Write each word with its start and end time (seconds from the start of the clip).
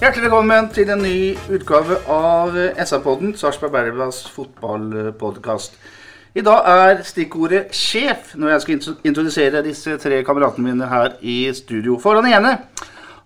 Hjertelig 0.00 0.30
velkommen 0.30 0.70
til 0.72 0.88
en 0.88 1.02
ny 1.04 1.34
utgave 1.52 1.98
av 2.08 2.54
SA-podden, 2.88 3.34
Sarpsborg 3.36 3.68
Arbeiderblads 3.68 4.22
fotballpodkast. 4.32 5.74
I 6.32 6.40
dag 6.40 6.70
er 6.72 7.02
stikkordet 7.04 7.74
'sjef' 7.76 8.32
når 8.40 8.48
jeg 8.48 8.62
skal 8.62 8.78
introdusere 9.10 9.62
disse 9.66 9.98
tre 10.00 10.22
kameratene 10.24 10.70
mine 10.70 10.88
her 10.88 11.18
i 11.20 11.52
studio. 11.52 11.98
For 11.98 12.16
den 12.16 12.32
ene 12.32 12.54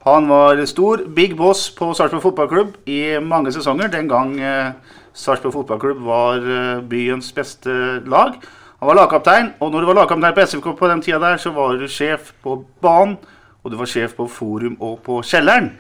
han 0.03 0.29
var 0.29 0.65
stor 0.67 1.07
big 1.15 1.37
boss 1.37 1.71
på 1.71 1.95
Sarpsborg 1.95 2.23
fotballklubb 2.27 2.75
i 2.87 3.21
mange 3.23 3.53
sesonger. 3.53 3.87
Den 3.87 4.09
gang 4.09 4.41
eh, 4.41 4.73
Sarpsborg 5.15 5.53
fotballklubb 5.53 6.03
var 6.03 6.43
eh, 6.43 6.83
byens 6.83 7.33
beste 7.33 8.03
lag. 8.03 8.35
Han 8.81 8.89
var 8.89 8.95
lagkaptein, 8.95 9.55
og 9.61 9.71
når 9.71 9.81
du 9.81 9.87
var 9.87 10.03
lagkaptein 10.03 10.35
på 10.35 10.47
SFK 10.47 10.75
på 10.79 10.89
den 10.89 11.03
tida 11.03 11.23
der, 11.23 11.37
så 11.37 11.51
var 11.51 11.79
du 11.79 11.87
sjef 11.87 12.33
på 12.43 12.65
banen, 12.83 13.19
og 13.63 13.71
du 13.71 13.77
var 13.77 13.87
sjef 13.87 14.19
på 14.19 14.27
forum 14.27 14.77
og 14.81 15.05
på 15.07 15.23
kjelleren. 15.23 15.77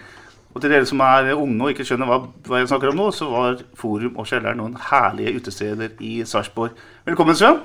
Og 0.55 0.62
til 0.62 0.70
dere 0.70 0.86
som 0.86 1.00
er 1.02 1.33
unge 1.34 1.66
og 1.66 1.72
ikke 1.72 1.84
skjønner 1.86 2.06
hva, 2.06 2.20
hva 2.47 2.60
jeg 2.60 2.69
snakker 2.70 2.92
om 2.92 3.00
nå, 3.00 3.08
så 3.10 3.27
var 3.27 3.62
Forum 3.78 4.20
og 4.22 4.28
Kjelleren 4.30 4.60
noen 4.62 4.77
herlige 4.91 5.41
utesteder 5.41 5.97
i 5.98 6.20
Sarpsborg. 6.30 6.77
Velkommen, 7.08 7.34
Sven. 7.34 7.58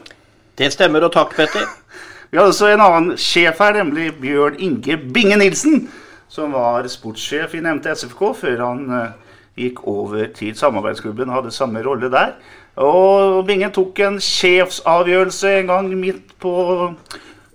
Det 0.57 0.71
stemmer, 0.73 1.05
og 1.05 1.13
takk, 1.13 1.35
Petter. 1.37 1.67
Vi 2.31 2.39
har 2.39 2.49
også 2.49 2.71
en 2.73 2.81
annen 2.81 3.13
sjef 3.21 3.61
her, 3.61 3.77
nemlig 3.77 4.09
Bjørn 4.17 4.57
Inge 4.57 4.97
Binge 5.13 5.37
Nilsen. 5.37 5.83
Som 6.29 6.57
var 6.57 6.85
sportssjef 6.89 7.53
i 7.57 7.61
nevnte 7.65 7.93
SFK 7.93 8.23
før 8.37 8.65
han 8.65 8.81
eh, 8.93 9.37
gikk 9.67 9.83
over 9.89 10.25
til 10.33 10.57
samarbeidsklubben 10.57 11.29
og 11.29 11.39
hadde 11.39 11.53
samme 11.53 11.85
rolle 11.85 12.09
der. 12.13 12.35
Og 12.81 13.45
Binge 13.45 13.69
tok 13.73 14.01
en 14.05 14.17
sjefsavgjørelse 14.23 15.55
en 15.59 15.71
gang 15.73 15.93
midt 15.97 16.35
på 16.41 16.53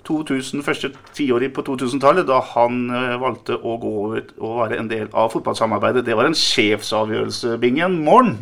2000, 0.05 0.62
første 0.64 0.91
tiåret 1.16 1.52
på 1.55 1.62
2000-tallet, 1.66 2.27
da 2.28 2.41
han 2.55 2.84
eh, 2.92 3.14
valgte 3.20 3.56
å 3.56 3.77
gå 3.80 3.92
over 4.05 4.20
og 4.38 4.58
være 4.61 4.78
en 4.80 4.91
del 4.91 5.08
av 5.12 5.33
fotballsamarbeidet. 5.33 6.05
Det 6.06 6.16
var 6.16 6.28
en 6.28 6.36
sjefsavgjørelse, 6.38 7.56
Bingen. 7.62 7.98
Morgen! 8.05 8.36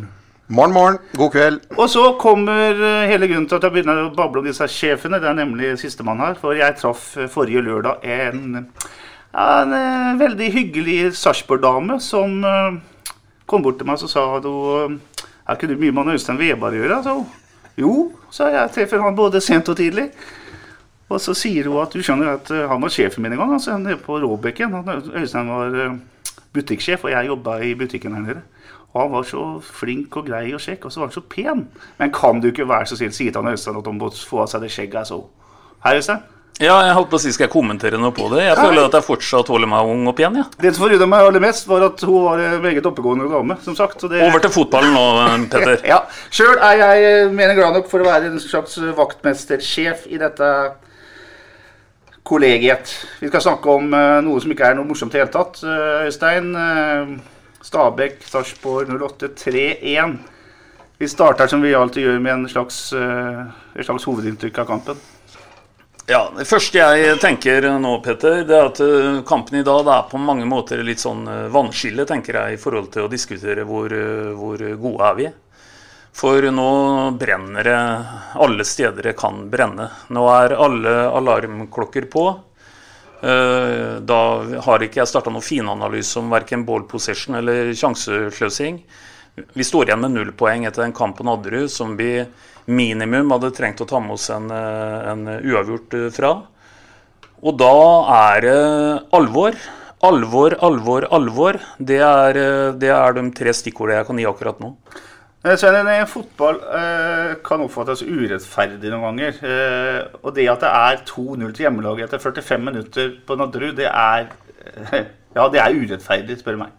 Morgen, 0.53 0.73
morn. 0.75 0.97
God 1.15 1.31
kveld. 1.31 1.61
Og 1.79 1.87
så 1.89 2.03
kommer 2.19 2.75
eh, 2.75 3.05
hele 3.09 3.29
grunnen 3.31 3.47
til 3.47 3.57
at 3.57 3.63
jeg 3.67 3.77
begynner 3.77 4.03
å 4.03 4.09
bable 4.15 4.41
om 4.41 4.49
disse 4.49 4.67
sjefene. 4.69 5.21
Det 5.23 5.29
er 5.31 5.37
nemlig 5.39 5.71
sistemann 5.81 6.19
her. 6.21 6.35
For 6.39 6.57
jeg 6.57 6.75
traff 6.81 7.13
eh, 7.15 7.31
forrige 7.31 7.63
lørdag 7.63 8.03
en, 8.03 8.67
en 9.39 9.77
veldig 10.19 10.51
hyggelig 10.53 10.97
Sarpsborg-dame 11.17 11.97
som 12.03 12.43
kom 13.49 13.63
bort 13.63 13.79
til 13.79 13.87
meg 13.87 14.03
og 14.03 14.11
sa 14.11 14.27
at 14.37 14.45
hun 14.45 14.99
Er 15.47 15.57
ikke 15.57 15.71
du 15.71 15.79
mye 15.79 15.95
med 15.95 16.13
Øystein 16.13 16.37
Weber 16.39 16.75
å 16.75 16.77
gjøre? 16.77 16.99
Så. 17.07 17.17
Jo, 17.79 17.95
sa. 18.31 18.51
Jeg 18.53 18.71
treffer 18.75 19.01
han 19.01 19.15
både 19.17 19.41
sent 19.41 19.71
og 19.71 19.79
tidlig. 19.79 20.11
Og 21.13 21.21
så 21.21 21.35
sier 21.37 21.69
hun 21.69 21.83
at 21.83 21.93
du 21.93 22.01
skjønner 22.01 22.33
at 22.37 22.49
eh, 22.53 22.65
han 22.69 22.81
var 22.81 22.93
sjefen 22.93 23.23
min 23.25 23.35
en 23.35 23.43
gang. 23.43 23.53
altså 23.53 23.77
nede 23.77 23.99
på 24.01 24.17
Råbekken. 24.23 24.73
Han- 24.73 25.13
Øystein 25.21 25.51
var 25.53 25.77
eh, 25.85 25.95
butikksjef, 26.53 27.05
og 27.05 27.13
jeg 27.13 27.29
jobba 27.29 27.59
i 27.61 27.73
butikken 27.77 28.17
her 28.17 28.25
nede. 28.25 28.41
Og 28.93 29.01
han 29.01 29.11
var 29.11 29.23
så 29.29 29.45
flink 29.65 30.17
og 30.17 30.27
grei 30.27 30.53
og 30.53 30.61
kjekk, 30.61 30.85
og 30.85 30.91
så 30.93 31.01
var 31.01 31.09
han 31.09 31.17
så 31.17 31.25
pen. 31.29 31.67
Men 31.99 32.13
kan 32.13 32.41
du 32.41 32.49
ikke 32.51 32.69
være 32.69 32.89
så 32.89 32.97
snill 32.97 33.13
til 33.13 33.33
han 33.35 33.53
Øystein 33.53 33.77
at 33.79 33.89
han 33.89 33.97
må 33.97 34.11
få 34.13 34.43
av 34.43 34.51
seg 34.51 34.61
det 34.65 34.71
skjegget 34.73 35.01
jeg 35.01 35.11
så? 35.13 35.23
Hei, 35.85 35.97
Øystein. 35.97 36.23
Ja, 36.61 36.75
jeg 36.85 36.93
holdt 36.93 37.09
på 37.09 37.17
å 37.17 37.21
si, 37.21 37.31
Skal 37.33 37.47
jeg 37.47 37.53
kommentere 37.53 37.97
noe 37.97 38.13
på 38.13 38.27
det? 38.29 38.43
Jeg 38.45 38.57
føler 38.59 38.85
at 38.85 38.93
jeg 38.93 39.05
fortsatt 39.07 39.49
holder 39.49 39.69
meg 39.71 39.89
ung 39.89 40.03
og 40.11 40.13
pen. 40.19 40.35
Ja. 40.37 40.43
Det 40.61 40.75
som 40.75 40.85
forundra 40.85 41.07
meg 41.09 41.25
aller 41.25 41.41
mest, 41.41 41.65
var 41.67 41.87
at 41.87 42.03
hun 42.05 42.27
var 42.27 42.43
en 42.45 42.61
meget 42.61 42.85
oppegående 42.85 43.25
dame. 43.31 43.57
som 43.65 43.75
sagt. 43.75 44.01
Så 44.01 44.09
det... 44.11 44.21
Over 44.21 44.43
til 44.43 44.53
fotballen 44.53 44.93
nå, 44.93 45.05
Petter. 45.49 45.81
Ja, 45.93 46.03
Sjøl 46.29 46.61
er 46.61 46.77
jeg 46.77 47.07
eh, 47.09 47.33
enn 47.33 47.57
glad 47.57 47.73
nok 47.79 47.89
for 47.89 48.03
å 48.03 48.07
være 48.07 48.29
en 48.29 48.37
slags 48.43 48.77
vaktmestersjef 48.99 50.05
i 50.13 50.21
dette 50.21 50.51
kollegiet. 52.23 53.07
Vi 53.19 53.27
skal 53.27 53.41
snakke 53.41 53.69
om 53.69 53.93
eh, 53.93 54.19
noe 54.23 54.41
som 54.41 54.51
ikke 54.53 54.69
er 54.69 54.77
noe 54.77 54.87
morsomt 54.87 55.13
i 55.13 55.19
det 55.19 55.25
hele 55.25 55.33
tatt. 55.33 55.59
Eh, 55.63 56.05
Øystein, 56.07 56.53
eh, 56.55 57.15
Stabæk, 57.63 58.21
Sarpsborg 58.27 58.91
08 58.91 59.33
3-1. 59.39 60.15
Vi 60.99 61.09
starter 61.11 61.49
som 61.51 61.63
vi 61.63 61.73
alltid 61.75 62.05
gjør 62.05 62.21
med 62.23 62.33
en 62.33 62.47
slags, 62.47 62.77
et 62.93 63.85
slags 63.85 64.05
hovedinntrykk 64.07 64.59
av 64.61 64.67
kampen. 64.69 64.99
Ja, 66.07 66.29
Det 66.37 66.45
første 66.47 66.79
jeg 66.79 67.17
tenker 67.19 67.65
nå, 67.79 67.97
Petter, 68.03 68.43
det 68.47 68.55
er 68.55 68.69
at 68.69 69.25
kampen 69.27 69.59
i 69.59 69.63
dag 69.63 69.87
er 69.87 70.05
på 70.11 70.21
mange 70.21 70.45
måter 70.47 70.83
litt 70.83 71.01
sånn 71.01 71.25
vannskille, 71.51 72.05
tenker 72.07 72.37
jeg, 72.39 72.53
i 72.53 72.61
forhold 72.61 72.91
til 72.93 73.07
å 73.07 73.11
diskutere 73.11 73.65
hvor, 73.67 73.91
hvor 74.37 74.63
gode 74.85 75.09
er 75.09 75.19
vi. 75.19 75.27
For 76.13 76.45
nå 76.53 76.69
brenner 77.17 77.65
det 77.65 77.77
alle 78.45 78.65
steder 78.67 79.09
det 79.09 79.15
kan 79.17 79.47
brenne. 79.49 79.89
Nå 80.13 80.25
er 80.29 80.53
alle 80.61 80.93
alarmklokker 81.09 82.05
på. 82.13 82.25
Eh, 83.23 83.99
Da 84.03 84.19
har 84.67 84.83
ikke 84.85 85.01
jeg 85.01 85.09
starta 85.09 85.31
noen 85.33 85.45
finanalyse 85.45 86.19
om 86.21 86.29
verken 86.33 86.65
ball 86.67 86.85
possession 86.89 87.35
eller 87.39 87.71
sjansesløsing. 87.73 88.81
Vi 89.57 89.65
står 89.65 89.89
igjen 89.89 90.03
med 90.03 90.13
null 90.13 90.31
poeng 90.37 90.67
etter 90.69 90.83
en 90.85 90.93
kamp 90.93 91.17
på 91.17 91.25
Nadderud 91.25 91.71
som 91.71 91.95
vi 91.97 92.21
minimum 92.69 93.31
hadde 93.33 93.49
trengt 93.57 93.81
å 93.81 93.87
ta 93.89 93.99
med 93.99 94.13
oss 94.13 94.29
en, 94.29 94.51
eh, 94.51 95.11
en 95.11 95.25
uavgjort 95.41 95.93
eh, 95.97 96.09
fra. 96.13 96.33
Og 97.41 97.57
da 97.57 97.73
er 98.35 98.41
det 98.45 98.59
alvor. 99.11 99.57
Alvor, 100.03 100.53
alvor, 100.61 101.07
alvor. 101.15 101.57
Det 101.79 101.99
er, 102.03 102.37
det 102.75 102.89
er 102.91 103.13
de 103.15 103.23
tre 103.31 103.53
stikkordene 103.55 104.01
jeg 104.01 104.07
kan 104.07 104.17
gi 104.19 104.27
akkurat 104.27 104.59
nå. 104.59 104.73
Eh, 105.43 105.57
Svein, 105.59 105.89
fotball 106.07 106.61
eh, 106.71 107.33
kan 107.43 107.59
oppfattes 107.65 107.99
urettferdig 108.07 108.87
noen 108.93 109.09
ganger. 109.09 109.39
Eh, 109.43 109.97
og 110.21 110.31
det 110.37 110.45
at 110.47 110.61
det 110.63 110.69
er 110.71 111.01
2-0 111.09 111.49
til 111.49 111.65
hjemmelaget 111.65 112.05
etter 112.07 112.21
45 112.23 112.63
minutter 112.63 113.09
på 113.27 113.35
Nadderud, 113.35 113.75
det 113.75 113.89
er 113.89 114.29
Ja, 115.35 115.49
det 115.51 115.59
er 115.59 115.75
urettferdig, 115.75 116.37
spør 116.39 116.55
du 116.55 116.61
meg. 116.61 116.71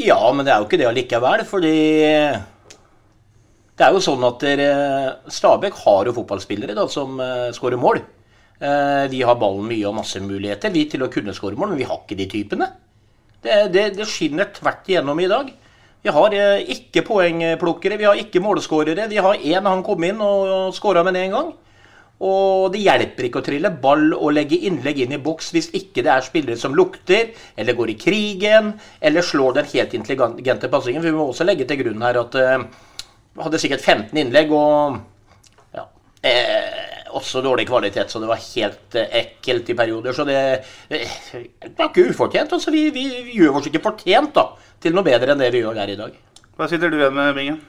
Ja, 0.00 0.18
men 0.34 0.42
det 0.42 0.50
er 0.50 0.58
jo 0.58 0.66
ikke 0.66 0.80
det 0.80 0.88
allikevel, 0.88 1.44
fordi 1.46 1.72
det 3.78 3.86
er 3.86 3.94
jo 3.94 4.02
sånn 4.02 4.24
at 4.26 4.42
Stabæk 5.30 5.76
har 5.84 6.08
jo 6.08 6.14
fotballspillere 6.16 6.74
da, 6.74 6.88
som 6.90 7.20
skårer 7.52 7.78
mål. 7.78 8.00
Vi 9.12 9.20
har 9.20 9.38
ballen 9.38 9.68
mye 9.68 9.90
og 9.90 9.98
masse 10.00 10.22
muligheter 10.24 10.72
vi 10.72 10.86
til 10.88 11.04
å 11.04 11.10
kunne 11.12 11.36
skåre 11.36 11.60
mål, 11.60 11.74
men 11.74 11.82
vi 11.84 11.90
har 11.90 12.00
ikke 12.00 12.18
de 12.18 12.28
typene. 12.32 12.70
Det, 13.44 13.66
det, 13.76 13.90
det 14.00 14.08
skinner 14.08 14.48
tvert 14.56 14.88
igjennom 14.88 15.20
i 15.20 15.28
dag. 15.30 15.52
Vi 16.02 16.10
har 16.10 16.34
eh, 16.34 16.70
ikke 16.74 17.04
poengplukkere, 17.06 17.98
vi 18.00 18.08
har 18.08 18.18
ikke 18.18 18.42
målskårere. 18.42 19.08
Vi 19.10 19.20
har 19.22 19.38
én 19.38 19.68
han 19.68 19.84
kom 19.86 20.02
inn 20.06 20.22
og, 20.22 20.72
skåra 20.74 21.04
med 21.06 21.18
en 21.20 21.36
gang. 21.36 21.52
Og 22.22 22.70
det 22.74 22.82
hjelper 22.84 23.26
ikke 23.26 23.40
å 23.40 23.46
trille 23.46 23.70
ball 23.82 24.12
og 24.14 24.34
legge 24.34 24.60
innlegg 24.68 25.00
inn 25.02 25.14
i 25.16 25.22
boks 25.22 25.50
hvis 25.54 25.72
ikke 25.74 26.04
det 26.06 26.12
er 26.12 26.26
spillere 26.26 26.58
som 26.58 26.74
lukter, 26.78 27.32
eller 27.58 27.74
går 27.78 27.94
i 27.94 27.98
krigen, 27.98 28.74
eller 29.02 29.26
slår 29.26 29.56
den 29.58 29.70
helt 29.72 29.96
intelligente 29.98 30.70
passingen. 30.70 31.02
Vi 31.02 31.14
må 31.14 31.26
også 31.30 31.46
legge 31.48 31.66
til 31.66 31.82
grunn 31.82 32.04
her 32.06 32.20
at 32.20 32.38
vi 33.32 33.40
hadde 33.40 33.60
sikkert 33.60 33.80
15 33.80 34.18
innlegg 34.20 34.50
og 34.52 34.98
ja, 35.72 35.86
eh, 36.28 36.81
også 37.18 37.42
dårlig 37.44 37.66
kvalitet, 37.68 38.10
så 38.10 38.20
det 38.22 38.30
var 38.30 38.40
helt 38.42 38.96
eh, 38.98 39.16
ekkelt 39.22 39.70
i 39.72 39.76
perioder. 39.78 40.16
Så 40.16 40.26
det, 40.28 40.38
eh, 40.88 41.16
det 41.62 41.74
var 41.78 41.90
ikke 41.90 42.08
ufortjent. 42.12 42.52
Altså, 42.56 42.72
vi, 42.74 42.88
vi, 42.94 43.06
vi 43.28 43.38
gjør 43.40 43.60
oss 43.60 43.68
ikke 43.70 43.84
fortjent 43.84 44.34
da, 44.36 44.48
til 44.82 44.96
noe 44.96 45.06
bedre 45.06 45.34
enn 45.34 45.42
det 45.42 45.52
vi 45.54 45.62
gjør 45.62 45.80
her 45.82 45.92
i 45.92 45.98
dag. 46.00 46.16
Hva 46.56 46.68
sitter 46.70 46.92
du 46.92 46.98
igjen 46.98 47.16
med, 47.16 47.32
Bingen? 47.36 47.60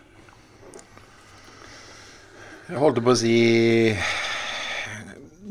Jeg 2.70 2.80
holdt 2.80 3.02
på 3.04 3.12
å 3.12 3.20
si 3.20 3.38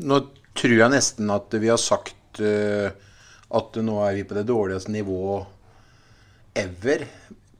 Nå 0.02 0.16
tror 0.56 0.72
jeg 0.74 0.92
nesten 0.92 1.28
at 1.32 1.52
vi 1.60 1.68
har 1.68 1.80
sagt 1.80 2.40
eh, 2.40 2.88
at 3.52 3.76
nå 3.84 3.98
er 4.06 4.16
vi 4.16 4.24
på 4.28 4.36
det 4.36 4.46
dårligste 4.48 4.92
nivået 4.94 6.56
ever 6.56 7.04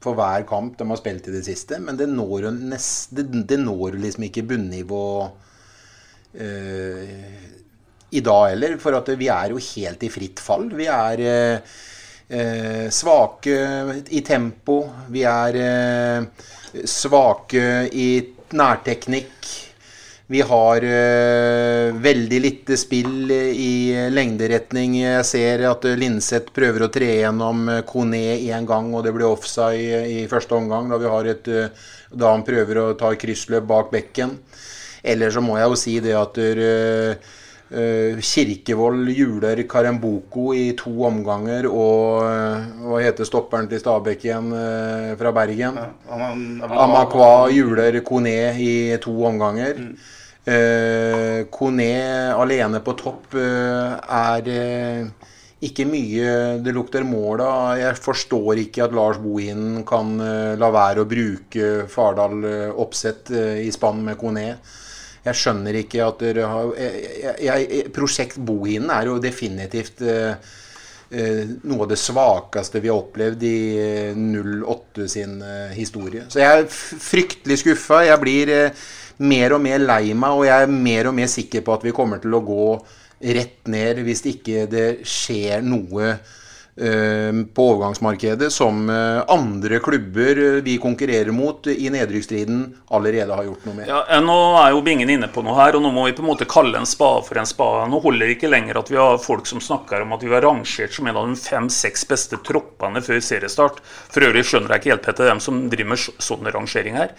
for 0.03 0.17
hver 0.17 0.43
kamp 0.49 0.75
de 0.77 0.87
har 0.89 0.99
spilt 0.99 1.29
i 1.29 1.33
det 1.35 1.43
siste. 1.47 1.79
Men 1.81 1.97
det 1.99 2.09
når 2.11 2.49
nest, 2.57 3.13
det, 3.15 3.29
det 3.49 3.59
når 3.61 3.97
liksom 4.01 4.27
ikke 4.27 4.45
bunnivå 4.49 5.05
i 8.13 8.21
dag 8.21 8.49
heller. 8.49 8.77
For 8.81 8.97
at 8.97 9.09
vi 9.17 9.29
er 9.31 9.53
jo 9.53 9.61
helt 9.61 10.05
i 10.05 10.11
fritt 10.13 10.41
fall. 10.43 10.69
Vi 10.77 10.87
er 10.89 11.25
eh, 11.25 11.75
eh, 12.29 12.85
svake 12.93 13.57
i 14.13 14.23
tempo. 14.25 14.79
Vi 15.13 15.25
er 15.27 15.59
eh, 15.63 16.47
svake 16.89 17.67
i 17.91 18.09
nærteknikk. 18.53 19.51
Vi 20.33 20.39
har 20.47 20.85
uh, 20.87 21.97
veldig 22.01 22.37
lite 22.41 22.77
spill 22.79 23.27
i 23.29 23.91
lengderetning. 24.09 24.95
Jeg 25.01 25.25
ser 25.27 25.65
at 25.67 25.83
Linseth 25.99 26.53
prøver 26.55 26.85
å 26.85 26.89
tre 26.89 27.09
gjennom 27.19 27.67
Kone 27.85 28.21
én 28.39 28.65
gang, 28.65 28.87
og 28.95 29.03
det 29.05 29.11
blir 29.13 29.27
offside 29.27 29.99
i 30.09 30.23
første 30.31 30.55
omgang. 30.57 30.87
Da, 30.89 30.97
vi 31.03 31.11
har 31.11 31.29
et, 31.29 31.51
uh, 31.51 31.91
da 32.09 32.31
han 32.33 32.45
prøver 32.47 32.79
å 32.81 32.87
ta 32.97 33.11
kryssløp 33.19 33.67
bak 33.69 33.91
bekken. 33.93 34.37
Eller 35.03 35.33
så 35.35 35.43
må 35.43 35.57
jeg 35.59 35.67
jo 35.71 35.79
si 35.79 35.95
det 36.03 36.15
at 36.15 36.39
uh, 36.39 37.39
Kirkevold 37.73 39.09
juler 39.11 39.63
Karemboko 39.67 40.51
i 40.55 40.71
to 40.77 40.91
omganger, 41.07 41.65
og 41.65 42.21
hva 42.85 42.99
heter 43.01 43.25
stopperen 43.25 43.65
til 43.71 43.81
Stabæk 43.81 44.27
igjen 44.27 44.51
fra 45.17 45.31
Bergen? 45.33 45.79
Amakwa 46.05 47.49
juler 47.49 47.97
Kone 48.05 48.35
i 48.61 48.73
to 49.01 49.15
omganger. 49.25 49.79
Mm. 49.79 49.95
Uh, 50.43 51.47
Kone 51.47 52.33
alene 52.35 52.81
på 52.83 52.97
topp 52.99 53.31
uh, 53.39 53.95
er 54.03 54.49
uh, 54.51 55.29
ikke 55.63 55.85
mye 55.87 56.33
det 56.59 56.73
lukter 56.75 57.05
mål 57.07 57.45
av. 57.45 57.77
Jeg 57.79 57.95
forstår 58.03 58.59
ikke 58.65 58.83
at 58.83 58.95
Lars 58.97 59.21
Bohinen 59.23 59.85
kan 59.87 60.17
la 60.59 60.69
være 60.75 61.05
å 61.05 61.07
bruke 61.07 61.85
Fardal 61.87 62.43
oppsett 62.83 63.31
i 63.31 63.69
spann 63.71 64.01
med 64.03 64.19
Kone. 64.19 64.49
Jeg 65.23 65.39
skjønner 65.39 65.77
ikke 65.79 66.01
at 66.03 66.19
dere 66.19 66.49
har 66.51 66.73
jeg, 66.75 67.37
jeg, 67.45 67.85
Prosjekt 67.95 68.41
Bohinen 68.43 68.91
er 68.91 69.07
jo 69.07 69.21
definitivt 69.23 70.03
noe 71.13 71.85
av 71.85 71.89
det 71.91 71.99
svakeste 72.01 72.81
vi 72.81 72.89
har 72.89 72.97
opplevd 72.97 73.43
i 73.45 73.57
08 74.17 75.05
sin 75.07 75.35
historie. 75.75 76.25
Så 76.27 76.41
jeg 76.41 76.63
er 76.63 76.67
fryktelig 76.73 77.59
skuffa. 77.61 77.99
Jeg 78.07 78.19
blir 78.23 78.51
mer 79.21 79.53
og 79.53 79.61
mer 79.61 79.83
lei 79.83 80.15
meg, 80.17 80.33
og 80.33 80.47
jeg 80.47 80.65
er 80.65 80.73
mer 80.73 81.11
og 81.11 81.15
mer 81.21 81.29
sikker 81.29 81.63
på 81.63 81.75
at 81.75 81.85
vi 81.85 81.93
kommer 81.95 82.19
til 82.23 82.33
å 82.33 82.41
gå 82.43 82.67
rett 83.37 83.69
ned 83.71 84.01
hvis 84.03 84.25
ikke 84.33 84.65
det 84.71 84.87
skjer 85.07 85.63
noe 85.63 86.15
uh, 86.17 86.39
på 86.73 87.65
overgangsmarkedet 87.69 88.47
som 88.49 88.87
uh, 88.89 89.21
andre 89.29 89.77
klubber 89.83 90.39
vi 90.65 90.79
konkurrerer 90.81 91.29
mot 91.31 91.67
i 91.69 91.85
nedrykksstriden, 91.93 92.63
allerede 92.89 93.35
har 93.37 93.45
gjort 93.45 93.67
noe 93.67 93.77
med. 93.77 93.91
Ja, 93.91 93.99
nå 94.25 94.37
er 94.57 94.71
jo 94.73 94.81
Bingen 94.81 95.11
inne 95.13 95.29
på 95.29 95.43
noe 95.45 95.53
her, 95.59 95.77
og 95.77 95.83
nå 95.85 95.91
må 95.93 96.07
vi 96.07 96.15
på 96.17 96.25
en 96.25 96.31
måte 96.31 96.49
kalle 96.49 96.81
en 96.81 96.89
spade 96.89 97.21
for 97.27 97.37
en 97.37 97.49
spade. 97.49 97.85
Nå 97.91 97.99
holder 98.01 98.25
det 98.25 98.39
ikke 98.39 98.49
lenger 98.49 98.81
at 98.81 98.89
vi 98.89 98.97
har 98.97 99.21
folk 99.21 99.45
som 99.49 99.61
snakker 99.61 100.01
om 100.01 100.15
at 100.17 100.25
vi 100.25 100.33
har 100.33 100.41
rangert 100.41 100.97
som 100.97 101.11
en 101.11 101.19
av 101.21 101.29
de 101.29 101.37
fem-seks 101.37 102.07
beste 102.09 102.41
troppene 102.41 103.05
før 103.05 103.21
seriestart. 103.21 103.77
For 103.85 104.25
øvrig 104.25 104.45
skjønner 104.49 104.73
jeg 104.73 104.81
ikke 104.83 104.93
helt, 104.95 105.05
Petter, 105.05 105.29
dem 105.29 105.43
som 105.43 105.61
driver 105.69 105.93
med 105.93 106.25
sånn 106.25 106.49
rangering 106.57 106.97
her. 106.97 107.13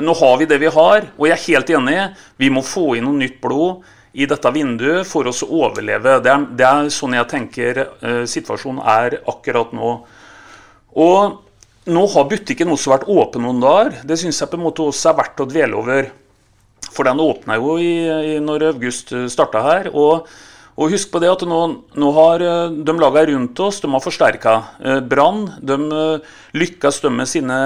Nå 0.00 0.12
har 0.16 0.38
vi 0.40 0.48
det 0.48 0.60
vi 0.62 0.70
har, 0.72 1.08
og 1.16 1.26
jeg 1.28 1.34
er 1.36 1.42
helt 1.46 1.72
enig. 1.76 1.98
Vi 2.40 2.48
må 2.52 2.62
få 2.64 2.94
inn 2.96 3.04
noe 3.08 3.20
nytt 3.20 3.40
blod 3.42 3.82
i 4.12 4.26
dette 4.28 4.50
vinduet 4.52 5.08
for 5.08 5.28
oss 5.30 5.42
å 5.44 5.50
overleve. 5.64 6.18
Det 6.24 6.32
er, 6.32 6.44
det 6.58 6.66
er 6.68 6.90
sånn 6.92 7.16
jeg 7.16 7.30
tenker 7.30 7.80
eh, 7.82 8.24
situasjonen 8.28 8.82
er 8.84 9.18
akkurat 9.30 9.72
nå. 9.76 9.92
Og 11.00 11.92
nå 11.92 12.02
har 12.14 12.28
butikken 12.28 12.72
også 12.74 12.92
vært 12.92 13.08
åpen 13.10 13.46
noen 13.46 13.62
dager. 13.62 14.02
Det 14.04 14.18
syns 14.20 14.42
jeg 14.42 14.52
på 14.52 14.60
en 14.60 14.66
måte 14.66 14.84
også 14.84 15.10
er 15.10 15.18
verdt 15.22 15.40
å 15.42 15.48
dvele 15.48 15.80
over. 15.80 16.10
For 16.92 17.08
den 17.08 17.22
åpna 17.24 17.56
jo 17.56 17.78
i, 17.80 17.94
i 18.34 18.36
når 18.44 18.68
August 18.74 19.14
starta 19.32 19.64
her. 19.64 19.88
Og, 19.96 20.28
og, 20.76 20.92
husk 20.92 21.08
på 21.14 21.22
det 21.22 21.32
at 21.32 21.46
nå, 21.48 21.62
nå 21.96 22.12
har 22.18 22.44
de 22.76 22.98
laga 23.00 23.24
rundt 23.32 23.64
oss, 23.64 23.80
de 23.80 23.88
har 23.94 24.04
forsterka. 24.04 24.58
Eh, 24.84 25.00
Brann 25.00 25.46
de 25.64 25.80
lykkes 26.52 27.00
de 27.06 27.16
med 27.16 27.32
sine 27.32 27.58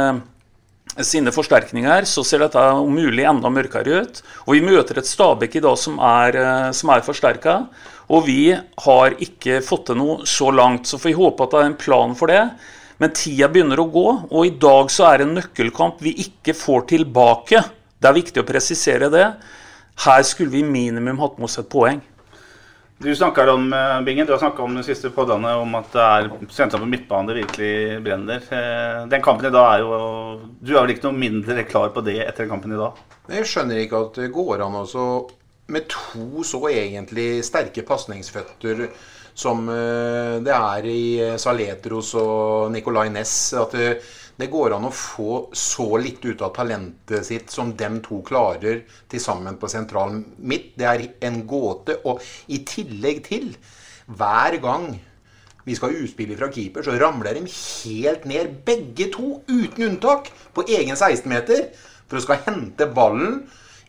sine 1.04 1.32
forsterkninger, 1.34 2.06
så 2.08 2.24
ser 2.24 2.44
dette 2.44 2.62
om 2.78 2.94
mulig 2.94 3.26
enda 3.28 3.50
mørkere 3.52 4.00
ut. 4.02 4.22
Og 4.46 4.54
Vi 4.56 4.62
møter 4.64 4.98
et 4.98 5.08
Stabæk 5.08 5.56
i 5.56 5.64
dag 5.64 5.76
som 5.78 5.98
er, 5.98 6.36
eh, 6.36 6.70
som 6.72 6.90
er 6.90 7.04
forsterka. 7.04 7.68
Og 8.08 8.24
vi 8.26 8.52
har 8.54 9.10
ikke 9.18 9.62
fått 9.62 9.86
til 9.86 9.96
noe 9.96 10.24
så 10.24 10.50
langt. 10.54 10.86
Så 10.86 10.98
får 10.98 11.10
vi 11.10 11.20
håpe 11.20 11.42
at 11.42 11.50
det 11.50 11.60
er 11.60 11.66
en 11.66 11.74
plan 11.74 12.14
for 12.14 12.26
det. 12.28 12.50
Men 12.98 13.10
tida 13.10 13.48
begynner 13.48 13.76
å 13.76 13.90
gå, 13.92 14.06
og 14.30 14.46
i 14.46 14.56
dag 14.56 14.88
så 14.88 15.12
er 15.12 15.18
det 15.18 15.26
en 15.26 15.36
nøkkelkamp 15.36 16.00
vi 16.00 16.14
ikke 16.16 16.54
får 16.56 16.86
tilbake. 16.88 17.62
Det 18.00 18.08
er 18.08 18.16
viktig 18.16 18.40
å 18.40 18.46
presisere 18.48 19.10
det. 19.12 19.34
Her 20.06 20.22
skulle 20.22 20.50
vi 20.50 20.62
minimum 20.62 21.18
hatt 21.18 21.36
med 21.36 21.44
oss 21.44 21.58
et 21.58 21.68
poeng. 21.68 22.00
Du 22.98 23.16
snakker 23.16 23.48
om 23.48 23.72
eh, 23.72 24.02
Bingen, 24.02 24.26
du 24.26 24.32
har 24.32 24.38
snakka 24.38 24.62
om 24.62 24.74
de 24.74 24.82
siste 24.86 25.10
poddene 25.12 25.50
om 25.60 25.74
at 25.76 25.90
det 25.92 26.04
er 26.04 26.28
sentralt 26.48 26.80
på 26.80 26.88
midtbanen 26.88 27.28
det 27.28 27.42
virkelig 27.42 27.98
brenner. 28.06 28.46
Eh, 28.56 29.02
den 29.12 29.24
kampen 29.24 29.50
i 29.50 29.52
dag 29.52 29.66
er 29.74 29.82
jo 29.84 29.98
Du 30.64 30.72
er 30.72 30.80
vel 30.80 30.94
ikke 30.94 31.10
noe 31.10 31.20
mindre 31.20 31.66
klar 31.68 31.92
på 31.92 32.00
det 32.06 32.22
etter 32.24 32.48
kampen 32.48 32.72
i 32.72 32.80
dag? 32.80 32.96
Jeg 33.36 33.50
skjønner 33.50 33.82
ikke 33.82 34.00
at 34.00 34.22
det 34.22 34.30
går 34.32 34.64
an 34.64 34.78
også 34.80 35.04
med 35.76 35.90
to 35.92 36.46
så 36.46 36.62
egentlig 36.70 37.44
sterke 37.44 37.84
pasningsføtter 37.84 38.86
som 39.36 39.68
eh, 39.68 40.38
det 40.46 40.56
er 40.56 40.88
i 40.88 41.06
Saletros 41.36 42.14
og 42.16 42.72
Nicolay 42.72 43.12
Næss. 43.12 43.36
At 43.60 43.76
det, 44.36 44.50
går 44.52 44.74
an 44.76 44.86
å 44.88 44.92
få 44.92 45.48
så 45.56 45.86
litt 46.00 46.24
ut 46.26 46.42
av 46.44 46.52
talentet 46.56 47.24
sitt 47.24 47.52
som 47.52 47.72
dem 47.76 48.02
to 48.04 48.20
klarer 48.26 48.82
til 49.08 49.22
sammen 49.22 49.56
på 49.60 49.70
sentralen 49.72 50.22
midt. 50.38 50.74
Det 50.76 50.88
er 50.90 51.04
en 51.28 51.42
gåte. 51.48 51.98
Og 52.04 52.20
i 52.52 52.60
tillegg 52.68 53.22
til, 53.26 53.54
hver 54.06 54.58
gang 54.62 54.90
vi 55.66 55.74
skal 55.74 55.96
utspille 55.98 56.36
fra 56.38 56.50
keeper, 56.52 56.84
så 56.86 56.94
ramler 57.00 57.40
de 57.40 57.46
helt 57.50 58.26
ned, 58.28 58.60
begge 58.68 59.08
to, 59.14 59.40
uten 59.48 59.88
unntak, 59.88 60.30
på 60.54 60.66
egen 60.68 60.94
16-meter 60.94 61.70
for 62.06 62.20
å 62.20 62.26
skal 62.26 62.44
hente 62.46 62.86
ballen. 62.94 63.40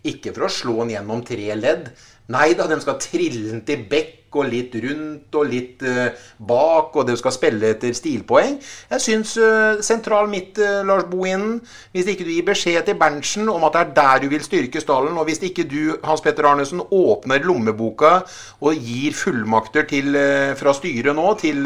Ikke 0.07 0.31
for 0.33 0.47
å 0.47 0.53
slå 0.53 0.79
den 0.81 0.95
gjennom 0.95 1.21
tre 1.27 1.51
ledd. 1.57 1.91
Nei 2.33 2.51
da, 2.59 2.65
de 2.67 2.75
skal 2.83 2.99
trille 2.99 3.53
den 3.53 3.61
til 3.67 3.85
bekk 3.87 4.15
og 4.37 4.49
litt 4.51 4.73
rundt 4.83 5.35
og 5.39 5.47
litt 5.47 5.83
uh, 5.87 6.09
bak, 6.43 6.95
og 6.99 7.07
de 7.07 7.15
skal 7.19 7.33
spille 7.33 7.69
etter 7.71 7.93
stilpoeng. 7.95 8.57
Jeg 8.91 9.03
syns 9.03 9.35
uh, 9.39 9.79
sentral 9.85 10.27
midt, 10.31 10.59
uh, 10.59 10.81
Lars 10.87 11.07
Bohinen, 11.07 11.61
hvis 11.95 12.09
ikke 12.11 12.27
du 12.27 12.33
gir 12.33 12.49
beskjed 12.49 12.83
til 12.89 12.97
Berntsen 12.99 13.47
om 13.47 13.63
at 13.67 13.77
det 13.77 13.85
er 13.85 13.95
der 14.01 14.25
du 14.25 14.27
vil 14.33 14.43
styrke 14.43 14.83
stallen, 14.83 15.15
og 15.15 15.29
hvis 15.29 15.39
ikke 15.47 15.65
du, 15.71 15.95
Hans 16.03 16.25
Petter 16.25 16.49
Arnesen, 16.51 16.83
åpner 16.83 17.47
lommeboka 17.47 18.17
og 18.59 18.75
gir 18.75 19.15
fullmakter 19.15 19.87
til, 19.87 20.19
fra 20.59 20.75
styret 20.75 21.15
nå 21.15 21.31
til, 21.39 21.63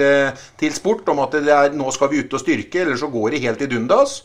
til, 0.61 0.77
sport 0.77 1.09
om 1.11 1.25
at 1.25 1.41
er, 1.41 1.73
nå 1.73 1.89
skal 1.95 2.13
vi 2.13 2.21
ut 2.21 2.37
og 2.37 2.45
styrke, 2.45 2.85
eller 2.85 3.01
så 3.01 3.09
går 3.11 3.33
det 3.33 3.43
helt 3.47 3.65
i 3.65 3.71
dundas 3.73 4.21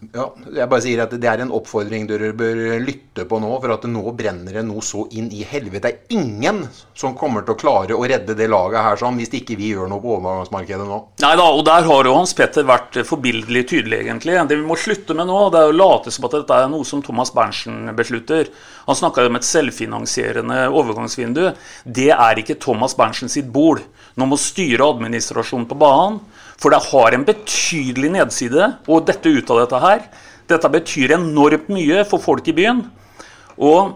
ja, 0.00 0.24
jeg 0.56 0.64
bare 0.70 0.80
sier 0.80 1.02
at 1.04 1.12
Det 1.12 1.28
er 1.28 1.42
en 1.44 1.50
oppfordring 1.52 2.06
dere 2.08 2.30
bør 2.36 2.80
lytte 2.80 3.26
på 3.28 3.40
nå. 3.42 3.50
For 3.60 3.74
at 3.74 3.84
nå 3.90 4.02
brenner 4.16 4.56
det 4.56 4.62
noe 4.64 4.80
så 4.84 5.04
inn 5.16 5.28
i 5.36 5.42
helvete. 5.44 5.82
Det 5.84 5.90
er 5.90 6.16
ingen 6.16 6.62
som 6.96 7.12
kommer 7.18 7.44
til 7.44 7.54
å 7.54 7.60
klare 7.60 7.96
å 7.96 8.06
redde 8.08 8.36
det 8.38 8.48
laget 8.48 8.80
her 8.86 9.00
sånn, 9.00 9.20
hvis 9.20 9.32
ikke 9.36 9.58
vi 9.60 9.74
gjør 9.74 9.90
noe 9.92 10.00
på 10.00 10.14
overgangsmarkedet 10.16 10.88
nå. 10.88 11.00
Nei 11.24 11.34
da, 11.36 11.46
og 11.52 11.62
der 11.68 11.84
har 11.88 12.08
jo 12.08 12.16
Hans 12.16 12.34
Petter 12.36 12.66
vært 12.68 12.96
forbilledlig 13.08 13.66
tydelig, 13.74 14.00
egentlig. 14.06 14.38
Det 14.48 14.60
vi 14.60 14.68
må 14.68 14.78
slutte 14.80 15.16
med 15.16 15.28
nå, 15.28 15.38
det 15.52 15.60
er 15.60 15.74
å 15.74 15.76
late 15.76 16.14
som 16.14 16.28
at 16.28 16.38
dette 16.38 16.60
er 16.64 16.72
noe 16.72 16.88
som 16.88 17.04
Thomas 17.04 17.34
Berntsen 17.36 17.92
beslutter. 17.96 18.48
Han 18.88 18.98
snakka 18.98 19.28
om 19.28 19.36
et 19.36 19.48
selvfinansierende 19.48 20.64
overgangsvindu. 20.72 21.50
Det 21.84 22.10
er 22.16 22.40
ikke 22.40 22.60
Thomas 22.62 22.96
Berntsen 22.96 23.32
sitt 23.32 23.52
bord. 23.52 23.84
Nå 24.16 24.26
må 24.28 24.40
styre 24.40 24.88
administrasjonen 24.94 25.68
på 25.68 25.78
banen. 25.80 26.22
For 26.60 26.74
det 26.74 26.82
har 26.90 27.16
en 27.16 27.24
betydelig 27.24 28.12
nedside 28.18 28.74
å 28.84 29.00
dette 29.00 29.32
ut 29.32 29.50
av 29.52 29.62
dette 29.62 29.80
her. 29.80 30.04
Dette 30.50 30.70
betyr 30.72 31.16
enormt 31.16 31.70
mye 31.72 32.04
for 32.08 32.22
folk 32.22 32.48
i 32.50 32.56
byen. 32.56 32.82
Og 33.60 33.94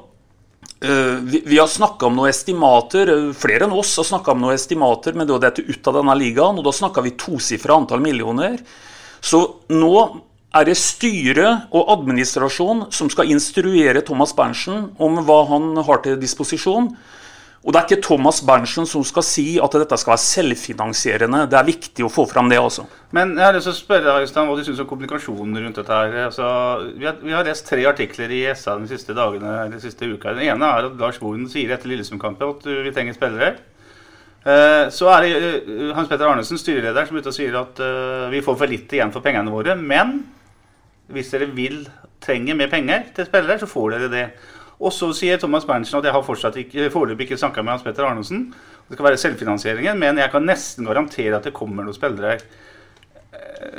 øh, 0.81 1.17
vi, 1.29 1.43
vi, 1.45 1.59
har 1.61 1.69
snakka 1.71 2.09
om 2.09 2.17
noen 2.17 2.33
estimater, 2.33 3.13
flere 3.37 3.69
enn 3.69 3.77
oss 3.77 3.93
har 4.01 4.09
snakka 4.09 4.33
om 4.33 4.45
noen 4.45 4.57
estimater 4.57 5.17
men 5.17 5.29
det 5.29 5.37
å 5.37 5.43
dette 5.43 5.65
ut 5.65 5.91
av 5.91 6.01
denne 6.01 6.17
ligaen, 6.21 6.61
og 6.61 6.65
da 6.67 6.73
snakka 6.75 7.05
vi 7.05 7.17
tosifra 7.21 7.77
antall 7.77 8.05
millioner. 8.05 8.57
Så 9.25 9.43
nå 9.73 9.97
er 10.55 10.69
det 10.69 10.77
styret 10.79 11.75
og 11.75 11.91
administrasjon 11.97 12.87
som 12.95 13.11
skal 13.11 13.33
instruere 13.35 14.05
Thomas 14.07 14.33
Berntsen 14.37 14.93
om 15.03 15.19
hva 15.27 15.41
han 15.51 15.73
har 15.85 16.05
til 16.05 16.21
disposisjon. 16.21 16.93
Og 17.65 17.73
det 17.73 17.81
er 17.81 17.87
ikke 17.89 18.05
Thomas 18.05 18.43
Berntsen 18.45 18.85
som 18.85 19.01
skal 19.09 19.25
si 19.25 19.45
at 19.63 19.73
dette 19.73 19.97
skal 19.97 20.13
være 20.13 20.21
selvfinansierende. 20.21 21.47
Det 21.49 21.57
er 21.57 21.69
viktig 21.71 22.05
å 22.05 22.11
få 22.13 22.27
fram 22.29 22.51
det 22.53 22.59
også. 22.61 22.85
Men 23.17 23.33
jeg 23.39 23.47
har 23.47 23.57
lyst 23.57 23.71
til 23.71 23.73
å 23.73 23.79
spørre 23.79 24.17
Øystein, 24.21 24.51
hva 24.51 24.57
du 24.59 24.67
syns 24.67 24.83
om 24.85 24.89
kommunikasjonen 24.91 25.63
rundt 25.63 25.81
dette. 25.81 26.01
her. 26.01 26.27
Altså, 26.27 26.49
vi, 26.91 27.07
har, 27.09 27.17
vi, 27.23 27.33
har, 27.33 27.47
lest 27.49 27.65
tre 27.71 27.87
artikler 27.89 28.35
i 28.37 28.43
SA 28.53 28.77
de 28.83 28.91
siste 28.91 29.17
dagene, 29.17 29.55
de 29.73 29.81
siste 29.81 30.05
uka. 30.05 30.37
Den 30.37 30.51
ene 30.53 30.69
er 30.77 30.91
at 30.91 31.01
Lars 31.01 31.23
Bohin 31.23 31.49
sier 31.49 31.73
etter 31.73 31.89
Lillesund-kampen 31.89 32.53
at 32.53 32.69
vi 32.69 32.93
trenger 32.93 33.17
spillere. 33.17 33.55
Eh, 34.45 34.91
Så 34.93 35.09
er 35.09 35.25
det 35.25 35.33
eh, 35.41 35.93
Hans 35.97 36.11
Petter 36.11 36.29
Arnesen, 36.29 36.61
styreleder, 36.61 37.09
som 37.09 37.17
er 37.17 37.25
ute 37.25 37.33
og 37.33 37.39
sier 37.39 37.61
at 37.63 37.81
eh, 37.81 38.29
vi 38.35 38.45
får 38.45 38.61
for 38.61 38.69
litt 38.69 38.93
igjen 38.93 39.13
for 39.15 39.25
pengene 39.25 39.53
våre. 39.53 39.73
Men 39.73 40.19
hvis 41.09 41.33
dere 41.33 41.49
vil 41.57 41.87
trenger 42.25 42.61
mer 42.61 42.69
penger 42.73 43.09
til 43.17 43.29
spillere, 43.29 43.57
så 43.61 43.69
får 43.69 43.97
dere 43.97 44.13
det. 44.13 44.27
Og 44.85 44.93
så 44.93 45.09
sier 45.17 45.41
Thomas 45.41 45.65
Berntsen 45.65 45.97
at 45.99 46.07
jeg 46.09 46.13
har 46.13 46.25
fortsatt 46.27 46.59
ikke, 46.61 46.91
foreløpig 46.93 47.29
ikke 47.29 47.41
snakka 47.41 47.63
med 47.65 47.77
Hans 47.77 47.85
Petter 47.87 48.05
Arnesen. 48.05 48.51
Det 48.85 48.99
skal 48.99 49.09
være 49.09 49.21
selvfinansieringen, 49.23 49.97
men 50.01 50.21
jeg 50.21 50.33
kan 50.33 50.45
nesten 50.45 50.89
garantere 50.89 51.39
at 51.39 51.49
det 51.49 51.55
kommer 51.57 51.87
noen 51.87 51.97
spillere. 51.97 52.35
her. 52.35 52.45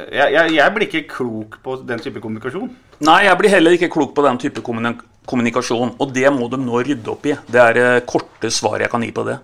Jeg, 0.10 0.34
jeg, 0.34 0.54
jeg 0.56 0.74
blir 0.74 0.88
ikke 0.88 1.04
klok 1.12 1.60
på 1.64 1.78
den 1.86 2.02
type 2.02 2.24
kommunikasjon. 2.24 2.72
Nei, 3.06 3.20
jeg 3.28 3.38
blir 3.38 3.54
heller 3.54 3.76
ikke 3.78 3.92
klok 3.94 4.16
på 4.18 4.26
den 4.26 4.40
type 4.42 4.64
kommunikasjon. 4.66 5.94
Og 6.02 6.16
det 6.16 6.32
må 6.34 6.50
de 6.50 6.60
nå 6.64 6.82
rydde 6.82 7.14
opp 7.14 7.30
i. 7.30 7.36
Det 7.46 7.62
er 7.62 7.78
det 7.78 7.88
korte 8.10 8.50
svaret 8.54 8.88
jeg 8.88 8.94
kan 8.96 9.06
gi 9.06 9.14
på 9.14 9.28
det. 9.30 9.38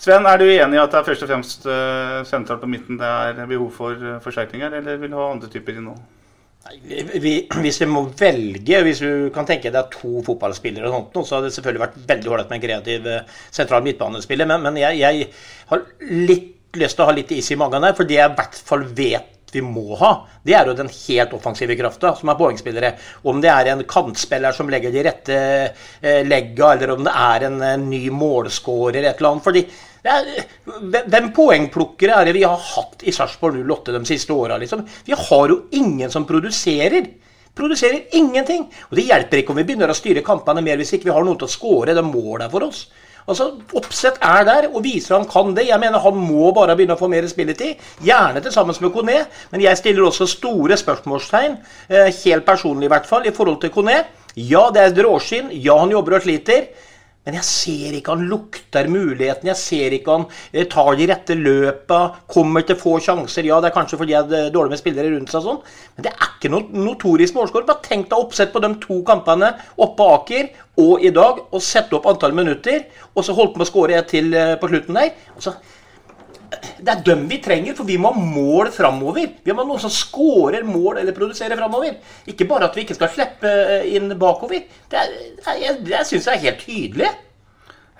Sven, 0.00 0.24
er 0.24 0.40
du 0.40 0.46
enig 0.48 0.78
i 0.78 0.80
at 0.80 0.94
det 0.94 0.98
er 0.98 1.08
først 1.10 1.26
og 1.26 1.28
fremst 1.28 1.66
eh, 1.68 2.20
sentralt 2.24 2.62
på 2.62 2.70
midten 2.72 2.96
det 2.98 3.08
er 3.10 3.42
behov 3.44 3.68
for 3.76 3.92
eh, 3.92 4.16
forsterkninger, 4.24 4.72
eller 4.78 4.96
vil 4.96 5.12
du 5.12 5.18
ha 5.18 5.26
andre 5.28 5.50
typer 5.52 5.76
inn 5.76 5.90
vi, 5.92 5.98
hvis 6.68 7.80
vi 7.80 7.88
må 7.88 8.04
velge, 8.18 8.82
hvis 8.84 9.00
du 9.02 9.30
kan 9.34 9.48
tenke 9.48 9.72
deg 9.72 9.90
to 9.94 10.20
fotballspillere, 10.26 10.90
og 10.90 11.10
sånt, 11.14 11.26
så 11.26 11.38
hadde 11.38 11.48
det 11.48 11.56
selvfølgelig 11.56 11.84
vært 11.86 11.98
veldig 12.12 12.30
ålreit 12.30 12.52
med 12.52 12.58
en 12.58 12.64
kreativ 12.66 13.10
eh, 13.10 13.36
sentral 13.50 13.84
midtbanespiller. 13.86 14.48
Men, 14.50 14.68
men 14.68 14.80
jeg, 14.82 15.00
jeg 15.00 15.30
har 15.72 15.84
litt 16.10 16.78
lyst 16.78 16.98
til 16.98 17.02
å 17.04 17.08
ha 17.08 17.16
litt 17.16 17.32
is 17.34 17.50
i 17.50 17.58
magen 17.58 17.82
der, 17.82 17.96
for 17.98 18.06
det 18.06 18.20
jeg 18.20 18.30
i 18.30 18.38
hvert 18.38 18.58
fall 18.70 18.84
vet 18.94 19.36
vi 19.50 19.62
må 19.66 19.96
ha, 19.98 20.12
det 20.46 20.54
er 20.54 20.68
jo 20.68 20.76
den 20.78 20.90
helt 20.92 21.32
offensive 21.34 21.74
krafta, 21.74 22.12
som 22.14 22.30
er 22.30 22.38
poengspillere. 22.38 22.92
Om 23.26 23.40
det 23.42 23.50
er 23.50 23.72
en 23.72 23.82
kantspiller 23.88 24.54
som 24.54 24.70
legger 24.70 24.94
de 24.94 25.02
rette 25.02 25.38
eh, 25.42 26.20
legga, 26.22 26.74
eller 26.76 26.94
om 26.94 27.02
det 27.06 27.14
er 27.18 27.46
en, 27.48 27.56
eh, 27.66 27.78
ny 27.82 28.04
målskårer, 28.14 29.02
et 29.02 29.16
eller 29.16 29.32
annet. 29.32 29.46
fordi 29.48 29.64
er, 30.08 30.28
hvem 31.12 31.32
poengplukkere 31.36 32.20
er 32.20 32.28
det 32.28 32.36
vi 32.38 32.46
har 32.46 32.56
hatt 32.56 33.04
i 33.04 33.12
Sarpsborg 33.12 33.58
08 33.60 33.96
de 33.98 34.04
siste 34.08 34.32
åra? 34.32 34.56
Liksom? 34.60 34.86
Vi 35.04 35.16
har 35.16 35.52
jo 35.52 35.62
ingen 35.76 36.10
som 36.10 36.24
produserer. 36.28 37.10
Produserer 37.56 38.06
ingenting. 38.16 38.64
Og 38.88 38.96
det 38.96 39.08
hjelper 39.10 39.42
ikke 39.42 39.52
om 39.52 39.60
vi 39.60 39.66
begynner 39.68 39.92
å 39.92 39.98
styre 39.98 40.24
kampene 40.24 40.64
mer 40.64 40.80
hvis 40.80 40.94
ikke 40.96 41.10
vi 41.10 41.14
har 41.14 41.26
noen 41.26 41.38
til 41.40 41.50
å 41.50 41.52
skåre 41.52 41.96
de 41.96 42.04
måla 42.06 42.48
for 42.52 42.68
oss. 42.70 42.86
Altså, 43.28 43.50
Oppsett 43.76 44.18
er 44.24 44.46
der 44.48 44.68
og 44.70 44.82
viser 44.84 45.18
han 45.18 45.26
kan 45.28 45.52
det. 45.54 45.68
Jeg 45.68 45.80
mener 45.82 46.02
Han 46.02 46.16
må 46.18 46.50
bare 46.56 46.74
begynne 46.78 46.96
å 46.96 47.00
få 47.00 47.10
mer 47.10 47.26
spilletid. 47.30 47.78
Gjerne 48.06 48.42
til 48.42 48.54
sammen 48.54 48.76
med 48.80 48.94
Kone, 48.94 49.18
men 49.52 49.64
jeg 49.64 49.78
stiller 49.78 50.08
også 50.08 50.26
store 50.30 50.78
spørsmålstegn, 50.80 51.58
eh, 51.88 52.10
helt 52.24 52.46
personlig 52.46 52.88
i 52.88 52.94
hvert 52.94 53.06
fall, 53.06 53.26
i 53.26 53.34
forhold 53.34 53.60
til 53.60 53.70
Kone. 53.70 54.04
Ja, 54.36 54.70
det 54.70 54.80
er 54.80 54.90
et. 54.90 55.52
Ja, 55.52 55.78
han 55.78 55.90
jobber 55.90 56.16
og 56.16 56.22
sliter. 56.22 56.68
Men 57.28 57.36
jeg 57.36 57.44
ser 57.44 57.96
ikke 57.98 58.14
han 58.16 58.28
lukter 58.30 58.86
muligheten. 58.88 59.50
Jeg 59.50 59.60
ser 59.60 59.96
ikke 59.96 60.14
han 60.14 60.24
eh, 60.54 60.64
tar 60.72 60.94
de 60.96 61.08
rette 61.10 61.36
løpa, 61.36 61.98
kommer 62.32 62.64
til 62.66 62.78
få 62.80 62.94
sjanser. 63.04 63.44
Ja, 63.48 63.58
det 63.60 63.70
er 63.70 63.76
kanskje 63.76 63.98
fordi 64.00 64.14
jeg 64.16 64.38
er 64.38 64.54
dårlig 64.54 64.72
med 64.72 64.80
spillere 64.80 65.12
rundt 65.12 65.32
seg 65.32 65.42
og 65.42 65.48
sånn, 65.48 65.60
men 65.96 66.06
det 66.06 66.14
er 66.14 66.30
ikke 66.30 66.52
noe 66.54 66.84
notorisk 66.86 67.36
målskårer. 67.36 67.68
Bare 67.68 67.84
tenk 67.84 68.08
deg 68.08 68.24
oppsett 68.24 68.54
på 68.54 68.62
de 68.64 68.72
to 68.80 69.02
kampene 69.06 69.52
oppe 69.76 69.98
på 70.00 70.08
Aker 70.14 70.48
og 70.80 71.04
i 71.04 71.12
dag, 71.12 71.42
og 71.52 71.64
sette 71.64 71.98
opp 71.98 72.08
antall 72.08 72.32
minutter, 72.36 72.86
og 73.12 73.26
så 73.26 73.36
holdt 73.36 73.52
på 73.58 73.66
å 73.66 73.68
skåre 73.68 74.00
et 74.00 74.08
til 74.14 74.32
eh, 74.32 74.56
på 74.60 74.72
slutten 74.72 74.96
der. 74.96 75.12
Og 75.36 75.44
så 75.44 75.58
det 76.50 76.92
er 76.92 77.02
dem 77.06 77.26
vi 77.30 77.38
trenger, 77.42 77.76
for 77.78 77.86
vi 77.88 77.98
må 78.00 78.10
ha 78.14 78.20
mål 78.20 78.70
framover. 78.74 79.28
Vi 79.44 79.54
må 79.54 79.62
ha 79.62 79.68
noen 79.68 79.82
som 79.82 79.92
skårer 79.92 80.66
mål 80.66 81.00
eller 81.02 81.16
produserer 81.16 81.58
framover. 81.58 81.98
Ikke 82.30 82.48
bare 82.50 82.68
at 82.70 82.76
vi 82.76 82.84
ikke 82.86 82.98
skal 82.98 83.12
slippe 83.14 83.50
eh, 83.50 83.90
inn 83.96 84.10
bakover. 84.18 84.64
Det, 84.90 85.02
er, 85.02 85.12
det, 85.46 85.74
det 85.86 86.06
syns 86.08 86.26
jeg 86.26 86.38
er 86.38 86.46
helt 86.48 86.64
tydelig. 86.64 87.10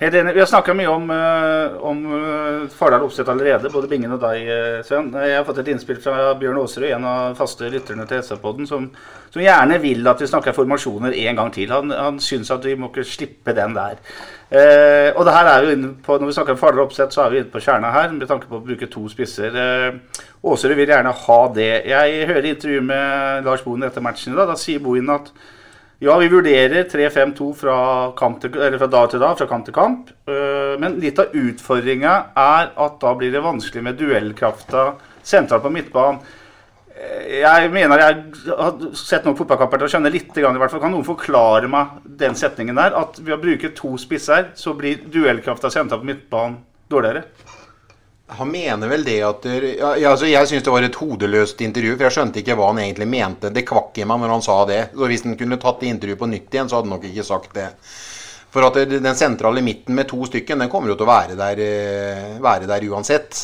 Helt 0.01 0.15
enig. 0.15 0.33
Vi 0.33 0.41
har 0.41 0.47
snakka 0.49 0.73
mye 0.73 0.89
om, 0.89 1.11
eh, 1.13 1.75
om 1.85 1.99
eh, 2.17 2.69
Fardal 2.73 3.03
Opseth 3.05 3.29
allerede, 3.29 3.69
både 3.69 3.89
Bingen 3.89 4.15
og 4.15 4.23
deg, 4.23 4.47
eh, 4.49 4.79
Sven. 4.81 5.11
Jeg 5.13 5.35
har 5.37 5.45
fått 5.45 5.59
et 5.61 5.69
innspill 5.69 5.99
fra 6.01 6.31
Bjørn 6.41 6.57
Aasrud, 6.57 6.87
en 6.89 7.05
av 7.05 7.35
faste 7.37 7.69
lytterne 7.69 8.07
til 8.09 8.23
SR-podden, 8.25 8.65
som, 8.71 8.87
som 9.29 9.43
gjerne 9.45 9.77
vil 9.83 10.09
at 10.09 10.23
vi 10.25 10.31
snakker 10.31 10.57
formasjoner 10.57 11.19
en 11.27 11.43
gang 11.43 11.53
til. 11.53 11.69
Han, 11.69 11.93
han 11.93 12.23
syns 12.25 12.49
at 12.57 12.65
vi 12.65 12.79
må 12.81 12.89
ikke 12.89 13.05
slippe 13.05 13.53
den 13.53 13.77
der. 13.77 14.01
Eh, 14.49 15.11
og 15.13 15.29
det 15.29 15.37
her 15.37 15.53
er 15.53 15.69
jo 15.69 15.77
inne 15.77 15.93
på, 16.01 16.17
Når 16.17 16.33
vi 16.33 16.39
snakker 16.39 16.57
om 16.57 16.65
Fardal 16.65 16.87
Opseth, 16.87 17.13
så 17.13 17.27
er 17.27 17.37
vi 17.37 17.45
inne 17.45 17.53
på 17.53 17.61
kjerna 17.61 17.93
her, 17.93 18.09
med 18.17 18.25
tanke 18.33 18.49
på 18.49 18.57
å 18.57 18.65
bruke 18.65 18.89
to 18.89 19.05
spisser. 19.13 19.53
Eh, 19.53 20.25
Aasrud 20.41 20.79
vil 20.81 20.97
gjerne 20.97 21.13
ha 21.27 21.41
det. 21.53 21.73
Jeg 21.93 22.27
hører 22.33 22.53
intervju 22.55 22.81
med 22.89 23.45
Lars 23.45 23.69
Bohin 23.69 23.85
etter 23.85 24.09
matchen 24.09 24.33
i 24.33 24.41
dag. 24.41 24.49
Da 24.49 24.57
sier 24.57 24.81
Bohin 24.81 25.13
at 25.13 25.29
ja, 26.01 26.17
vi 26.19 26.29
vurderer 26.33 26.85
3-5-2 26.89 27.49
fra, 27.61 27.77
fra 28.17 28.87
dag 28.89 29.11
til 29.13 29.21
dag, 29.21 29.37
fra 29.39 29.47
kamp 29.51 29.67
til 29.67 29.77
kamp. 29.77 30.13
Øh, 30.29 30.79
Men 30.81 30.99
litt 31.03 31.19
av 31.21 31.35
utfordringa 31.37 32.13
er 32.41 32.71
at 32.77 33.01
da 33.03 33.15
blir 33.19 33.33
det 33.35 33.43
vanskelig 33.45 33.83
med 33.85 33.99
duellkrafta 34.01 34.95
sentralt 35.23 35.67
på 35.67 35.73
midtbanen. 35.75 36.23
Eh, 36.97 37.41
Jeg 37.41 37.71
mener 37.73 37.99
jeg 38.01 38.25
har 38.49 38.81
sett 38.97 39.25
noen 39.29 39.37
fotballkamper 39.37 39.79
til 39.79 39.89
å 39.89 39.93
skjønne 39.93 40.13
litt. 40.13 40.33
I 40.37 40.43
hvert 40.43 40.71
fall. 40.73 40.81
Kan 40.81 40.93
noen 40.97 41.05
forklare 41.05 41.69
meg 41.69 42.01
den 42.05 42.35
setningen 42.35 42.77
der? 42.81 42.97
At 42.97 43.21
ved 43.21 43.37
å 43.37 43.43
bruke 43.43 43.75
to 43.77 43.97
spisser, 44.01 44.51
så 44.55 44.73
blir 44.77 45.05
duellkrafta 45.05 45.71
sentralt 45.71 46.01
på 46.01 46.13
midtbanen 46.15 46.59
dårligere? 46.91 47.25
Han 48.39 48.51
mener 48.51 48.89
vel 48.89 49.05
det 49.05 49.19
at 49.27 49.47
ja, 49.51 50.11
altså 50.11 50.29
Jeg 50.31 50.49
syns 50.49 50.65
det 50.67 50.73
var 50.73 50.87
et 50.87 50.99
hodeløst 51.01 51.61
intervju, 51.65 51.97
for 51.97 52.07
jeg 52.07 52.17
skjønte 52.17 52.41
ikke 52.43 52.57
hva 52.59 52.71
han 52.71 52.83
egentlig 52.85 53.09
mente. 53.11 53.51
Det 53.55 53.67
kvakk 53.69 53.99
i 53.99 54.07
meg 54.09 54.23
når 54.23 54.35
han 54.37 54.45
sa 54.47 54.57
det. 54.71 54.81
Så 54.95 55.11
Hvis 55.11 55.27
han 55.27 55.39
kunne 55.41 55.61
tatt 55.61 55.83
det 55.83 55.93
intervjuet 55.95 56.23
på 56.23 56.31
nytt 56.31 56.55
igjen, 56.55 56.71
så 56.71 56.79
hadde 56.79 56.89
han 56.89 56.97
nok 56.99 57.09
ikke 57.11 57.27
sagt 57.27 57.55
det. 57.59 57.69
For 58.51 58.67
at 58.67 58.79
den 58.91 59.15
sentrale 59.15 59.63
midten 59.63 59.95
med 59.95 60.09
to 60.11 60.25
stykken, 60.27 60.59
den 60.59 60.71
kommer 60.71 60.91
jo 60.91 60.99
til 60.99 61.07
å 61.07 61.13
være 61.13 61.39
der, 61.39 61.61
eh, 61.63 62.39
være 62.43 62.67
der 62.67 62.87
uansett. 62.91 63.39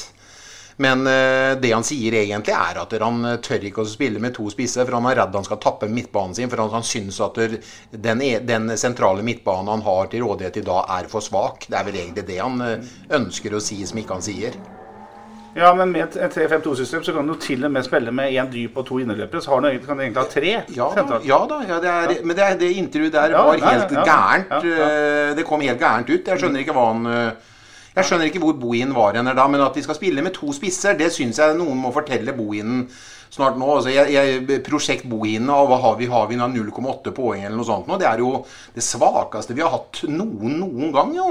Men 0.83 1.07
eh, 1.07 1.55
det 1.62 1.71
han 1.73 1.87
sier 1.87 2.19
egentlig, 2.19 2.52
er 2.52 2.81
at 2.83 2.97
han 3.00 3.23
tør 3.43 3.69
ikke 3.69 3.85
å 3.85 3.88
spille 3.88 4.21
med 4.21 4.35
to 4.37 4.50
spisser, 4.52 4.85
for 4.85 4.99
han 4.99 5.07
er 5.09 5.21
redd 5.23 5.38
han 5.38 5.47
skal 5.47 5.61
tappe 5.62 5.88
midtbanen 5.88 6.35
sin. 6.37 6.50
For 6.52 6.61
han, 6.61 6.73
han 6.75 6.85
syns 6.85 7.21
at 7.25 7.38
den, 7.90 8.23
e- 8.23 8.43
den 8.45 8.75
sentrale 8.76 9.25
midtbanen 9.25 9.73
han 9.73 9.87
har 9.87 10.11
til 10.12 10.26
rådighet 10.26 10.61
i 10.61 10.66
dag, 10.66 10.83
er 10.99 11.09
for 11.12 11.25
svak. 11.25 11.69
Det 11.71 11.78
er 11.78 11.87
vel 11.87 12.00
egentlig 12.02 12.26
det 12.28 12.43
han 12.43 12.66
eh, 12.66 12.97
ønsker 13.21 13.55
å 13.57 13.62
si, 13.62 13.78
som 13.87 14.02
ikke 14.02 14.19
han 14.19 14.26
sier. 14.26 14.59
Ja, 15.57 15.71
men 15.75 15.89
med 15.93 16.17
et 16.17 16.35
3-5-2-system 16.37 17.05
så 17.07 17.15
kan 17.17 17.27
du 17.27 17.35
til 17.41 17.65
og 17.65 17.71
med 17.73 17.83
spille 17.87 18.13
med 18.13 18.35
én 18.37 18.51
dyp 18.53 18.77
og 18.77 18.85
to 18.91 18.99
innerløpere. 19.01 19.41
Så 19.41 19.55
har 19.55 19.61
du, 19.65 19.69
kan 19.87 19.97
du 19.97 20.03
egentlig 20.05 20.21
ha 20.23 20.29
tre 20.29 20.53
Ja 20.77 20.89
da, 21.09 21.19
ja 21.25 21.39
da 21.49 21.61
ja, 21.69 21.79
det 21.81 21.93
er, 21.93 22.25
men 22.29 22.37
det, 22.37 22.49
det 22.61 22.71
intervjuet 22.77 23.13
der 23.17 23.33
var 23.39 23.57
helt 23.65 23.95
gærent. 24.05 24.53
Eh, 24.69 25.37
Det 25.39 25.45
kom 25.49 25.61
helt 25.65 25.81
gærent 25.81 26.11
ut. 26.13 26.29
Jeg 26.29 26.39
skjønner 26.43 26.61
ikke 26.61 26.77
hva 26.77 26.87
han 26.93 27.07
eh, 27.07 27.31
Jeg 27.97 28.05
skjønner 28.11 28.29
ikke 28.29 28.43
hvor 28.45 28.53
Bohin 28.61 28.93
var 28.95 29.17
henne 29.17 29.33
da, 29.35 29.47
men 29.49 29.61
at 29.65 29.75
de 29.75 29.83
skal 29.87 29.97
spille 29.97 30.23
med 30.23 30.35
to 30.37 30.53
spisser, 30.53 30.93
det 31.01 31.09
syns 31.15 31.39
jeg 31.41 31.57
noen 31.57 31.79
må 31.81 31.93
fortelle 31.97 32.35
Bohinen 32.37 32.85
snart 33.35 33.59
nå. 33.61 33.68
Altså, 33.76 33.92
jeg, 33.92 34.12
jeg, 34.14 34.61
prosjekt 34.66 35.06
Bohine, 35.11 35.50
og 35.52 35.71
hva 35.71 35.78
har 35.83 35.97
vi? 36.00 36.09
Har 36.11 36.28
vi 36.30 36.38
nå 36.38 36.49
0,8 36.52 37.12
poeng 37.16 37.45
eller 37.45 37.56
noe 37.56 37.68
sånt 37.68 37.90
nå? 37.90 37.99
Det 38.00 38.09
er 38.09 38.23
jo 38.25 38.33
det 38.76 38.85
svakeste 38.85 39.56
vi 39.56 39.64
har 39.64 39.75
hatt 39.75 40.02
noen 40.11 40.59
noen 40.61 40.92
gang, 40.95 41.14
jo. 41.16 41.28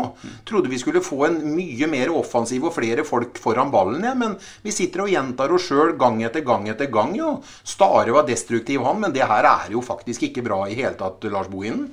Trodde 0.48 0.72
vi 0.72 0.80
skulle 0.82 1.04
få 1.06 1.26
en 1.30 1.40
mye 1.56 1.90
mer 1.92 2.14
offensiv 2.16 2.68
og 2.68 2.76
flere 2.76 3.06
folk 3.08 3.40
foran 3.42 3.74
ballen, 3.74 4.04
ja, 4.06 4.16
men 4.18 4.38
vi 4.66 4.74
sitter 4.76 5.06
og 5.06 5.14
gjentar 5.14 5.54
oss 5.56 5.70
sjøl 5.70 5.96
gang 6.00 6.22
etter 6.26 6.46
gang 6.46 6.70
etter 6.72 6.92
gang, 6.94 7.16
jo. 7.18 7.38
Stare 7.64 8.14
var 8.16 8.28
destruktiv, 8.28 8.84
han, 8.86 9.02
men 9.02 9.16
det 9.16 9.26
her 9.28 9.48
er 9.50 9.74
jo 9.74 9.84
faktisk 9.86 10.30
ikke 10.30 10.46
bra 10.46 10.64
i 10.70 10.78
hele 10.78 10.96
tatt, 11.00 11.26
Lars 11.32 11.50
Bohinen. 11.52 11.90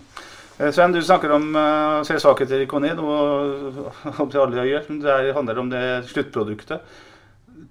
Eh, 0.59 0.71
Sven, 0.71 0.93
du 0.93 1.01
snakker 1.03 1.33
om 1.35 1.49
uh, 1.57 2.01
å 2.01 2.05
se 2.07 2.19
svakheter 2.21 2.61
i 2.63 2.69
Kone, 2.71 2.93
og 3.01 4.13
om 4.23 4.29
til 4.31 4.43
alle 4.43 4.67
gjør. 4.69 4.91
Det 5.03 5.11
er- 5.11 5.33
handler 5.35 5.59
om 5.59 5.71
det 5.73 5.83
sluttproduktet. 6.13 6.85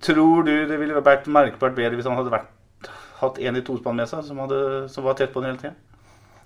Tror 0.02 0.44
du 0.48 0.54
det 0.70 0.80
ville 0.82 0.98
vært 0.98 1.30
merkbart 1.30 1.78
bedre 1.78 1.98
hvis 1.98 2.10
han 2.10 2.18
hadde 2.18 2.34
vært, 2.34 2.50
hatt 3.22 3.38
en 3.38 3.60
i 3.60 3.64
tospann 3.66 4.00
med 4.00 4.10
seg, 4.10 4.24
som, 4.26 4.40
hadde, 4.42 4.62
som 4.90 5.06
var 5.06 5.18
tett 5.20 5.34
på 5.34 5.44
den 5.44 5.54
hele 5.54 5.62
tida? 5.62 5.76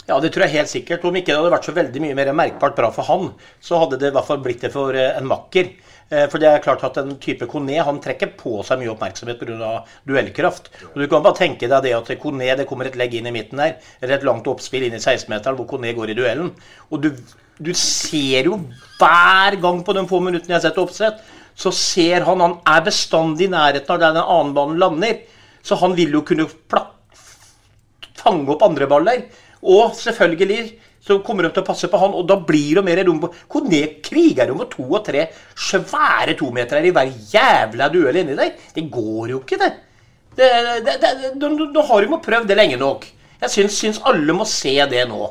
Ja, 0.06 0.20
det 0.22 0.36
tror 0.36 0.46
jeg 0.46 0.60
helt 0.60 0.70
sikkert. 0.70 1.06
Om 1.08 1.16
ikke 1.18 1.32
det 1.32 1.40
hadde 1.40 1.54
vært 1.56 1.66
så 1.66 1.74
veldig 1.74 2.02
mye 2.04 2.16
mer 2.18 2.30
merkbart 2.38 2.76
bra 2.78 2.92
for 2.94 3.08
han, 3.08 3.32
så 3.64 3.80
hadde 3.82 3.98
det 4.02 4.12
i 4.12 4.14
hvert 4.14 4.28
fall 4.28 4.42
blitt 4.44 4.62
det 4.62 4.70
for 4.74 4.94
eh, 4.94 5.16
en 5.18 5.26
makker. 5.26 5.72
Eh, 6.12 6.28
For 6.30 6.38
det 6.42 6.52
er 6.52 6.62
klart 6.62 6.84
at 6.86 7.00
en 7.02 7.16
type 7.22 7.48
Kone 7.50 7.80
han 7.88 8.02
trekker 8.04 8.36
på 8.38 8.60
seg 8.68 8.84
mye 8.84 8.92
oppmerksomhet 8.94 9.40
pga. 9.42 9.72
duellkraft. 10.06 10.70
Og 10.92 11.00
Du 11.02 11.08
kan 11.10 11.26
bare 11.26 11.40
tenke 11.40 11.70
deg 11.72 11.88
det 11.88 11.96
at 11.98 12.12
Kone 12.22 12.52
det 12.60 12.68
kommer 12.70 12.86
et 12.86 13.00
legg 13.00 13.18
inn 13.18 13.26
i 13.26 13.34
midten 13.34 13.64
her, 13.64 13.80
eller 14.02 14.20
et 14.20 14.28
langt 14.28 14.46
oppspill 14.52 14.86
inn 14.86 14.94
i 14.94 15.02
16-meteren 15.02 15.58
hvor 15.58 15.72
Kone 15.74 15.96
går 15.98 16.14
i 16.14 16.18
duellen. 16.20 16.54
Og 16.92 17.02
du, 17.02 17.10
du 17.58 17.74
ser 17.74 18.52
jo 18.52 18.60
hver 19.00 19.58
gang 19.64 19.82
på 19.82 19.98
de 19.98 20.06
få 20.06 20.22
minuttene 20.22 20.54
jeg 20.54 20.62
har 20.62 20.68
sett 20.68 20.84
oppsett, 20.86 21.26
så 21.56 21.72
ser 21.72 22.26
han 22.28 22.44
han 22.44 22.58
er 22.68 22.84
bestandig 22.86 23.48
i 23.48 23.54
nærheten 23.54 23.96
av 23.96 24.02
der 24.02 24.16
den 24.18 24.24
annen 24.24 24.54
banen 24.56 24.80
lander. 24.82 25.22
Så 25.66 25.78
han 25.82 25.96
vil 25.98 26.14
jo 26.14 26.24
kunne 26.28 26.48
fange 28.20 28.52
opp 28.54 28.66
andre 28.66 28.90
baller. 28.92 29.24
Og 29.66 29.96
selvfølgelig 29.98 30.76
så 31.06 31.20
kommer 31.26 31.46
de 31.46 31.52
til 31.54 31.62
å 31.62 31.68
passe 31.68 31.88
på 31.90 32.00
han, 32.02 32.16
og 32.18 32.26
da 32.28 32.38
blir 32.42 32.80
det 32.80 32.84
mer 32.86 33.04
rom 33.06 33.20
på 33.22 33.30
Kone 33.52 33.82
kriger 34.04 34.50
jo 34.50 34.56
med 34.58 34.72
to 34.72 34.86
og 34.88 35.04
tre 35.06 35.28
svære 35.54 36.34
tometere 36.40 36.90
i 36.90 36.94
hver 36.96 37.12
jævla 37.30 37.90
duell 37.94 38.22
inni 38.24 38.38
der. 38.38 38.56
Det 38.74 38.88
går 38.92 39.36
jo 39.36 39.42
ikke, 39.44 39.60
det. 39.62 39.72
nå 41.38 41.86
har 41.86 42.02
de 42.02 42.10
jo 42.10 42.22
prøvd 42.26 42.50
det 42.50 42.58
lenge 42.58 42.82
nok. 42.82 43.06
Jeg 43.44 43.54
syns, 43.54 43.78
syns 43.78 44.02
alle 44.10 44.34
må 44.34 44.48
se 44.50 44.74
det 44.90 45.06
nå. 45.10 45.30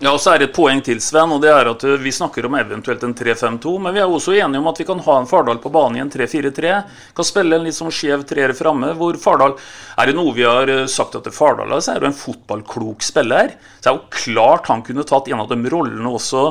Ja, 0.00 0.14
og 0.14 0.20
så 0.24 0.30
er 0.32 0.40
det 0.40 0.46
et 0.48 0.56
poeng 0.56 0.78
til, 0.80 0.96
Sven, 1.04 1.28
og 1.34 1.42
det 1.42 1.50
er 1.52 1.68
at 1.68 1.82
eh, 1.84 1.98
vi 2.00 2.08
snakker 2.14 2.46
om 2.48 2.54
eventuelt 2.56 3.02
en 3.04 3.12
3-5-2. 3.12 3.74
Men 3.84 3.92
vi 3.92 4.00
er 4.00 4.08
også 4.08 4.32
enige 4.32 4.62
om 4.62 4.68
at 4.70 4.78
vi 4.80 4.86
kan 4.88 5.02
ha 5.04 5.16
en 5.20 5.28
Fardal 5.28 5.58
på 5.60 5.72
banen 5.74 5.98
i 5.98 6.00
en 6.00 6.12
3-4-3. 6.14 6.70
Kan 7.18 7.28
spille 7.28 7.58
en 7.58 7.66
litt 7.68 7.76
sånn 7.76 7.92
skjev 7.92 8.24
treer 8.30 8.54
framme. 8.56 8.94
Hvor 8.96 9.18
Fardal 9.20 9.58
Er 10.00 10.08
det 10.08 10.14
noe 10.16 10.32
vi 10.32 10.46
har 10.48 10.72
eh, 10.72 10.86
sagt 10.88 11.18
at 11.20 11.28
Fardal 11.36 11.76
er, 11.76 11.82
så 11.84 11.92
er 11.92 12.00
det 12.00 12.08
en 12.14 12.16
fotballklok 12.16 13.04
spiller. 13.04 13.52
Så 13.76 13.90
er 13.90 13.90
det 13.90 13.98
jo 13.98 14.22
klart 14.22 14.72
han 14.72 14.86
kunne 14.88 15.04
tatt 15.04 15.28
en 15.28 15.44
av 15.44 15.52
de 15.52 15.74
rollene 15.74 16.14
også, 16.16 16.46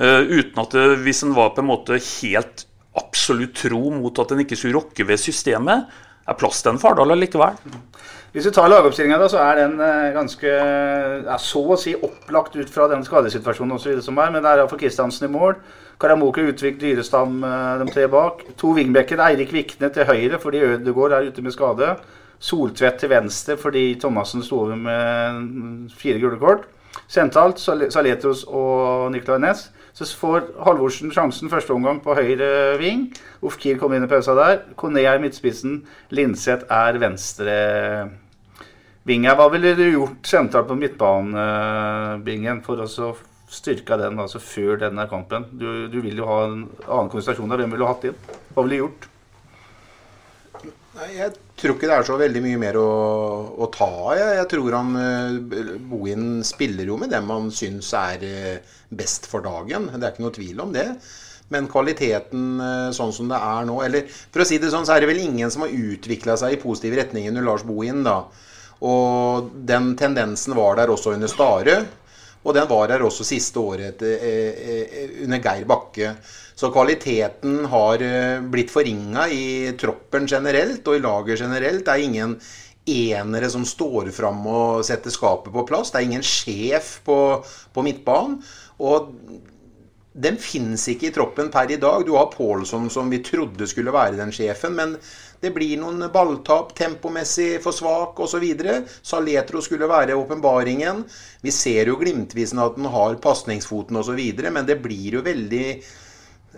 uh, 0.00 0.22
uten 0.24 0.62
at 0.64 0.72
det, 0.72 0.86
hvis 1.04 1.20
en 1.26 1.36
var 1.36 1.52
på 1.52 1.60
en 1.60 1.68
måte 1.74 2.00
helt 2.00 2.64
absolutt 2.96 3.52
tro 3.66 3.82
mot 3.92 4.16
at 4.22 4.32
en 4.32 4.40
ikke 4.46 4.56
skulle 4.56 4.78
rokke 4.78 5.04
ved 5.04 5.20
systemet, 5.20 5.92
er 6.28 6.38
plass 6.40 6.62
til 6.62 6.74
en 6.74 6.80
Fardal 6.80 7.14
allikevel. 7.14 7.58
Hvis 8.34 8.48
du 8.48 8.50
tar 8.50 8.66
lagoppstillinga, 8.66 9.28
så 9.30 9.38
er 9.44 9.60
den 9.60 9.76
eh, 9.78 10.08
ganske 10.16 10.50
ja, 10.50 11.36
så 11.38 11.60
å 11.70 11.76
si 11.78 11.92
opplagt 11.94 12.56
ut 12.58 12.70
fra 12.72 12.88
den 12.90 13.04
skadesituasjonen 13.06 13.78
videre 13.78 14.02
som 14.02 14.18
er. 14.18 14.32
Men 14.34 14.42
det 14.42 14.50
er 14.50 14.62
iallfall 14.62 14.80
Kristiansen 14.80 15.28
i 15.28 15.30
mål. 15.30 15.54
Karamoke, 16.02 16.42
Utvik, 16.50 16.80
Dyrestam, 16.80 17.36
eh, 17.46 17.76
de 17.78 17.94
tre 17.94 18.08
bak. 18.10 18.42
To 18.58 18.72
wingbacker. 18.74 19.22
Eirik 19.28 19.54
Vikne 19.54 19.92
til 19.94 20.08
høyre 20.08 20.42
fordi 20.42 20.64
Ødegaard 20.66 21.14
er 21.14 21.30
ute 21.30 21.46
med 21.46 21.54
skade. 21.54 21.92
Soltvedt 22.42 22.98
til 23.04 23.14
venstre 23.14 23.54
fordi 23.60 23.84
Thomassen 24.02 24.42
sto 24.42 24.64
over 24.64 24.82
med 24.82 25.94
fire 25.94 26.18
gule 26.18 26.40
kort. 26.42 26.66
Sentralt 27.06 27.62
Saletros 27.62 28.42
og 28.50 29.12
Nicolay 29.14 29.46
Næss. 29.46 29.68
Så 29.94 30.08
får 30.18 30.48
Halvorsen 30.66 31.12
sjansen 31.14 31.50
første 31.52 31.70
omgang 31.70 32.00
på 32.02 32.16
høyre 32.18 32.74
ving. 32.80 33.06
Ofkir 33.46 33.78
kommer 33.78 34.00
inn 34.00 34.08
i 34.08 34.10
pausa 34.10 34.34
der. 34.34 34.64
Kone 34.80 35.04
er 35.06 35.22
midtspissen. 35.22 35.84
Linseth 36.10 36.66
er 36.66 36.98
venstre 36.98 37.54
ving. 39.06 39.28
Hva 39.30 39.46
ville 39.54 39.76
du 39.78 39.84
gjort 39.86 40.26
sentralt 40.26 40.66
på 40.66 40.80
midtbanebingen 40.80 42.64
for 42.66 42.82
å 42.82 43.14
styrke 43.54 44.00
den 44.00 44.18
altså 44.18 44.42
før 44.42 44.82
denne 44.82 45.06
kampen? 45.06 45.46
Du, 45.54 45.86
du 45.86 46.00
vil 46.02 46.18
jo 46.18 46.26
ha 46.26 46.42
en 46.48 46.64
annen 46.88 47.12
konsentrasjon 47.14 47.54
der. 47.54 47.62
Hvem 47.62 47.76
ville 47.76 47.86
du 47.86 47.92
hatt 47.92 48.08
inn? 48.10 48.22
Hva 48.50 48.66
ville 48.66 48.80
du 48.80 48.82
gjort? 48.88 49.10
Nei, 50.94 51.08
Jeg 51.16 51.34
tror 51.58 51.74
ikke 51.74 51.88
det 51.90 51.96
er 51.96 52.06
så 52.06 52.16
veldig 52.20 52.40
mye 52.44 52.60
mer 52.60 52.78
å, 52.78 52.88
å 53.58 53.66
ta 53.74 53.88
av. 53.88 54.12
Jeg, 54.18 54.38
jeg 54.38 54.48
tror 54.52 54.76
han 54.78 54.94
uh, 54.94 55.74
Bohin 55.90 56.28
spiller 56.46 56.86
jo 56.90 56.98
med 57.00 57.10
dem 57.14 57.30
han 57.34 57.50
syns 57.54 57.90
er 57.98 58.22
uh, 58.22 58.74
best 58.94 59.26
for 59.30 59.42
dagen. 59.42 59.88
Det 59.90 60.00
er 60.00 60.14
ikke 60.14 60.26
noe 60.26 60.36
tvil 60.36 60.62
om 60.62 60.74
det. 60.74 60.86
Men 61.50 61.66
kvaliteten 61.70 62.46
uh, 62.62 62.94
sånn 62.94 63.12
som 63.14 63.28
det 63.28 63.36
er 63.36 63.66
nå 63.68 63.80
Eller 63.84 64.06
for 64.08 64.44
å 64.44 64.46
si 64.48 64.60
det 64.62 64.70
sånn, 64.72 64.86
så 64.86 64.94
er 64.94 65.02
det 65.02 65.10
vel 65.10 65.24
ingen 65.24 65.50
som 65.50 65.66
har 65.66 65.74
utvikla 65.74 66.38
seg 66.40 66.54
i 66.54 66.62
positiv 66.62 66.94
retning 67.00 67.26
under 67.32 67.46
Lars 67.46 67.66
Bohin, 67.66 68.04
da. 68.06 68.20
Og 68.84 69.50
den 69.66 69.92
tendensen 69.98 70.54
var 70.54 70.78
der 70.78 70.94
også 70.94 71.16
under 71.16 71.30
Stare. 71.30 71.78
Og 72.44 72.54
den 72.54 72.68
var 72.68 72.90
der 72.90 73.02
også 73.02 73.24
siste 73.24 73.60
året 73.60 74.02
eh, 74.04 75.22
under 75.24 75.40
Geir 75.40 75.64
Bakke. 75.68 76.10
Så 76.54 76.70
kvaliteten 76.74 77.64
har 77.70 78.02
eh, 78.02 78.40
blitt 78.40 78.70
forringa 78.70 79.26
i 79.28 79.72
troppen 79.80 80.28
generelt 80.30 80.86
og 80.86 80.98
i 80.98 81.02
laget 81.02 81.42
generelt. 81.42 81.82
Det 81.86 81.94
er 81.94 82.04
ingen 82.06 82.36
enere 82.84 83.48
som 83.50 83.64
står 83.66 84.12
fram 84.14 84.44
og 84.46 84.84
setter 84.86 85.10
skapet 85.10 85.52
på 85.54 85.64
plass. 85.66 85.90
Det 85.90 86.00
er 86.00 86.08
ingen 86.10 86.26
sjef 86.26 86.98
på, 87.06 87.18
på 87.74 87.84
midtbanen. 87.86 88.38
Og 88.84 89.10
den 90.14 90.36
finnes 90.38 90.84
ikke 90.92 91.08
i 91.08 91.14
troppen 91.14 91.50
per 91.50 91.72
i 91.74 91.80
dag. 91.82 92.04
Du 92.06 92.12
har 92.14 92.30
Pålsson 92.30 92.86
som 92.92 93.10
vi 93.10 93.18
trodde 93.24 93.66
skulle 93.66 93.94
være 93.94 94.20
den 94.20 94.30
sjefen, 94.34 94.76
men 94.78 94.94
det 95.42 95.50
blir 95.56 95.80
noen 95.80 96.06
balltap, 96.14 96.70
tempomessig 96.78 97.58
for 97.64 97.74
svak 97.74 98.22
osv. 98.22 98.46
Saletro 99.02 99.62
skulle 99.64 99.90
være 99.90 100.14
åpenbaringen. 100.16 101.02
Vi 101.42 101.52
ser 101.52 101.90
jo 101.90 101.98
glimtvis 101.98 102.54
at 102.54 102.78
den 102.78 102.86
har 102.94 103.18
pasningsfoten 103.26 103.98
osv., 103.98 104.22
men 104.46 104.64
det 104.70 104.78
blir 104.86 105.18
jo 105.18 105.26
veldig 105.26 105.66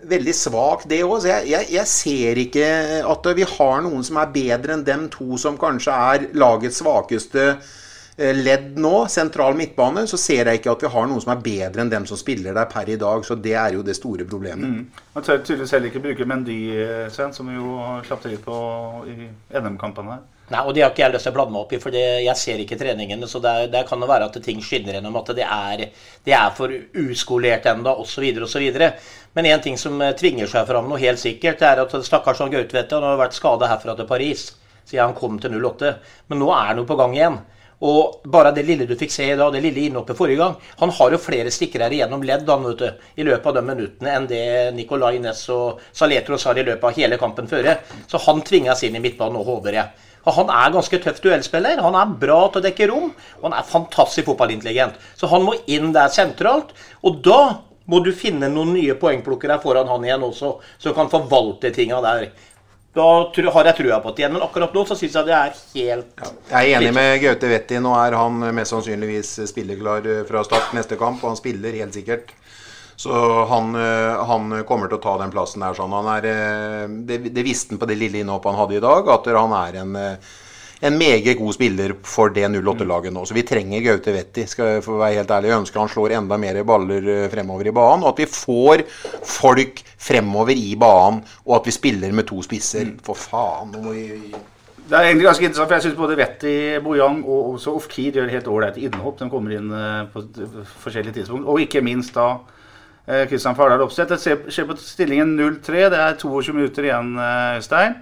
veldig 0.04 0.34
svak, 0.36 0.84
det 0.90 1.00
òg. 1.06 1.24
Jeg, 1.28 1.48
jeg, 1.50 1.70
jeg 1.76 1.90
ser 1.90 2.42
ikke 2.42 2.68
at 3.06 3.32
vi 3.36 3.48
har 3.56 3.82
noen 3.84 4.04
som 4.06 4.20
er 4.20 4.30
bedre 4.34 4.76
enn 4.76 4.84
dem 4.86 5.08
to 5.12 5.38
som 5.40 5.58
kanskje 5.60 5.96
er 6.12 6.28
lagets 6.36 6.82
svakeste 6.82 7.46
eh, 7.52 8.36
ledd 8.36 8.76
nå, 8.82 8.94
sentral 9.12 9.56
midtbane, 9.58 10.06
så 10.10 10.20
ser 10.20 10.50
jeg 10.50 10.60
ikke 10.60 10.76
at 10.76 10.86
vi 10.86 10.92
har 10.94 11.08
noen 11.10 11.24
som 11.24 11.34
er 11.34 11.42
bedre 11.44 11.84
enn 11.84 11.92
dem 11.92 12.06
som 12.08 12.20
spiller 12.20 12.56
der 12.56 12.70
per 12.70 12.92
i 12.92 12.98
dag. 13.00 13.26
Så 13.26 13.38
det 13.40 13.56
er 13.56 13.78
jo 13.78 13.84
det 13.86 13.96
store 13.98 14.28
problemet. 14.28 14.68
Mm. 14.68 15.02
Man 15.16 15.26
tør 15.26 15.42
tydeligvis 15.42 15.76
heller 15.76 15.92
ikke 15.92 16.06
bruke 16.08 16.28
Mendy, 16.28 16.60
eh, 16.76 17.04
Sven, 17.12 17.34
som 17.36 17.50
vi 17.50 17.58
jo 17.58 17.76
slapp 18.06 18.24
til 18.26 18.38
på 18.44 18.56
i 19.12 19.30
NM-kampene 19.60 20.18
her. 20.18 20.24
Nei, 20.46 20.60
og 20.62 20.74
det 20.76 20.84
har 20.84 20.92
ikke 20.92 21.02
jeg 21.02 21.14
lyst 21.16 21.26
til 21.26 21.32
å 21.32 21.36
blande 21.40 21.54
meg 21.56 21.64
opp 21.64 21.72
i, 21.74 21.80
for 21.82 21.94
jeg 21.96 22.38
ser 22.38 22.60
ikke 22.62 22.78
treningene. 22.78 23.26
Så 23.26 23.40
der, 23.42 23.64
der 23.72 23.86
kan 23.88 24.02
det 24.02 24.06
være 24.10 24.28
at 24.28 24.36
ting 24.44 24.60
skinner 24.62 24.94
gjennom 24.94 25.18
at 25.18 25.32
det 25.34 25.46
er, 25.46 25.82
det 26.26 26.36
er 26.38 26.52
for 26.54 26.70
uskolert 27.02 27.66
ennå, 27.66 27.96
osv. 28.04 28.28
osv. 28.46 28.68
Men 29.34 29.50
én 29.50 29.64
ting 29.64 29.80
som 29.80 29.98
eh, 30.00 30.14
tvinger 30.16 30.46
seg 30.50 30.68
fram 30.68 30.86
noe 30.86 31.02
helt 31.02 31.20
sikkert, 31.20 31.58
det 31.58 31.72
er 31.72 31.82
at 31.82 31.98
stakkars 32.06 32.38
John 32.40 32.54
Gautvedt 32.54 32.94
han 32.94 33.04
har 33.08 33.18
vært 33.18 33.34
skada 33.34 33.72
herfra 33.72 33.98
til 33.98 34.08
Paris 34.08 34.52
siden 34.86 35.08
han 35.08 35.18
kom 35.18 35.40
til 35.42 35.58
08. 35.58 35.92
Men 36.30 36.42
nå 36.44 36.52
er 36.54 36.78
jo 36.78 36.86
på 36.86 36.98
gang 36.98 37.16
igjen. 37.16 37.38
Og 37.86 38.22
bare 38.32 38.54
det 38.56 38.64
lille 38.64 38.86
du 38.88 38.94
fikk 38.96 39.12
se 39.12 39.26
i 39.28 39.36
dag, 39.36 39.50
det 39.52 39.60
lille 39.60 39.82
innhoppet 39.84 40.16
forrige 40.16 40.40
gang 40.40 40.54
Han 40.80 40.94
har 40.96 41.12
jo 41.12 41.18
flere 41.20 41.50
stikkere 41.52 41.90
gjennom 41.92 42.22
ledd 42.24 42.48
han, 42.48 42.64
vet 42.64 42.80
du, 42.80 43.02
i 43.20 43.26
løpet 43.26 43.50
av 43.50 43.58
de 43.58 43.62
minuttene 43.66 44.14
enn 44.16 44.28
det 44.30 44.46
Nicolay 44.78 45.20
Næss 45.20 45.42
og 45.52 45.82
Saletros 45.92 46.46
har 46.48 46.56
i 46.56 46.64
løpet 46.64 46.88
av 46.88 46.96
hele 46.96 47.18
kampen 47.20 47.50
før. 47.50 47.74
Så 48.08 48.22
han 48.24 48.40
tvinges 48.46 48.86
inn 48.86 48.96
i 48.96 49.02
midtbanen 49.04 49.36
nå, 49.36 49.44
håper 49.44 49.76
jeg. 49.76 50.05
Han 50.26 50.50
er 50.50 50.72
ganske 50.74 50.98
tøff 51.02 51.20
duellspiller. 51.22 51.78
Han 51.84 51.94
er 51.98 52.16
bra 52.18 52.40
til 52.50 52.62
å 52.62 52.66
dekke 52.66 52.90
rom. 52.90 53.12
Og 53.38 53.46
han 53.46 53.54
er 53.58 53.68
fantastisk 53.68 54.26
fotballintelligent. 54.30 54.98
Så 55.14 55.30
han 55.30 55.46
må 55.46 55.54
inn 55.70 55.92
der 55.94 56.10
sentralt. 56.14 56.74
Og 57.06 57.22
da 57.22 57.40
må 57.86 58.02
du 58.02 58.10
finne 58.16 58.50
noen 58.50 58.74
nye 58.74 58.96
poengplukkere 58.98 59.60
foran 59.62 59.88
han 59.90 60.04
igjen 60.04 60.26
også, 60.26 60.56
som 60.82 60.94
kan 60.96 61.10
forvalte 61.12 61.70
tinga 61.74 62.00
der. 62.02 62.28
Da 62.96 63.04
har 63.52 63.68
jeg 63.68 63.76
trua 63.76 64.00
på 64.00 64.14
det 64.14 64.24
igjen. 64.24 64.34
Men 64.34 64.44
akkurat 64.46 64.74
nå 64.74 64.82
så 64.88 64.96
syns 64.96 65.18
jeg 65.18 65.28
det 65.28 65.36
er 65.36 65.56
helt 65.74 66.22
Jeg 66.48 66.56
er 66.56 66.78
enig 66.78 66.94
med 66.96 67.18
Gaute 67.22 67.50
Vetti. 67.52 67.80
Nå 67.82 67.92
er 68.00 68.16
han 68.16 68.40
mest 68.56 68.72
sannsynligvis 68.72 69.34
spilleklar 69.52 70.08
eh, 70.08 70.22
fra 70.28 70.42
start 70.46 70.72
neste 70.76 70.96
kamp, 71.00 71.20
og 71.22 71.34
han 71.34 71.38
spiller 71.38 71.76
helt 71.76 71.94
sikkert. 71.96 72.32
Så 72.96 73.44
han, 73.44 73.74
eh, 73.74 74.24
han 74.24 74.64
kommer 74.64 74.88
til 74.88 74.96
å 74.96 75.04
ta 75.04 75.18
den 75.20 75.32
plassen 75.32 75.64
der. 75.64 75.76
Sånn. 75.76 75.92
Han 75.92 76.08
er, 76.16 76.30
eh, 76.30 76.88
det, 77.08 77.20
det 77.28 77.44
visste 77.44 77.74
han 77.74 77.82
på 77.82 77.88
det 77.90 77.98
lille 78.00 78.22
innhoppet 78.22 78.52
han 78.52 78.60
hadde 78.62 78.78
i 78.78 78.82
dag, 78.84 79.10
at 79.12 79.28
han 79.36 79.52
er 79.58 79.78
en, 79.82 79.92
eh, 80.00 80.32
en 80.88 80.96
meget 80.96 81.36
god 81.36 81.56
spiller 81.56 81.92
for 82.08 82.32
det 82.32 82.48
08-laget 82.48 83.12
nå. 83.12 83.26
Så 83.28 83.36
vi 83.36 83.44
trenger 83.48 83.84
Gaute 83.84 84.16
Vetti, 84.16 84.46
skal 84.48 84.76
jeg 84.76 84.86
få 84.88 84.96
være 84.96 85.20
helt 85.20 85.36
ærlig. 85.36 85.52
Jeg 85.52 85.60
ønsker 85.60 85.82
han 85.82 85.92
slår 85.92 86.16
enda 86.16 86.40
mer 86.40 86.62
baller 86.68 87.28
fremover 87.32 87.68
i 87.68 87.76
banen, 87.76 88.04
og 88.04 88.14
at 88.14 88.24
vi 88.24 88.30
får 88.32 88.84
folk 89.28 89.84
fremover 90.08 90.56
i 90.56 90.74
banen, 90.80 91.22
og 91.44 91.56
at 91.60 91.68
vi 91.68 91.76
spiller 91.76 92.16
med 92.16 92.28
to 92.28 92.40
spisser. 92.44 92.96
For 93.04 93.16
faen, 93.16 93.76
må 93.76 93.92
vi 93.92 94.32
Det 94.86 94.94
er 94.94 95.08
egentlig 95.08 95.26
ganske 95.26 95.44
interessant, 95.44 95.68
for 95.68 95.74
jeg 95.74 95.82
syns 95.82 96.00
både 96.00 96.16
Vetti, 96.16 96.58
Bojang 96.80 97.24
og 97.26 97.56
også 97.56 97.72
Ofkir 97.74 98.20
gjør 98.20 98.30
helt 98.30 98.46
ålreite 98.46 98.84
innhopp. 98.86 99.18
De 99.18 99.28
kommer 99.28 99.56
inn 99.56 99.72
på 100.12 100.22
forskjellige 100.84 101.20
tidspunkt. 101.20 101.48
Og 101.48 101.58
ikke 101.60 101.82
minst 101.82 102.14
da 102.14 102.36
eh, 103.08 103.26
Kristian 103.30 103.54
Fardal 103.56 103.82
Opseth. 103.86 104.08
Det 104.08 104.20
ser- 104.20 104.44
skjer 104.50 104.66
på 104.72 104.76
stillingen 104.78 105.36
0-3. 105.38 105.88
Det 105.90 105.98
er 105.98 106.14
22 106.20 106.52
minutter 106.54 106.82
igjen, 106.90 107.16
eh, 107.18 107.56
Øystein. 107.60 107.96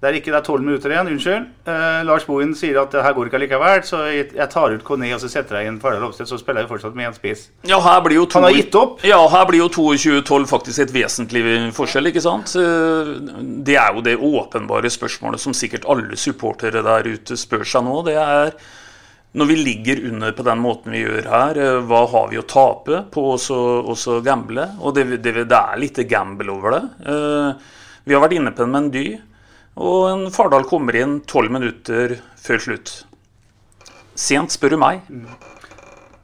Det 0.00 0.06
er 0.06 0.14
ikke 0.20 0.30
det 0.30 0.38
er 0.38 0.44
12 0.46 0.60
minutter 0.62 0.90
igjen. 0.94 1.08
Unnskyld. 1.10 1.46
Eh, 1.66 2.04
Lars 2.06 2.22
Bohin 2.24 2.52
sier 2.54 2.76
at 2.80 2.92
det 2.94 3.02
her 3.02 3.12
går 3.16 3.26
ikke 3.26 3.34
allikevel, 3.40 3.80
så 3.82 4.04
jeg, 4.06 4.28
jeg 4.36 4.48
tar 4.52 4.70
ut 4.70 4.84
Kone 4.86 5.08
og 5.12 5.18
så 5.18 5.26
setter 5.28 5.58
jeg 5.58 5.66
inn 5.72 5.80
Fardal 5.82 6.04
Opseth, 6.06 6.28
så 6.30 6.38
spiller 6.38 6.62
jeg 6.62 6.70
fortsatt 6.70 6.94
med 6.94 7.08
én 7.10 7.16
spiss. 7.16 7.48
Ja, 7.66 7.80
her 7.82 7.98
blir 8.06 8.14
jo 8.20 8.26
to, 8.30 8.38
Han 8.38 8.46
har 8.46 8.54
gitt 8.54 8.76
opp. 8.78 9.02
Ja, 9.02 9.18
her 9.28 9.44
blir 9.50 9.58
jo 9.64 9.68
22-12 9.68 10.46
faktisk 10.46 10.78
et 10.86 10.92
vesentlig 10.94 11.42
forskjell, 11.74 12.06
ikke 12.12 12.22
sant? 12.22 12.54
Eh, 12.54 13.10
Det 13.66 13.74
er 13.74 13.90
jo 13.98 14.00
det 14.06 14.14
åpenbare 14.22 14.86
spørsmålet 14.86 15.40
som 15.42 15.52
sikkert 15.52 15.82
alle 15.90 16.14
supportere 16.14 16.78
der 16.86 17.02
ute 17.10 17.34
spør 17.34 17.66
seg 17.66 17.82
nå. 17.82 18.04
Det 18.06 18.14
er 18.14 18.52
når 19.36 19.46
vi 19.50 19.56
ligger 19.60 20.00
under 20.08 20.32
på 20.32 20.44
den 20.46 20.60
måten 20.62 20.94
vi 20.94 21.02
gjør 21.02 21.26
her, 21.28 21.58
eh, 21.60 21.80
hva 21.84 22.04
har 22.08 22.30
vi 22.30 22.38
å 22.40 22.46
tape 22.48 23.02
på 23.12 23.24
å 23.36 24.20
gamble? 24.24 24.64
Og 24.80 24.94
det, 24.96 25.04
det, 25.20 25.34
det 25.44 25.58
er 25.58 25.80
litt 25.80 26.00
gamble 26.08 26.54
over 26.54 26.76
det. 26.78 26.84
Eh, 27.12 27.74
Vi 28.08 28.14
har 28.16 28.22
vært 28.24 28.38
inne 28.38 28.54
på 28.56 28.64
en 28.64 28.72
Mendy, 28.72 29.18
og 29.76 30.06
en 30.08 30.30
Fardal 30.32 30.64
kommer 30.64 30.96
inn 30.96 31.18
12 31.28 31.52
minutter 31.52 32.16
før 32.40 32.62
slutt. 32.64 32.92
Sent, 34.18 34.54
spør 34.56 34.74
du 34.74 34.78
meg. 34.80 35.04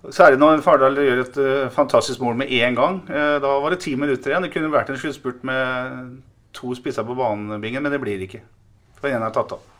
Særlig 0.08 0.40
når 0.40 0.64
Fardal 0.64 0.96
gjør 0.96 1.20
et 1.26 1.36
eh, 1.44 1.68
fantastisk 1.76 2.24
mål 2.24 2.40
med 2.40 2.48
én 2.56 2.78
gang. 2.78 3.02
Da 3.04 3.58
var 3.60 3.74
det 3.74 3.82
ti 3.84 3.92
minutter 4.00 4.32
igjen. 4.32 4.48
Det 4.48 4.54
kunne 4.56 4.72
vært 4.72 4.94
en 4.94 5.00
sluttspurt 5.00 5.44
med 5.44 6.16
to 6.56 6.72
spisser 6.78 7.04
på 7.04 7.16
banebingen, 7.18 7.84
men 7.84 7.92
det 7.92 8.00
blir 8.00 8.24
ikke. 8.24 8.40
For 8.96 9.12
en 9.12 9.28
er 9.28 9.36
tatt 9.36 9.52
av. 9.58 9.70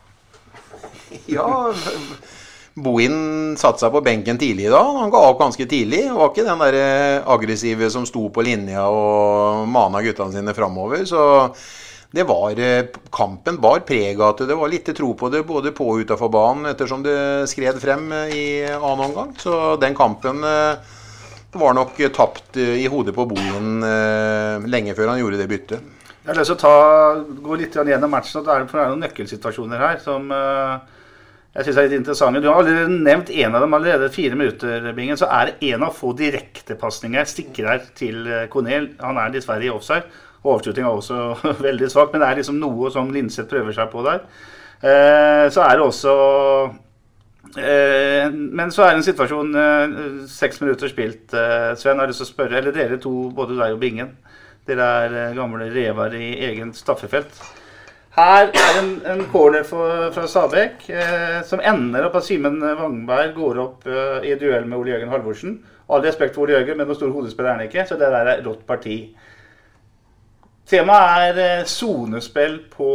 Ja, 1.31 1.49
Bohin 2.75 3.55
satte 3.55 3.85
seg 3.85 3.93
på 3.93 4.01
benken 4.03 4.39
tidlig 4.39 4.67
i 4.67 4.73
dag. 4.73 4.97
Han 4.99 5.11
ga 5.13 5.21
opp 5.29 5.39
ganske 5.39 5.63
tidlig. 5.69 6.01
Det 6.09 6.17
var 6.17 6.31
ikke 6.31 6.47
den 6.47 6.63
der 6.65 6.77
eh, 6.79 7.27
aggressive 7.35 7.87
som 7.93 8.07
sto 8.07 8.27
på 8.35 8.43
linja 8.43 8.83
og 8.91 9.63
mana 9.71 10.03
guttene 10.03 10.35
sine 10.35 10.55
framover. 10.57 11.05
Så 11.07 11.21
det 12.15 12.27
var 12.27 12.59
eh, 12.59 12.91
Kampen 13.15 13.61
bar 13.63 13.85
preg 13.87 14.19
av 14.19 14.33
at 14.33 14.43
det 14.49 14.59
var 14.59 14.71
lite 14.71 14.95
tro 14.97 15.13
på 15.15 15.31
det 15.31 15.45
både 15.47 15.71
på 15.75 15.87
og 15.93 16.03
utafor 16.03 16.31
banen 16.33 16.67
ettersom 16.73 17.03
det 17.05 17.17
skred 17.51 17.79
frem 17.79 18.11
eh, 18.11 18.35
i 18.35 18.45
annen 18.75 19.07
omgang. 19.07 19.31
Så 19.39 19.77
den 19.79 19.95
kampen 19.95 20.43
var 21.55 21.75
nok 21.77 21.95
tapt 22.11 22.57
i 22.59 22.83
hodet 22.91 23.15
på 23.15 23.23
Bohin 23.29 23.79
lenge 24.67 24.91
før 24.97 25.13
han 25.13 25.21
gjorde 25.21 25.39
det 25.39 25.47
byttet. 25.47 25.93
Jeg 26.25 26.33
har 26.33 26.39
lyst 26.39 26.49
til 26.49 26.55
å 26.55 26.61
ta, 26.63 27.17
gå 27.45 27.55
litt 27.59 27.75
gjennom 27.77 28.09
matchen. 28.09 28.41
for 28.41 28.65
det 28.65 28.81
er 28.81 28.87
noen 28.89 29.03
nøkkelsituasjoner 29.05 29.77
her 29.77 29.99
som 30.01 30.31
eh, 30.33 30.94
jeg 31.55 31.69
synes 31.69 31.77
er 31.79 31.85
litt 31.87 32.01
interessante. 32.01 32.41
Du 32.43 32.49
har 32.49 32.57
allerede 32.59 32.91
nevnt 32.91 33.29
en 33.31 33.53
av 33.55 33.63
dem 33.63 33.75
allerede. 33.77 34.11
Fire 34.11 34.35
minutter, 34.35 34.89
Bingen. 34.97 35.15
Så 35.15 35.29
er 35.31 35.53
det 35.53 35.69
en 35.71 35.85
av 35.87 35.93
få 35.95 36.11
direktepasninger 36.19 37.29
stikker 37.31 37.69
her 37.71 37.85
til 37.95 38.25
eh, 38.27 38.47
Cornel. 38.51 38.89
Han 38.99 39.19
er 39.21 39.31
dessverre 39.31 39.63
i 39.63 39.71
offside. 39.71 40.03
Overslutninga 40.43 40.91
er 40.91 40.99
også 40.99 41.53
veldig 41.69 41.89
svak, 41.93 42.11
men 42.11 42.25
det 42.25 42.27
er 42.27 42.41
liksom 42.41 42.59
noe 42.59 42.91
som 42.91 43.07
Linseth 43.13 43.47
prøver 43.51 43.77
seg 43.77 43.87
på 43.93 44.03
der. 44.03 44.25
Eh, 44.83 45.45
så 45.55 45.63
er 45.63 45.79
det 45.79 45.85
også 45.85 46.13
eh, 47.55 48.27
Men 48.27 48.73
så 48.75 48.83
er 48.83 48.91
det 48.91 48.99
en 48.99 49.05
situasjon 49.07 49.55
eh, 49.55 49.93
Seks 50.29 50.59
minutter 50.59 50.91
spilt, 50.91 51.31
eh, 51.31 51.71
Sven. 51.79 52.03
Har 52.03 52.11
lyst 52.11 52.19
til 52.19 52.27
å 52.27 52.33
spørre, 52.33 52.59
eller 52.59 52.75
dere 52.75 52.99
to, 52.99 53.29
både 53.31 53.55
deg 53.55 53.77
og 53.77 53.79
Bingen. 53.79 54.11
Dere 54.67 54.95
er 55.05 55.21
eh, 55.21 55.37
gamle 55.39 55.71
rever 55.71 56.19
i 56.19 56.33
egen 56.49 56.75
staffefelt. 56.75 57.39
Her 58.15 58.47
er 58.55 58.77
en, 58.79 58.91
en 59.11 59.23
corner 59.31 59.65
for, 59.67 60.05
fra 60.15 60.23
Stabæk 60.31 60.85
eh, 60.87 61.41
som 61.43 61.59
ender 61.59 62.05
opp 62.07 62.15
at 62.15 62.23
Simen 62.23 62.61
Wangberg 62.63 63.33
går 63.35 63.57
opp 63.59 63.87
eh, 63.91 64.29
i 64.29 64.35
duell 64.39 64.63
med 64.69 64.77
Ole 64.79 64.93
Jørgen 64.93 65.11
Halvorsen. 65.11 65.57
All 65.91 66.01
respekt 66.05 66.35
for 66.37 66.45
Ole 66.45 66.55
Jørgen, 66.55 66.77
men 66.79 66.87
noen 66.87 66.95
stor 66.97 67.11
hodespiller 67.11 67.51
er 67.51 67.57
han 67.59 67.65
ikke, 67.67 67.83
så 67.89 67.97
det 67.99 68.07
der 68.13 68.29
er 68.31 68.39
rått 68.45 68.63
parti. 68.69 68.95
Temaet 70.65 71.35
er 71.35 71.41
eh, 71.59 71.65
sonespill 71.69 72.55
på 72.71 72.87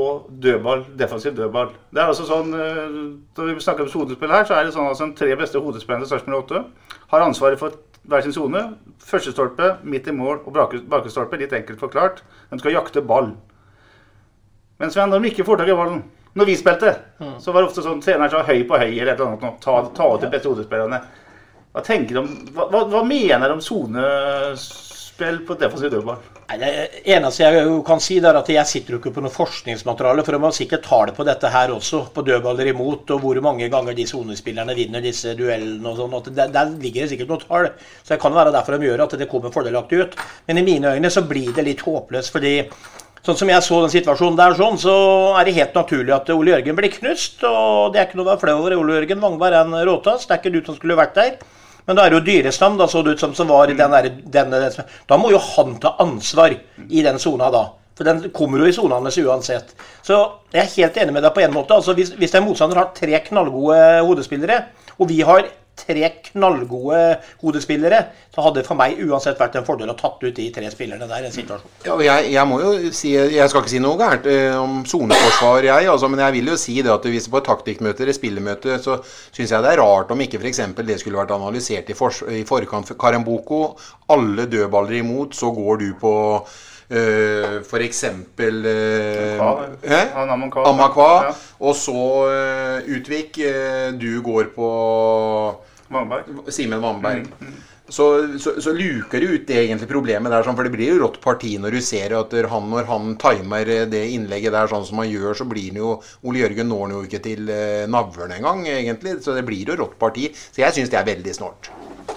dødball, 0.42 0.86
defensiv 0.98 1.36
dødball. 1.36 1.68
Det 1.94 2.00
er 2.02 2.08
altså 2.10 2.24
sånn, 2.26 2.50
eh, 2.56 2.96
Når 3.36 3.52
vi 3.52 3.62
snakker 3.62 3.84
om 3.86 3.92
sonespill 3.92 4.32
her, 4.34 4.48
så 4.48 4.56
er 4.56 4.66
det 4.66 4.74
sånn 4.74 4.88
at 4.90 4.98
de 5.04 5.10
tre 5.20 5.36
beste 5.38 5.60
hodespillerne 5.62 6.02
til 6.08 6.14
Sarpsborg 6.16 6.48
8 6.48 6.64
har 7.12 7.26
ansvaret 7.28 7.60
for 7.60 7.76
hver 8.10 8.24
sin 8.24 8.34
sone. 8.34 8.64
Første 9.04 9.36
stolpe, 9.36 9.74
midt 9.84 10.08
i 10.08 10.16
mål 10.16 10.40
og 10.48 10.56
bak- 10.56 10.80
bakestolpe. 10.90 11.38
Litt 11.38 11.52
enkelt 11.60 11.78
forklart. 11.84 12.24
De 12.50 12.58
skal 12.58 12.74
jakte 12.74 13.04
ball. 13.06 13.34
Men 14.80 14.90
Sven, 14.92 15.12
når 15.12 15.20
de 15.22 15.30
ikke 15.30 15.44
får 15.46 15.60
tak 15.60 15.70
i 15.70 15.76
ballen 15.76 16.02
Når 16.38 16.46
vi 16.48 16.56
spilte, 16.56 16.94
så 17.42 17.52
var 17.52 17.62
det 17.62 17.70
ofte 17.70 17.82
sånn 17.84 18.02
treneren 18.04 18.30
sa 18.32 18.44
høy 18.46 18.62
på 18.68 18.78
høy 18.78 18.90
eller 18.92 19.12
et 19.12 19.18
eller 19.18 19.32
annet. 19.34 19.56
Ta, 19.64 19.80
ta 19.96 20.06
ut 20.14 20.22
de 20.22 20.30
beste 20.30 20.48
hodespillerne. 20.48 21.00
Hva 21.74 21.82
tenker 21.86 22.20
de 22.20 22.52
hva, 22.54 22.84
hva 22.90 23.00
mener 23.06 23.50
de 23.50 23.56
om 23.56 23.62
sonespill 23.62 25.40
på 25.46 25.56
defensiv 25.58 25.90
dødball? 25.90 26.20
Nei, 26.50 26.56
Det 26.58 27.02
eneste 27.14 27.44
jeg 27.44 27.74
kan 27.86 28.00
si, 28.02 28.16
er 28.18 28.38
at 28.38 28.48
jeg 28.50 28.66
sitter 28.66 28.94
jo 28.94 29.00
ikke 29.00 29.12
på 29.18 29.22
noe 29.22 29.34
forskningsmateriale. 29.34 30.24
For 30.26 30.34
de 30.34 30.42
har 30.42 30.54
sikkert 30.56 30.86
tall 30.86 31.12
på 31.14 31.26
dette 31.26 31.50
her 31.50 31.74
også, 31.74 32.04
på 32.14 32.24
dødballer 32.26 32.72
imot, 32.72 33.10
og 33.14 33.22
hvor 33.22 33.42
mange 33.44 33.68
ganger 33.70 33.94
de 33.98 34.06
sonespillerne 34.10 34.74
vinner 34.78 35.04
disse 35.04 35.34
duellene 35.38 35.92
og 35.92 35.98
sånn. 35.98 36.34
Der, 36.34 36.50
der 36.54 36.72
ligger 36.78 37.04
det 37.04 37.12
sikkert 37.12 37.34
noen 37.34 37.44
tall. 37.44 37.70
Så 38.02 38.14
det 38.14 38.22
kan 38.22 38.34
være 38.38 38.54
derfor 38.54 38.78
de 38.78 38.90
gjør 38.90 39.04
at 39.06 39.18
det 39.18 39.30
kommer 39.30 39.54
fordelaktig 39.54 40.02
ut. 40.02 40.18
Men 40.46 40.62
i 40.62 40.66
mine 40.66 40.94
øyne 40.94 41.10
så 41.10 41.26
blir 41.26 41.54
det 41.54 41.66
litt 41.68 41.86
håpløst, 41.86 42.34
fordi 42.34 42.56
Sånn 43.26 43.36
som 43.36 43.50
jeg 43.52 43.60
så 43.66 43.78
den 43.82 43.92
situasjonen 43.92 44.36
der, 44.38 44.54
sånn, 44.56 44.78
så 44.80 44.92
er 45.36 45.44
det 45.44 45.56
helt 45.58 45.74
naturlig 45.76 46.14
at 46.16 46.30
Ole 46.32 46.54
Jørgen 46.54 46.76
blir 46.78 46.92
knust. 46.94 47.42
Og 47.44 47.92
det 47.92 48.00
er 48.00 48.06
ikke 48.08 48.20
noe 48.20 48.24
å 48.24 48.30
være 48.30 48.42
flau 48.46 48.54
over. 48.62 48.76
Ole 48.80 48.96
Jørgen 48.96 49.20
Vangvar 49.20 49.56
er 49.56 49.66
en 49.66 49.76
råtass. 49.88 50.24
Det 50.24 50.36
er 50.36 50.40
ikke 50.40 50.54
du 50.54 50.60
som 50.64 50.78
skulle 50.78 50.96
vært 50.96 51.18
der. 51.18 51.34
Men 51.84 51.98
da 51.98 52.06
er 52.06 52.14
det 52.14 52.20
jo 52.20 52.24
Dyrestam 52.28 52.78
da, 52.80 52.86
så 52.88 53.02
det 53.04 53.16
ut 53.16 53.22
som, 53.24 53.34
som 53.36 53.50
var 53.50 53.68
i 53.68 53.76
den 53.76 53.92
der, 53.92 54.08
den, 54.32 54.56
Da 55.08 55.20
må 55.20 55.32
jo 55.34 55.40
han 55.56 55.76
ta 55.82 55.96
ansvar 56.00 56.54
i 56.54 57.04
den 57.04 57.20
sona 57.20 57.50
da. 57.52 57.66
For 57.98 58.08
den 58.08 58.30
kommer 58.32 58.62
jo 58.62 58.68
i 58.70 58.72
sona 58.72 58.96
hans 58.96 59.18
uansett. 59.20 59.74
Så 60.06 60.16
jeg 60.54 60.62
er 60.62 60.74
helt 60.78 61.00
enig 61.02 61.16
med 61.18 61.26
deg 61.26 61.34
på 61.36 61.42
en 61.44 61.52
måte. 61.52 61.76
altså 61.76 61.92
Hvis, 61.98 62.14
hvis 62.16 62.36
en 62.38 62.46
motstander 62.46 62.80
har 62.80 62.94
tre 62.96 63.20
knallgode 63.26 63.80
hodespillere, 64.06 64.62
og 64.96 65.10
vi 65.12 65.20
har 65.28 65.44
tre 65.78 66.10
knallgode 66.30 67.00
hodespillere, 67.40 68.00
så 68.34 68.44
hadde 68.44 68.60
det 68.60 68.66
for 68.68 68.78
meg 68.78 68.98
uansett 69.04 69.40
vært 69.40 69.58
en 69.58 69.66
fordel 69.66 69.92
å 69.92 69.96
tatt 69.98 70.22
ut 70.22 70.36
de 70.36 70.46
tre 70.54 70.70
spillerne 70.72 71.08
der. 71.08 71.26
en 71.26 71.34
situasjon. 71.34 71.74
Ja, 71.86 71.96
jeg, 72.04 72.32
jeg 72.34 72.46
må 72.48 72.60
jo 72.62 72.92
si 72.94 73.14
Jeg 73.14 73.48
skal 73.50 73.64
ikke 73.64 73.72
si 73.72 73.82
noe 73.82 73.98
gærent 74.00 74.28
eh, 74.30 74.56
om 74.58 74.82
soneforsvar, 74.88 75.66
jeg, 75.66 75.88
altså, 75.90 76.10
men 76.12 76.22
jeg 76.24 76.36
vil 76.38 76.52
jo 76.52 76.58
si 76.60 76.76
det 76.82 76.92
at 76.94 77.08
hvis 77.10 77.28
på 77.30 77.40
et 77.40 77.48
taktikkmøte 77.48 78.04
eller 78.04 78.16
spillemøte, 78.16 78.78
så 78.82 79.00
syns 79.04 79.54
jeg 79.54 79.64
det 79.64 79.74
er 79.74 79.82
rart 79.82 80.12
om 80.12 80.24
ikke 80.24 80.40
f.eks. 80.40 80.62
det 80.86 81.00
skulle 81.00 81.20
vært 81.20 81.34
analysert 81.36 81.90
i, 81.90 81.96
for, 81.96 82.14
i 82.30 82.44
forkant. 82.48 82.94
Karamboko, 83.00 83.62
alle 84.12 84.46
dødballer 84.50 85.00
imot, 85.00 85.36
så 85.36 85.52
går 85.54 85.80
du 85.80 85.88
på 86.00 86.12
Uh, 86.90 87.62
eksempel 87.78 88.64
uh, 88.66 89.76
hæ? 89.86 90.00
Amakwa. 90.66 91.10
Ja. 91.28 91.34
Og 91.62 91.76
så 91.78 91.94
uh, 92.26 92.88
Utvik. 92.96 93.38
eh, 93.38 93.92
du 93.94 94.20
går 94.22 94.50
på 94.56 94.70
Simen 96.48 96.80
Vamberg. 96.82 97.28
Så, 97.90 98.38
så, 98.38 98.56
så 98.62 98.72
luker 98.74 99.20
du 99.20 99.34
ut 99.34 99.46
det 99.46 99.56
egentlig 99.64 99.88
problemet 99.90 100.30
der, 100.30 100.44
sånn, 100.46 100.54
for 100.58 100.66
det 100.66 100.70
blir 100.74 100.92
jo 100.92 101.00
rått 101.02 101.18
parti 101.22 101.56
når 101.58 101.74
du 101.74 101.80
ser 101.82 102.14
at 102.18 102.34
han, 102.50 102.68
når 102.70 102.86
han 102.86 103.16
timer 103.18 103.70
det 103.90 104.02
innlegget 104.14 104.54
der 104.54 104.70
sånn 104.70 104.86
som 104.86 105.02
han 105.02 105.10
gjør, 105.10 105.34
så 105.34 105.46
blir 105.50 105.72
han 105.72 105.82
jo 105.82 105.96
Ole 106.22 106.44
Jørgen 106.44 106.70
når 106.70 106.84
han 106.84 106.96
jo 106.96 107.04
ikke 107.06 107.22
til 107.26 107.50
navlen 107.90 108.34
engang, 108.38 108.66
egentlig. 108.66 109.18
Så 109.22 109.34
det 109.38 109.46
blir 109.46 109.74
jo 109.74 109.78
rått 109.82 109.98
parti. 109.98 110.30
Så 110.34 110.62
jeg 110.62 110.78
syns 110.78 110.90
det 110.94 111.02
er 111.02 111.10
veldig 111.10 111.38
snålt. 111.38 111.70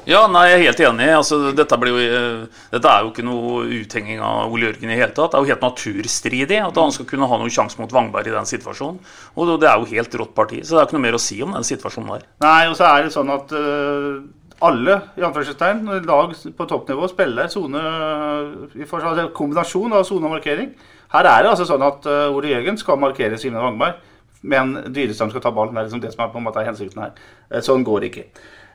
Ja, 0.10 0.26
nei, 0.28 0.44
jeg 0.50 0.58
er 0.58 0.64
helt 0.66 0.82
enig. 0.84 1.08
Altså, 1.16 1.38
dette, 1.56 1.78
jo, 1.88 2.00
eh, 2.02 2.62
dette 2.74 2.92
er 2.92 3.06
jo 3.06 3.12
ikke 3.14 3.24
noe 3.24 3.64
uthenging 3.72 4.20
av 4.24 4.52
Ole 4.52 4.68
Jørgen 4.68 4.92
i 4.92 5.00
hele 5.00 5.14
tatt. 5.16 5.32
Det 5.32 5.40
er 5.40 5.46
jo 5.46 5.52
helt 5.54 5.64
naturstridig 5.64 6.60
at 6.60 6.80
han 6.82 6.94
skal 6.96 7.08
kunne 7.08 7.30
ha 7.32 7.40
noen 7.40 7.54
sjanse 7.54 7.80
mot 7.80 7.92
Vangberg 7.96 8.28
i 8.28 8.36
den 8.36 8.50
situasjonen. 8.50 9.00
Og 9.38 9.52
det 9.62 9.70
er 9.70 9.80
jo 9.80 9.92
helt 9.94 10.18
rått 10.20 10.34
parti, 10.36 10.62
så 10.64 10.76
det 10.76 10.82
er 10.82 10.90
ikke 10.90 10.98
noe 11.00 11.06
mer 11.08 11.20
å 11.20 11.24
si 11.24 11.40
om 11.46 11.56
den 11.56 11.68
situasjonen 11.68 12.16
der. 12.18 12.26
Nei, 12.44 12.62
og 12.68 12.76
så 12.80 12.90
er 12.90 13.06
det 13.06 13.14
sånn 13.16 13.32
at 13.34 13.54
uh, 13.56 14.20
alle 14.68 14.98
i 15.20 15.24
anførselstegn, 15.28 15.86
lag 16.08 16.36
på 16.58 16.68
toppnivå 16.70 17.08
spiller 17.12 17.52
sone 17.52 17.80
uh, 17.80 18.88
altså 18.90 19.30
kombinasjon 19.36 19.96
av 19.96 20.04
sone 20.08 20.28
og 20.28 20.36
markering. 20.36 20.74
Her 21.14 21.30
er 21.30 21.46
det 21.46 21.54
altså 21.54 21.68
sånn 21.70 21.86
at 21.86 22.08
uh, 22.10 22.34
Ole 22.34 22.52
Jørgen 22.52 22.80
skal 22.82 23.00
markere 23.02 23.40
Simen 23.40 23.64
Vangberg, 23.64 24.02
men 24.44 24.76
Dyrestam 24.92 25.32
skal 25.32 25.44
ta 25.44 25.52
ballen. 25.56 25.76
Det 25.76 25.84
er 25.84 25.88
liksom 25.88 26.04
det 26.04 26.12
som 26.16 26.26
er 26.26 26.34
på 26.34 26.42
en 26.42 26.48
måte 26.48 26.66
hensikten 26.66 27.06
her. 27.06 27.16
Eh, 27.50 27.64
Sånn 27.64 27.86
går 27.88 28.04
det 28.04 28.10
ikke. 28.12 28.26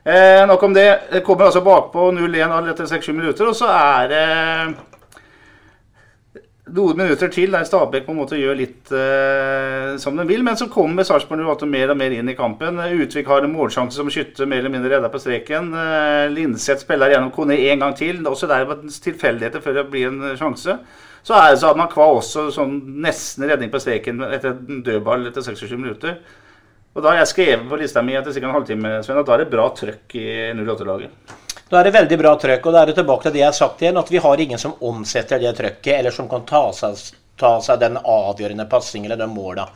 Eh, 0.03 0.47
nok 0.47 0.63
om 0.63 0.73
det. 0.73 1.01
Det 1.11 1.23
kommer 1.25 1.49
altså 1.49 1.63
bakpå 1.65 2.11
0-1 2.15 2.53
all 2.55 2.69
etter 2.71 2.87
6-7 2.87 3.11
minutter, 3.13 3.49
og 3.49 3.57
så 3.57 3.67
er 3.67 4.07
det 4.13 4.27
noen 6.69 6.97
minutter 6.99 7.31
til 7.33 7.51
der 7.53 7.65
Stabæk 7.65 8.05
på 8.05 8.13
en 8.13 8.19
måte 8.19 8.37
gjør 8.37 8.57
litt 8.59 8.91
eh, 8.93 9.97
som 10.01 10.17
de 10.17 10.25
vil. 10.29 10.43
Men 10.45 10.57
så 10.59 10.69
kommer 10.71 11.07
Sarpsborg 11.07 11.41
08 11.41 11.69
mer 11.69 11.93
og 11.93 11.99
mer 11.99 12.15
inn 12.15 12.29
i 12.31 12.37
kampen. 12.37 12.79
Utvik 12.79 13.27
har 13.29 13.45
en 13.45 13.53
målsjanse 13.53 13.97
som 13.97 14.11
skytter 14.13 14.49
mer 14.49 14.61
eller 14.63 14.73
mindre 14.73 14.93
redda 14.95 15.11
på 15.11 15.21
streken. 15.21 15.71
Eh, 15.73 16.25
Linseth 16.33 16.85
spiller 16.85 17.15
gjennom 17.15 17.33
Kone 17.35 17.57
en 17.69 17.85
gang 17.85 17.95
til. 17.97 18.21
Også 18.29 18.49
der 18.49 18.67
var 18.69 18.83
tilfeldigheter 18.85 19.63
før 19.65 19.81
det 19.81 19.87
blir 19.91 20.11
en 20.11 20.35
sjanse. 20.39 20.77
Så 21.25 21.35
er 21.35 21.51
det 21.51 21.61
så 21.61 21.73
kva 21.75 22.05
også 22.15 22.47
sånn 22.55 22.77
nesten 23.03 23.49
redning 23.49 23.71
på 23.73 23.81
streken 23.81 24.23
etter 24.29 24.55
en 24.55 24.83
dødball 24.85 25.27
etter 25.27 25.43
26 25.43 25.75
minutter. 25.75 26.21
Og 26.95 27.03
da 27.03 27.11
har 27.11 27.21
jeg 27.21 27.31
skrevet 27.31 27.67
på 27.69 27.77
lista 27.79 28.01
mi 28.05 28.15
etter 28.17 28.33
sikkert 28.33 28.49
en 28.49 28.57
halvtime, 28.57 28.95
Sven, 29.05 29.19
at 29.21 29.27
da 29.27 29.35
er 29.35 29.43
det 29.43 29.51
bra 29.51 29.67
trøkk 29.77 30.15
i 30.17 30.27
08-laget. 30.57 31.37
Da 31.69 31.77
er 31.77 31.85
det 31.85 31.93
veldig 31.93 32.17
bra 32.17 32.33
trøkk, 32.41 32.65
og 32.65 32.73
da 32.73 32.81
er 32.81 32.89
det 32.89 32.95
tilbake 32.97 33.27
til 33.27 33.35
det 33.35 33.43
jeg 33.43 33.51
har 33.51 33.57
sagt 33.57 33.81
igjen, 33.83 33.99
at 34.01 34.09
vi 34.09 34.21
har 34.23 34.41
ingen 34.41 34.61
som 34.61 34.73
omsetter 34.89 35.41
det 35.41 35.53
trøkket, 35.59 35.93
eller 35.99 36.15
som 36.15 36.29
kan 36.31 36.47
ta 36.49 36.63
seg, 36.73 37.03
ta 37.37 37.51
seg 37.61 37.81
den 37.83 37.99
avgjørende 38.01 38.65
passingen 38.71 39.11
eller 39.11 39.21
de 39.21 39.27
måla. 39.29 39.67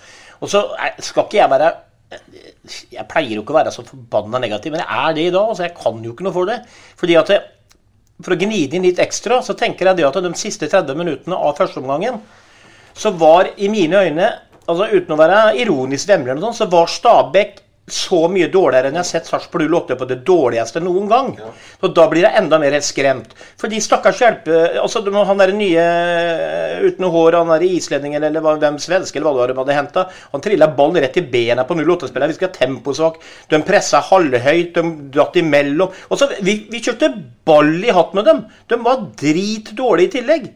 Og 0.41 0.49
så 0.49 0.63
skal 0.99 1.27
ikke 1.27 1.39
jeg 1.39 1.51
være 1.53 1.73
Jeg 2.13 3.07
pleier 3.09 3.31
jo 3.33 3.41
ikke 3.41 3.53
å 3.55 3.57
være 3.57 3.71
så 3.73 3.81
forbanna 3.87 4.37
negativ, 4.41 4.73
men 4.73 4.83
jeg 4.83 5.05
er 5.05 5.13
det 5.17 5.23
i 5.27 5.31
dag. 5.33 5.47
altså 5.49 5.63
Jeg 5.63 5.73
kan 5.79 6.03
jo 6.03 6.11
ikke 6.13 6.25
noe 6.27 6.33
for 6.35 6.49
det. 6.49 6.59
Fordi 6.99 7.15
at 7.17 7.31
For 8.21 8.35
å 8.35 8.37
gni 8.37 8.67
det 8.69 8.77
inn 8.77 8.85
litt 8.85 8.99
ekstra, 9.01 9.39
så 9.41 9.55
tenker 9.57 9.87
jeg 9.89 9.97
det 9.97 10.05
at 10.05 10.19
de 10.21 10.33
siste 10.37 10.69
30 10.69 10.95
minuttene 10.95 11.35
av 11.35 11.57
førsteomgangen, 11.57 12.19
så 12.93 13.09
var 13.17 13.49
i 13.57 13.69
mine 13.73 14.03
øyne 14.05 14.27
altså 14.67 14.89
Uten 14.93 15.15
å 15.15 15.19
være 15.19 15.43
ironisk 15.63 16.09
vemmelig, 16.09 16.41
sånt, 16.43 16.59
så 16.61 16.69
var 16.71 16.91
Stabæk 16.91 17.61
så 17.83 18.29
mye 18.31 18.47
dårligere 18.47 18.87
enn 18.87 18.95
jeg 18.95 19.03
har 19.03 19.07
sett 19.09 19.27
Sarpsborg 19.27 19.67
08 19.67 19.95
på 19.99 20.05
det 20.07 20.21
dårligste 20.23 20.79
noen 20.79 21.07
gang. 21.11 21.31
Så 21.81 21.89
Da 21.91 22.05
blir 22.07 22.23
jeg 22.23 22.39
enda 22.39 22.55
mer 22.61 22.77
skremt. 22.79 23.33
For 23.59 23.67
de 23.67 23.81
stakkars 23.83 24.21
hjelpe... 24.23 24.59
Altså, 24.79 25.01
han 25.03 25.41
der 25.41 25.51
nye 25.51 25.83
eh, 25.83 26.85
uten 26.87 27.09
hår, 27.11 27.35
han 27.41 27.51
der 27.51 27.65
islendingen 27.67 28.23
eller 28.23 28.45
hvem 28.61 28.77
svenske 28.79 29.19
eller 29.19 29.27
hva 29.27 29.33
det 29.33 29.41
var 29.43 29.51
de 29.51 29.59
hadde 29.59 29.79
henta, 29.81 30.05
han 30.31 30.43
trilla 30.45 30.69
ballen 30.77 31.01
rett 31.03 31.19
i 31.19 31.25
bena 31.27 31.65
på 31.67 31.75
08-spilleren. 31.75 32.31
Vi 32.31 32.37
skal 32.39 32.53
ha 32.53 32.55
temposvak. 32.55 33.19
De 33.51 33.59
pressa 33.67 33.99
halvhøyt, 34.13 34.79
de 34.79 35.11
datt 35.17 35.41
imellom. 35.43 35.91
Og 36.07 36.21
så, 36.21 36.29
vi, 36.39 36.61
vi 36.71 36.79
kjørte 36.79 37.11
ball 37.43 37.75
i 37.83 37.91
hatt 37.91 38.15
med 38.15 38.31
dem. 38.31 38.45
De 38.71 38.79
var 38.85 39.09
dritdårlige 39.19 40.07
i 40.07 40.15
tillegg. 40.21 40.47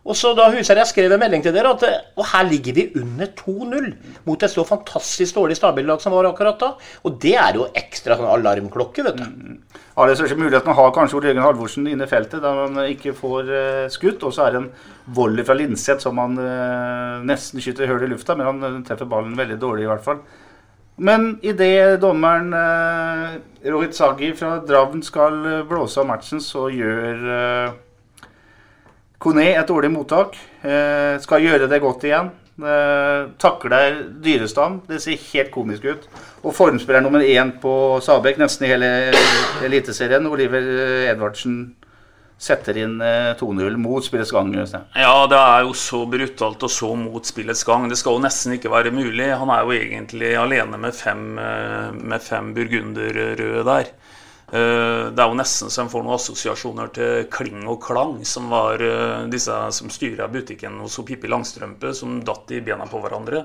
Og 0.00 0.16
så 0.16 0.30
da 0.32 0.46
husker 0.48 0.78
jeg 0.78 0.80
jeg 0.80 0.90
skrev 0.94 1.12
en 1.12 1.20
melding 1.20 1.42
til 1.44 1.52
dere 1.52 1.74
at 1.74 1.82
og 2.16 2.24
her 2.30 2.46
ligger 2.48 2.76
vi 2.76 2.86
under 2.96 3.28
2-0 3.36 3.90
mot 4.24 4.42
et 4.42 4.52
så 4.52 4.64
fantastisk 4.64 5.36
dårlig 5.36 5.58
Stabæk-lag 5.58 6.00
som 6.00 6.14
var 6.16 6.30
akkurat 6.30 6.60
da. 6.60 6.70
Og 7.04 7.18
det 7.20 7.34
er 7.36 7.58
jo 7.58 7.68
ekstra 7.76 8.16
sånn 8.16 8.30
alarmklokke, 8.32 9.04
vet 9.04 9.20
du. 9.20 9.26
Ja, 10.00 10.06
det 10.06 10.14
er 10.14 10.20
største 10.22 10.40
muligheten 10.40 10.76
har 10.78 10.92
kanskje 10.96 11.18
Ole 11.18 11.28
Jørgen 11.28 11.44
Halvorsen 11.44 11.90
inne 11.90 12.06
i 12.08 12.10
feltet, 12.10 12.40
der 12.40 12.62
han 12.62 12.78
ikke 12.86 13.12
får 13.18 13.50
eh, 13.52 13.88
skutt. 13.92 14.24
Og 14.24 14.32
så 14.32 14.46
er 14.46 14.54
det 14.54 14.62
en 14.62 14.70
volley 15.18 15.44
fra 15.44 15.58
Linseth 15.58 16.06
som 16.06 16.20
han 16.22 16.38
eh, 16.40 17.18
nesten 17.28 17.60
skyter 17.60 17.90
hull 17.90 18.06
i 18.06 18.08
lufta, 18.14 18.38
men 18.38 18.48
han 18.48 18.64
eh, 18.70 18.78
treffer 18.88 19.10
ballen 19.10 19.36
veldig 19.36 19.60
dårlig, 19.60 19.84
i 19.84 19.90
hvert 19.92 20.06
fall. 20.06 20.24
Men 21.00 21.30
idet 21.44 22.00
dommeren 22.00 22.50
eh, 22.56 23.36
Rohit 23.72 23.96
Sagi 23.96 24.32
fra 24.36 24.58
Dravn 24.64 25.04
skal 25.04 25.38
eh, 25.48 25.62
blåse 25.68 26.00
av 26.00 26.08
matchen, 26.08 26.40
så 26.44 26.66
gjør 26.72 27.30
eh, 27.36 27.78
Kone 29.20 29.50
et 29.52 29.68
dårlig 29.68 29.90
mottak. 29.92 30.36
Eh, 30.64 31.18
skal 31.20 31.42
gjøre 31.44 31.66
det 31.68 31.82
godt 31.82 32.06
igjen. 32.08 32.30
Eh, 32.60 33.26
takler 33.40 33.98
Dyrestam. 34.24 34.80
Det 34.88 35.00
ser 35.02 35.20
helt 35.32 35.50
komisk 35.52 35.84
ut. 35.84 36.06
Og 36.40 36.54
formspiller 36.56 37.04
nummer 37.04 37.20
én 37.20 37.52
på 37.60 38.00
Sabek 38.00 38.40
nesten 38.40 38.64
i 38.64 38.70
hele 38.72 38.88
Eliteserien, 39.66 40.24
Oliver 40.24 40.64
eh, 40.64 41.10
Edvardsen, 41.12 41.58
setter 42.40 42.80
inn 42.80 42.96
eh, 43.04 43.34
2-0 43.36 43.76
mot 43.76 44.04
spillets 44.04 44.32
gang. 44.32 44.54
Ja, 44.56 45.14
det 45.28 45.40
er 45.40 45.68
jo 45.68 45.76
så 45.76 46.06
brutalt 46.08 46.64
og 46.64 46.72
så 46.72 46.94
mot 46.96 47.28
spillets 47.28 47.64
gang. 47.68 47.90
Det 47.92 48.00
skal 48.00 48.16
jo 48.16 48.24
nesten 48.24 48.56
ikke 48.56 48.72
være 48.72 48.92
mulig. 48.96 49.28
Han 49.36 49.52
er 49.52 49.68
jo 49.68 49.76
egentlig 49.76 50.32
alene 50.40 50.80
med 50.80 50.96
fem, 50.96 51.34
med 51.36 52.24
fem 52.24 52.54
burgunderrøde 52.56 53.68
der. 53.68 53.92
Eh, 54.52 55.10
Det 55.14 55.22
er 55.22 55.28
jo 55.30 55.38
nesten 55.38 55.70
så 55.70 55.84
en 55.84 55.90
får 55.90 56.02
noen 56.02 56.16
assosiasjoner 56.16 56.90
til 56.94 57.26
Kling 57.30 57.62
og 57.70 57.78
Klang, 57.84 58.16
som 58.26 58.48
var 58.50 58.82
eh, 58.82 59.28
disse 59.30 59.54
som 59.76 59.90
styra 59.92 60.26
butikken 60.30 60.80
hos 60.82 60.98
Pippi 61.06 61.30
Langstrømpe, 61.30 61.92
som 61.94 62.18
datt 62.26 62.50
i 62.50 62.60
bena 62.60 62.88
på 62.90 62.98
hverandre. 63.02 63.44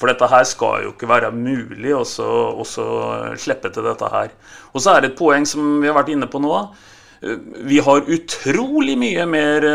For 0.00 0.08
dette 0.08 0.28
her 0.32 0.44
skal 0.48 0.86
jo 0.86 0.94
ikke 0.94 1.10
være 1.12 1.32
mulig 1.36 1.92
å 1.92 2.04
slippe 2.06 3.72
til 3.72 3.84
dette 3.84 4.10
her. 4.12 4.32
Og 4.72 4.80
så 4.80 4.96
er 4.96 5.04
det 5.04 5.12
et 5.12 5.18
poeng 5.20 5.44
som 5.48 5.76
vi 5.82 5.90
har 5.90 5.98
vært 5.98 6.14
inne 6.16 6.30
på 6.32 6.40
nå. 6.40 6.56
Eh, 7.20 7.36
Vi 7.68 7.80
har 7.84 8.08
utrolig 8.08 8.96
mye 8.96 9.28
mer 9.28 9.68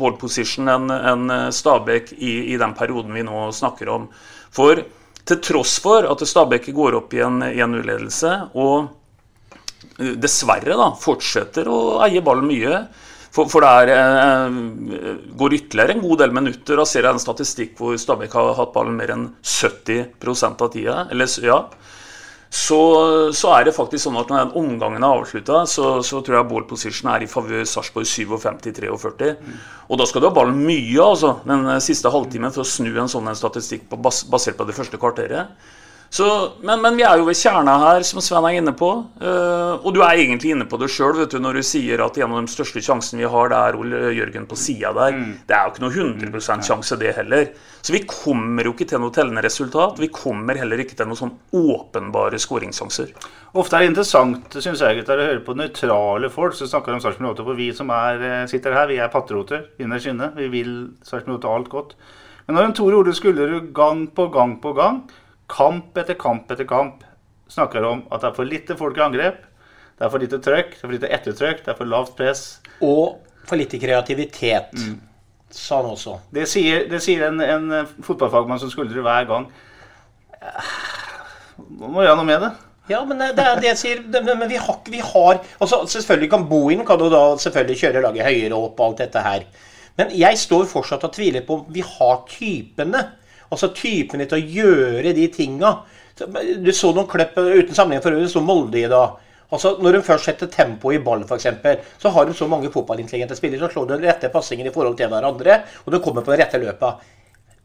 ball 0.00 0.16
position 0.16 0.68
enn 0.68 1.52
Stabæk 1.52 2.12
i, 2.16 2.54
i 2.54 2.56
den 2.56 2.72
perioden 2.72 3.12
vi 3.12 3.28
nå 3.28 3.50
snakker 3.52 3.92
om. 3.92 4.08
For 4.50 4.80
til 5.24 5.40
tross 5.40 5.78
for 5.80 6.04
at 6.08 6.20
Stabæk 6.20 6.72
går 6.72 6.96
opp 6.96 7.12
i 7.12 7.24
en 7.24 7.42
1-0-ledelse 7.42 8.36
og 8.54 8.88
dessverre 9.96 10.76
da, 10.78 10.92
fortsetter 10.98 11.68
å 11.70 11.80
eie 12.06 12.22
ballen 12.24 12.48
mye. 12.50 12.84
For, 13.34 13.50
for 13.50 13.66
det 13.66 13.94
eh, 13.94 14.58
går 15.34 15.56
ytterligere 15.56 15.96
en 15.96 16.04
god 16.04 16.20
del 16.22 16.34
minutter. 16.36 16.78
Da 16.78 16.86
ser 16.86 17.06
jeg 17.06 17.16
en 17.16 17.22
statistikk 17.22 17.74
hvor 17.80 17.96
Stabæk 17.98 18.36
har 18.38 18.54
hatt 18.60 18.74
ballen 18.76 18.94
mer 18.98 19.10
enn 19.14 19.26
70% 19.42 20.62
av 20.62 20.70
tida. 20.74 21.00
Eller, 21.10 21.30
ja. 21.42 21.64
Så, 22.54 22.78
så 23.34 23.50
er 23.56 23.64
det 23.66 23.74
faktisk 23.74 24.04
sånn 24.04 24.20
at 24.20 24.28
når 24.30 24.44
den 24.44 24.52
omgangen 24.60 25.02
er 25.02 25.16
avslutta, 25.16 25.64
så, 25.66 25.96
så 26.06 26.20
tror 26.22 26.36
jeg 26.38 26.48
ball 26.52 26.66
position 26.70 27.10
er 27.10 27.24
i 27.24 27.30
favør 27.30 27.64
Sarpsborg 27.66 28.06
57-43. 28.06 29.32
Og 29.90 29.98
da 29.98 30.06
skal 30.06 30.22
du 30.22 30.28
ha 30.28 30.34
ballen 30.36 30.60
mye, 30.62 31.00
altså, 31.02 31.32
den 31.48 31.66
siste 31.82 32.12
halvtimen, 32.14 32.54
for 32.54 32.62
å 32.62 32.70
snu 32.70 32.92
en 32.92 33.10
sånn 33.10 33.32
statistikk 33.34 33.88
på, 33.90 33.98
bas, 33.98 34.22
basert 34.30 34.60
på 34.60 34.68
det 34.68 34.76
første 34.78 35.00
kvarteret. 35.02 35.66
Så, 36.14 36.26
men, 36.62 36.78
men 36.82 36.94
vi 36.98 37.02
er 37.02 37.18
jo 37.18 37.26
ved 37.26 37.38
kjerna 37.38 37.74
her, 37.80 38.04
som 38.06 38.20
Sven 38.22 38.44
er 38.46 38.60
inne 38.60 38.74
på. 38.76 38.90
Uh, 39.18 39.80
og 39.80 39.88
du 39.96 40.00
er 40.04 40.20
egentlig 40.20 40.52
inne 40.54 40.66
på 40.70 40.78
det 40.78 40.86
sjøl 40.94 41.24
når 41.42 41.58
du 41.58 41.62
sier 41.66 42.02
at 42.04 42.18
en 42.20 42.34
av 42.36 42.44
de 42.44 42.52
største 42.52 42.82
sjansene 42.84 43.24
vi 43.24 43.30
har, 43.30 43.50
det 43.50 43.58
er 43.58 43.78
Ole 43.80 44.12
Jørgen 44.14 44.46
på 44.50 44.58
sida 44.58 44.92
der. 44.94 45.16
Det 45.48 45.56
er 45.56 45.66
jo 45.66 45.72
ikke 45.74 45.84
noe 45.86 46.04
100% 46.30 46.68
sjanse, 46.68 46.98
det 47.00 47.16
heller. 47.18 47.48
Så 47.84 47.92
vi 47.92 48.04
kommer 48.08 48.64
jo 48.64 48.72
ikke 48.76 48.86
til 48.88 49.02
noe 49.02 49.12
tellende 49.14 49.42
resultat. 49.44 49.98
Vi 50.00 50.08
kommer 50.14 50.56
heller 50.60 50.80
ikke 50.80 50.96
til 50.96 51.10
noen 51.10 51.18
sånn 51.18 51.34
åpenbare 51.58 52.38
skåringssjanser. 52.40 53.10
Ofte 53.60 53.76
er 53.76 53.84
det 53.84 53.90
interessant 53.92 54.56
synes 54.56 54.80
jeg, 54.82 55.00
gutter, 55.00 55.20
å 55.20 55.26
høre 55.28 55.42
på 55.44 55.56
nøytrale 55.58 56.30
folk 56.32 56.56
som 56.58 56.70
snakker 56.70 56.94
om 56.94 57.02
Sarpsborg 57.02 57.34
8. 57.34 57.48
For 57.50 57.58
vi 57.58 57.68
som 57.76 57.90
er, 57.94 58.22
eh, 58.22 58.46
sitter 58.50 58.72
her, 58.78 58.86
vi 58.88 59.02
er 59.02 59.12
patrioter 59.12 59.66
innerst 59.82 60.10
inne. 60.14 60.30
Vi 60.38 60.48
vil 60.54 60.72
Sarpsborg 61.02 61.42
8 61.42 61.52
alt 61.58 61.68
godt. 61.74 61.98
Men 62.46 62.56
når 62.56 62.64
en 62.68 62.78
Tore 62.78 62.96
Ole 63.02 63.14
Skullerud 63.16 63.72
gang 63.76 64.06
på 64.14 64.30
gang 64.32 64.56
på 64.60 64.74
gang, 64.76 65.04
kamp 65.50 65.98
etter 66.00 66.16
kamp 66.20 66.50
etter 66.52 66.68
kamp, 66.68 67.04
snakker 67.52 67.84
om 67.86 68.04
at 68.10 68.22
det 68.22 68.30
er 68.30 68.36
for 68.36 68.48
lite 68.48 68.76
folk 68.78 68.98
i 68.98 69.04
angrep, 69.04 69.42
det 69.94 70.06
er 70.06 70.10
for 70.10 70.22
lite 70.22 70.40
trøkk, 70.42 70.74
det 70.74 70.80
er 70.80 70.86
for 70.86 70.96
lite 70.96 71.10
ettertrykk, 71.16 71.64
det 71.64 71.72
er 71.72 71.78
for 71.78 71.90
lavt 71.90 72.16
press 72.18 72.44
Og 72.82 73.20
for 73.44 73.60
lite 73.60 73.78
kreativitet, 73.78 74.72
sa 75.54 75.80
han 75.82 75.90
også. 75.92 76.18
Det 76.34 76.48
sier, 76.50 76.86
det 76.90 77.02
sier 77.04 77.28
en, 77.28 77.40
en 77.44 77.88
fotballfagmann 78.02 78.58
som 78.62 78.72
skuldrer 78.72 79.04
hver 79.04 79.28
gang. 79.28 79.48
Må 81.68 81.90
må 81.92 82.02
gjøre 82.02 82.16
noe 82.18 82.28
med 82.28 82.40
det. 82.42 82.54
Ja, 82.90 83.00
men 83.08 83.20
det 83.20 83.40
er 83.40 83.60
det 83.60 83.70
jeg 83.70 83.80
sier. 83.80 84.00
Men 84.12 84.48
vi 84.50 84.58
har, 84.60 84.80
vi 84.92 85.00
har 85.00 85.38
altså 85.62 85.84
Selvfølgelig 85.88 86.30
kan 86.34 86.48
Bohin 86.48 86.84
kan 86.84 87.00
jo 87.00 87.08
da 87.12 87.22
selvfølgelig 87.40 87.80
kjøre 87.80 88.02
laget 88.04 88.26
høyere 88.28 88.58
opp 88.58 88.80
og 88.80 88.90
alt 88.90 89.04
dette 89.04 89.22
her. 89.24 89.46
Men 89.96 90.10
jeg 90.18 90.40
står 90.40 90.66
fortsatt 90.68 91.06
og 91.06 91.14
tviler 91.14 91.46
på 91.46 91.60
om 91.60 91.68
vi 91.72 91.84
har 91.86 92.24
typene. 92.28 93.04
Altså 93.54 93.70
typen 93.76 94.24
til 94.24 94.38
å 94.38 94.54
gjøre 94.58 95.14
de 95.16 95.28
tinga. 95.32 95.76
Du 96.18 96.70
så 96.74 96.92
noen 96.94 97.08
klipp 97.10 97.36
uten 97.38 97.74
sammenheng 97.74 98.02
for 98.02 98.14
øvrig, 98.14 98.30
så 98.32 98.42
Molde 98.42 98.82
i 98.82 98.90
dag. 98.90 99.20
Altså, 99.54 99.76
Når 99.82 99.98
hun 99.98 100.06
først 100.06 100.26
setter 100.28 100.50
tempo 100.50 100.90
i 100.90 100.98
ball, 101.02 101.22
f.eks., 101.28 101.46
så 102.02 102.10
har 102.10 102.26
hun 102.26 102.34
så 102.34 102.48
mange 102.50 102.70
fotballintelligente 102.74 103.36
spillere 103.38 103.60
som 103.68 103.74
slår 103.74 103.92
den 103.92 104.06
rette 104.08 104.30
passingen 104.32 104.66
i 104.66 104.72
forhold 104.74 104.96
til 104.98 105.10
hverandre, 105.12 105.60
og 105.84 105.94
de 105.94 106.00
kommer 106.02 106.24
på 106.26 106.34
den 106.34 106.42
rette 106.42 106.58
løpet. 106.62 107.04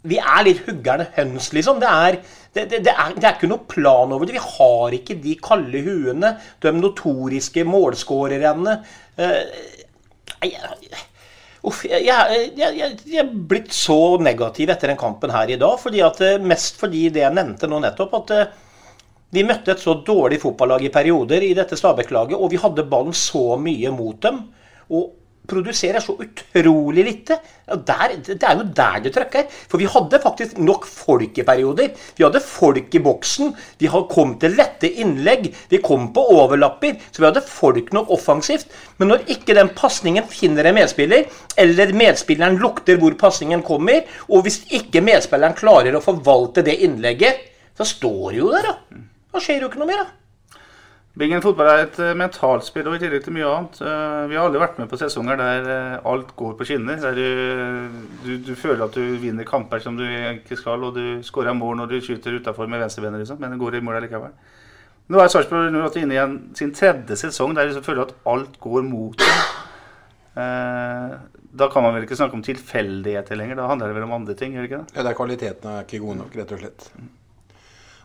Vi 0.08 0.20
er 0.22 0.46
litt 0.48 0.62
huggerne 0.68 1.10
høns, 1.18 1.50
liksom. 1.56 1.82
Det 1.82 1.90
er, 1.90 2.20
det, 2.56 2.68
det, 2.72 2.84
det, 2.88 2.94
er, 2.94 3.18
er 3.20 3.34
ikke 3.34 3.50
noe 3.52 3.66
plan 3.68 4.14
over 4.16 4.30
det. 4.30 4.38
Vi 4.38 4.46
har 4.46 4.96
ikke 4.96 5.18
de 5.24 5.36
kalde 5.44 5.82
huene, 5.84 6.36
de 6.64 6.72
notoriske 6.78 7.66
målskårerne. 7.68 8.78
Uh, 9.20 9.42
jeg- 10.46 11.08
Uff, 11.70 11.84
jeg, 11.86 12.06
jeg, 12.08 12.50
jeg, 12.58 12.96
jeg, 13.06 13.20
er 13.22 13.30
blitt 13.30 13.74
så 13.76 14.18
negativ 14.22 14.72
etter 14.74 14.92
den 14.92 15.00
kampen 15.00 15.34
her 15.34 15.52
i 15.52 15.60
dag. 15.60 15.78
Fordi 15.82 16.02
at, 16.06 16.22
eh, 16.26 16.42
mest 16.42 16.80
fordi 16.82 17.08
det 17.14 17.24
jeg 17.26 17.36
nevnte 17.36 17.70
nå 17.70 17.82
nettopp, 17.84 18.16
at 18.24 18.36
eh, 18.36 18.58
vi 19.36 19.46
møtte 19.46 19.76
et 19.76 19.84
så 19.84 20.00
dårlig 20.06 20.40
fotballag 20.42 20.88
i 20.88 20.94
perioder 20.94 21.46
i 21.46 21.54
dette 21.58 21.78
Stabæk-laget, 21.78 22.40
og 22.40 22.50
vi 22.50 22.62
hadde 22.62 22.88
ballen 22.90 23.14
så 23.14 23.54
mye 23.62 23.92
mot 23.94 24.18
dem. 24.26 24.42
Og 24.90 25.19
produserer 25.50 26.04
så 26.04 26.16
utrolig 26.20 27.06
lite. 27.06 27.40
Der, 27.70 28.16
det 28.26 28.38
er 28.42 28.58
jo 28.58 28.66
der 28.76 29.00
det 29.04 29.14
trøkker. 29.16 29.48
For 29.70 29.82
vi 29.82 29.90
hadde 29.90 30.22
faktisk 30.24 30.58
nok 30.62 30.88
folk 30.90 31.38
i 31.38 31.46
perioder. 31.46 31.92
Vi 32.18 32.26
hadde 32.26 32.42
folk 32.44 32.96
i 32.96 33.02
boksen. 33.06 33.54
Vi 33.82 33.92
kom 34.12 34.36
til 34.42 34.58
lette 34.58 34.90
innlegg. 35.04 35.50
Vi 35.70 35.82
kom 35.84 36.10
på 36.16 36.26
overlapper. 36.38 36.98
Så 37.12 37.24
vi 37.24 37.30
hadde 37.30 37.46
folk 37.46 37.94
nok 37.96 38.14
offensivt. 38.16 38.70
Men 38.98 39.14
når 39.14 39.28
ikke 39.36 39.58
den 39.58 39.74
pasningen 39.78 40.28
finner 40.30 40.70
en 40.70 40.80
medspiller, 40.80 41.28
eller 41.60 41.94
medspilleren 41.98 42.60
lukter 42.62 43.00
hvor 43.02 43.16
pasningen 43.20 43.64
kommer, 43.66 44.06
og 44.30 44.46
hvis 44.46 44.64
ikke 44.76 45.04
medspilleren 45.06 45.58
klarer 45.58 45.98
å 45.98 46.04
forvalte 46.04 46.66
det 46.66 46.80
innlegget, 46.86 47.46
så 47.78 47.88
står 47.88 48.32
det 48.32 48.42
jo 48.42 48.54
der, 48.54 48.72
da. 48.72 49.04
Da 49.30 49.44
skjer 49.44 49.64
jo 49.64 49.70
ikke 49.70 49.82
noe 49.82 49.92
mer, 49.92 50.04
da. 50.04 50.19
Bingen 51.18 51.42
fotball 51.42 51.68
er 51.72 51.82
et 51.84 51.98
eh, 52.04 52.14
mentalspill 52.18 52.88
og 52.88 52.96
i 52.96 53.00
tillegg 53.02 53.24
til 53.26 53.34
mye 53.34 53.48
annet. 53.50 53.80
Eh, 53.82 54.28
vi 54.30 54.38
har 54.38 54.46
alle 54.46 54.62
vært 54.62 54.78
med 54.80 54.92
på 54.92 55.00
sesonger 55.02 55.40
der 55.40 55.70
eh, 55.74 55.96
alt 56.12 56.36
går 56.38 56.54
på 56.60 56.68
skinner. 56.70 57.00
Der 57.02 57.18
du, 57.18 57.98
du, 58.24 58.32
du 58.46 58.54
føler 58.56 58.86
at 58.86 58.96
du 58.96 59.18
vinner 59.20 59.48
kamper 59.48 59.82
som 59.84 59.98
du 59.98 60.06
ikke 60.06 60.60
skal, 60.60 60.86
og 60.86 60.96
du 60.96 61.20
skårer 61.26 61.58
mål 61.58 61.82
når 61.82 61.92
du 61.92 61.98
skyter 62.06 62.38
utafor 62.38 62.70
med 62.70 62.84
venstrebenet, 62.86 63.24
liksom, 63.24 63.42
men 63.42 63.56
det 63.56 63.60
går 63.60 63.80
i 63.80 63.84
mål 63.84 64.00
likevel. 64.06 64.38
Nå 65.10 65.18
er 65.18 65.32
Sarpsborg 65.34 65.74
08 65.74 66.04
inne 66.04 66.14
i 66.14 66.22
en, 66.22 66.38
sin 66.58 66.72
tredje 66.78 67.18
sesong 67.18 67.56
der 67.58 67.74
du 67.74 67.82
føler 67.82 68.06
at 68.06 68.14
alt 68.30 68.60
går 68.62 68.86
mot. 68.86 69.26
Eh, 70.38 71.14
da 71.60 71.68
kan 71.74 71.84
man 71.84 71.96
vel 71.98 72.06
ikke 72.06 72.16
snakke 72.20 72.38
om 72.38 72.44
tilfeldigheter 72.46 73.36
lenger. 73.36 73.58
Da 73.58 73.72
handler 73.72 73.90
det 73.90 73.98
vel 73.98 74.06
om 74.06 74.20
andre 74.22 74.38
ting? 74.38 74.54
gjør 74.54 74.68
det 74.68 74.70
ikke 74.70 74.84
det? 74.84 74.94
Ja, 74.94 75.02
det 75.02 75.12
er 75.12 75.18
kvaliteten 75.18 75.72
er 75.72 75.88
ikke 75.88 76.04
god 76.06 76.22
nok, 76.22 76.38
rett 76.38 76.54
og 76.54 76.62
slett. 76.62 76.92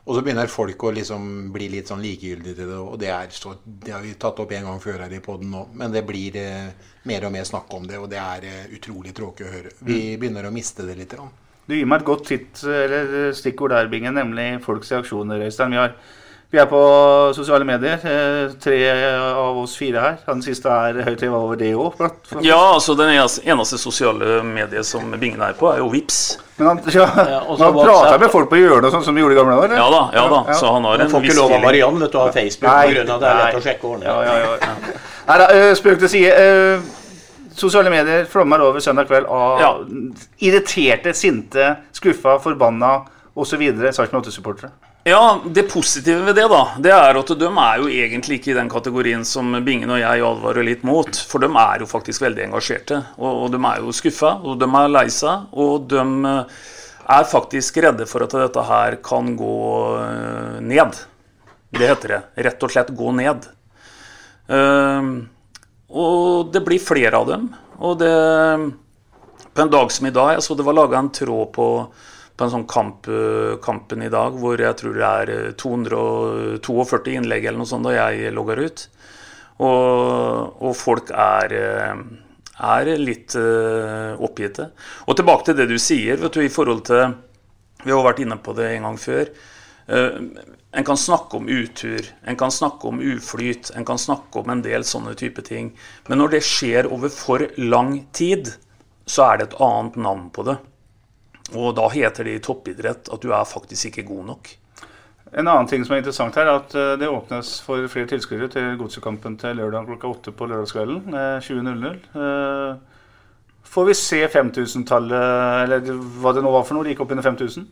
Og 0.05 0.19
så 0.19 0.21
begynner 0.21 0.51
folk 0.53 0.83
å 0.85 0.91
liksom 0.93 1.29
bli 1.55 1.71
litt 1.73 1.89
sånn 1.89 2.03
likegyldige 2.05 2.59
til 2.59 2.69
det, 2.69 2.77
og 2.77 2.99
det, 3.01 3.09
er 3.09 3.31
så, 3.33 3.55
det 3.65 3.95
har 3.95 4.03
vi 4.05 4.13
tatt 4.21 4.43
opp 4.43 4.51
en 4.53 4.67
gang 4.69 4.83
før 4.83 5.07
her 5.07 5.15
i 5.17 5.23
poden 5.25 5.49
nå. 5.55 5.63
Men 5.81 5.95
det 5.95 6.03
blir 6.05 6.37
eh, 6.37 6.91
mer 7.09 7.25
og 7.25 7.33
mer 7.33 7.47
snakk 7.49 7.73
om 7.73 7.87
det, 7.89 7.97
og 8.03 8.11
det 8.13 8.21
er 8.21 8.45
eh, 8.51 8.67
utrolig 8.77 9.15
tråkig 9.17 9.47
å 9.49 9.55
høre. 9.55 9.73
Vi 9.81 10.19
begynner 10.21 10.45
å 10.45 10.53
miste 10.53 10.85
det 10.85 10.99
litt. 10.99 11.15
Grann. 11.17 11.33
Du 11.65 11.73
gir 11.73 11.89
meg 11.89 12.03
et 12.03 12.09
godt 12.11 12.27
titt, 12.29 12.61
eller 12.69 13.33
stikkord 13.37 13.73
der, 13.73 13.89
Bingen, 13.89 14.19
nemlig 14.19 14.61
folks 14.67 14.93
reaksjoner. 14.93 15.47
Øystein. 15.47 15.73
Vi, 15.73 15.81
har, 15.81 15.97
vi 16.55 16.61
er 16.63 16.69
på 16.71 16.81
sosiale 17.35 17.67
medier. 17.67 17.99
eh, 18.07 18.53
Tre 18.63 18.79
av 19.35 19.59
oss 19.59 19.75
fire 19.77 20.01
her. 20.01 20.17
Den 20.29 20.41
siste 20.45 20.71
er 20.71 21.01
høyt 21.07 21.21
nivå 21.27 21.41
over 21.49 21.57
det 21.61 21.73
òg. 21.75 21.99
Ja, 22.47 22.59
altså 22.77 22.95
den 22.99 23.11
eneste, 23.17 23.79
sosiale 23.83 24.41
mediet 24.47 24.87
som 24.87 25.11
Bingen 25.19 25.43
er 25.43 25.53
på, 25.59 25.69
er 25.73 25.83
jo 25.83 25.89
Vips. 25.93 26.39
Men 26.57 26.69
han, 26.69 26.81
ja, 26.95 27.09
ja, 27.19 27.41
han 27.59 27.75
prater 27.75 28.19
med 28.23 28.31
folk 28.31 28.49
på 28.53 28.61
hjørnet, 28.61 28.93
sånn 28.95 29.03
som 29.05 29.15
vi 29.17 29.25
gjorde 29.25 29.35
i 29.35 29.39
gamle 29.41 29.57
dager? 29.59 29.75
Ja 29.81 29.87
da, 29.91 30.03
ja 30.15 30.27
da. 30.31 30.43
Så 30.55 30.71
han 30.77 30.85
har 30.87 30.99
Du 30.99 31.05
viss 31.05 31.13
får 31.17 31.25
ikke 31.27 31.39
lov 31.41 31.55
av. 31.57 31.63
Mariann 31.67 31.99
vet 32.05 32.13
du, 32.13 32.19
å 32.19 32.27
ha 32.29 32.33
Facebook 32.37 32.69
pga. 32.71 32.83
på 32.85 32.93
grunn 32.95 33.11
av 33.17 33.25
det 33.25 33.33
er 33.33 33.41
lett 33.43 33.59
å 33.59 33.65
sjekke. 33.65 33.95
Ja, 34.05 34.19
ja, 34.23 34.37
ja. 34.63 35.01
Nei 35.27 35.39
da, 35.43 35.49
eh, 35.57 35.73
spøk 35.75 35.99
til 36.05 36.09
side. 36.15 36.37
eh, 36.45 36.93
Sosiale 37.55 37.87
medier 37.91 38.25
flommer 38.27 38.59
over 38.67 38.81
søndag 38.83 39.07
kveld 39.07 39.27
av 39.31 39.61
Ja. 39.63 39.69
irriterte, 40.43 41.13
sinte, 41.15 41.77
skuffa, 41.95 42.39
forbanna 42.43 43.05
osv. 43.37 43.63
Sarpsborg 43.95 44.25
8-supportere. 44.25 44.71
Ja, 45.05 45.41
Det 45.45 45.63
positive 45.69 46.23
ved 46.25 46.39
det 46.39 46.47
da, 46.49 46.63
det 46.81 46.93
er 46.97 47.19
at 47.21 47.31
de 47.37 47.49
er 47.49 47.81
jo 47.81 47.89
egentlig 47.93 48.39
ikke 48.39 48.55
i 48.55 48.57
den 48.57 48.71
kategorien 48.73 49.25
som 49.29 49.51
Bingen 49.65 49.91
og 49.93 50.01
jeg 50.01 50.23
advarer 50.25 50.65
litt 50.65 50.87
mot. 50.89 51.11
For 51.29 51.45
de 51.45 51.51
er 51.61 51.85
jo 51.85 51.89
faktisk 51.91 52.23
veldig 52.25 52.47
engasjerte. 52.47 53.03
Og, 53.19 53.43
og 53.45 53.51
de 53.53 53.61
er 53.69 53.83
jo 53.85 53.93
skuffa, 53.93 54.39
og 54.41 54.57
de 54.63 54.69
er 54.81 54.95
lei 54.95 55.05
seg. 55.13 55.51
Og 55.53 55.85
de 55.93 56.01
eh, 56.31 56.63
er 57.19 57.29
faktisk 57.29 57.83
redde 57.85 58.07
for 58.09 58.25
at 58.25 58.39
dette 58.47 58.65
her 58.65 58.97
kan 59.05 59.29
gå 59.37 59.59
eh, 60.01 60.57
ned. 60.73 60.97
Det 61.75 61.91
heter 61.91 62.15
det. 62.15 62.23
Rett 62.49 62.65
og 62.65 62.73
slett 62.73 62.97
gå 62.97 63.13
ned. 63.13 63.45
Uh, 64.49 65.25
og 65.89 66.51
det 66.53 66.61
blir 66.65 66.81
flere 66.81 67.21
av 67.21 67.29
dem. 67.29 67.47
Og 67.81 67.97
det 68.01 68.11
På 69.55 69.63
en 69.63 69.71
dag 69.71 69.93
som 69.93 70.07
i 70.07 70.13
dag, 70.13 70.33
jeg 70.35 70.43
så 70.43 70.57
det 70.57 70.65
var 70.67 70.75
laga 70.77 70.99
en 70.99 71.13
tråd 71.15 71.53
på, 71.55 71.69
på 72.35 72.47
en 72.47 72.51
sånn 72.51 72.67
kamp, 72.67 73.07
kampen 73.63 74.03
i 74.03 74.11
dag 74.11 74.35
hvor 74.41 74.59
jeg 74.59 74.75
tror 74.81 74.97
det 74.99 75.11
er 75.11 75.53
242 75.61 77.15
innlegg 77.21 77.47
eller 77.47 77.61
noe 77.63 77.71
sånt 77.71 77.87
da 77.87 77.95
jeg 77.95 78.33
logger 78.35 78.65
ut. 78.67 78.87
Og, 79.63 80.63
og 80.67 80.73
folk 80.75 81.13
er 81.15 81.55
er 82.55 82.91
litt 83.03 83.35
uh, 83.35 84.15
oppgitte. 84.23 84.69
Og 85.11 85.17
tilbake 85.19 85.49
til 85.49 85.57
det 85.59 85.69
du 85.71 85.79
sier, 85.83 86.19
vet 86.21 86.35
du, 86.37 86.43
i 86.45 86.53
forhold 86.53 86.85
til 86.87 87.17
Vi 87.85 87.93
har 87.93 88.05
vært 88.07 88.23
inne 88.23 88.39
på 88.41 88.55
det 88.57 88.71
en 88.73 88.87
gang 88.87 88.95
før. 88.97 89.29
En 90.75 90.85
kan 90.85 90.97
snakke 90.97 91.37
om 91.37 91.49
utur, 91.49 92.07
en 92.25 92.37
kan 92.37 92.51
snakke 92.51 92.89
om 92.89 92.99
uflyt, 92.99 93.71
en 93.77 93.85
kan 93.85 93.99
snakke 94.01 94.41
om 94.41 94.49
en 94.51 94.63
del 94.65 94.87
sånne 94.89 95.13
type 95.21 95.43
ting. 95.45 95.75
Men 96.09 96.19
når 96.19 96.33
det 96.33 96.41
skjer 96.49 96.89
over 96.89 97.13
for 97.13 97.45
lang 97.61 98.07
tid, 98.17 98.55
så 99.05 99.29
er 99.29 99.39
det 99.39 99.51
et 99.51 99.59
annet 99.61 99.99
navn 100.01 100.31
på 100.33 100.47
det. 100.49 100.57
Og 101.55 101.75
da 101.79 101.89
heter 101.93 102.27
det 102.27 102.37
i 102.39 102.43
toppidrett 102.45 103.11
at 103.13 103.23
du 103.23 103.33
er 103.33 103.49
faktisk 103.49 103.91
ikke 103.91 104.07
god 104.11 104.31
nok. 104.33 104.53
En 105.35 105.49
annen 105.49 105.67
ting 105.67 105.83
som 105.83 105.97
er 105.97 106.03
interessant 106.03 106.37
her, 106.39 106.47
er 106.47 106.61
at 106.61 106.75
eh, 106.79 106.95
det 107.01 107.11
åpnes 107.11 107.57
for 107.65 107.87
flere 107.91 108.11
tilskuere 108.11 108.47
til 108.53 108.75
Godsekampen 108.79 109.39
til 109.41 109.57
lørdag 109.59 109.89
klokka 109.89 110.11
åtte 110.11 110.35
på 110.37 110.47
lørdagskvelden. 110.51 111.17
20.00. 111.43 111.97
Eh, 112.15 112.77
får 113.75 113.89
vi 113.89 113.97
se 113.99 114.21
5000-tallet, 114.31 115.25
eller 115.65 115.91
hva 116.21 116.35
det 116.37 116.45
nå 116.45 116.53
var 116.55 116.69
for 116.69 116.79
noe, 116.79 116.87
like 116.87 117.03
opp 117.03 117.17
under 117.17 117.27
5000? 117.27 117.67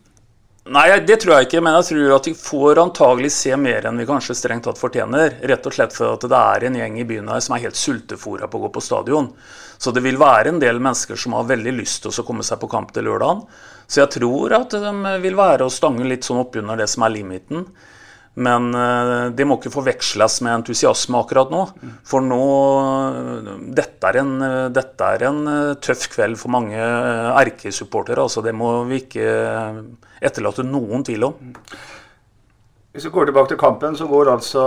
Nei, 0.73 0.85
det 1.03 1.17
tror 1.19 1.35
jeg 1.35 1.49
ikke, 1.49 1.61
men 1.67 1.75
jeg 1.75 1.89
tror 1.89 2.13
at 2.15 2.27
vi 2.29 2.33
får 2.39 2.79
antagelig 2.79 3.33
se 3.35 3.57
mer 3.59 3.89
enn 3.89 3.97
vi 3.99 4.07
kanskje 4.07 4.37
strengt 4.39 4.63
tatt 4.69 4.79
fortjener. 4.79 5.41
Rett 5.51 5.65
og 5.67 5.75
slett 5.75 5.95
for 5.97 6.15
at 6.15 6.27
det 6.31 6.39
er 6.39 6.67
en 6.69 6.79
gjeng 6.79 7.01
i 7.03 7.07
byen 7.07 7.31
her 7.33 7.43
som 7.43 7.57
er 7.57 7.65
helt 7.65 7.79
sultefòra 7.79 8.47
på 8.47 8.61
å 8.61 8.63
gå 8.67 8.71
på 8.77 8.83
stadion. 8.87 9.33
Så 9.83 9.91
det 9.91 10.05
vil 10.05 10.21
være 10.21 10.53
en 10.53 10.61
del 10.63 10.79
mennesker 10.79 11.19
som 11.19 11.35
har 11.35 11.49
veldig 11.49 11.73
lyst 11.75 12.05
til 12.05 12.15
å 12.15 12.27
komme 12.27 12.45
seg 12.47 12.61
på 12.63 12.71
kamp 12.71 12.93
til 12.95 13.09
lørdagen. 13.09 13.43
Så 13.91 14.05
jeg 14.05 14.13
tror 14.15 14.55
at 14.61 14.77
de 14.79 15.15
vil 15.25 15.39
være 15.39 15.67
å 15.67 15.73
stange 15.73 16.07
litt 16.07 16.29
sånn 16.29 16.45
oppunder 16.45 16.79
det 16.79 16.87
som 16.93 17.03
er 17.03 17.17
limiten. 17.17 17.67
Men 18.33 18.71
uh, 18.73 19.27
det 19.35 19.45
må 19.45 19.59
ikke 19.59 19.75
forveksles 19.75 20.39
med 20.47 20.55
entusiasme 20.55 21.19
akkurat 21.19 21.51
nå. 21.53 21.65
For 22.09 22.25
nå 22.25 22.45
Dette 23.77 24.09
er 24.09 24.21
en, 24.23 24.33
dette 24.73 25.11
er 25.17 25.27
en 25.29 25.43
tøff 25.83 26.07
kveld 26.15 26.39
for 26.41 26.55
mange 26.55 26.79
erkesupportere. 26.79 28.23
Altså, 28.23 28.45
det 28.47 28.55
må 28.57 28.71
vi 28.89 29.03
ikke 29.03 29.27
etterlate 30.23 30.65
noen 30.65 31.05
tvil 31.05 31.29
om. 31.29 31.53
Hvis 32.93 33.09
vi 33.09 33.13
går 33.13 33.29
tilbake 33.29 33.53
til 33.53 33.61
kampen, 33.61 33.99
så 33.99 34.07
går 34.09 34.31
altså 34.31 34.65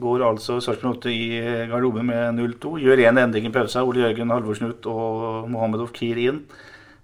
går 0.00 0.24
altså 0.26 0.60
Sarpsborg 0.64 1.00
8 1.02 1.12
i 1.12 1.26
garderoben 1.70 2.08
med 2.08 2.40
0-2. 2.40 2.78
Gjør 2.82 3.04
én 3.08 3.20
endring 3.20 3.46
i 3.48 3.54
pausa. 3.54 3.84
Ole 3.86 4.06
Jørgen 4.06 4.34
Halvorsen 4.34 4.72
ut 4.72 4.88
og 4.90 5.48
Mohammed 5.52 5.86
Ofkir 5.86 6.20
inn. 6.24 6.42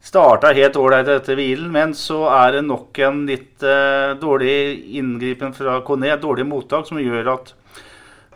Starta 0.05 0.51
helt 0.53 0.77
ålreit 0.77 1.09
etter 1.09 1.39
hvilen, 1.39 1.71
men 1.73 1.95
så 1.97 2.27
er 2.29 2.59
det 2.59 2.67
nok 2.67 2.99
en 3.07 3.23
litt 3.25 3.65
uh, 3.65 4.13
dårlig 4.21 4.57
inngripen 5.01 5.55
fra 5.57 5.79
Kone, 5.87 6.11
dårlig 6.21 6.45
mottak, 6.45 6.85
som 6.91 7.01
gjør 7.01 7.31
at 7.33 7.53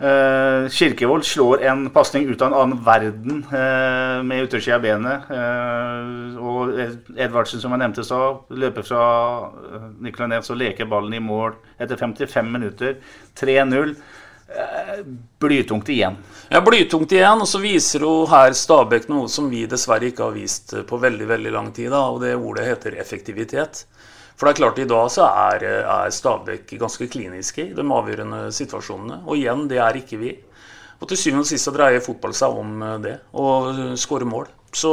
uh, 0.00 0.64
Kirkevold 0.72 1.26
slår 1.28 1.66
en 1.68 1.82
pasning 1.92 2.24
ut 2.30 2.40
av 2.40 2.48
en 2.48 2.56
annen 2.62 2.80
verden 2.86 3.42
uh, 3.52 4.24
med 4.24 4.46
yttersida 4.46 4.78
av 4.78 4.86
benet. 4.86 5.28
og 6.40 6.72
Edvardsen, 7.20 7.60
som 7.60 7.76
jeg 7.76 7.82
nevnte 7.84 8.06
sa, 8.06 8.22
løper 8.48 8.88
fra 8.88 9.02
Nicolay 10.00 10.32
Nets 10.32 10.48
og 10.54 10.62
leker 10.62 10.88
ballen 10.88 11.18
i 11.18 11.20
mål 11.20 11.52
etter 11.76 12.00
55 12.00 12.48
minutter. 12.48 12.96
3-0 13.36 13.92
blytungt 15.38 15.88
igjen. 15.88 16.16
Ja, 16.48 16.60
blytungt 16.64 17.12
igjen. 17.12 17.42
Og 17.44 17.48
så 17.48 17.60
viser 17.62 18.04
jo 18.06 18.12
her 18.30 18.54
Stabæk 18.56 19.08
noe 19.12 19.28
som 19.32 19.50
vi 19.52 19.66
dessverre 19.68 20.10
ikke 20.10 20.28
har 20.28 20.36
vist 20.36 20.74
på 20.88 21.00
veldig 21.00 21.28
veldig 21.28 21.54
lang 21.54 21.70
tid. 21.76 21.90
Da, 21.94 22.06
og 22.08 22.22
det 22.24 22.34
ordet 22.36 22.68
heter 22.68 22.98
effektivitet. 23.00 23.84
For 24.38 24.46
det 24.46 24.54
er 24.54 24.60
klart 24.60 24.78
i 24.78 24.88
dag 24.88 25.08
så 25.10 25.26
er, 25.28 25.64
er 25.82 26.12
Stabæk 26.14 26.76
ganske 26.78 27.08
kliniske 27.10 27.70
i 27.70 27.76
de 27.76 27.84
avgjørende 27.84 28.46
situasjonene. 28.54 29.22
Og 29.26 29.40
igjen, 29.40 29.66
det 29.70 29.80
er 29.82 29.98
ikke 30.00 30.20
vi. 30.20 30.36
Og 30.98 31.10
til 31.10 31.18
syvende 31.18 31.44
og 31.44 31.50
sist 31.50 31.68
så 31.68 31.74
dreier 31.74 32.02
fotball 32.02 32.34
seg 32.34 32.56
om 32.58 32.80
det, 33.02 33.18
å 33.34 33.94
skåre 33.98 34.26
mål. 34.26 34.48
Så 34.74 34.92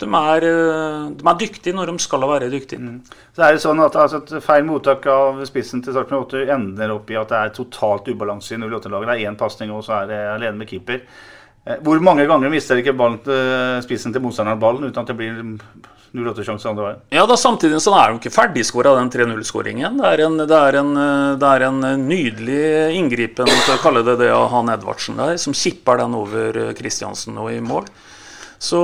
de 0.00 0.08
er, 0.08 0.46
eh, 0.48 1.08
de 1.16 1.26
er, 1.26 1.40
dyktige 1.40 1.76
når 1.76 1.92
de 1.92 2.04
skal 2.04 2.24
være 2.28 2.50
dyktige. 2.52 2.80
Mm. 2.80 3.18
Så 3.36 3.44
er 3.44 3.56
det 3.56 3.64
sånn 3.64 3.82
at 3.84 3.98
altså, 4.00 4.22
Et 4.22 4.44
feil 4.44 4.64
mottak 4.68 5.06
av 5.10 5.42
spissen 5.48 5.82
til 5.84 5.96
Sarpsborg 5.96 6.30
8 6.30 6.46
ender 6.56 6.94
opp 6.94 7.10
i 7.10 7.18
at 7.20 7.32
det 7.32 7.40
er 7.40 7.52
totalt 7.56 8.08
ubalanse 8.08 8.56
i 8.56 8.60
08-laget. 8.60 9.10
Det 9.10 9.16
er 9.18 9.30
én 9.30 9.38
pasning, 9.40 9.74
og 9.74 9.84
så 9.86 10.00
er 10.00 10.10
det 10.10 10.20
alene 10.36 10.60
med 10.60 10.70
keeper. 10.70 11.04
Eh, 11.66 11.78
hvor 11.84 12.00
mange 12.00 12.26
ganger 12.28 12.52
mister 12.52 12.80
ikke 12.80 12.96
ballen 12.96 13.20
til 13.24 13.36
eh, 13.36 13.80
spissen 13.84 14.14
til 14.14 14.24
motstanderen 14.24 14.60
ballen 14.60 14.88
uten 14.88 15.02
at 15.02 15.10
det 15.12 15.18
blir 15.18 15.42
08-sjanse 16.10 16.70
andre 16.70 16.86
veien? 16.86 17.02
Ja, 17.14 17.26
da 17.28 17.36
Samtidig 17.38 17.82
så 17.84 17.92
er 17.98 18.10
de 18.10 18.18
ikke 18.18 18.34
ferdigskåra, 18.34 18.96
den 18.98 19.12
3-0-skåringen. 19.12 20.00
Det, 20.00 20.14
det, 20.16 20.46
det, 20.48 21.50
er 21.50 21.66
en 21.68 21.84
nydelig 22.06 22.64
inngripen, 22.96 23.52
for 23.66 23.76
å 23.76 23.82
kalle 23.84 24.02
det 24.06 24.16
det, 24.24 24.32
av 24.34 24.48
han 24.54 24.72
Edvardsen 24.72 25.20
der, 25.20 25.36
som 25.38 25.54
kipper 25.54 26.00
den 26.02 26.16
over 26.18 26.58
Kristiansen 26.78 27.38
og 27.38 27.52
i 27.52 27.60
mål. 27.62 27.86
Så 28.60 28.80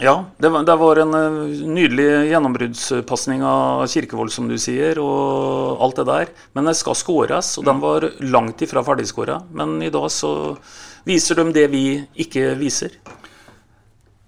ja, 0.00 0.24
det 0.36 0.48
var, 0.48 0.62
det 0.62 0.74
var 0.76 0.96
en 1.02 1.14
uh, 1.14 1.62
nydelig 1.66 2.06
gjennombruddspasning 2.30 3.42
av 3.42 3.82
Kirkevold, 3.90 4.30
som 4.30 4.46
du 4.46 4.54
sier, 4.60 5.00
og 5.02 5.82
alt 5.82 5.98
det 5.98 6.04
der. 6.06 6.30
Men 6.54 6.70
det 6.70 6.76
skal 6.78 6.94
skåres, 6.98 7.56
og 7.58 7.66
den 7.66 7.80
var 7.82 8.06
langt 8.22 8.62
ifra 8.62 8.84
ferdigskåra. 8.86 9.40
Men 9.50 9.80
i 9.82 9.90
dag 9.90 10.06
så 10.14 10.30
viser 11.08 11.40
de 11.40 11.50
det 11.56 11.66
vi 11.74 11.82
ikke 12.14 12.52
viser. 12.60 12.94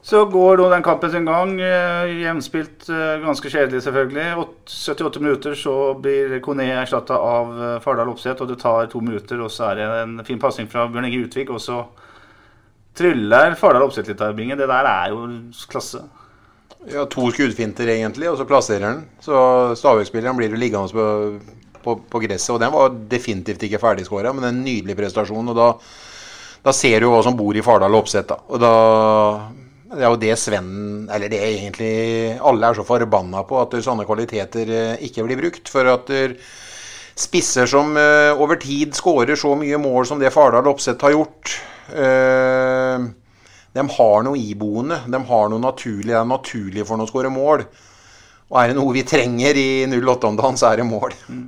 Så 0.02 0.24
går 0.32 0.58
nå 0.58 0.66
den 0.72 0.82
kampen 0.82 1.12
sin 1.12 1.28
gang. 1.28 1.54
Eh, 1.62 2.16
jevnspilt, 2.24 2.88
uh, 2.90 3.22
ganske 3.22 3.54
kjedelig 3.54 3.84
selvfølgelig. 3.86 4.46
78 4.66 5.22
minutter 5.22 5.54
så 5.54 5.76
blir 6.02 6.40
Kone 6.42 6.66
erstatta 6.80 7.14
av 7.14 7.54
Fardal 7.84 8.10
Opseth, 8.10 8.42
og 8.42 8.50
det 8.50 8.58
tar 8.58 8.90
to 8.90 9.04
minutter. 9.04 9.38
Og 9.38 9.54
så 9.54 9.70
er 9.70 9.78
det 9.84 9.90
en 10.02 10.18
fin 10.26 10.42
pasning 10.42 10.66
fra 10.72 10.88
Bjørn 10.90 11.12
Inge 11.12 11.28
Utvik. 11.28 11.54
og 11.54 11.62
så 11.62 11.84
Tryller 13.00 13.54
Fardal 13.56 13.86
Opseth 13.86 14.10
litt 14.10 14.20
av. 14.20 14.36
Det 14.36 14.66
der 14.68 14.88
er 14.90 15.12
jo 15.14 15.26
klasse. 15.70 16.02
Ja, 16.88 17.06
To 17.08 17.30
skuddfinter 17.32 17.88
egentlig, 17.92 18.28
og 18.30 18.36
så 18.40 18.46
plasserer 18.48 18.86
han. 18.86 19.00
Så 19.24 19.36
Stavøk-spilleren 19.76 20.36
blir 20.36 20.52
jo 20.52 20.60
liggende 20.60 20.92
på, 20.92 21.06
på, 21.80 21.96
på, 22.12 22.22
gresset. 22.24 22.52
Og 22.54 22.60
den 22.60 22.72
var 22.72 22.94
definitivt 23.10 23.64
ikke 23.66 23.80
ferdigskåra, 23.80 24.32
men 24.36 24.48
en 24.48 24.62
nydelig 24.64 24.96
prestasjon. 24.98 25.52
Og 25.52 25.56
da, 25.56 25.70
da 26.64 26.76
ser 26.76 27.00
du 27.00 27.10
hva 27.12 27.22
som 27.24 27.36
bor 27.36 27.56
i 27.56 27.64
Fardal 27.64 27.96
Opseth. 27.96 28.28
Da. 28.32 28.40
Og 28.48 28.60
da 28.60 28.74
det 29.90 30.04
er 30.04 30.12
jo 30.12 30.18
det 30.22 30.34
Sven 30.38 30.68
Eller 31.10 31.26
det 31.32 31.38
er 31.42 31.48
egentlig 31.50 31.94
alle 32.46 32.68
er 32.68 32.76
så 32.78 32.84
forbanna 32.86 33.40
på, 33.42 33.56
at 33.58 33.72
sånne 33.82 34.04
kvaliteter 34.06 34.68
eh, 34.70 35.00
ikke 35.08 35.24
blir 35.26 35.40
brukt. 35.40 35.72
For 35.72 35.88
at 35.90 36.12
spisser 37.18 37.66
som 37.70 37.96
uh, 37.96 38.36
over 38.36 38.60
tid 38.60 38.94
skårer 38.96 39.38
så 39.38 39.54
mye 39.58 39.78
mål 39.80 40.06
som 40.08 40.20
det 40.20 40.32
Fardal 40.34 40.68
Opseth 40.70 41.06
har 41.06 41.16
gjort, 41.16 41.58
Uh, 41.90 43.10
de 43.74 43.84
har 43.96 44.24
noe 44.26 44.38
iboende. 44.38 44.98
De 45.10 45.20
har 45.28 45.48
noe 45.50 45.62
naturlig. 45.62 46.10
Det 46.10 46.18
er 46.18 46.28
naturlig 46.28 46.84
for 46.84 46.96
ham 46.96 47.06
å 47.06 47.10
skåre 47.10 47.30
mål. 47.32 47.64
Og 48.50 48.58
er 48.58 48.70
det 48.70 48.76
noe 48.80 48.94
vi 48.94 49.06
trenger 49.06 49.58
i 49.58 49.70
08 49.86 50.30
om 50.30 50.38
dagen, 50.38 50.58
så 50.58 50.72
er 50.72 50.80
det 50.80 50.88
mål. 50.88 51.14
Mm. 51.30 51.44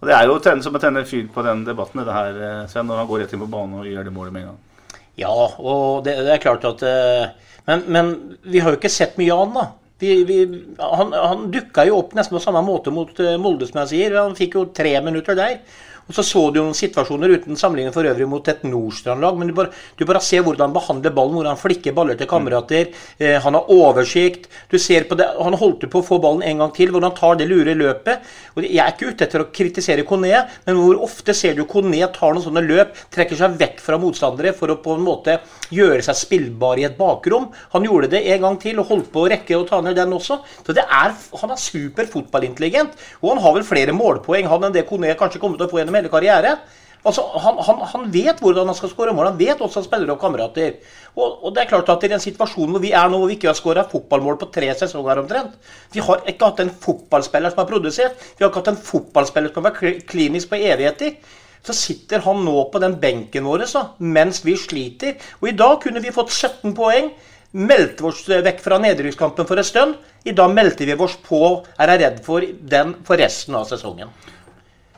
Og 0.00 0.08
Det 0.08 0.16
er 0.16 0.26
jo 0.26 0.40
tenne, 0.42 0.64
som 0.64 0.74
å 0.74 0.82
tenne 0.82 1.04
fyr 1.06 1.28
på 1.32 1.44
den 1.46 1.62
debatten 1.64 2.02
det 2.02 2.12
her, 2.16 2.40
eh, 2.42 2.64
Sven, 2.68 2.88
når 2.90 2.98
han 3.00 3.06
går 3.08 3.22
rett 3.22 3.36
inn 3.36 3.44
på 3.44 3.50
banen 3.52 3.78
og 3.78 3.86
gjør 3.86 4.08
det 4.08 4.12
målet 4.12 4.34
med 4.34 4.42
en 4.42 4.48
gang. 4.50 4.98
Ja, 5.16 5.30
og 5.30 6.02
det, 6.04 6.16
det 6.26 6.32
er 6.34 6.42
klart 6.42 6.66
at 6.66 6.82
eh, 6.82 7.30
men, 7.70 7.84
men, 7.86 8.10
vi 8.42 8.60
har 8.60 8.74
jo 8.74 8.80
ikke 8.80 8.90
sett 8.90 9.14
mye 9.16 9.30
av 9.32 9.44
han, 9.44 9.54
da. 9.54 9.64
Vi, 10.02 10.24
vi, 10.26 10.38
han 10.78 11.12
han 11.14 11.44
dukka 11.54 11.84
jo 11.86 12.00
opp 12.00 12.16
nesten 12.18 12.34
på 12.36 12.42
samme 12.42 12.64
måte 12.66 12.92
mot 12.92 13.20
Molde, 13.40 13.68
som 13.68 13.84
jeg 13.84 13.92
sier. 13.92 14.16
Han 14.18 14.34
fikk 14.38 14.56
jo 14.58 14.64
tre 14.74 14.96
minutter 15.06 15.38
der. 15.38 15.60
Og 16.04 16.16
så 16.18 16.24
så 16.26 16.42
du 16.52 16.58
noen 16.60 16.76
situasjoner 16.76 17.32
uten 17.38 17.56
sammenligning 17.56 17.94
for 17.94 18.04
øvrig 18.04 18.26
mot 18.28 18.48
et 18.50 18.64
Nordstrand-lag. 18.68 19.38
Men 19.40 19.48
du 19.48 19.54
bare, 19.56 19.72
du 19.96 20.04
bare, 20.04 20.20
ser 20.24 20.42
hvordan 20.44 20.68
han 20.68 20.74
behandler 20.76 21.14
ballen, 21.16 21.38
hvordan 21.38 21.54
han 21.54 21.60
flikker 21.60 21.94
baller 21.96 22.18
til 22.20 22.28
kamerater. 22.28 22.90
Eh, 23.18 23.38
han 23.40 23.56
har 23.56 23.70
oversikt. 23.72 24.50
Du 24.70 24.76
ser 24.78 25.08
på 25.08 25.16
det, 25.16 25.30
Han 25.40 25.56
holdt 25.56 25.86
på 25.90 26.00
å 26.02 26.04
få 26.04 26.18
ballen 26.20 26.42
en 26.44 26.60
gang 26.60 26.74
til, 26.76 26.92
hvordan 26.92 27.10
han 27.10 27.16
tar 27.16 27.38
det 27.40 27.48
lure 27.48 27.74
løpet. 27.74 28.20
Og 28.54 28.64
Jeg 28.64 28.82
er 28.84 28.92
ikke 28.92 29.12
ute 29.12 29.24
etter 29.24 29.44
å 29.44 29.48
kritisere 29.52 30.04
Kone, 30.04 30.44
men 30.66 30.76
hvor 30.76 31.00
ofte 31.04 31.34
ser 31.34 31.54
du 31.54 31.64
Kone 31.64 32.04
tar 32.12 32.34
noen 32.34 32.44
sånne 32.44 32.64
løp, 32.64 32.92
trekker 33.10 33.36
seg 33.36 33.56
vekk 33.60 33.80
fra 33.80 33.98
motstandere 33.98 34.52
for 34.56 34.68
å 34.68 34.78
på 34.84 34.98
en 34.98 35.04
måte 35.04 35.38
gjøre 35.72 36.02
seg 36.04 36.20
spillbar 36.20 36.80
i 36.80 36.86
et 36.88 36.98
bakrom. 36.98 37.48
Han 37.72 37.88
gjorde 37.88 38.12
det 38.12 38.24
en 38.34 38.44
gang 38.44 38.60
til 38.60 38.80
og 38.82 38.90
holdt 38.92 39.10
på 39.12 39.24
å 39.24 39.30
rekke 39.32 39.56
å 39.56 39.66
ta 39.68 39.80
ned 39.80 39.96
den 39.96 40.12
også. 40.12 40.40
Så 40.66 40.76
er, 40.76 41.16
Han 41.40 41.50
er 41.50 41.60
super 41.60 42.06
fotballintelligent, 42.06 42.92
og 43.22 43.34
han 43.34 43.42
har 43.42 43.56
vel 43.56 43.64
flere 43.66 43.96
målpoeng 43.96 44.48
han 44.50 44.68
enn 44.68 44.74
det 44.74 44.86
Kone 44.88 45.14
kanskje 45.18 45.40
kommer 45.40 45.58
til 45.58 45.66
å 45.66 45.72
få 45.72 45.80
gjennom 45.80 45.93
gjennom 45.94 46.02
hele 46.02 46.12
karriere. 46.12 46.56
Altså, 47.04 47.20
han, 47.36 47.58
han, 47.60 47.82
han 47.84 48.04
vet 48.12 48.38
hvordan 48.40 48.70
han 48.70 48.76
skal 48.78 48.88
skåre 48.88 49.12
mål. 49.12 49.28
Han 49.34 49.40
vet 49.40 49.60
også 49.60 49.82
han 49.82 49.86
spiller 49.86 50.14
opp 50.14 50.22
kamerater. 50.22 50.78
Og, 51.12 51.44
og, 51.44 51.50
det 51.52 51.64
er 51.64 51.70
klart 51.74 51.90
at 51.92 52.06
i 52.06 52.10
den 52.14 52.22
situasjonen 52.22 52.72
hvor 52.72 52.82
vi 52.82 52.94
er 52.96 53.10
nå, 53.12 53.18
hvor 53.20 53.28
vi 53.28 53.36
ikke 53.36 53.50
har 53.50 53.58
skåra 53.58 53.84
fotballmål 53.90 54.38
på 54.40 54.48
tre 54.54 54.70
sesonger 54.78 55.20
omtrent 55.20 55.58
Vi 55.92 56.02
har 56.02 56.24
ikke 56.30 56.48
hatt 56.48 56.62
en 56.64 56.72
fotballspiller 56.86 57.52
som 57.52 57.60
har 57.60 57.68
produsert. 57.68 58.16
Vi 58.38 58.44
har 58.44 58.50
ikke 58.50 58.62
hatt 58.62 58.72
en 58.72 58.84
fotballspiller 58.88 59.52
som 59.52 59.60
har 59.60 59.74
vært 59.74 60.06
klinisk 60.08 60.52
på 60.52 60.60
evigheter. 60.62 61.18
Så 61.64 61.76
sitter 61.76 62.24
han 62.24 62.40
nå 62.44 62.56
på 62.72 62.80
den 62.80 62.96
benken 63.00 63.44
vår 63.48 63.66
så, 63.68 63.84
mens 64.00 64.40
vi 64.44 64.56
sliter. 64.60 65.20
Og 65.42 65.48
i 65.52 65.56
dag 65.56 65.78
kunne 65.84 66.02
vi 66.04 66.12
fått 66.12 66.32
17 66.32 66.72
poeng. 66.76 67.12
Meldte 67.54 68.08
oss 68.08 68.24
vekk 68.26 68.64
fra 68.64 68.80
nedrykkskampen 68.82 69.48
for 69.48 69.60
en 69.60 69.68
stund. 69.68 70.00
I 70.24 70.32
dag 70.36 70.56
meldte 70.56 70.88
vi 70.88 70.96
oss 70.96 71.18
på, 71.20 71.42
er 71.78 71.92
jeg 71.92 72.02
redd 72.02 72.24
for, 72.24 72.48
den 72.72 72.96
for 73.04 73.20
resten 73.20 73.60
av 73.60 73.68
sesongen. 73.68 74.10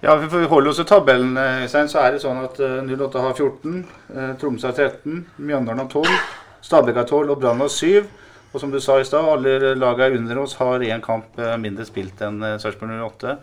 Ja, 0.05 0.13
for 0.29 0.43
vi 0.43 0.49
holder 0.51 0.71
oss 0.71 0.81
til 0.83 0.89
tabellen, 0.91 1.39
Øystein, 1.41 1.89
så 1.89 2.03
er 2.05 2.13
det 2.13 2.21
sånn 2.21 2.43
at 2.43 2.59
08 2.61 3.23
har 3.23 3.33
14, 3.33 3.79
eh, 4.13 4.33
Tromsø 4.41 4.69
har 4.69 4.77
13, 4.77 5.23
Mjøndalen 5.41 5.81
har 5.87 5.89
12, 5.89 6.11
Stabæk 6.67 6.99
har 7.01 7.07
12 7.09 7.33
og 7.33 7.41
Brann 7.41 7.63
har 7.65 7.73
7. 7.73 8.05
Og 8.53 8.61
som 8.61 8.73
du 8.73 8.79
sa 8.81 8.99
i 9.01 9.07
stad, 9.09 9.25
alle 9.25 9.73
lagene 9.77 10.21
under 10.21 10.43
oss 10.43 10.55
har 10.61 10.85
én 10.85 11.01
kamp 11.05 11.41
eh, 11.41 11.57
mindre 11.61 11.87
spilt 11.89 12.21
enn 12.25 12.45
eh, 12.45 12.59
Sarpsborg 12.61 12.93
08. 12.93 13.39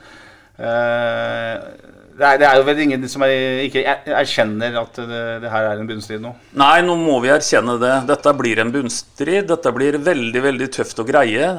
Det 2.14 2.22
er, 2.22 2.38
det 2.38 2.46
er, 2.46 2.60
jo 2.60 2.66
vel 2.68 2.80
ingen 2.84 3.08
som 3.10 3.24
er, 3.26 3.64
ikke 3.66 3.82
erkjenner 4.14 4.76
at 4.84 5.00
det, 5.02 5.22
det, 5.42 5.50
her 5.50 5.72
er 5.72 5.82
en 5.82 5.90
bunnstrid 5.90 6.22
nå? 6.22 6.36
Nei, 6.62 6.84
nå 6.86 6.94
må 7.00 7.18
vi 7.24 7.32
erkjenne 7.34 7.80
det. 7.82 7.96
Dette 8.12 8.36
blir 8.38 8.62
en 8.62 8.74
bunnstrid. 8.74 9.48
Dette 9.50 9.74
blir 9.74 9.98
veldig 9.98 10.44
veldig 10.46 10.70
tøft 10.78 11.02
å 11.02 11.08
greie. 11.10 11.50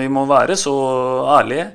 Vi 0.00 0.08
må 0.08 0.24
være 0.30 0.56
så 0.56 0.74
ærlige. 1.36 1.68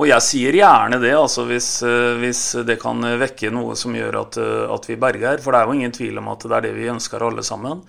Og 0.00 0.06
jeg 0.08 0.24
sier 0.24 0.56
gjerne 0.56 0.96
det, 1.02 1.12
altså 1.12 1.42
hvis, 1.44 1.68
eh, 1.84 2.14
hvis, 2.22 2.40
det 2.64 2.78
kan 2.80 3.04
vekke 3.20 3.50
noe 3.52 3.74
som 3.76 3.92
gjør 3.92 4.16
at, 4.22 4.38
eh, 4.40 4.70
at 4.72 4.86
vi 4.88 4.96
berger. 4.96 5.42
For 5.44 5.52
det 5.52 5.60
er 5.60 5.68
jo 5.68 5.76
ingen 5.76 5.92
tvil 5.92 6.22
om 6.22 6.30
at 6.32 6.46
det 6.46 6.56
er 6.56 6.64
det 6.64 6.76
vi 6.78 6.88
ønsker 6.88 7.20
alle 7.26 7.44
sammen. 7.44 7.82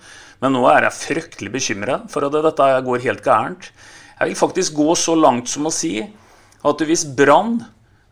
Men 0.44 0.52
nå 0.52 0.66
er 0.68 0.84
jeg 0.84 0.98
fryktelig 0.98 1.52
bekymra 1.54 2.02
for 2.12 2.28
at 2.28 2.36
dette 2.36 2.68
går 2.84 3.06
helt 3.06 3.24
gærent. 3.24 3.70
Jeg 4.18 4.28
vil 4.28 4.42
faktisk 4.42 4.76
gå 4.76 4.92
så 4.98 5.16
langt 5.16 5.48
som 5.48 5.64
å 5.66 5.72
si 5.72 6.02
at 6.02 6.84
hvis 6.84 7.06
Brann 7.16 7.56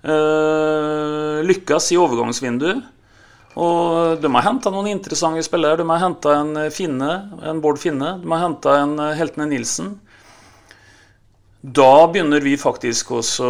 øh, 0.03 1.45
lykkes 1.45 1.93
i 1.93 2.01
overgangsvinduet 2.01 2.81
og 3.61 4.23
de 4.23 4.29
har 4.31 4.45
henta 4.47 4.71
noen 4.73 4.89
interessante 4.93 5.43
spillere. 5.45 5.81
De 5.81 5.87
har 5.91 6.01
henta 6.01 6.37
en 6.39 6.71
Finne, 6.73 7.11
en 7.43 7.61
Bård 7.61 7.81
Finne. 7.83 8.15
De 8.23 8.31
har 8.31 8.45
henta 8.47 8.77
en 8.85 8.95
Heltene 9.19 9.49
Nilsen. 9.51 9.97
Da 11.61 12.07
begynner 12.09 12.41
vi 12.41 12.55
faktisk 12.57 13.11
også 13.19 13.49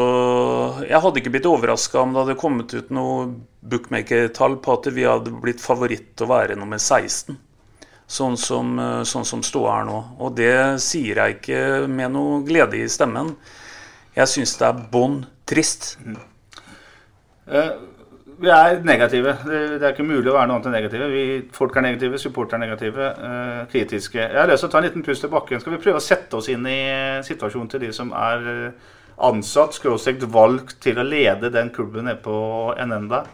Jeg 0.83 0.99
hadde 0.99 1.21
ikke 1.21 1.31
blitt 1.31 1.47
overraska 1.47 2.01
om 2.01 2.15
det 2.15 2.25
hadde 2.25 2.41
kommet 2.41 2.75
ut 2.75 2.91
noe 2.91 3.29
bookmaker-tall 3.71 4.57
på 4.65 4.75
at 4.75 4.89
vi 4.97 5.05
hadde 5.07 5.35
blitt 5.39 5.63
favoritt 5.63 6.19
å 6.25 6.29
være 6.31 6.57
nummer 6.59 6.81
16. 6.81 7.39
Sånn 8.11 8.35
som, 8.41 8.73
sånn 9.07 9.29
som 9.29 9.45
ståa 9.47 9.77
er 9.79 9.87
nå. 9.87 9.99
Og 10.19 10.35
det 10.35 10.81
sier 10.83 11.21
jeg 11.21 11.37
ikke 11.37 11.61
med 11.87 12.17
noe 12.17 12.41
glede 12.43 12.81
i 12.81 12.89
stemmen. 12.91 13.37
Jeg 14.17 14.33
syns 14.33 14.57
det 14.59 14.67
er 14.67 14.81
bånn 14.91 15.21
trist. 15.47 15.93
Mm. 16.03 16.19
Uh, 17.47 17.77
vi 18.41 18.49
er 18.49 18.79
negative. 18.85 19.35
Det, 19.45 19.83
er 19.83 19.93
ikke 19.93 20.07
mulig 20.07 20.31
å 20.31 20.37
være 20.37 20.49
noe 20.49 20.57
annet 20.59 20.69
enn 20.71 20.77
negative. 20.79 21.09
Vi, 21.13 21.25
folk 21.53 21.75
er 21.77 21.85
negative, 21.85 22.21
supportere 22.21 22.57
er 22.61 22.65
negative, 22.65 23.09
øh, 23.29 23.59
kritiske. 23.73 24.21
Jeg 24.23 24.39
har 24.39 24.49
lyst 24.49 24.65
til 24.65 24.71
å 24.71 24.73
ta 24.73 24.81
en 24.81 24.87
liten 24.87 25.05
pust 25.05 25.25
til 25.25 25.33
bakken. 25.33 25.61
Skal 25.61 25.75
vi 25.75 25.83
prøve 25.83 26.01
å 26.01 26.05
sette 26.05 26.39
oss 26.39 26.49
inn 26.53 26.65
i 26.69 26.81
situasjonen 27.27 27.69
til 27.73 27.85
de 27.85 27.91
som 27.97 28.15
er 28.17 28.47
eh, 28.55 28.95
ansatt, 29.29 29.77
skråstrekt 29.77 30.25
valgt 30.33 30.79
til 30.81 31.01
å 31.01 31.05
lede 31.05 31.53
den 31.53 31.69
klubben 31.75 32.09
nede 32.09 32.23
på 32.25 32.39
Enenda? 32.81 33.27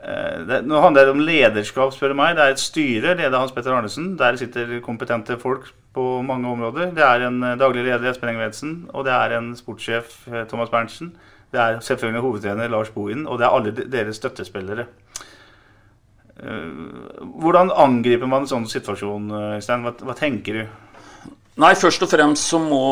det, 0.00 0.60
nå 0.64 0.78
handler 0.80 1.04
det 1.04 1.12
om 1.12 1.20
lederskap, 1.20 1.90
spør 1.92 2.14
du 2.14 2.16
meg. 2.16 2.36
Det 2.38 2.44
er 2.44 2.54
et 2.54 2.62
styre, 2.62 3.10
ledet 3.18 3.34
av 3.34 3.42
Hans 3.42 3.52
Petter 3.52 3.74
Arnesen. 3.74 4.14
Der 4.16 4.38
sitter 4.40 4.70
kompetente 4.80 5.36
folk 5.36 5.66
på 5.92 6.04
mange 6.24 6.48
områder. 6.48 6.94
Det 6.96 7.04
er 7.04 7.26
en 7.26 7.42
daglig 7.60 7.82
leder, 7.84 8.06
Espen 8.08 8.30
Engebretsen, 8.30 8.72
og 8.94 9.04
det 9.04 9.12
er 9.12 9.34
en 9.36 9.50
sportssjef, 9.58 10.14
Thomas 10.48 10.72
Berntsen. 10.72 11.10
Det 11.50 11.58
er 11.60 11.80
selvfølgelig 11.82 12.22
hovedtrener 12.22 12.70
Lars 12.70 12.92
Bohinen, 12.94 13.26
og 13.26 13.40
det 13.40 13.46
er 13.46 13.56
alle 13.56 13.72
deres 13.90 14.20
støttespillere. 14.20 14.86
Eh, 16.40 17.24
hvordan 17.42 17.72
angriper 17.74 18.30
man 18.30 18.46
en 18.46 18.52
sånn 18.52 18.68
situasjon, 18.70 19.32
Øystein? 19.56 19.82
Hva, 19.84 19.92
hva, 20.06 20.16
tenker 20.16 20.60
du? 20.60 20.62
Nei, 21.60 21.74
Først 21.76 22.06
og 22.06 22.08
fremst 22.12 22.46
så 22.52 22.60
må 22.62 22.84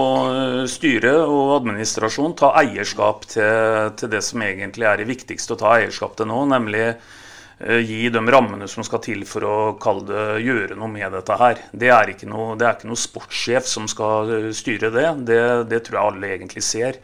styre 0.69 0.69
styret 0.69 1.21
og 1.23 1.55
administrasjon 1.61 2.35
ta 2.37 2.51
eierskap 2.61 3.25
til, 3.31 3.95
til, 3.97 4.11
det 4.13 4.21
som 4.27 4.43
egentlig 4.45 4.89
er 4.91 5.01
det 5.01 5.09
viktigste 5.09 5.55
å 5.55 5.61
ta 5.63 5.77
eierskap 5.79 6.19
til 6.19 6.29
nå, 6.29 6.43
nemlig 6.51 6.83
eh, 6.91 7.79
gi 7.79 8.11
de 8.13 8.25
rammene 8.35 8.69
som 8.69 8.85
skal 8.85 9.01
til 9.07 9.23
for 9.31 9.47
å 9.47 9.57
det, 10.03 10.25
gjøre 10.45 10.77
noe 10.77 10.91
med 10.93 11.15
dette 11.15 11.39
her. 11.39 11.63
Det 11.71 11.95
er 11.95 12.13
ikke 12.13 12.29
noe, 12.29 12.59
det 12.59 12.67
er 12.67 12.77
ikke 12.77 12.91
noe 12.91 13.07
sportssjef 13.07 13.71
som 13.71 13.87
skal 13.89 14.51
styre 14.51 14.91
det. 14.93 15.07
det. 15.31 15.45
Det 15.71 15.81
tror 15.87 16.01
jeg 16.01 16.11
alle 16.11 16.35
egentlig 16.35 16.67
ser. 16.67 17.01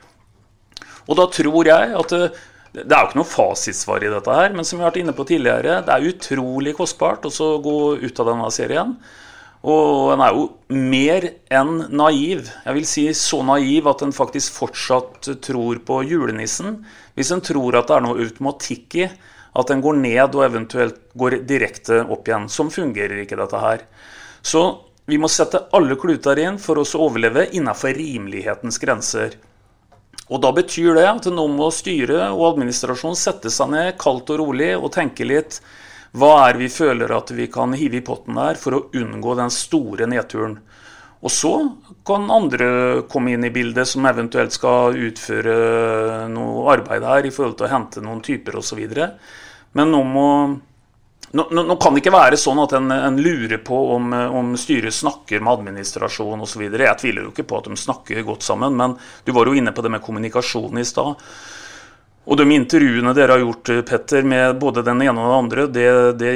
Og 1.09 1.19
da 1.19 1.29
tror 1.33 1.69
jeg 1.69 1.95
at 2.01 2.15
det, 2.15 2.31
det 2.75 2.91
er 2.91 3.05
jo 3.05 3.11
ikke 3.11 3.21
noe 3.21 3.31
fasitsvar 3.31 4.03
i 4.03 4.11
dette 4.11 4.39
her, 4.39 4.55
men 4.57 4.67
som 4.67 4.81
vi 4.81 4.83
har 4.83 4.91
vært 4.91 5.03
inne 5.05 5.15
på 5.15 5.27
tidligere, 5.29 5.77
det 5.87 5.95
er 5.95 6.09
utrolig 6.11 6.73
kostbart 6.75 7.29
å 7.29 7.51
gå 7.63 7.77
ut 8.03 8.23
av 8.25 8.31
denne 8.33 8.49
serien. 8.55 8.97
Og 9.65 10.11
en 10.13 10.21
er 10.21 10.35
jo 10.37 10.49
mer 10.75 11.27
enn 11.55 11.77
naiv. 11.97 12.51
Jeg 12.67 12.77
vil 12.77 12.89
si 12.89 13.05
så 13.17 13.39
naiv 13.47 13.87
at 13.89 14.03
en 14.05 14.13
faktisk 14.13 14.59
fortsatt 14.59 15.31
tror 15.45 15.81
på 15.87 16.03
julenissen. 16.05 16.83
Hvis 17.17 17.31
en 17.33 17.45
tror 17.45 17.79
at 17.79 17.89
det 17.89 17.97
er 17.97 18.05
noe 18.05 18.27
automatikk 18.27 18.99
i 19.01 19.07
at 19.55 19.71
en 19.71 19.85
går 19.85 19.97
ned 20.03 20.35
og 20.35 20.45
eventuelt 20.45 20.99
går 21.17 21.39
direkte 21.49 22.03
opp 22.11 22.29
igjen. 22.29 22.51
Sånn 22.51 22.75
fungerer 22.75 23.23
ikke 23.23 23.39
dette 23.41 23.63
her. 23.63 23.87
Så 24.45 24.67
vi 25.09 25.17
må 25.21 25.31
sette 25.33 25.63
alle 25.77 25.97
kluter 26.01 26.43
inn 26.43 26.59
for 26.61 26.83
oss 26.83 26.93
å 26.99 27.07
overleve 27.07 27.47
innenfor 27.55 27.95
rimelighetens 27.97 28.81
grenser. 28.83 29.39
Og 30.35 30.43
Da 30.43 30.51
betyr 30.51 30.97
det 30.99 31.07
at 31.07 31.26
nå 31.30 31.47
må 31.53 31.70
styret 31.70 32.32
og 32.35 32.49
administrasjonen 32.49 33.18
sette 33.18 33.53
seg 33.55 33.70
ned 33.70 33.95
kaldt 34.03 34.32
og 34.35 34.41
rolig 34.41 34.72
og 34.74 34.91
tenke 34.97 35.26
litt 35.28 35.61
hva 36.14 36.49
er 36.49 36.59
vi 36.59 36.68
føler 36.70 37.11
at 37.14 37.30
vi 37.35 37.47
kan 37.51 37.74
hive 37.74 37.99
i 37.99 38.05
potten 38.07 38.39
der 38.39 38.59
for 38.59 38.76
å 38.76 38.82
unngå 38.95 39.35
den 39.39 39.51
store 39.51 40.07
nedturen. 40.11 40.61
Og 41.24 41.32
så 41.32 41.53
kan 42.07 42.28
andre 42.30 42.68
komme 43.11 43.32
inn 43.35 43.47
i 43.47 43.53
bildet 43.55 43.89
som 43.89 44.07
eventuelt 44.07 44.55
skal 44.55 44.99
utføre 45.09 46.28
noe 46.30 46.66
arbeid 46.74 47.07
her 47.09 47.26
i 47.26 47.32
forhold 47.35 47.57
til 47.59 47.66
å 47.66 47.72
hente 47.72 48.03
noen 48.05 48.22
typer 48.22 48.59
osv. 48.61 48.82
Men 49.74 49.91
nå 49.91 50.03
må 50.07 50.28
nå, 51.35 51.49
nå, 51.51 51.64
nå, 51.66 51.76
kan 51.82 51.95
det 51.95 52.05
ikke 52.05 52.14
være 52.14 52.39
sånn 52.41 52.62
at 52.62 52.76
en, 52.78 52.93
en 52.95 53.18
lurer 53.20 53.59
på 53.66 53.78
om, 53.97 54.12
om, 54.12 54.55
styret 54.61 54.95
snakker 54.95 55.43
med 55.43 55.59
administrasjon 55.59 56.47
osv. 56.47 56.62
Jeg 56.70 57.01
tviler 57.01 57.26
jo 57.26 57.32
ikke 57.35 57.47
på 57.51 57.59
at 57.59 57.68
de 57.68 57.78
snakker 57.78 58.22
godt 58.26 58.47
sammen, 58.47 58.76
men 58.78 58.97
du 59.26 59.35
var 59.35 59.51
jo 59.51 59.57
inne 59.59 59.74
på 59.74 59.85
det 59.85 59.93
med 59.95 60.05
kommunikasjon 60.05 60.78
i 60.78 60.87
stad. 60.87 61.18
Og 62.24 62.39
de 62.41 62.47
intervjuene 62.57 63.12
dere 63.16 63.37
har 63.37 63.43
gjort, 63.43 63.72
Petter, 63.85 64.24
med 64.24 64.57
både 64.62 64.85
den 64.87 65.03
ene 65.05 65.12
og 65.12 65.26
den 65.26 65.41
andre, 65.43 65.66
det, 65.68 65.89
det, 66.22 66.32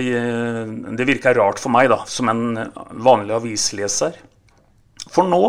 det 0.98 1.06
virker 1.08 1.38
rart 1.38 1.62
for 1.62 1.72
meg, 1.72 1.88
da, 1.88 2.02
som 2.10 2.28
en 2.28 2.58
vanlig 3.00 3.38
avisleser. 3.38 4.18
For 5.08 5.24
nå, 5.24 5.42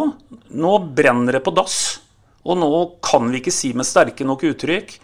nå 0.56 0.78
brenner 0.96 1.36
det 1.36 1.44
på 1.44 1.52
dass. 1.58 2.00
Og 2.48 2.56
nå 2.56 2.72
kan 3.04 3.28
vi 3.28 3.42
ikke 3.42 3.54
si 3.54 3.74
med 3.76 3.88
sterke 3.88 4.24
nok 4.28 4.46
uttrykk 4.54 4.96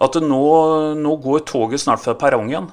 at 0.00 0.16
nå, 0.24 0.44
nå 0.96 1.16
går 1.22 1.44
toget 1.48 1.82
snart 1.82 2.02
fra 2.02 2.16
perrongen. 2.18 2.70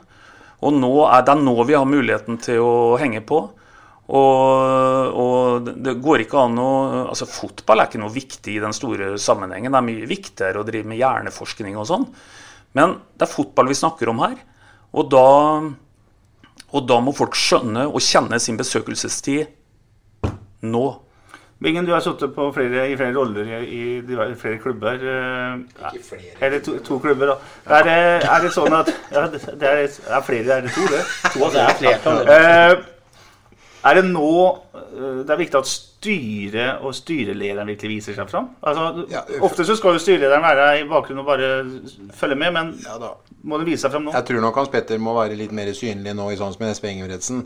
Og 0.66 0.74
nå 0.74 0.92
er 1.06 1.24
det 1.26 1.38
nå 1.40 1.56
vi 1.68 1.76
har 1.78 1.88
muligheten 1.88 2.40
til 2.42 2.64
å 2.64 2.98
henge 2.98 3.22
på. 3.28 3.44
Og, 4.08 5.16
og, 5.20 5.68
det 5.84 5.98
går 6.00 6.24
ikke 6.24 6.40
an 6.40 6.60
å 6.64 6.68
Altså, 7.10 7.28
fotball 7.28 7.82
er 7.82 7.90
ikke 7.90 8.00
noe 8.00 8.14
viktig 8.14 8.54
i 8.56 8.62
den 8.64 8.76
store 8.76 9.18
sammenhengen. 9.22 9.74
Det 9.74 9.82
er 9.82 9.88
mye 9.90 10.10
viktigere 10.10 10.62
å 10.62 10.68
drive 10.68 10.88
med 10.88 11.02
hjerneforskning 11.02 11.76
og 11.78 11.90
sånn. 11.90 12.08
Men 12.78 12.98
det 13.18 13.28
er 13.28 13.34
fotball 13.34 13.70
vi 13.70 13.78
snakker 13.78 14.12
om 14.12 14.24
her. 14.24 14.38
Og 14.98 15.10
da, 15.12 15.28
og 16.72 16.88
da 16.88 17.00
må 17.04 17.14
folk 17.16 17.36
skjønne 17.38 17.88
og 17.90 18.02
kjenne 18.04 18.40
sin 18.42 18.60
besøkelsestid 18.60 19.52
nå. 20.68 20.86
Bingen, 21.60 21.86
du 21.86 21.92
har 21.92 22.04
sittet 22.06 22.30
i 22.30 22.98
flere 22.98 23.14
roller 23.16 23.48
i, 23.66 23.80
i, 23.98 24.36
flere 24.38 24.60
klubber. 24.62 25.00
Eh, 25.02 25.56
Ikke 25.94 26.04
flere. 26.10 26.36
Eller 26.42 26.60
to, 26.62 26.78
to 26.86 27.00
klubber, 27.02 27.32
da? 27.32 27.38
Er 27.80 27.88
det, 27.88 27.96
er 28.30 28.44
det, 28.44 28.52
sånn 28.54 28.76
at 28.78 28.92
ja, 29.10 29.24
det 29.32 29.72
er, 29.72 29.82
er 29.88 30.22
flere, 30.26 30.60
er 30.60 30.68
det 30.68 30.76
to, 30.76 30.86
det? 30.92 31.02
To, 31.34 31.50
det 31.56 31.64
er 31.64 31.74
flertall. 31.80 32.22
Uh, 32.30 32.94
er 33.90 33.98
det 33.98 34.06
nå 34.12 34.34
uh, 34.54 35.24
det 35.26 35.34
er 35.34 35.42
viktig 35.42 35.58
at 35.58 35.72
styret 35.72 36.86
og 36.86 36.94
styrelederen 36.94 37.74
virkelig 37.74 37.96
viser 37.96 38.20
seg 38.20 38.30
fram? 38.30 38.52
Altså, 38.62 39.08
ja, 39.10 39.26
ofte 39.42 39.66
så 39.66 39.80
skal 39.80 39.98
jo 39.98 40.04
styrelederen 40.06 40.46
være 40.46 40.70
i 40.84 40.86
bakgrunnen 40.90 41.26
og 41.26 41.32
bare 41.32 41.52
følge 42.22 42.38
med, 42.38 42.54
men 42.54 42.74
ja, 42.86 43.14
må 43.44 43.60
du 43.60 43.66
vise 43.68 43.84
seg 43.86 43.94
fram 43.94 44.08
nå? 44.08 44.14
Jeg 44.16 44.28
tror 44.30 44.44
nok 44.44 44.62
Hans 44.62 44.72
Petter 44.74 45.02
må 45.02 45.14
være 45.18 45.38
litt 45.40 45.54
mer 45.56 45.70
synlig 45.78 46.16
nå, 46.18 46.30
i 46.34 46.40
sånn 46.40 46.56
som 46.56 46.66
Espen 46.68 46.96
Ingebretsen 46.98 47.44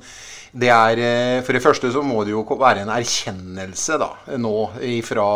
det 0.51 0.71
er 0.71 0.99
eh, 0.99 1.39
For 1.45 1.55
det 1.55 1.63
første 1.63 1.91
så 1.93 2.03
må 2.03 2.25
det 2.27 2.35
jo 2.35 2.43
være 2.59 2.85
en 2.85 2.93
erkjennelse 2.93 3.99
da, 4.01 4.11
nå 4.39 4.55
ifra 4.87 5.27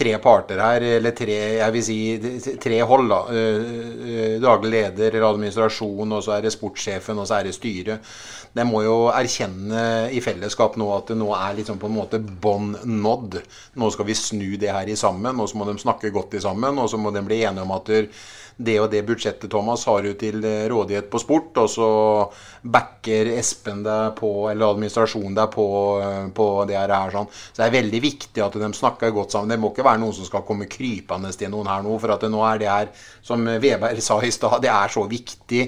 tre 0.00 0.14
parter 0.22 0.60
her, 0.62 0.84
eller 0.96 1.12
tre, 1.12 1.36
jeg 1.58 1.74
vil 1.74 1.82
si, 1.84 1.96
tre 2.62 2.78
hold. 2.88 3.10
da. 3.10 3.18
Eh, 3.36 4.36
Daglig 4.40 4.70
leder, 4.72 5.10
eller 5.10 5.26
administrasjon, 5.28 6.14
og 6.16 6.22
så 6.24 6.36
er 6.36 6.46
det 6.46 6.54
sportssjefen, 6.54 7.18
og 7.20 7.28
så 7.28 7.36
er 7.36 7.48
det 7.48 7.56
styret. 7.56 8.12
De 8.56 8.64
må 8.66 8.80
jo 8.86 8.94
erkjenne 9.12 9.82
i 10.14 10.22
fellesskap 10.24 10.78
nå 10.80 10.88
at 10.94 11.12
det 11.12 11.18
nå 11.20 11.28
er 11.36 11.58
liksom 11.58 11.78
på 11.82 11.90
en 11.90 11.98
måte 11.98 12.18
bånd 12.18 12.80
nådd. 12.86 13.40
Nå 13.78 13.90
skal 13.92 14.08
vi 14.08 14.16
snu 14.18 14.48
det 14.62 14.72
her 14.72 14.88
i 14.88 14.96
sammen, 14.98 15.38
og 15.38 15.50
så 15.50 15.60
må 15.60 15.68
de 15.68 15.76
snakke 15.82 16.14
godt 16.14 16.38
i 16.38 16.44
sammen, 16.46 16.80
og 16.80 16.88
så 16.90 16.98
må 16.98 17.12
de 17.14 17.22
bli 17.26 17.42
enige 17.44 17.66
om 17.66 17.76
at 17.76 17.92
det 18.60 18.76
og 18.82 18.90
det 18.92 19.00
budsjettet 19.08 19.50
Thomas 19.50 19.86
har 19.88 20.04
du 20.04 20.12
til 20.20 20.44
rådighet 20.70 21.08
på 21.10 21.20
sport, 21.22 21.56
og 21.62 21.70
så 21.72 21.88
backer 22.60 23.30
Espen 23.32 23.82
deg 23.86 24.12
på, 24.18 24.30
eller 24.50 24.74
administrasjonen 24.74 25.36
deg 25.38 25.48
på, 25.54 25.66
på 26.36 26.48
det 26.68 26.76
her. 26.76 26.94
sånn. 27.14 27.30
Så 27.30 27.62
det 27.62 27.66
er 27.68 27.76
veldig 27.78 28.02
viktig 28.04 28.44
at 28.44 28.60
de 28.60 28.70
snakker 28.76 29.14
godt 29.16 29.36
sammen. 29.36 29.54
Det 29.54 29.60
må 29.62 29.72
ikke 29.72 29.86
være 29.86 30.02
noen 30.02 30.16
som 30.16 30.28
skal 30.28 30.44
komme 30.48 30.68
krypende 30.70 31.32
til 31.32 31.52
noen 31.52 31.70
her 31.72 31.84
nå. 31.86 31.96
For 32.02 32.14
at 32.16 32.28
nå 32.28 32.44
er 32.50 32.60
det 32.60 32.70
her, 32.70 32.92
som 33.24 33.48
Veberg 33.48 34.04
sa 34.04 34.20
i 34.22 34.32
stad, 34.34 34.60
det 34.64 34.72
er 34.74 34.92
så 34.92 35.06
viktig 35.08 35.66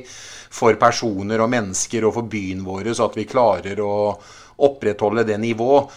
for 0.53 0.77
personer 0.81 1.41
og 1.41 1.53
mennesker 1.53 2.05
og 2.09 2.19
for 2.19 2.29
byen 2.29 2.65
vår, 2.67 2.93
så 2.93 3.09
at 3.09 3.17
vi 3.17 3.29
klarer 3.29 3.81
å 3.81 3.95
opprettholde 4.63 5.25
det 5.27 5.39
nivået. 5.41 5.89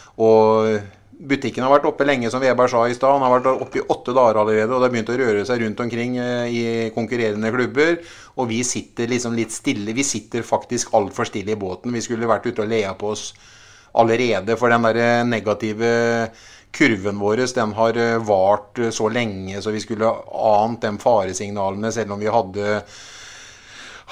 Butikken 1.16 1.64
har 1.64 1.72
vært 1.72 1.86
oppe 1.88 2.06
lenge, 2.08 2.30
som 2.32 2.42
Veberg 2.44 2.72
sa 2.72 2.82
i 2.90 2.96
stad. 2.96 3.16
Han 3.16 3.24
har 3.24 3.38
vært 3.38 3.48
oppe 3.54 3.80
i 3.80 3.84
åtte 3.84 4.14
dager 4.16 4.42
allerede, 4.42 4.68
og 4.68 4.82
det 4.82 4.90
har 4.90 4.94
begynt 4.94 5.12
å 5.14 5.18
røre 5.22 5.46
seg 5.48 5.62
rundt 5.64 5.84
omkring 5.86 6.18
eh, 6.20 6.48
i 6.52 6.64
konkurrerende 6.96 7.52
klubber. 7.56 8.00
Og 8.36 8.50
vi 8.52 8.60
sitter 8.68 9.08
liksom 9.12 9.38
litt 9.38 9.56
stille. 9.56 9.96
Vi 9.96 10.04
sitter 10.04 10.44
faktisk 10.46 10.92
altfor 10.98 11.30
stille 11.30 11.56
i 11.56 11.60
båten. 11.60 11.96
Vi 11.96 12.04
skulle 12.04 12.30
vært 12.30 12.50
ute 12.50 12.66
og 12.66 12.72
lea 12.72 12.92
på 13.00 13.14
oss 13.14 13.30
allerede, 13.96 14.58
for 14.60 14.74
den 14.74 14.84
der 14.90 15.24
negative 15.24 15.94
kurven 16.76 17.20
vår 17.22 17.46
den 17.56 17.74
har 17.78 17.98
eh, 17.98 18.18
vart 18.28 18.82
så 18.92 19.10
lenge, 19.10 19.62
så 19.64 19.72
vi 19.72 19.84
skulle 19.84 20.12
ant 20.36 20.84
de 20.84 20.92
faresignalene, 21.00 21.92
selv 21.96 22.16
om 22.16 22.20
vi 22.20 22.32
hadde 22.32 22.82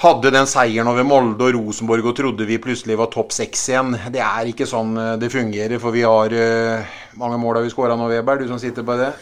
hadde 0.02 0.32
den 0.34 0.48
seieren 0.50 0.90
over 0.90 1.06
Molde 1.06 1.46
og 1.48 1.56
Rosenborg 1.58 2.08
og 2.10 2.16
trodde 2.18 2.46
vi 2.48 2.58
plutselig 2.62 2.96
var 2.98 3.12
topp 3.12 3.34
seks 3.34 3.68
igjen. 3.70 3.94
Det 4.12 4.22
er 4.24 4.50
ikke 4.50 4.66
sånn 4.68 4.96
eh, 4.98 5.12
det 5.22 5.30
fungerer, 5.32 5.78
for 5.82 5.94
vi 5.94 6.02
har 6.06 6.34
uh, 6.34 6.96
mange 7.20 7.38
mål 7.42 7.60
har 7.60 7.66
vi 7.66 7.72
skåra 7.74 7.98
nå, 7.98 8.08
Weber? 8.10 8.42
Du 8.42 8.50
som 8.50 8.60
sitter 8.62 8.86
på 8.86 8.98
det? 8.98 9.12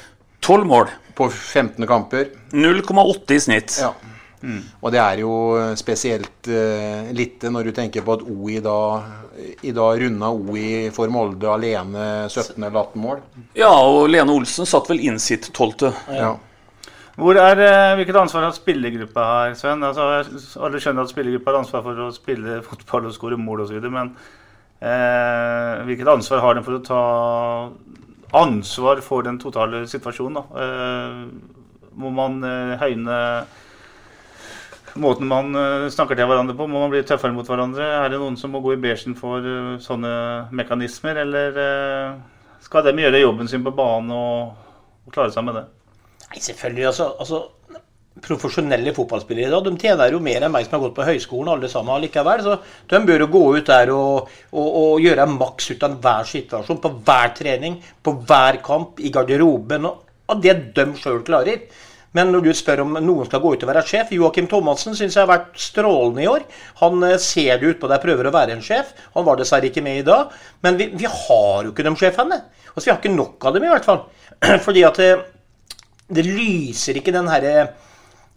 12 0.43 0.65
mål. 0.69 0.89
På 1.15 1.29
15 1.29 1.85
kamper. 1.87 2.33
0,8 2.57 3.37
i 3.37 3.43
snitt. 3.45 3.77
Ja. 3.83 3.93
Mm. 4.43 4.63
Og 4.81 4.91
det 4.91 4.99
er 4.99 5.21
jo 5.23 5.35
spesielt 5.79 6.49
uh, 6.51 7.11
lite 7.15 7.53
når 7.53 7.69
du 7.69 7.77
tenker 7.77 8.07
på 8.07 8.17
at 8.17 8.25
OI 8.27 8.63
da 8.65 8.79
i 9.63 9.71
dag 9.73 10.01
runda 10.01 10.29
OI 10.35 10.91
for 10.95 11.13
Molde 11.13 11.49
alene 11.49 12.07
17 12.29 12.57
eller 12.57 12.81
18 12.81 13.05
mål. 13.05 13.21
Ja, 13.57 13.71
og 13.71 14.09
Lene 14.13 14.35
Olsen 14.35 14.69
satt 14.69 14.91
vel 14.91 15.05
inn 15.05 15.21
sitt 15.23 15.49
tolvte. 15.57 15.93
Ja. 16.13 16.35
Er, 17.13 17.59
eh, 17.61 17.95
hvilket 17.99 18.17
ansvar 18.17 18.47
har 18.47 18.53
spillergruppa 18.57 19.23
her, 19.23 19.55
Sven? 19.55 19.83
Altså, 19.85 20.25
alle 20.65 20.79
skjønner 20.81 21.05
at 21.05 21.11
spillergruppa 21.13 21.51
har 21.51 21.59
ansvar 21.59 21.83
for 21.85 21.99
å 22.01 22.13
spille 22.15 22.63
fotball 22.69 23.11
og 23.11 23.13
skåre 23.13 23.37
mål 23.37 23.67
osv. 23.67 23.83
Men 23.85 24.15
eh, 24.81 25.83
hvilket 25.85 26.09
ansvar 26.09 26.41
har 26.41 26.57
den 26.57 26.65
for 26.65 26.79
å 26.79 26.87
ta 26.87 27.03
ansvar 28.41 29.03
for 29.05 29.27
den 29.29 29.37
totale 29.43 29.83
situasjonen? 29.93 30.41
Da? 30.41 30.65
Eh, 30.65 31.91
må 32.01 32.15
man 32.17 32.41
eh, 32.49 32.81
høyne 32.81 33.19
måten 34.97 35.29
man 35.29 35.53
eh, 35.53 35.91
snakker 35.93 36.17
til 36.17 36.33
hverandre 36.33 36.57
på? 36.57 36.65
Må 36.65 36.81
man 36.81 36.95
bli 36.97 37.05
tøffere 37.05 37.37
mot 37.37 37.45
hverandre? 37.45 37.91
Er 38.07 38.09
det 38.09 38.23
noen 38.25 38.41
som 38.41 38.57
må 38.57 38.65
gå 38.65 38.73
i 38.73 38.81
bresjen 38.81 39.19
for 39.21 39.45
uh, 39.45 39.77
sånne 39.85 40.49
mekanismer? 40.49 41.21
Eller 41.27 41.61
skal 42.65 42.89
de 42.89 42.97
gjøre 43.05 43.21
jobben 43.21 43.53
sin 43.53 43.69
på 43.69 43.77
banen 43.77 44.17
og, 44.17 44.57
og 45.05 45.13
klare 45.13 45.37
seg 45.37 45.45
med 45.45 45.61
det? 45.61 45.69
Nei, 46.33 46.41
selvfølgelig. 46.41 46.87
altså, 46.89 47.11
altså 47.21 47.43
profesjonelle 48.23 48.93
fotballspillere 48.95 49.49
i 49.49 49.53
dag, 49.53 49.65
de 49.65 49.81
tjener 49.81 50.13
jo 50.13 50.21
mer 50.23 50.45
enn 50.45 50.53
meg 50.53 50.67
som 50.67 50.77
har 50.77 50.83
gått 50.85 50.97
på 50.99 51.07
høyskolen, 51.07 51.51
alle 51.55 51.69
sammen 51.69 52.03
likevel. 52.03 52.43
Så 52.45 52.57
de 52.91 53.01
bør 53.09 53.25
jo 53.25 53.31
gå 53.33 53.45
ut 53.57 53.71
der 53.71 53.93
og, 53.95 54.33
og, 54.53 54.69
og 54.83 55.05
gjøre 55.05 55.29
maks 55.33 55.71
ut 55.73 55.87
av 55.89 55.97
hver 56.03 56.29
situasjon, 56.29 56.81
på 56.83 56.93
hver 57.07 57.33
trening, 57.39 57.79
på 58.05 58.15
hver 58.29 58.61
kamp, 58.65 59.01
i 59.01 59.13
garderoben, 59.13 59.89
og 59.89 60.33
av 60.33 60.45
det 60.45 60.59
de 60.77 60.87
sjøl 61.01 61.23
klarer. 61.27 61.65
Men 62.13 62.29
når 62.29 62.45
du 62.45 62.51
spør 62.53 62.83
om 62.85 62.97
noen 63.01 63.29
skal 63.29 63.41
gå 63.41 63.55
ut 63.55 63.63
og 63.65 63.71
være 63.71 63.83
sjef 63.89 64.11
Joakim 64.13 64.49
Thomassen 64.51 64.93
syns 64.97 65.15
jeg 65.17 65.23
har 65.23 65.31
vært 65.31 65.55
strålende 65.57 66.21
i 66.21 66.29
år. 66.29 66.45
Han 66.83 67.01
eh, 67.09 67.17
ser 67.17 67.57
det 67.57 67.71
utpå 67.73 67.89
deg, 67.89 68.03
prøver 68.03 68.29
å 68.29 68.35
være 68.35 68.57
en 68.57 68.65
sjef. 68.65 68.93
Han 69.17 69.25
var 69.25 69.41
dessverre 69.41 69.71
ikke 69.71 69.85
med 69.85 70.03
i 70.03 70.05
dag. 70.05 70.35
Men 70.65 70.77
vi, 70.77 70.91
vi 70.93 71.09
har 71.09 71.65
jo 71.65 71.73
ikke 71.73 71.87
de 71.87 71.95
sjefene. 71.97 72.43
Altså, 72.75 72.85
vi 72.85 72.93
har 72.93 73.01
ikke 73.01 73.15
nok 73.17 73.49
av 73.49 73.57
dem, 73.57 73.65
i 73.65 73.73
hvert 73.73 73.89
fall. 73.89 74.05
Fordi 74.67 74.85
at 74.85 75.01
eh, 75.01 75.25
det 76.13 76.27
lyser 76.29 77.01
ikke 77.01 77.15
den 77.15 77.31
herre 77.33 77.73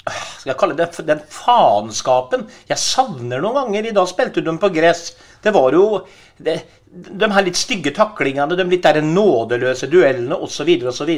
skal 0.05 0.51
jeg 0.51 0.57
kalle 0.59 0.75
det 0.77 1.05
den 1.07 1.21
faenskapen. 1.33 2.43
Jeg 2.69 2.77
savner 2.77 3.41
noen 3.41 3.55
ganger. 3.57 3.87
I 3.89 3.93
dag 3.95 4.09
spilte 4.09 4.43
de 4.45 4.53
på 4.61 4.69
gress. 4.73 5.15
Det 5.41 5.53
var 5.55 5.73
jo 5.73 6.03
det, 6.37 6.59
de 6.85 7.29
her 7.33 7.45
litt 7.47 7.57
stygge 7.57 7.93
taklingene, 7.95 8.57
de 8.57 8.67
litt 8.69 8.85
der 8.85 9.01
nådeløse 9.01 9.89
duellene 9.89 10.37
osv. 10.37 10.69
osv. 10.91 11.11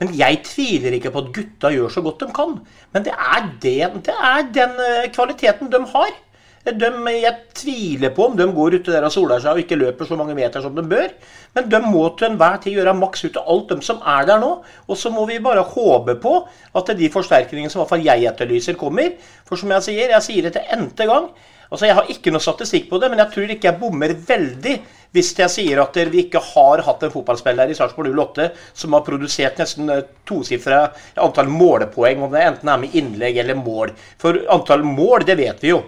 Men 0.00 0.14
jeg 0.16 0.40
tviler 0.48 0.96
ikke 0.96 1.12
på 1.12 1.24
at 1.24 1.32
gutta 1.36 1.72
gjør 1.74 1.92
så 1.92 2.04
godt 2.06 2.24
de 2.24 2.30
kan. 2.36 2.56
Men 2.96 3.04
det 3.04 3.12
er, 3.12 3.50
den, 3.66 4.00
det 4.08 4.16
er 4.32 4.48
den 4.56 4.80
eh, 4.88 5.10
kvaliteten 5.12 5.72
de 5.72 5.84
har. 5.92 6.16
De, 6.64 6.88
jeg 7.12 7.32
tviler 7.52 8.12
på 8.16 8.24
om 8.24 8.36
de 8.38 8.46
går 8.56 8.78
ute 8.78 8.92
der 8.92 9.04
og 9.04 9.12
soler 9.12 9.42
seg 9.42 9.52
og 9.52 9.60
ikke 9.60 9.76
løper 9.76 10.08
så 10.08 10.16
mange 10.16 10.36
meter 10.36 10.64
som 10.64 10.72
de 10.76 10.84
bør. 10.88 11.10
Men 11.56 11.68
de 11.68 11.80
må 11.84 12.06
til 12.16 12.30
enhver 12.30 12.56
tid 12.62 12.78
gjøre 12.78 12.94
maks 12.96 13.26
ut 13.26 13.36
av 13.36 13.50
alt, 13.52 13.74
de 13.74 13.84
som 13.84 14.00
er 14.00 14.28
der 14.30 14.40
nå. 14.40 14.52
Og 14.88 14.96
så 14.96 15.12
må 15.12 15.26
vi 15.28 15.42
bare 15.44 15.66
håpe 15.74 16.16
på 16.22 16.36
at 16.80 16.94
de 16.96 17.10
forsterkningene 17.12 17.72
som 17.72 17.82
i 17.82 17.84
hvert 17.84 17.92
fall 17.92 18.06
jeg 18.06 18.30
etterlyser, 18.30 18.78
kommer. 18.80 19.12
For 19.44 19.60
som 19.60 19.74
jeg 19.76 19.88
sier, 19.90 20.14
jeg 20.16 20.24
sier 20.24 20.48
det 20.48 20.54
til 20.56 20.80
n-te 20.80 21.08
gang. 21.10 21.28
Altså, 21.70 21.86
Jeg 21.86 21.96
har 21.98 22.10
ikke 22.12 22.32
noe 22.32 22.44
statistikk 22.44 22.88
på 22.90 23.00
det, 23.02 23.10
men 23.10 23.20
jeg 23.20 23.32
tror 23.34 23.52
ikke 23.52 23.68
jeg 23.70 23.80
bommer 23.80 24.12
veldig 24.28 24.74
hvis 25.14 25.30
jeg 25.38 25.50
sier 25.52 25.80
at 25.82 25.96
vi 26.10 26.24
ikke 26.24 26.42
har 26.42 26.82
hatt 26.86 27.04
en 27.06 27.12
fotballspiller 27.12 27.70
i 27.70 27.76
Sarpsborg 27.78 28.10
08 28.10 28.48
som 28.74 28.96
har 28.96 29.04
produsert 29.06 29.60
nesten 29.62 29.90
eh, 29.94 30.02
tosifra 30.26 30.88
antall 31.22 31.52
målepoeng, 31.52 32.24
om 32.24 32.32
det 32.32 32.42
enten 32.42 32.72
er 32.72 32.80
med 32.82 32.96
innlegg 32.98 33.38
eller 33.42 33.58
mål. 33.58 33.92
For 34.18 34.40
antall 34.50 34.82
mål, 34.86 35.26
det 35.28 35.38
vet 35.38 35.62
vi 35.62 35.70
jo. 35.70 35.84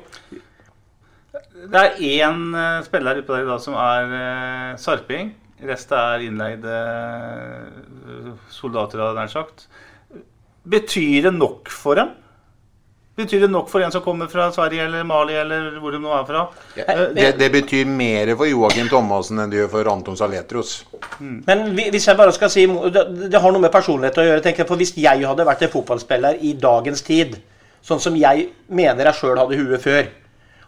Det 1.72 1.82
er 1.82 1.98
én 2.20 2.44
uh, 2.54 2.84
spiller 2.86 3.20
ute 3.20 3.32
der 3.32 3.46
i 3.46 3.48
dag 3.48 3.62
som 3.62 3.78
er 3.80 4.12
uh, 4.12 4.76
sarping. 4.80 5.32
Resten 5.66 5.96
er 5.98 6.26
innleide 6.26 6.76
uh, 8.06 8.30
soldater, 8.52 9.02
hadde 9.02 9.18
nær 9.18 9.32
sagt. 9.32 9.66
Betyr 10.66 11.28
det 11.28 11.34
nok 11.36 11.70
for 11.72 11.98
dem? 11.98 12.14
Betyr 13.16 13.46
det 13.46 13.48
nok 13.48 13.70
for 13.72 13.80
en 13.80 13.92
som 13.92 14.02
kommer 14.04 14.28
fra 14.28 14.50
Sverige 14.52 14.84
eller 14.84 15.04
Mali 15.08 15.32
eller 15.40 15.78
hvor 15.80 15.94
de 15.94 16.00
nå 16.02 16.10
er 16.12 16.24
fra? 16.28 16.42
Ja, 16.76 16.84
det, 17.16 17.30
det, 17.38 17.46
betyr 17.54 17.88
mer 17.88 18.34
for 18.36 18.44
Joakim 18.44 18.90
Thomassen 18.92 19.40
enn 19.40 19.52
det 19.52 19.62
gjør 19.62 19.70
for 19.72 19.88
Anton 19.88 20.18
Saletros. 20.20 20.74
Mm. 21.16 21.38
Men 21.46 21.64
hvis 21.78 22.10
jeg 22.10 22.18
bare 22.18 22.34
skal 22.36 22.52
si 22.52 22.66
det, 22.66 23.06
det, 23.22 23.40
har 23.40 23.54
noe 23.54 23.64
med 23.64 23.72
personlighet 23.72 24.20
å 24.20 24.26
gjøre. 24.26 24.42
tenker 24.44 24.64
jeg, 24.64 24.68
for 24.68 24.82
Hvis 24.82 24.92
jeg 25.00 25.24
hadde 25.24 25.48
vært 25.48 25.64
en 25.64 25.72
fotballspiller 25.72 26.44
i 26.44 26.52
dagens 26.60 27.00
tid, 27.06 27.38
sånn 27.80 28.04
som 28.04 28.18
jeg 28.20 28.50
mener 28.68 29.08
jeg 29.08 29.20
sjøl 29.22 29.40
hadde 29.40 29.62
huet 29.62 29.86
før, 29.86 30.12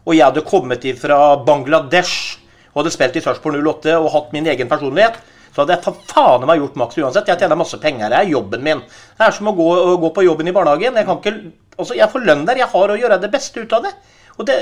og 0.06 0.14
jeg 0.14 0.24
hadde 0.24 0.46
kommet 0.46 0.84
fra 1.00 1.18
Bangladesh 1.46 2.38
og 2.72 2.82
hadde 2.82 2.94
spilt 2.94 3.18
i 3.18 3.24
Sarpsborg 3.24 3.58
08 3.58 3.96
og 3.98 4.12
hatt 4.14 4.34
min 4.36 4.46
egen 4.48 4.70
personlighet, 4.70 5.18
så 5.52 5.64
hadde 5.64 5.74
jeg 5.74 5.84
fa 5.88 5.94
faen 6.12 6.44
meg 6.46 6.60
gjort 6.60 6.76
maks 6.78 6.98
uansett. 7.00 7.28
Jeg 7.32 7.40
tjener 7.40 7.58
masse 7.58 7.78
penger. 7.82 8.12
Det 8.12 8.18
er 8.20 8.30
jobben 8.30 8.62
min. 8.62 8.82
Det 9.18 9.26
er 9.26 9.34
som 9.34 9.48
å 9.50 9.54
gå, 9.56 9.66
gå 10.04 10.10
på 10.14 10.22
jobben 10.22 10.50
i 10.50 10.54
barnehagen. 10.54 11.00
Jeg, 11.00 11.08
ikke, 11.18 11.32
altså 11.74 11.96
jeg 11.98 12.12
får 12.12 12.26
lønn 12.28 12.44
der. 12.46 12.60
Jeg 12.62 12.70
har 12.74 12.92
å 12.94 12.98
gjøre 13.00 13.18
det 13.24 13.32
beste 13.32 13.64
ut 13.64 13.74
av 13.74 13.88
det. 13.88 13.94
Og 14.38 14.46
det, 14.46 14.58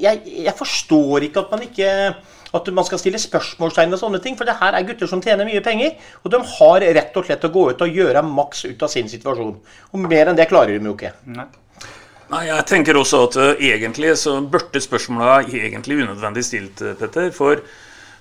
jeg, 0.00 0.22
jeg, 0.24 0.54
forstår 0.56 1.26
ikke 1.28 1.42
at 1.42 1.52
man 1.52 1.66
ikke 1.66 1.90
at 2.52 2.68
man 2.76 2.84
skal 2.84 3.00
stille 3.00 3.20
spørsmålstegn 3.20 3.92
og 3.96 4.00
sånne 4.00 4.20
ting. 4.24 4.36
For 4.38 4.48
det 4.48 4.58
her 4.60 4.76
er 4.76 4.86
gutter 4.88 5.08
som 5.10 5.20
tjener 5.24 5.48
mye 5.48 5.60
penger. 5.64 5.98
Og 6.24 6.32
de 6.32 6.40
har 6.54 6.86
rett 6.98 7.16
og 7.16 7.28
slett 7.28 7.44
å 7.48 7.52
gå 7.52 7.66
ut 7.72 7.84
og 7.84 8.00
gjøre 8.00 8.24
maks 8.28 8.66
ut 8.68 8.84
av 8.84 8.92
sin 8.92 9.08
situasjon. 9.12 9.58
Og 9.92 10.06
mer 10.06 10.32
enn 10.32 10.38
det 10.38 10.48
klarer 10.48 10.76
de 10.76 10.88
jo 10.88 10.96
ikke. 10.96 11.14
Nei. 11.32 11.48
Nei, 12.32 12.46
Jeg 12.48 12.64
tenker 12.64 12.96
også 12.96 13.26
at 13.26 13.34
uh, 13.36 13.48
egentlig 13.60 14.14
så 14.16 14.38
burde 14.40 14.80
spørsmålet 14.80 15.50
egentlig 15.52 15.98
unødvendig 16.00 16.44
stilt, 16.46 16.80
uh, 16.80 16.94
Petter. 16.96 17.28
For, 17.36 17.60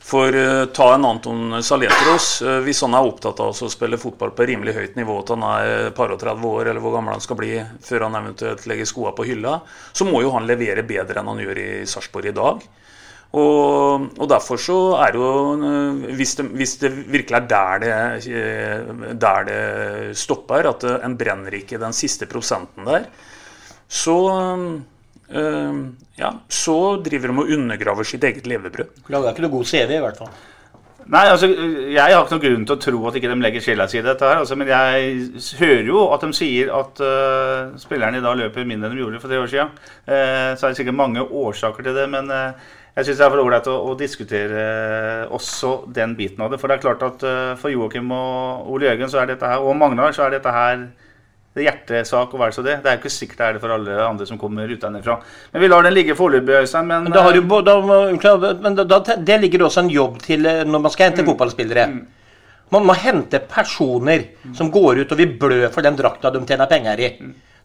for 0.04 0.36
uh, 0.36 0.66
ta 0.76 0.90
en 0.98 1.08
Anton 1.08 1.62
Saletros. 1.64 2.42
hvis 2.66 2.84
han 2.84 2.98
er 2.98 3.08
opptatt 3.08 3.40
av 3.40 3.56
å 3.56 3.72
spille 3.72 4.02
fotball 4.02 4.34
på 4.36 4.50
rimelig 4.50 4.76
høyt 4.76 5.00
nivå 5.00 5.16
til 5.24 5.40
han 5.40 5.48
er 5.62 5.96
par 5.96 6.12
og 6.12 6.20
30 6.20 6.44
år, 6.50 6.74
eller 6.74 6.84
hvor 6.84 6.98
gammel 6.98 7.16
han 7.16 7.24
skal 7.24 7.40
bli 7.40 7.54
før 7.88 8.10
han 8.10 8.20
eventuelt 8.20 8.68
legger 8.68 8.92
skoa 8.92 9.16
på 9.16 9.30
hylla, 9.32 9.62
så 9.96 10.08
må 10.10 10.26
jo 10.26 10.36
han 10.36 10.50
levere 10.50 10.84
bedre 10.84 11.22
enn 11.22 11.32
han 11.32 11.44
gjør 11.46 11.64
i 11.64 11.72
Sarpsborg 11.88 12.34
i 12.34 12.36
dag. 12.36 12.70
Og, 13.32 14.10
og, 14.18 14.26
derfor 14.28 14.60
så 14.60 14.80
er 15.06 15.16
jo 15.16 15.28
hvis 16.20 16.34
det, 16.36 16.50
hvis 16.52 16.74
det 16.82 16.90
virkelig 17.14 17.38
er 17.38 17.46
der 17.48 17.84
det, 18.28 19.12
der 19.24 19.46
det 19.48 19.62
stopper, 20.20 20.68
at 20.74 20.84
en 20.98 21.16
brenner 21.16 21.62
ikke 21.62 21.80
den 21.80 21.96
siste 21.96 22.28
prosenten 22.28 22.84
der, 22.92 23.06
så 23.92 24.18
øh, 25.36 25.82
ja, 26.20 26.32
så 26.48 26.78
driver 27.04 27.32
de 27.32 27.44
og 27.44 27.52
undergraver 27.58 28.08
sitt 28.08 28.24
eget 28.24 28.48
levebrød. 28.48 29.04
Lager 29.12 29.34
ikke 29.34 29.46
noe 29.48 29.56
god 29.58 29.68
CV, 29.68 29.98
i 29.98 30.02
hvert 30.04 30.22
fall. 30.22 30.32
Nei, 31.12 31.24
altså, 31.28 31.48
Jeg 31.50 32.00
har 32.00 32.22
ikke 32.24 32.38
noen 32.38 32.44
grunn 32.44 32.66
til 32.68 32.76
å 32.76 32.82
tro 32.86 33.00
at 33.10 33.16
ikke 33.18 33.32
de 33.32 33.38
legger 33.42 33.64
sjela 33.66 33.88
si 33.90 33.98
i 34.00 34.04
dette. 34.06 34.28
her, 34.28 34.44
altså, 34.44 34.56
Men 34.56 34.70
jeg 34.70 35.32
hører 35.60 35.90
jo 35.90 36.04
at 36.14 36.22
de 36.22 36.38
sier 36.38 36.70
at 36.78 37.02
uh, 37.02 37.74
spillerne 37.82 38.22
i 38.22 38.24
dag 38.24 38.38
løper 38.38 38.68
mindre 38.68 38.90
enn 38.90 38.96
de 38.96 39.02
gjorde 39.02 39.20
for 39.24 39.32
tre 39.32 39.42
år 39.42 39.50
siden. 39.52 39.74
Uh, 40.06 40.54
så 40.56 40.68
er 40.68 40.70
det 40.70 40.78
sikkert 40.80 41.00
mange 41.00 41.26
årsaker 41.26 41.84
til 41.84 41.98
det, 41.98 42.08
men 42.10 42.32
Uh, 42.32 42.54
jeg 42.92 43.06
syns 43.08 43.22
det 43.22 43.24
er 43.24 43.32
for 43.32 43.40
ålreit 43.40 43.68
å, 43.72 43.74
å 43.88 43.92
diskutere 43.96 44.64
også 45.32 45.70
den 45.96 46.12
biten 46.18 46.42
av 46.44 46.52
det. 46.52 46.58
For 46.60 46.68
det 46.68 46.76
er 46.76 46.82
klart 46.84 47.06
at 47.08 47.24
for 47.62 47.72
Joakim 47.72 48.10
og 48.12 48.68
Ole 48.68 48.90
Jørgen 48.90 49.08
så 49.08 49.22
er 49.22 49.30
dette 49.30 49.48
her, 49.48 49.64
og 49.64 49.78
Magnar 49.80 50.12
så 50.12 50.26
er 50.26 50.34
dette 50.36 50.52
her 50.52 50.84
det 51.52 51.60
er 51.60 51.68
hjertesak 51.68 52.32
og 52.32 52.40
være 52.40 52.56
så 52.56 52.64
det. 52.64 52.78
Det 52.80 52.88
er 52.88 52.96
jo 52.96 53.02
ikke 53.02 53.12
sikkert 53.12 53.42
det 53.42 53.48
er 53.48 53.58
det 53.58 53.62
for 53.64 53.74
alle 53.76 53.96
andre 54.06 54.28
som 54.28 54.40
kommer 54.40 54.72
utenfra. 54.72 55.18
Men 55.52 55.64
vi 55.64 55.68
lar 55.68 55.84
den 55.84 55.96
ligge 55.98 56.16
foreløpig, 56.16 56.62
Øystein. 56.62 56.88
Men, 56.88 57.10
Men, 57.10 57.12
da 57.12 57.26
har 57.26 57.36
eh, 57.36 57.42
du, 57.44 57.62
da, 57.68 58.54
men 58.64 58.80
da, 58.80 59.00
det 59.18 59.40
ligger 59.42 59.66
også 59.68 59.84
en 59.84 59.92
jobb 59.92 60.22
til 60.24 60.48
eh, 60.48 60.64
når 60.64 60.86
man 60.86 60.94
skal 60.94 61.10
hente 61.10 61.28
fotballspillere. 61.28 61.86
Man 62.72 62.88
må 62.88 62.96
hente 62.96 63.42
personer 63.52 64.30
som 64.56 64.72
går 64.72 65.04
ut 65.04 65.12
og 65.12 65.20
vil 65.20 65.34
blø 65.40 65.66
for 65.76 65.84
den 65.84 65.98
drakta 66.00 66.32
de 66.32 66.40
tjener 66.48 66.72
penger 66.72 67.04
i. 67.04 67.10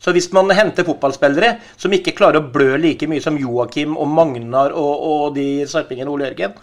Så 0.03 0.12
hvis 0.12 0.28
man 0.34 0.51
henter 0.51 0.84
fotballspillere 0.84 1.55
som 1.78 1.95
ikke 1.95 2.16
klarer 2.18 2.43
å 2.43 2.51
blø 2.53 2.74
like 2.82 3.07
mye 3.09 3.22
som 3.22 3.39
Joakim 3.39 3.95
og 3.97 4.11
Magnar 4.12 4.74
og, 4.74 5.07
og 5.07 5.39
de 5.39 5.62
sarpingene 5.70 6.11
Ole 6.11 6.32
Jørgen, 6.32 6.59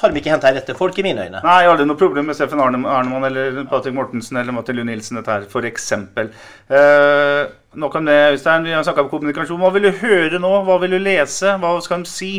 har 0.00 0.12
de 0.12 0.20
ikke 0.20 0.32
henta 0.32 0.52
rette 0.54 0.76
folk, 0.78 0.98
i 0.98 1.04
mine 1.06 1.24
øyne. 1.26 1.40
Nei, 1.44 1.56
jeg 1.62 1.68
har 1.68 1.74
aldri 1.74 1.86
noe 1.88 2.00
problem 2.00 2.28
med 2.30 2.38
Steffen 2.38 2.60
Arne, 2.62 2.80
Arnemann 2.86 3.26
eller 3.28 3.64
Patrick 3.70 3.96
Mortensen 3.96 4.38
eller 4.40 4.54
Matti 4.54 4.76
Lund 4.76 4.90
Nilsen, 4.90 5.18
dette 5.18 5.34
her, 5.34 5.48
for 5.50 5.66
eksempel. 5.68 6.30
Eh, 6.68 7.40
nok 7.78 7.98
om 7.98 8.06
det, 8.06 8.18
Øystein. 8.34 8.68
Vi 8.68 8.76
har 8.76 8.86
snakka 8.86 9.06
om 9.06 9.10
kommunikasjon. 9.12 9.60
Hva 9.62 9.72
vil 9.74 9.88
du 9.88 10.04
høre 10.04 10.40
nå? 10.42 10.52
Hva 10.68 10.78
vil 10.84 10.96
du 10.96 11.02
lese? 11.02 11.56
Hva 11.58 11.74
skal 11.84 12.06
de 12.06 12.12
si? 12.12 12.32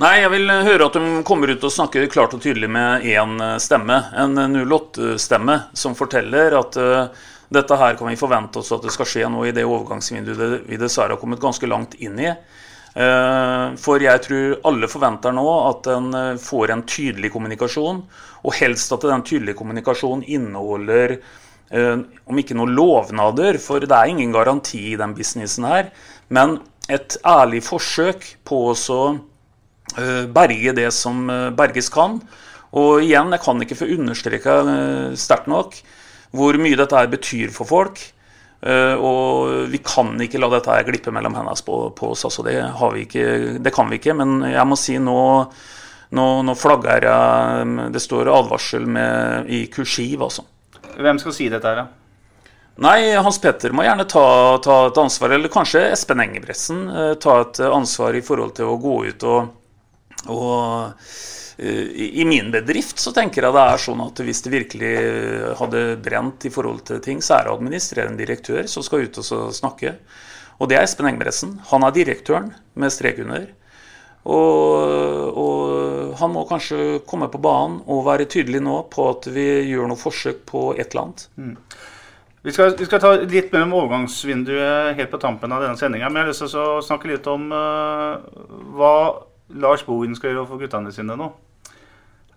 Nei, 0.00 0.14
jeg 0.22 0.30
vil 0.32 0.48
høre 0.48 0.86
at 0.88 0.94
de 0.96 1.24
kommer 1.28 1.50
ut 1.52 1.66
og 1.66 1.74
snakker 1.74 2.06
klart 2.08 2.32
og 2.32 2.40
tydelig 2.40 2.70
med 2.72 3.04
én 3.04 3.34
stemme. 3.60 3.98
En 4.16 4.38
08-stemme 4.56 5.58
som 5.76 5.96
forteller 5.98 6.56
at 6.56 6.78
uh, 6.80 7.26
dette 7.52 7.76
her 7.76 7.98
kan 7.98 8.08
vi 8.08 8.16
forvente 8.16 8.62
oss 8.62 8.70
at 8.72 8.86
det 8.86 8.94
skal 8.94 9.08
skje 9.10 9.28
nå 9.28 9.42
i 9.44 9.52
det 9.52 9.66
overgangsvinduet 9.66 10.70
vi 10.70 10.78
dessverre 10.80 11.16
har 11.16 11.20
kommet 11.20 11.42
ganske 11.42 11.68
langt 11.68 11.98
inn 11.98 12.16
i. 12.22 12.30
Eh, 12.90 13.76
For 13.78 14.02
jeg 14.02 14.22
tror 14.24 14.56
alle 14.66 14.88
forventer 14.90 15.34
nå 15.34 15.46
at 15.68 15.86
en 15.92 16.08
eh, 16.16 16.40
får 16.42 16.72
en 16.74 16.82
tydelig 16.82 17.30
kommunikasjon, 17.30 18.02
og 18.42 18.56
helst 18.58 18.90
at 18.96 19.06
den 19.06 19.22
tydelige 19.26 19.58
kommunikasjonen 19.60 20.24
inneholder 20.26 21.14
eh, 21.70 22.02
om 22.26 22.42
ikke 22.42 22.56
noen 22.58 22.74
lovnader, 22.74 23.60
for 23.62 23.84
det 23.84 23.94
er 23.94 24.10
ingen 24.10 24.34
garanti 24.34 24.88
i 24.90 24.98
den 24.98 25.14
businessen 25.14 25.68
her, 25.70 25.92
men 26.34 26.58
et 26.90 27.14
ærlig 27.26 27.62
forsøk 27.62 28.26
på 28.46 28.70
å 28.74 29.02
berge 30.34 30.72
det 30.74 30.88
som 30.94 31.24
berges 31.58 31.88
kan. 31.90 32.16
Og 32.78 33.02
igjen, 33.02 33.30
jeg 33.34 33.42
kan 33.42 33.62
ikke 33.62 33.78
få 33.78 33.88
understreka 33.96 34.54
sterkt 35.18 35.48
nok 35.50 35.74
hvor 36.34 36.58
mye 36.62 36.78
dette 36.78 37.02
betyr 37.10 37.50
for 37.54 37.66
folk. 37.66 37.98
Eh, 38.60 38.94
og 38.94 39.70
vi 39.72 39.80
kan 39.80 40.12
ikke 40.20 40.40
la 40.40 40.50
dette 40.52 40.72
her 40.74 40.84
glippe 40.84 41.12
mellom 41.14 41.36
hendene 41.38 41.66
på, 41.66 41.78
på 41.96 42.10
oss. 42.12 42.26
Altså, 42.28 42.44
det, 42.46 42.58
har 42.60 42.96
vi 42.96 43.06
ikke, 43.06 43.26
det 43.62 43.72
kan 43.74 43.88
vi 43.90 44.00
ikke. 44.00 44.16
Men 44.18 44.42
jeg 44.50 44.66
må 44.68 44.78
si 44.78 44.98
nå, 45.00 45.20
nå, 46.16 46.26
nå 46.44 46.56
flagger 46.58 47.06
jeg 47.08 47.88
Det 47.94 48.02
står 48.02 48.32
advarsel 48.34 48.84
med, 48.88 49.48
i 49.48 49.64
kursiv, 49.72 50.26
altså. 50.28 50.44
Hvem 51.00 51.22
skal 51.22 51.36
si 51.36 51.48
dette 51.52 51.70
her, 51.70 51.84
da? 51.84 51.88
Nei, 52.80 53.12
Hans 53.20 53.36
Petter 53.42 53.74
må 53.76 53.84
gjerne 53.84 54.06
ta, 54.08 54.24
ta 54.64 54.76
et 54.88 54.98
ansvar, 55.00 55.34
eller 55.36 55.52
kanskje 55.52 55.82
Espen 55.90 56.22
Engebretsen 56.22 56.86
eh, 56.88 57.10
ta 57.20 57.42
et 57.42 57.60
ansvar 57.66 58.16
i 58.16 58.22
forhold 58.24 58.54
til 58.56 58.70
å 58.70 58.78
gå 58.80 58.94
ut 59.10 59.26
og, 59.28 59.50
og 60.32 61.04
i 61.60 62.08
i 62.20 62.24
min 62.24 62.50
bedrift 62.54 62.98
så 63.02 63.12
tenker 63.12 63.44
jeg 63.44 63.54
det 63.54 63.62
er 63.62 63.82
sånn 63.82 64.00
at 64.00 64.20
hvis 64.24 64.42
det 64.46 64.52
virkelig 64.54 64.92
hadde 65.60 65.84
brent 66.00 66.46
i 66.48 66.52
forhold 66.52 66.82
til 66.88 67.02
ting, 67.04 67.20
så 67.20 67.36
er 67.36 67.46
det 67.46 67.54
administrerende 67.54 68.20
direktør 68.22 68.68
som 68.70 68.84
skal 68.86 69.04
ut 69.04 69.20
og 69.20 69.52
snakke. 69.56 69.94
Og 70.60 70.68
det 70.68 70.76
er 70.76 70.84
Espen 70.84 71.08
Engebretsen. 71.08 71.58
Han 71.70 71.84
er 71.84 71.96
direktøren 71.96 72.50
med 72.80 72.92
strek 72.92 73.20
under. 73.24 73.46
Og, 74.28 75.36
og 75.40 76.16
han 76.20 76.32
må 76.34 76.44
kanskje 76.48 77.00
komme 77.08 77.30
på 77.32 77.40
banen 77.40 77.78
og 77.88 78.04
være 78.08 78.28
tydelig 78.28 78.60
nå 78.64 78.82
på 78.92 79.08
at 79.14 79.30
vi 79.32 79.46
gjør 79.70 79.88
noe 79.88 80.00
forsøk 80.00 80.44
på 80.48 80.66
et 80.76 80.92
eller 80.92 81.06
annet. 81.06 81.24
Vi 82.44 82.52
skal, 82.56 82.74
vi 82.76 82.88
skal 82.88 83.00
ta 83.00 83.14
litt 83.20 83.52
mer 83.52 83.66
om 83.66 83.74
overgangsvinduet 83.82 84.96
helt 84.96 85.12
på 85.12 85.20
tampen 85.20 85.52
av 85.52 85.64
denne 85.64 85.80
sendinga. 85.80 86.08
Men 86.08 86.22
jeg 86.22 86.28
har 86.28 86.32
lyst 86.32 86.44
til 86.46 86.60
å 86.60 86.84
snakke 86.84 87.10
litt 87.10 87.26
om 87.28 87.48
uh, 87.52 88.20
hva 88.76 88.94
Lars 89.60 89.84
Bohin 89.84 90.16
skal 90.16 90.34
gjøre 90.34 90.48
for 90.48 90.60
guttene 90.60 90.92
sine 90.94 91.16
nå. 91.20 91.28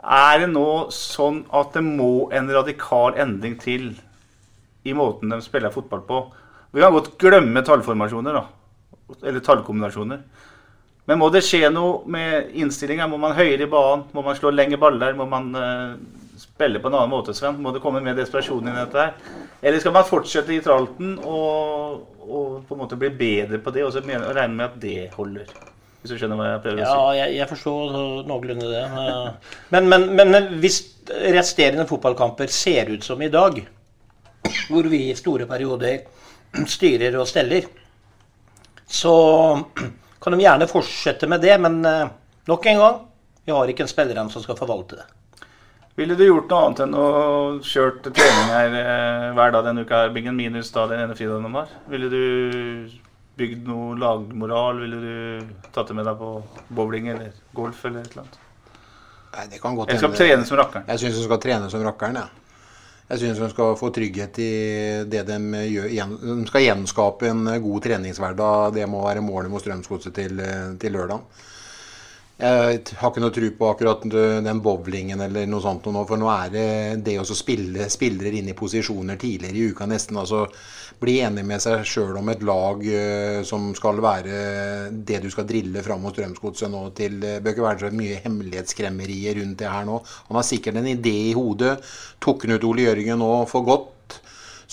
Er 0.04 0.41
det 0.41 0.49
nå 0.51 0.89
sånn 0.91 1.45
at 1.56 1.76
det 1.78 1.84
må 1.86 2.28
en 2.36 2.49
radikal 2.51 3.16
endring 3.20 3.56
til 3.62 3.93
i 4.84 4.95
måten 4.95 5.32
de 5.32 5.39
spiller 5.43 5.72
fotball 5.72 6.01
på? 6.08 6.24
Vi 6.76 6.82
kan 6.84 6.91
godt 6.91 7.14
glemme 7.22 7.64
tallformasjoner, 7.64 8.36
da. 8.36 8.43
Eller 9.24 9.43
tallkombinasjoner. 9.45 10.24
Men 11.08 11.20
må 11.20 11.30
det 11.32 11.43
skje 11.43 11.70
noe 11.72 12.01
med 12.12 12.51
innstillinga? 12.60 13.08
Må 13.12 13.20
man 13.22 13.36
høyere 13.38 13.68
i 13.68 13.72
banen? 13.72 14.06
Må 14.16 14.24
man 14.26 14.38
slå 14.39 14.51
lengre 14.51 14.80
baller? 14.80 15.16
Må 15.16 15.28
man 15.30 15.49
uh, 15.56 15.95
spille 16.39 16.80
på 16.80 16.89
en 16.89 16.97
annen 16.97 17.12
måte, 17.12 17.36
Sven? 17.36 17.60
Må 17.64 17.72
det 17.76 17.84
komme 17.84 18.04
mer 18.04 18.16
desperasjon 18.18 18.72
i 18.72 18.76
dette 18.76 19.06
her? 19.06 19.38
Eller 19.62 19.84
skal 19.84 19.95
man 19.95 20.08
fortsette 20.08 20.56
i 20.56 20.64
tralten 20.64 21.18
og, 21.20 22.04
og 22.24 22.64
på 22.68 22.76
en 22.76 22.84
måte 22.84 22.99
bli 22.99 23.12
bedre 23.20 23.60
på 23.64 23.76
det, 23.76 23.86
og 23.86 23.95
så 23.95 24.04
regne 24.04 24.56
med 24.56 24.68
at 24.70 24.80
det 24.84 24.97
holder? 25.16 25.51
Hvis 26.04 26.12
du 26.12 26.18
skjønner 26.20 26.36
hva 26.36 26.49
jeg 26.49 26.64
prøver 26.66 26.82
å 26.82 26.84
Ja, 26.84 26.95
si? 26.99 27.20
jeg, 27.22 27.36
jeg 27.39 27.47
forstår 27.47 27.93
noenlunde 28.28 28.68
det. 28.68 28.82
Men, 29.72 29.88
men, 29.88 30.10
men 30.20 30.49
hvis 30.60 30.82
resterende 31.32 31.86
fotballkamper 31.88 32.51
ser 32.51 32.91
ut 32.91 33.08
som 33.08 33.22
i 33.24 33.32
dag, 33.32 33.62
hvor 34.68 34.89
vi 34.91 34.99
i 35.10 35.16
store 35.16 35.47
perioder 35.47 36.04
styrer 36.68 37.16
og 37.18 37.28
steller, 37.32 37.70
så 38.84 39.14
kan 40.22 40.36
de 40.36 40.43
gjerne 40.43 40.68
fortsette 40.70 41.30
med 41.32 41.41
det. 41.43 41.56
Men 41.64 41.80
eh, 41.88 42.12
nok 42.51 42.68
en 42.72 42.84
gang, 42.84 42.99
vi 43.47 43.56
har 43.56 43.72
ikke 43.72 43.88
en 43.88 43.91
spiller 43.91 44.20
igjen 44.20 44.32
som 44.34 44.43
skal 44.43 44.60
forvalte 44.60 44.99
det. 44.99 45.08
Ville 45.95 46.16
du 46.18 46.24
gjort 46.26 46.49
noe 46.49 46.66
annet 46.68 46.80
enn 46.88 46.93
å 46.97 47.08
kjørt 47.64 48.08
trening 48.10 48.51
her 48.51 48.78
eh, 48.80 49.26
hver 49.38 49.51
dag 49.54 49.68
denne 49.68 49.84
uka, 49.86 50.04
her, 50.08 50.32
minus 50.34 50.72
da 50.74 50.88
den 50.89 51.04
ene 51.06 51.16
fridagen 51.18 51.45
de 51.47 51.51
har? 51.54 51.74
Ville 51.91 52.10
du 52.10 52.24
bygd 53.38 53.67
noe 53.67 53.97
lagmoral? 53.97 54.79
Ville 54.84 54.99
du 55.01 55.67
tatt 55.73 55.89
det 55.89 55.97
med 55.97 56.05
deg 56.09 56.19
på 56.19 56.31
bowling 56.69 57.09
eller 57.13 57.34
golf 57.57 57.86
eller 57.89 58.03
et 58.05 58.11
eller 58.13 58.25
annet? 58.25 58.39
Nei, 59.34 59.45
det 59.49 59.61
kan 59.61 59.75
godt 59.75 59.89
Eller 59.89 59.99
skal 59.99 60.11
hende. 60.13 60.21
trene 60.21 60.45
som 60.45 60.57
rakkeren? 60.61 60.89
Jeg 60.91 61.01
syns 61.01 61.15
hun 61.17 61.27
skal 61.29 61.39
trene 61.41 61.69
som 61.73 61.86
rakkeren. 61.86 62.19
Ja. 62.21 62.27
Jeg 63.09 63.19
syns 63.19 63.39
de 63.41 63.47
skal 63.51 63.73
få 63.77 63.89
trygghet 63.93 64.38
i 64.39 64.51
det 65.09 65.23
de 65.27 65.39
gjør. 65.69 65.89
De 66.21 66.45
skal 66.47 66.63
gjenskape 66.63 67.27
en 67.29 67.49
god 67.65 67.81
treningshverdag. 67.84 68.77
Det 68.77 68.86
må 68.89 69.01
være 69.03 69.25
målet 69.25 69.51
mot 69.51 69.61
Strømsgodset 69.61 70.15
til, 70.15 70.39
til 70.79 70.95
lørdag. 70.95 71.25
Jeg 72.43 72.79
har 72.97 73.11
ikke 73.11 73.21
noe 73.21 73.31
tro 73.31 73.49
på 73.59 73.67
akkurat 73.69 74.05
den 74.09 74.61
bowlingen 74.65 75.21
eller 75.21 75.45
noe 75.47 75.61
sånt 75.61 75.86
nå, 75.86 76.01
for 76.09 76.19
nå 76.19 76.27
er 76.34 76.49
det 76.51 76.69
det 77.05 77.19
å 77.21 77.25
spille 77.29 77.86
spillere 77.93 78.39
inn 78.39 78.49
i 78.49 78.55
posisjoner 78.57 79.19
tidligere 79.21 79.59
i 79.59 79.67
uka 79.69 79.86
nesten. 79.88 80.17
altså 80.17 80.47
Bli 81.04 81.18
enig 81.26 81.43
med 81.43 81.60
seg 81.60 81.82
sjøl 81.88 82.16
om 82.20 82.30
et 82.32 82.43
lag 82.47 82.84
eh, 82.88 83.39
som 83.47 83.72
skal 83.76 83.99
være 84.04 84.38
det 85.08 85.20
du 85.24 85.30
skal 85.34 85.47
drille 85.49 85.84
fram 85.84 86.04
mot 86.06 86.16
Strømsgodset 86.16 86.72
nå 86.72 86.84
til 86.95 87.18
Det 87.20 87.39
bør 87.43 87.56
ikke 87.56 87.66
være 87.66 87.82
så 87.82 87.89
mye 87.97 88.22
hemmelighetskremmerier 88.24 89.41
rundt 89.41 89.60
det 89.60 89.72
her 89.74 89.89
nå. 89.89 89.97
Han 90.30 90.39
har 90.39 90.47
sikkert 90.47 90.80
en 90.80 90.88
idé 90.93 91.16
i 91.30 91.36
hodet. 91.36 91.76
Tok 92.24 92.47
han 92.47 92.56
ut 92.56 92.70
Ole 92.70 92.88
Jørgen 92.88 93.20
nå 93.20 93.34
for 93.51 93.68
godt? 93.68 94.20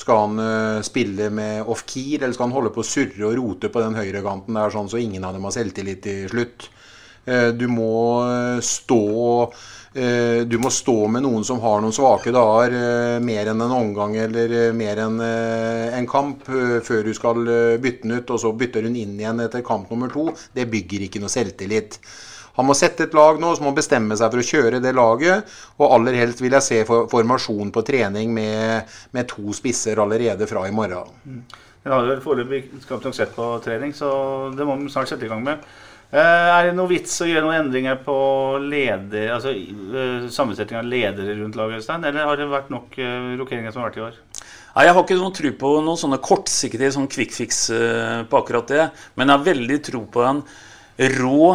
Skal 0.00 0.22
han 0.22 0.38
eh, 0.44 0.82
spille 0.86 1.28
med 1.34 1.66
off-keer, 1.68 2.22
eller 2.22 2.36
skal 2.36 2.48
han 2.48 2.56
holde 2.56 2.72
på 2.74 2.84
å 2.84 2.86
surre 2.86 3.26
og 3.28 3.36
rote 3.40 3.72
på 3.72 3.82
den 3.82 3.98
høyrekanten 3.98 4.56
der, 4.56 4.72
sånn 4.72 4.88
så 4.92 5.00
ingen 5.02 5.26
av 5.26 5.34
dem 5.36 5.44
har 5.48 5.56
selvtillit 5.56 6.04
til 6.06 6.30
slutt? 6.30 6.70
Eh, 7.26 7.50
Du 7.58 7.66
må 7.68 7.90
eh, 8.24 8.62
stå 8.64 9.02
eh, 9.50 9.66
Du 9.92 10.54
må 10.62 10.70
stå 10.70 11.08
med 11.10 11.24
noen 11.24 11.42
som 11.42 11.58
har 11.64 11.80
noen 11.82 11.94
svake 11.94 12.30
dager, 12.30 12.74
eh, 12.78 13.16
mer 13.26 13.48
enn 13.50 13.64
en 13.64 13.72
omgang 13.74 14.14
eller 14.22 14.52
eh, 14.54 14.72
mer 14.76 15.00
enn 15.02 15.16
eh, 15.24 15.96
en 15.98 16.06
kamp, 16.06 16.44
eh, 16.46 16.76
før 16.86 17.08
du 17.08 17.10
skal 17.16 17.42
eh, 17.42 17.78
bytte 17.82 18.06
den 18.06 18.20
ut, 18.20 18.30
og 18.30 18.38
så 18.38 18.52
bytter 18.54 18.86
hun 18.86 18.94
inn 18.94 19.16
igjen 19.18 19.42
etter 19.42 19.64
kamp 19.66 19.90
nummer 19.90 20.12
to. 20.12 20.28
Det 20.54 20.68
bygger 20.70 21.08
ikke 21.08 21.22
noe 21.24 21.32
selvtillit. 21.32 21.98
Han 22.60 22.68
må 22.68 22.76
sette 22.78 23.08
et 23.08 23.18
lag 23.18 23.42
nå, 23.42 23.50
så 23.56 23.64
må 23.64 23.72
han 23.72 23.80
bestemme 23.80 24.18
seg 24.18 24.30
for 24.30 24.42
å 24.42 24.46
kjøre 24.46 24.82
det 24.84 24.94
laget. 24.94 25.50
Og 25.80 25.96
aller 25.96 26.20
helst 26.20 26.42
vil 26.44 26.54
jeg 26.54 26.66
se 26.66 26.80
formasjon 26.86 27.74
på 27.74 27.84
trening 27.86 28.34
med, 28.36 28.90
med 29.16 29.30
to 29.30 29.54
spisser 29.56 29.98
allerede 30.02 30.46
fra 30.50 30.66
i 30.68 30.74
morgen. 30.74 31.42
Jeg 31.80 31.90
har 31.94 32.02
jo 32.04 32.10
vel 32.12 32.22
foreløpig 32.22 32.64
knapt 32.84 33.06
nok 33.08 33.16
sett 33.16 33.30
på 33.34 33.46
trening, 33.64 33.94
så 33.96 34.10
det 34.54 34.66
må 34.68 34.76
vi 34.76 34.90
snart 34.92 35.10
sette 35.10 35.26
i 35.26 35.30
gang 35.32 35.42
med. 35.46 35.62
Eh, 36.10 36.18
Er 36.18 36.66
det 36.66 36.74
noe 36.74 36.90
vits 36.90 37.12
å 37.22 37.28
gjøre 37.28 37.44
noen 37.46 37.68
endringer 37.68 38.00
på 38.02 38.14
leder, 38.64 39.28
altså 39.36 39.52
eh, 39.54 40.24
sammensetning 40.32 40.80
av 40.80 40.88
ledere 40.90 41.36
rundt 41.38 41.58
laget, 41.58 41.84
Øystein? 41.84 42.06
Eller 42.08 42.26
har 42.26 42.40
det 42.40 42.48
vært 42.50 42.72
nok 42.74 42.96
eh, 42.98 43.34
rokeringer 43.38 43.70
som 43.70 43.84
har 43.84 43.92
vært 43.92 44.00
i 44.00 44.06
år? 44.08 44.16
Nei, 44.74 44.86
Jeg 44.88 44.96
har 44.96 45.04
ikke 45.04 45.18
noen 45.20 45.36
tro 45.38 45.52
på 45.60 45.70
noen 45.86 46.00
sånne 46.00 46.18
kortsiktige 46.22 46.90
sånn 46.94 47.06
quick 47.10 47.34
fix 47.34 47.68
på 47.70 48.38
akkurat 48.38 48.70
det. 48.70 48.88
Men 49.18 49.30
jeg 49.30 49.38
har 49.38 49.46
veldig 49.50 49.78
tro 49.86 50.02
på 50.10 50.24
en 50.26 50.42
rå 51.20 51.52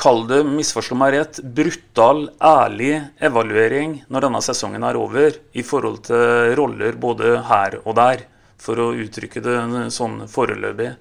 kall 0.00 0.24
det, 0.28 0.40
misforstå 0.48 0.96
meg 0.98 1.14
rett, 1.14 1.40
brutal, 1.56 2.24
ærlig 2.42 2.94
evaluering 3.22 3.98
når 4.12 4.26
denne 4.26 4.40
sesongen 4.44 4.84
er 4.88 4.98
over, 4.98 5.36
i 5.52 5.64
forhold 5.64 6.02
til 6.08 6.54
roller 6.58 6.96
både 7.00 7.36
her 7.48 7.78
og 7.84 7.94
der, 8.00 8.24
for 8.60 8.80
å 8.80 8.92
uttrykke 8.96 9.44
det 9.44 9.56
sånn 9.94 10.24
foreløpig. 10.32 10.94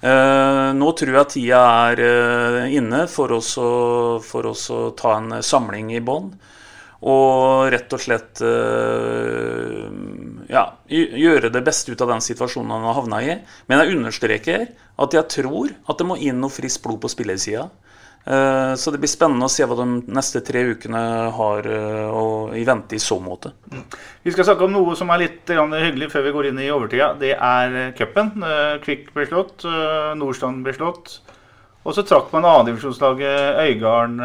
Eh, 0.00 0.70
nå 0.76 0.90
tror 0.92 1.14
jeg 1.20 1.30
tida 1.32 1.62
er 1.88 2.02
eh, 2.04 2.74
inne 2.76 3.06
for 3.08 3.32
oss, 3.38 3.54
å, 3.56 3.70
for 4.24 4.52
oss 4.52 4.68
å 4.74 4.90
ta 4.98 5.16
en 5.16 5.38
samling 5.40 5.94
i 5.96 6.02
bånn. 6.04 6.30
Og 7.06 7.68
rett 7.72 7.92
og 7.92 8.00
slett 8.00 8.40
eh, 8.44 9.86
ja, 10.50 10.64
gjøre 10.88 11.52
det 11.52 11.62
beste 11.64 11.92
ut 11.92 12.02
av 12.02 12.12
den 12.14 12.24
situasjonen 12.24 12.72
han 12.72 12.86
har 12.88 12.98
havna 13.00 13.22
i. 13.24 13.38
Men 13.68 13.82
jeg 13.82 13.96
understreker 13.96 14.68
at 14.96 15.16
jeg 15.16 15.32
tror 15.32 15.72
at 15.86 16.00
det 16.00 16.08
må 16.08 16.18
inn 16.20 16.40
noe 16.40 16.52
friskt 16.52 16.84
blod 16.84 17.02
på 17.04 17.12
spillersida. 17.12 17.68
Eh, 18.26 18.74
så 18.74 18.90
det 18.90 18.98
blir 18.98 19.10
spennende 19.10 19.46
å 19.46 19.52
se 19.52 19.62
hva 19.62 19.76
de 19.78 20.00
neste 20.10 20.40
tre 20.42 20.64
ukene 20.72 21.02
har 21.36 21.68
uh, 21.70 22.56
i 22.58 22.64
vente 22.66 22.98
i 22.98 23.02
så 23.02 23.20
måte. 23.22 23.52
Vi 24.26 24.34
skal 24.34 24.48
snakke 24.48 24.66
om 24.66 24.74
noe 24.74 24.96
som 24.98 25.12
er 25.14 25.22
litt 25.22 25.52
hyggelig 25.54 26.10
før 26.10 26.26
vi 26.26 26.34
går 26.34 26.48
inn 26.50 26.58
i 26.64 26.72
overtida. 26.74 27.12
Det 27.20 27.36
er 27.36 27.94
cupen. 27.98 28.34
Kvikk 28.82 29.12
ble 29.14 29.28
slått, 29.30 29.62
Nordstrand 30.18 30.66
ble 30.66 30.74
slått. 30.74 31.20
Og 31.86 31.94
så 31.94 32.02
trakk 32.02 32.32
man 32.34 32.48
annendivisjonslaget 32.50 33.60
Øygarden 33.62 34.18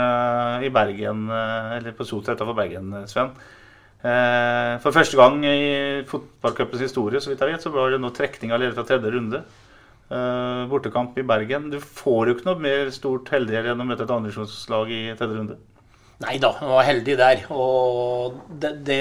i 0.66 0.72
Bergen, 0.74 1.28
eller 1.30 1.94
på 1.94 2.08
Sotra 2.10 2.34
for 2.40 2.58
Bergen, 2.58 3.04
Sven. 3.06 3.30
for 4.02 4.96
første 4.96 5.20
gang 5.20 5.44
i 5.46 5.60
fotballcupens 6.10 6.82
historie 6.82 7.22
så 7.22 7.30
vidt 7.30 7.46
jeg 7.46 7.54
vet, 7.54 7.62
så 7.62 7.70
var 7.70 7.94
det 7.94 8.02
nå 8.02 8.10
trekning 8.18 8.50
allerede 8.50 8.74
fra 8.80 8.88
tredje 8.90 9.14
runde. 9.14 9.44
Uh, 10.12 10.68
bortekamp 10.68 11.16
i 11.16 11.24
Bergen. 11.24 11.70
Du 11.72 11.78
får 11.80 12.28
jo 12.28 12.34
ikke 12.36 12.48
noe 12.50 12.60
mer 12.60 12.90
stort 12.92 13.30
heldigere 13.32 13.72
enn 13.72 13.80
å 13.80 13.86
møte 13.88 14.04
et 14.04 14.12
andredivisjonslag 14.12 14.92
i 14.92 15.04
tredje 15.16 15.38
runde. 15.38 15.56
Nei 16.22 16.36
da, 16.42 16.52
han 16.60 16.74
var 16.74 16.86
heldig 16.86 17.16
der. 17.18 17.46
Og 17.56 18.36
det, 18.62 18.74
det, 18.90 19.00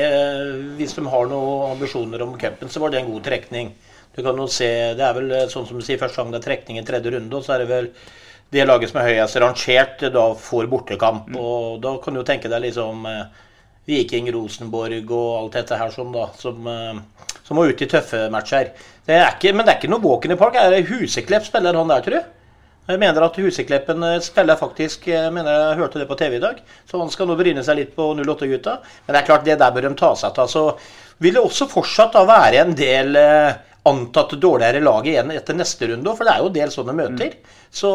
hvis 0.78 0.94
de 0.96 1.04
har 1.11 1.26
noen 1.28 1.74
ambisjoner 1.74 2.22
om 2.24 2.36
cupen, 2.38 2.70
så 2.70 2.82
var 2.84 2.94
det 2.94 3.02
en 3.02 3.11
god 3.11 3.26
trekning. 3.26 3.74
Du 4.14 4.22
kan 4.22 4.38
jo 4.38 4.46
se, 4.50 4.70
Det 4.94 5.04
er 5.04 5.18
vel 5.18 5.34
sånn 5.50 5.66
som 5.68 5.78
du 5.78 5.84
sier, 5.84 6.00
første 6.00 6.22
gang 6.22 6.32
det 6.32 6.40
er 6.40 6.46
trekning 6.46 6.80
i 6.80 6.86
tredje 6.86 7.12
runde, 7.14 7.36
og 7.36 7.44
så 7.46 7.56
er 7.56 7.64
det 7.64 7.70
vel 7.70 7.90
det 8.50 8.66
laget 8.66 8.90
som 8.90 8.98
er 8.98 9.12
høyest 9.12 9.38
rangert, 9.38 10.02
da 10.14 10.24
får 10.34 10.66
bortekamp. 10.70 11.28
Mm. 11.30 11.38
Og 11.38 11.82
da 11.84 11.94
kan 12.02 12.14
du 12.14 12.20
jo 12.20 12.26
tenke 12.26 12.50
deg 12.50 12.64
liksom 12.64 13.04
eh, 13.06 13.44
Viking, 13.90 14.30
Rosenborg 14.34 15.12
og 15.14 15.28
alt 15.36 15.58
dette 15.61 15.78
her 15.78 15.92
som, 15.94 16.11
da, 16.14 16.26
som, 16.38 16.66
eh, 16.66 17.28
som 17.46 17.58
må 17.58 17.68
ut 17.70 17.84
i 17.84 17.90
tøffe 17.90 18.24
matcher. 18.34 18.72
Det 19.11 19.18
ikke, 19.18 19.54
men 19.56 19.66
det 19.66 19.72
er 19.72 19.80
ikke 19.80 19.90
noe 19.90 20.04
walk 20.04 20.26
in 20.26 20.30
the 20.30 20.38
park. 20.38 20.54
Er 20.54 20.70
det 20.70 20.86
Huseklepp 20.86 21.48
spiller 21.48 21.74
han 21.74 21.90
der, 21.90 22.04
tror 22.04 22.20
du? 22.20 22.36
Jeg 22.90 22.98
mener 22.98 23.22
at 23.22 23.38
Husekleppen 23.38 24.02
eh, 24.06 24.18
spiller 24.24 24.58
faktisk 24.58 25.04
Jeg 25.11 25.30
mener 25.34 25.52
jeg 25.54 25.78
hørte 25.78 26.00
det 26.00 26.08
på 26.11 26.18
TV 26.18 26.36
i 26.38 26.42
dag. 26.42 26.61
Så 26.88 27.00
han 27.00 27.11
skal 27.12 27.28
nå 27.30 27.36
bryne 27.38 27.64
seg 27.66 27.78
litt 27.78 27.96
på 27.96 28.11
08-gutta. 28.18 28.76
Men 29.06 29.14
det 29.14 29.20
er 29.20 29.26
klart, 29.26 29.46
det 29.46 29.58
der 29.61 29.74
bør 29.74 29.88
de 29.88 29.96
ta 29.98 30.12
seg 30.18 30.38
av. 30.38 30.50
Så 30.50 30.64
vil 31.22 31.36
det 31.36 31.42
også 31.42 31.68
fortsatt 31.70 32.14
da 32.14 32.22
være 32.28 32.62
en 32.62 32.76
del 32.78 33.18
eh, 33.18 33.58
antatt 33.90 34.36
dårligere 34.38 34.82
lag 34.84 35.06
igjen 35.08 35.34
etter 35.34 35.58
neste 35.58 35.90
runde. 35.90 36.14
For 36.14 36.26
det 36.26 36.34
er 36.34 36.44
jo 36.44 36.52
en 36.52 36.56
del 36.61 36.74
sånne 36.74 36.96
møter. 37.02 37.34
Mm. 37.34 37.58
Så 37.80 37.90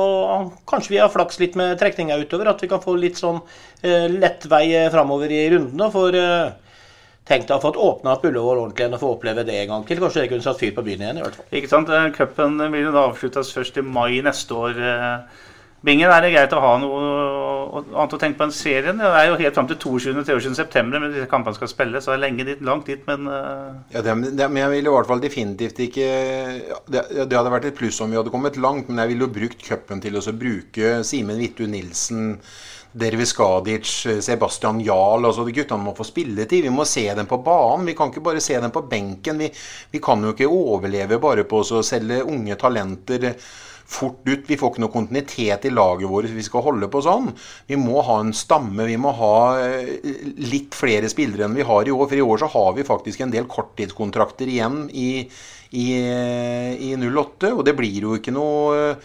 kanskje 0.68 0.96
vi 0.98 1.02
har 1.04 1.12
flaks 1.14 1.40
litt 1.42 1.56
med 1.60 1.80
trekninga 1.80 2.20
utover. 2.20 2.52
At 2.52 2.64
vi 2.64 2.72
kan 2.72 2.84
få 2.84 2.98
litt 3.00 3.24
sånn 3.24 3.40
eh, 3.84 4.08
lett 4.12 4.48
vei 4.52 4.68
framover 4.92 5.32
i 5.32 5.46
rundene. 5.56 5.92
For 5.96 6.20
eh, 6.20 6.54
Tenk 7.26 7.48
deg 7.48 7.56
å 7.56 7.58
ha 7.58 7.64
fått 7.64 7.80
åpna 7.82 8.14
opp 8.14 8.26
Ullevål 8.30 8.60
ordentlig 8.62 8.84
igjen 8.84 8.96
og 8.98 9.02
få 9.02 9.16
oppleve 9.16 9.46
det 9.48 9.58
en 9.64 9.72
gang 9.72 9.88
til. 9.90 9.98
Kanskje 10.04 10.26
det 10.26 10.30
kunne 10.30 10.46
satt 10.46 10.62
fyr 10.62 10.76
på 10.76 10.86
byen 10.86 11.02
igjen? 11.02 11.18
i 11.18 11.26
hvert 11.26 11.40
fall. 11.40 11.48
Ikke 11.58 11.72
sant. 11.72 11.90
Eh, 11.90 12.12
cupen 12.14 12.60
vil 12.62 12.86
jo 12.86 12.94
da 12.94 13.08
avsluttes 13.10 13.50
først 13.56 13.82
i 13.82 13.86
mai 13.86 14.22
neste 14.26 14.54
år. 14.54 14.78
Eh. 14.78 15.44
Bingen, 15.86 16.10
er 16.10 16.24
det 16.24 16.32
greit 16.34 16.54
å 16.54 16.62
ha 16.64 16.76
noe 16.82 17.02
annet 17.82 18.14
å 18.16 18.20
tenke 18.22 18.40
på 18.40 18.46
enn 18.48 18.54
serien? 18.56 19.02
Det 19.02 19.10
er 19.10 19.28
jo 19.28 19.38
helt 19.38 19.58
fram 19.58 19.68
til 19.70 19.78
22.-23. 19.82 20.54
september 20.58 21.02
med 21.02 21.14
disse 21.14 21.30
kampene 21.30 21.58
skal 21.58 21.70
spille, 21.70 22.02
så 22.02 22.14
det 22.14 22.16
er 22.16 22.24
lenge 22.24 22.46
dit, 22.48 22.64
langt 22.66 22.90
dit, 22.90 23.04
men 23.10 23.28
uh... 23.30 23.76
Ja, 23.94 24.02
det, 24.06 24.16
det, 24.38 24.48
Men 24.50 24.64
jeg 24.64 24.74
vil 24.74 24.90
i 24.90 24.96
hvert 24.96 25.10
fall 25.12 25.22
definitivt 25.22 25.82
ikke 25.86 26.08
det, 26.90 27.04
det, 27.04 27.36
hadde 27.36 27.54
vært 27.54 27.70
et 27.70 27.78
pluss 27.78 28.02
om 28.02 28.10
vi 28.10 28.18
hadde 28.18 28.34
kommet 28.34 28.58
langt, 28.58 28.90
men 28.90 29.04
jeg 29.04 29.14
ville 29.14 29.28
jo 29.28 29.36
brukt 29.38 29.62
cupen 29.66 30.02
til 30.02 30.18
å 30.18 30.26
bruke 30.34 30.96
Simen 31.06 31.42
Vittu 31.42 31.68
Nilsen 31.70 32.40
Dervis 32.96 33.34
Gadic, 33.36 33.92
Sebastian 34.24 34.80
Jarl 34.80 35.28
altså 35.28 35.44
Guttene 35.50 35.84
må 35.84 35.92
få 35.98 36.06
spilletid. 36.08 36.64
Vi 36.64 36.72
må 36.72 36.86
se 36.88 37.04
dem 37.18 37.28
på 37.28 37.42
banen. 37.44 37.88
Vi 37.90 37.96
kan 37.98 38.12
ikke 38.12 38.24
bare 38.24 38.44
se 38.44 38.56
dem 38.62 38.72
på 38.72 38.86
benken. 38.88 39.42
Vi, 39.44 39.50
vi 39.92 40.02
kan 40.04 40.24
jo 40.24 40.32
ikke 40.32 40.48
overleve 40.48 41.20
bare 41.20 41.44
på 41.44 41.60
å 41.60 41.84
selge 41.84 42.22
unge 42.24 42.56
talenter 42.62 43.34
fort 43.86 44.24
ut. 44.24 44.46
Vi 44.48 44.58
får 44.58 44.72
ikke 44.72 44.84
noe 44.86 44.94
kontinuitet 44.94 45.68
i 45.68 45.74
laget 45.74 46.10
vårt 46.10 46.30
hvis 46.30 46.40
vi 46.40 46.48
skal 46.48 46.64
holde 46.66 46.90
på 46.92 47.04
sånn. 47.04 47.30
Vi 47.68 47.78
må 47.80 48.00
ha 48.08 48.18
en 48.24 48.34
stamme. 48.36 48.88
Vi 48.88 48.98
må 49.02 49.12
ha 49.20 49.36
eh, 49.60 50.16
litt 50.48 50.78
flere 50.78 51.12
spillere 51.12 51.50
enn 51.50 51.58
vi 51.58 51.68
har 51.68 51.86
i 51.86 51.94
år. 51.94 52.08
For 52.08 52.18
i 52.18 52.26
år 52.26 52.42
så 52.46 52.52
har 52.56 52.74
vi 52.80 52.88
faktisk 52.88 53.26
en 53.26 53.36
del 53.36 53.52
korttidskontrakter 53.52 54.56
igjen 54.56 54.86
i, 54.90 55.10
i, 55.76 55.88
i 56.00 56.96
08. 56.96 57.52
Og 57.52 57.64
det 57.68 57.76
blir 57.78 58.08
jo 58.08 58.18
ikke 58.20 58.34
noe 58.36 58.96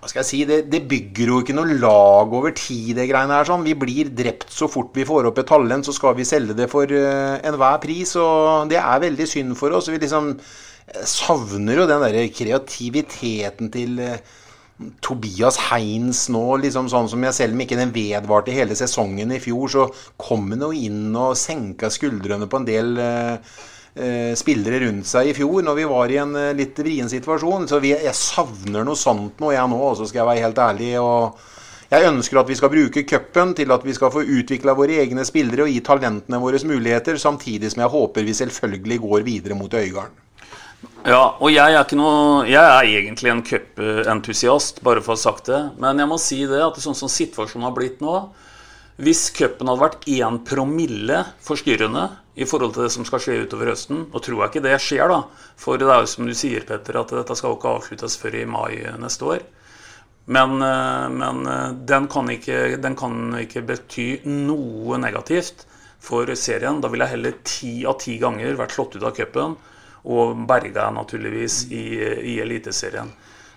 hva 0.00 0.08
skal 0.08 0.22
jeg 0.22 0.28
si, 0.30 0.38
det, 0.48 0.62
det, 0.72 0.80
bygger 0.88 1.28
jo 1.28 1.38
ikke 1.42 1.54
noe 1.58 1.76
lag 1.76 2.32
over 2.32 2.54
tid, 2.56 2.94
det 2.96 3.04
greiene 3.10 3.36
her. 3.36 3.44
sånn. 3.44 3.66
Vi 3.66 3.76
blir 3.76 4.08
drept 4.16 4.48
så 4.56 4.64
fort 4.72 4.96
vi 4.96 5.04
får 5.04 5.28
opp 5.28 5.40
et 5.42 5.48
talent, 5.50 5.84
så 5.84 5.92
skal 5.92 6.14
vi 6.16 6.24
selge 6.24 6.56
det 6.56 6.70
for 6.72 6.88
uh, 6.88 7.36
enhver 7.44 7.76
pris. 7.82 8.14
Og 8.16 8.70
det 8.72 8.78
er 8.80 9.02
veldig 9.04 9.26
synd 9.28 9.58
for 9.60 9.76
oss. 9.76 9.90
Vi 9.92 10.00
liksom 10.00 10.30
eh, 10.38 11.02
savner 11.04 11.82
jo 11.82 11.88
den 11.90 12.06
der 12.06 12.16
kreativiteten 12.32 13.68
til 13.74 14.00
uh, 14.00 14.16
Tobias 15.04 15.60
Heins 15.66 16.22
nå, 16.32 16.46
liksom 16.62 16.88
sånn 16.88 17.10
som 17.12 17.28
jeg 17.28 17.36
selv 17.36 17.58
om 17.58 17.60
ikke 17.66 17.76
den 17.76 17.92
vedvarte 17.92 18.56
hele 18.56 18.78
sesongen 18.78 19.36
i 19.36 19.42
fjor, 19.44 19.68
så 19.68 19.86
kom 20.16 20.48
han 20.54 20.64
jo 20.64 20.72
inn 20.72 21.12
og 21.12 21.36
senka 21.36 21.92
skuldrene 21.92 22.48
på 22.48 22.62
en 22.62 22.70
del 22.70 22.96
uh, 22.96 23.36
spillere 24.38 24.84
rundt 24.84 25.08
seg 25.10 25.30
i 25.30 25.34
fjor, 25.34 25.62
når 25.66 25.78
vi 25.78 25.86
var 25.90 26.12
i 26.12 26.20
en 26.22 26.36
eh, 26.38 26.52
litt 26.56 26.78
vrien 26.78 27.10
situasjon. 27.10 27.66
Så 27.70 27.80
vi, 27.82 27.94
jeg 27.96 28.16
savner 28.16 28.86
noe 28.86 28.98
sånt 28.98 29.40
nå, 29.42 29.50
jeg 29.54 29.72
nå, 29.72 29.80
så 29.98 30.06
skal 30.06 30.22
jeg 30.22 30.30
være 30.30 30.44
helt 30.46 30.62
ærlig. 30.66 30.92
og 31.02 31.48
jeg 31.90 32.06
ønsker 32.06 32.38
at 32.38 32.46
vi 32.46 32.54
skal 32.54 32.70
bruke 32.70 33.02
cupen 33.02 33.50
til 33.58 33.72
at 33.74 33.82
vi 33.82 33.92
skal 33.96 34.12
få 34.14 34.22
utvikla 34.22 34.76
våre 34.78 35.00
egne 35.02 35.24
spillere 35.26 35.64
og 35.64 35.72
gi 35.72 35.80
talentene 35.82 36.38
våre 36.38 36.60
muligheter, 36.62 37.18
samtidig 37.18 37.72
som 37.72 37.82
jeg 37.82 37.90
håper 37.90 38.26
vi 38.28 38.34
selvfølgelig 38.38 38.98
går 39.02 39.24
videre 39.26 39.56
mot 39.58 39.74
Øygarden. 39.74 40.14
Ja, 41.02 41.34
og 41.40 41.50
jeg 41.50 41.74
er, 41.74 41.96
noe, 41.98 42.44
jeg 42.48 42.60
er 42.60 42.86
egentlig 42.86 43.32
en 43.32 43.42
cupentusiast, 43.44 44.78
bare 44.84 45.02
for 45.02 45.16
å 45.16 45.18
ha 45.18 45.20
sagt 45.20 45.50
det. 45.50 45.60
Men 45.82 45.98
jeg 45.98 46.08
må 46.12 46.20
si 46.20 46.38
det 46.48 46.62
at 46.62 46.78
det 46.78 46.84
sånn 46.84 46.96
som 46.96 47.10
situasjonen 47.10 47.66
har 47.66 47.74
blitt 47.76 48.00
nå 48.04 48.14
Hvis 49.00 49.26
cupen 49.34 49.68
hadde 49.68 49.82
vært 49.82 50.06
én 50.12 50.38
promille 50.46 51.24
forstyrrende, 51.42 52.06
i 52.40 52.48
forhold 52.48 52.72
til 52.74 52.86
det 52.86 52.92
som 52.94 53.04
skal 53.04 53.20
skje 53.20 53.38
utover 53.44 53.72
høsten. 53.74 54.06
Og 54.14 54.24
tror 54.24 54.44
jeg 54.44 54.52
ikke 54.52 54.64
det 54.64 54.76
skjer, 54.80 55.12
da. 55.12 55.22
For 55.60 55.80
det 55.80 55.88
er 55.90 56.02
jo 56.02 56.12
som 56.14 56.28
du 56.28 56.34
sier, 56.36 56.64
Petter, 56.66 56.96
at 57.00 57.12
dette 57.12 57.36
skal 57.36 57.52
jo 57.52 57.58
ikke 57.60 57.74
avsluttes 57.76 58.16
før 58.20 58.38
i 58.40 58.46
mai 58.48 58.80
neste 59.02 59.28
år. 59.28 59.44
Men, 60.30 60.62
eh, 60.62 61.08
men 61.10 61.46
eh, 61.46 61.72
den, 61.72 62.06
kan 62.08 62.30
ikke, 62.30 62.76
den, 62.76 62.96
kan 62.96 63.34
ikke, 63.40 63.64
bety 63.66 64.08
noe 64.28 64.98
negativt 65.02 65.66
for 66.00 66.28
serien. 66.38 66.80
Da 66.80 66.90
ville 66.90 67.08
jeg 67.08 67.16
heller 67.16 67.40
ti 67.44 67.72
av 67.88 67.98
ti 68.02 68.16
ganger 68.22 68.58
vært 68.58 68.76
slått 68.76 68.96
ut 68.96 69.06
av 69.06 69.16
cupen 69.16 69.58
og 70.10 70.46
berga 70.48 70.86
naturligvis 70.96 71.66
i, 71.76 71.84
i 72.32 72.38
Eliteserien. 72.40 73.10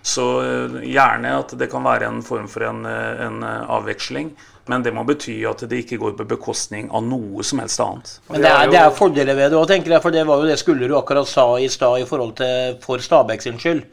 Så 0.04 0.26
eh, 0.42 0.80
gjerne 0.90 1.38
at 1.38 1.54
det 1.60 1.70
kan 1.72 1.86
være 1.86 2.10
en 2.10 2.24
form 2.26 2.50
for 2.50 2.66
en, 2.66 2.84
en 2.84 3.40
avveksling. 3.46 4.34
Men 4.70 4.84
det 4.84 4.94
må 4.96 5.04
bety 5.04 5.34
at 5.48 5.60
det 5.68 5.82
ikke 5.82 5.98
går 6.00 6.14
på 6.16 6.26
bekostning 6.28 6.88
av 6.94 7.04
noe 7.04 7.44
som 7.44 7.60
helst 7.60 7.82
annet. 7.84 8.14
Men 8.30 8.44
det 8.46 8.52
er, 8.52 8.70
det 8.72 8.80
er 8.80 8.94
fordeler 8.96 9.36
ved 9.36 9.52
det 9.52 9.58
òg, 9.60 9.68
tenker 9.68 9.92
jeg. 9.92 10.04
For 10.04 10.14
det 10.14 10.24
var 10.28 10.40
jo 10.40 10.48
det 10.48 10.56
Skullerud 10.60 10.96
akkurat 11.02 11.28
sa 11.28 11.44
i 11.60 11.68
stad 11.72 12.00
i 12.00 12.08
forhold 12.08 12.32
til 12.40 12.78
for 12.84 13.04
Stabæk 13.04 13.44
sin 13.44 13.60
skyld. 13.60 13.84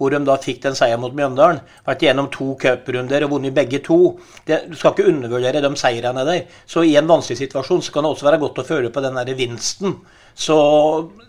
Hvor 0.00 0.14
de 0.14 0.20
da 0.24 0.38
fikk 0.40 0.62
den 0.62 0.78
seieren 0.78 1.02
mot 1.02 1.16
Mjøndalen. 1.16 1.58
Vært 1.84 2.06
gjennom 2.06 2.30
to 2.32 2.54
cuprunder 2.62 3.26
og 3.26 3.34
vunnet 3.34 3.56
begge 3.56 3.82
to. 3.84 3.98
Det, 4.46 4.62
du 4.70 4.78
skal 4.78 4.94
ikke 4.94 5.10
undervurdere 5.10 5.60
de 5.60 5.72
seirene 5.76 6.24
der. 6.24 6.46
Så 6.64 6.86
i 6.86 6.94
en 6.96 7.10
vanskelig 7.10 7.42
situasjon 7.42 7.82
så 7.84 7.92
kan 7.92 8.06
det 8.06 8.14
også 8.14 8.30
være 8.30 8.40
godt 8.40 8.62
å 8.62 8.68
føle 8.70 8.94
på 8.94 9.02
den 9.04 9.18
der 9.18 9.34
vinsten. 9.36 9.98
Så 10.34 10.56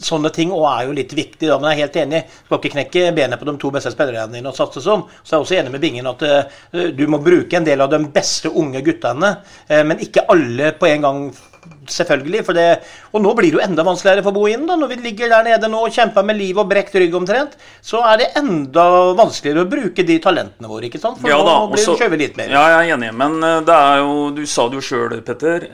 sånne 0.02 0.32
ting 0.34 0.52
og 0.56 0.66
er 0.70 0.88
jo 0.88 0.96
litt 0.96 1.14
viktig. 1.16 1.48
Da. 1.50 1.60
Men 1.60 1.72
jeg 1.72 1.78
er 1.78 1.86
helt 1.86 2.02
enig. 2.06 2.24
Skal 2.46 2.60
ikke 2.60 2.74
knekke 2.78 3.06
benet 3.18 3.42
på 3.42 3.48
de 3.50 3.56
to 3.62 3.72
beste 3.74 3.94
spillerne 3.94 4.32
dine 4.36 4.52
og 4.52 4.58
satse 4.58 4.84
sånn. 4.84 5.06
Så 5.22 5.36
jeg 5.36 5.38
er 5.38 5.46
også 5.46 5.60
enig 5.60 5.76
med 5.76 5.84
Bingen 5.84 6.12
at 6.12 6.26
uh, 6.26 6.90
du 6.96 7.06
må 7.12 7.22
bruke 7.24 7.58
en 7.58 7.68
del 7.68 7.84
av 7.84 7.92
de 7.92 8.02
beste 8.14 8.52
unge 8.52 8.84
guttene, 8.86 9.36
uh, 9.72 9.82
men 9.88 10.04
ikke 10.04 10.28
alle 10.32 10.76
på 10.78 10.92
en 10.92 11.08
gang. 11.08 11.24
Selvfølgelig. 11.62 12.40
For 12.48 12.58
det, 12.58 12.66
og 13.14 13.22
nå 13.22 13.36
blir 13.38 13.52
det 13.52 13.60
jo 13.60 13.62
enda 13.62 13.84
vanskeligere 13.86 14.24
for 14.26 14.34
Bohinen. 14.34 14.66
da, 14.66 14.78
Når 14.80 14.90
vi 14.90 14.98
ligger 15.04 15.30
der 15.30 15.46
nede 15.46 15.70
nå 15.70 15.84
og 15.86 15.94
kjemper 15.94 16.26
med 16.26 16.40
liv 16.40 16.58
og 16.58 16.70
brekt 16.72 16.96
rygg 16.98 17.14
omtrent, 17.20 17.54
så 17.86 18.02
er 18.10 18.18
det 18.18 18.30
enda 18.40 18.86
vanskeligere 19.20 19.68
å 19.68 19.70
bruke 19.70 20.06
de 20.08 20.18
talentene 20.24 20.72
våre. 20.72 20.90
ikke 20.90 21.02
sant? 21.02 21.20
For 21.22 21.30
ja, 21.30 21.38
nå 21.46 21.58
blir 21.70 21.86
det 21.86 21.98
skjøvet 22.02 22.24
litt 22.24 22.40
mer. 22.40 22.50
Ja, 22.56 22.64
jeg 22.74 22.90
er 22.90 22.96
enig, 22.96 23.12
men 23.14 23.38
det 23.68 23.78
er 23.78 24.02
jo 24.02 24.32
Du 24.34 24.42
sa 24.50 24.66
det 24.72 24.80
jo 24.80 24.88
sjøl, 24.88 25.20
Petter. 25.28 25.68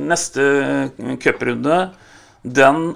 neste 0.00 0.46
cuprunde 1.20 1.82
den 2.42 2.94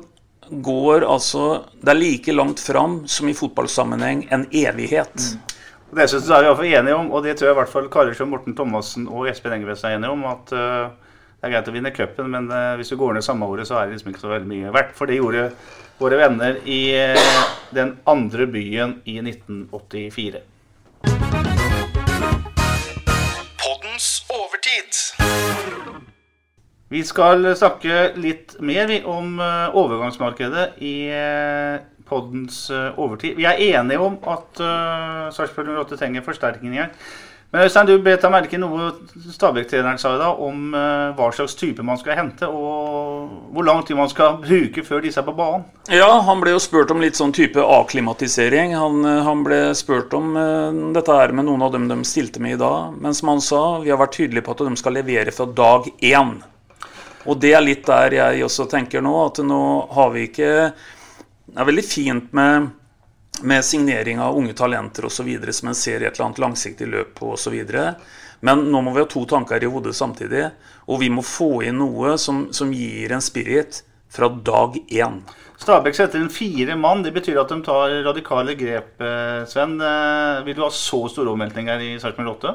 går 0.51 1.07
altså 1.09 1.65
Det 1.81 1.89
er 1.89 1.97
like 1.97 2.33
langt 2.33 2.61
fram 2.61 2.99
som 3.09 3.29
i 3.29 3.35
fotballsammenheng 3.37 4.27
en 4.31 4.45
evighet. 4.53 5.15
Mm. 5.15 5.55
Og 5.91 5.97
Det 6.01 6.09
synes 6.11 6.29
jeg 6.29 6.37
er 6.37 6.43
vi 6.43 6.45
i 6.45 6.49
hvert 6.49 6.59
fall 6.59 6.75
enige 6.81 6.99
om, 6.99 7.11
og 7.13 7.23
det 7.25 7.37
tror 7.39 7.49
jeg 7.49 7.55
i 7.55 7.61
hvert 7.61 7.73
fall 7.73 7.89
karer 7.89 8.17
som 8.19 8.31
Morten 8.35 8.57
Thomassen 8.57 9.07
og 9.09 9.29
Espen 9.31 9.55
Engebretsen 9.57 9.91
er 9.91 9.97
enige 9.97 10.11
om. 10.11 10.25
At 10.27 10.53
uh, 10.53 10.91
det 11.39 11.49
er 11.49 11.55
greit 11.55 11.71
å 11.71 11.75
vinne 11.77 11.93
cupen, 11.95 12.33
men 12.35 12.51
uh, 12.51 12.75
hvis 12.81 12.91
du 12.93 12.97
går 13.01 13.15
ned 13.15 13.25
samme 13.25 13.47
året, 13.47 13.69
så 13.69 13.79
er 13.79 13.87
det 13.87 13.97
liksom 13.97 14.11
ikke 14.11 14.25
så 14.25 14.33
veldig 14.33 14.51
mye 14.51 14.73
verdt. 14.75 14.97
For 14.99 15.09
det 15.09 15.21
gjorde 15.21 15.47
våre 16.01 16.19
venner 16.19 16.59
i 16.67 16.81
uh, 17.15 17.45
den 17.77 17.95
andre 18.11 18.49
byen 18.51 18.99
i 19.07 19.21
1984. 19.23 20.43
Vi 26.95 27.03
skal 27.03 27.49
snakke 27.59 28.13
litt 28.23 28.55
mer 28.63 28.93
om 29.11 29.41
eh, 29.43 29.75
overgangsmarkedet 29.75 30.67
i 30.87 30.95
uh, 31.11 31.81
poddens 32.07 32.69
eh, 32.71 33.01
overtid. 33.01 33.35
Vi 33.41 33.49
er 33.51 33.59
enige 33.75 33.99
om 34.05 34.21
at 34.31 34.61
uh, 34.63 35.25
Sarpsborg 35.35 35.73
08 35.75 35.99
trenger 35.99 36.23
forsterkninger. 36.23 36.93
Men 37.55 37.63
Øystein, 37.63 37.87
du 37.87 38.01
bet 38.03 38.19
deg 38.19 38.33
merke 38.35 38.59
noe 38.59 38.89
Stabæk-treneren 39.31 40.01
sa 40.03 40.11
i 40.17 40.19
dag 40.19 40.41
om 40.43 40.73
eh, 40.75 41.13
hva 41.15 41.29
slags 41.37 41.53
type 41.55 41.85
man 41.87 42.01
skal 42.01 42.17
hente, 42.19 42.49
og 42.51 43.29
hvor 43.55 43.63
lang 43.69 43.85
tid 43.87 43.95
man 43.95 44.11
skal 44.11 44.41
bruke 44.43 44.83
før 44.83 45.05
disse 45.05 45.23
er 45.23 45.27
på 45.29 45.37
banen. 45.39 45.63
Ja, 45.87 46.09
han 46.27 46.43
ble 46.43 46.57
jo 46.57 46.63
spurt 46.65 46.91
om 46.91 46.99
litt 47.05 47.15
sånn 47.15 47.31
type 47.37 47.63
akklimatisering. 47.63 48.75
Han, 48.75 48.99
eh, 49.07 49.21
han 49.23 49.45
ble 49.47 49.61
spurt 49.79 50.17
om 50.19 50.35
uh, 50.35 50.75
dette 50.97 51.15
her 51.15 51.31
med 51.31 51.47
noen 51.47 51.63
av 51.63 51.71
dem 51.77 51.87
de 51.93 52.01
stilte 52.03 52.43
med 52.43 52.57
i 52.57 52.59
dag. 52.65 52.99
Men 52.99 53.15
som 53.15 53.31
han 53.31 53.45
sa, 53.53 53.63
vi 53.87 53.95
har 53.95 54.03
vært 54.03 54.19
tydelige 54.19 54.49
på 54.49 54.57
at 54.57 54.67
de 54.67 54.83
skal 54.83 54.99
levere 54.99 55.37
fra 55.39 55.47
dag 55.47 55.87
én. 56.03 56.35
Og 57.27 57.39
det 57.41 57.55
er 57.57 57.65
litt 57.65 57.87
der 57.89 58.19
jeg 58.19 58.45
også 58.45 58.67
tenker 58.71 59.05
nå, 59.05 59.15
at 59.27 59.41
nå 59.45 59.61
har 59.97 60.11
vi 60.13 60.27
ikke 60.29 60.51
Det 60.75 61.61
er 61.61 61.69
veldig 61.71 61.85
fint 61.87 62.33
med 62.37 62.73
med 63.43 63.65
signering 63.65 64.21
av 64.23 64.37
unge 64.39 64.53
talenter 64.55 65.05
osv. 65.05 65.27
som 65.51 65.69
en 65.69 65.75
ser 65.75 66.03
i 66.03 66.07
et 66.07 66.15
eller 66.15 66.29
annet 66.29 66.39
langsiktig 66.39 66.87
løp 66.87 67.15
på 67.19 67.33
osv. 67.35 67.57
Men 68.41 68.67
nå 68.71 68.81
må 68.81 68.93
vi 68.95 69.03
ha 69.03 69.09
to 69.11 69.25
tanker 69.27 69.65
i 69.65 69.71
hodet 69.71 69.95
samtidig, 69.97 70.51
og 70.87 71.01
vi 71.01 71.09
må 71.11 71.23
få 71.23 71.65
inn 71.67 71.81
noe 71.81 72.15
som, 72.19 72.47
som 72.53 72.73
gir 72.73 73.13
en 73.13 73.25
spirit 73.25 73.83
fra 74.09 74.29
dag 74.29 74.79
én. 74.87 75.23
Stabæk 75.59 75.97
setter 75.97 76.21
inn 76.21 76.31
fire 76.31 76.77
mann. 76.77 77.03
Det 77.03 77.13
betyr 77.15 77.41
at 77.41 77.51
de 77.51 77.61
tar 77.65 77.95
radikale 78.05 78.55
grep. 78.59 79.01
eh, 79.01 79.43
Sven, 79.51 79.81
Eh, 79.81 80.45
vil 80.45 80.55
du 80.55 80.63
ha 80.63 80.71
så 80.71 81.09
store 81.09 81.33
omveltninger 81.35 81.81
i 81.81 81.99
Sarpsborg 81.99 82.37
8? 82.37 82.55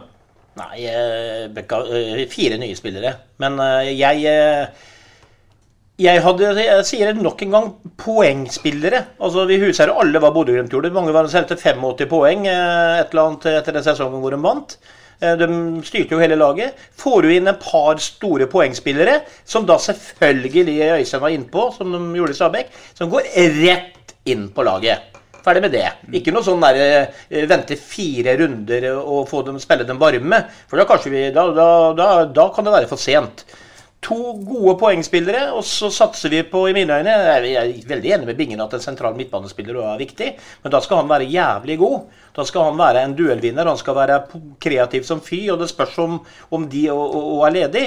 Nei, 0.58 0.86
eh, 0.86 1.48
Bekka, 1.54 1.84
eh, 1.94 2.26
fire 2.28 2.58
nye 2.58 2.76
spillere. 2.76 3.14
Men 3.38 3.60
eh, 3.60 3.92
jeg 4.00 4.24
jeg 6.00 6.22
hadde, 6.24 6.54
jeg 6.56 6.86
sier 6.88 7.10
det 7.12 7.22
nok 7.22 7.42
en 7.44 7.52
gang, 7.52 7.66
poengspillere. 8.00 9.02
Altså, 9.20 9.44
Vi 9.46 9.60
husker 9.60 9.92
alle 9.92 10.22
hva 10.24 10.32
Bodø-Glimt 10.32 10.72
gjorde. 10.72 10.94
Mange 10.96 11.12
var 11.12 11.28
solgte 11.28 11.58
85 11.60 12.08
poeng 12.08 12.48
et 12.48 13.12
eller 13.12 13.26
annet 13.26 13.50
etter 13.52 13.76
den 13.76 13.84
sesongen 13.84 14.24
hvor 14.24 14.32
de 14.32 14.40
vant. 14.40 14.78
De 15.20 15.50
styrte 15.84 16.16
jo 16.16 16.22
hele 16.24 16.40
laget. 16.40 16.80
Får 16.96 17.28
du 17.28 17.34
inn 17.36 17.52
et 17.52 17.60
par 17.60 18.00
store 18.00 18.48
poengspillere, 18.48 19.26
som 19.44 19.68
da 19.68 19.76
selvfølgelig 19.76 20.80
Øystein 21.02 21.26
var 21.26 21.36
innpå, 21.36 21.68
som 21.76 21.92
de 21.92 22.00
gjorde 22.16 22.32
i 22.32 22.40
Stabæk, 22.40 22.72
som 22.96 23.12
går 23.12 23.28
rett 23.60 24.16
inn 24.24 24.48
på 24.56 24.64
laget. 24.64 25.19
Ferdig 25.46 25.64
med 25.64 25.74
det. 25.76 25.88
Ikke 26.20 26.34
noe 26.36 26.46
sånn 26.46 26.64
der, 26.64 26.80
eh, 27.30 27.48
vente 27.48 27.78
fire 27.80 28.36
runder 28.42 28.92
og 29.00 29.28
få 29.30 29.44
dem 29.46 29.60
spille 29.60 29.88
dem 29.88 30.00
varme. 30.02 30.44
For 30.68 30.78
da, 30.78 31.00
vi, 31.06 31.32
da, 31.32 31.48
da, 31.54 32.26
da, 32.26 32.50
kan 32.56 32.68
det 32.68 32.76
være 32.76 32.90
for 32.92 33.00
sent. 33.00 33.46
To 34.02 34.34
gode 34.48 34.78
poengspillere, 34.80 35.50
og 35.52 35.66
så 35.68 35.90
satser 35.92 36.32
vi 36.32 36.40
på, 36.48 36.62
i 36.70 36.74
mine 36.74 37.02
øyne 37.02 37.16
Jeg 37.44 37.56
er 37.60 37.88
veldig 37.88 38.12
enig 38.16 38.28
med 38.30 38.38
Bingen 38.38 38.62
at 38.64 38.74
en 38.74 38.84
sentral 38.84 39.18
midtbanespiller 39.18 39.76
er 39.76 40.00
viktig, 40.00 40.30
men 40.64 40.72
da 40.72 40.80
skal 40.80 41.02
han 41.02 41.10
være 41.10 41.28
jævlig 41.28 41.78
god. 41.82 42.06
Da 42.36 42.46
skal 42.48 42.70
han 42.70 42.80
være 42.80 43.04
en 43.04 43.16
duellvinner, 43.18 43.68
han 43.68 43.78
skal 43.78 43.96
være 43.96 44.22
kreativ 44.64 45.04
som 45.04 45.20
fy, 45.20 45.50
og 45.52 45.60
det 45.60 45.68
spørs 45.72 45.98
om, 46.00 46.22
om 46.56 46.70
de 46.72 46.86
og, 46.94 47.18
og, 47.20 47.44
er 47.50 47.58
ledig. 47.58 47.86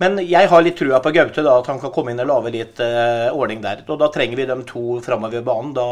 Men 0.00 0.18
jeg 0.18 0.48
har 0.50 0.64
litt 0.64 0.78
trua 0.80 0.98
på 1.04 1.12
Gaute, 1.14 1.44
da, 1.44 1.54
at 1.60 1.70
han 1.70 1.78
kan 1.78 1.92
komme 1.94 2.10
inn 2.10 2.24
og 2.24 2.30
lage 2.32 2.54
litt 2.56 2.80
eh, 2.82 3.28
ordning 3.30 3.62
der. 3.62 3.84
Og 3.86 4.00
da 4.00 4.08
trenger 4.10 4.40
vi 4.40 4.48
dem 4.48 4.64
to 4.66 4.98
framover 5.04 5.44
banen. 5.46 5.74
Da 5.76 5.86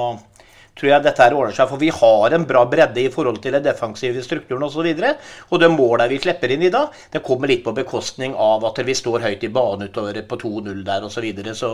tror 0.79 0.91
jeg 0.91 1.05
dette 1.05 1.25
her 1.25 1.37
ordner 1.37 1.57
seg. 1.57 1.69
For 1.71 1.81
vi 1.81 1.91
har 1.95 2.37
en 2.37 2.47
bra 2.49 2.65
bredde 2.71 3.03
i 3.03 3.11
forhold 3.13 3.41
til 3.43 3.57
den 3.57 3.65
defensive 3.65 4.25
strukturen 4.25 4.65
osv. 4.65 4.71
Og, 4.71 4.75
så 4.77 4.87
videre, 4.87 5.15
og 5.51 5.63
det 5.63 5.71
målet 5.75 6.11
vi 6.13 6.21
slipper 6.23 6.55
inn 6.55 6.67
i 6.67 6.73
da, 6.73 6.87
det 7.13 7.25
kommer 7.27 7.51
litt 7.51 7.65
på 7.67 7.75
bekostning 7.77 8.37
av 8.39 8.65
at 8.71 8.83
vi 8.87 8.97
står 8.97 9.27
høyt 9.27 9.47
i 9.47 9.53
banen 9.53 9.91
utover 9.91 10.21
på 10.29 10.41
2-0 10.41 10.85
der 10.87 11.07
osv. 11.07 11.17
Så, 11.19 11.25
videre. 11.25 11.55
så 11.59 11.71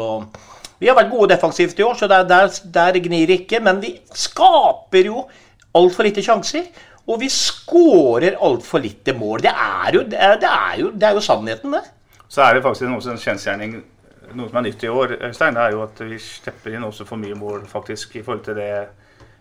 vi 0.80 0.90
har 0.90 0.98
vært 0.98 1.12
gode 1.12 1.30
defensivt 1.32 1.78
i 1.80 1.86
år, 1.86 1.96
så 1.96 2.08
der, 2.10 2.26
der, 2.28 2.50
der 2.74 3.00
gnir 3.04 3.30
det 3.30 3.42
ikke. 3.44 3.62
Men 3.64 3.80
vi 3.84 3.94
skaper 4.12 5.08
jo 5.08 5.24
altfor 5.76 6.08
lite 6.08 6.24
sjanser. 6.24 6.68
Og 7.06 7.20
vi 7.22 7.28
skårer 7.30 8.34
altfor 8.42 8.82
lite 8.82 9.14
mål. 9.14 9.44
Det 9.44 9.52
er, 9.52 9.90
jo, 9.94 10.02
det, 10.10 10.18
er, 10.18 10.72
jo, 10.80 10.90
det 10.90 11.06
er 11.06 11.14
jo 11.14 11.22
sannheten, 11.22 11.76
det. 11.76 11.84
Så 12.26 12.42
er 12.42 12.56
det 12.56 12.64
faktisk 12.64 12.90
også 12.90 13.12
en 13.12 13.20
kjensgjerning 13.22 13.76
noe 14.36 14.50
som 14.50 14.60
er 14.60 14.68
nytt 14.68 14.84
i 14.84 14.92
år, 14.92 15.16
Øystein, 15.30 15.58
er 15.58 15.74
jo 15.74 15.82
at 15.86 16.00
vi 16.04 16.20
slipper 16.22 16.76
inn 16.76 16.86
også 16.86 17.08
for 17.08 17.20
mye 17.20 17.36
mål, 17.38 17.66
faktisk, 17.70 18.16
i 18.16 18.24
forhold 18.26 18.44
til 18.46 18.58
det 18.60 18.70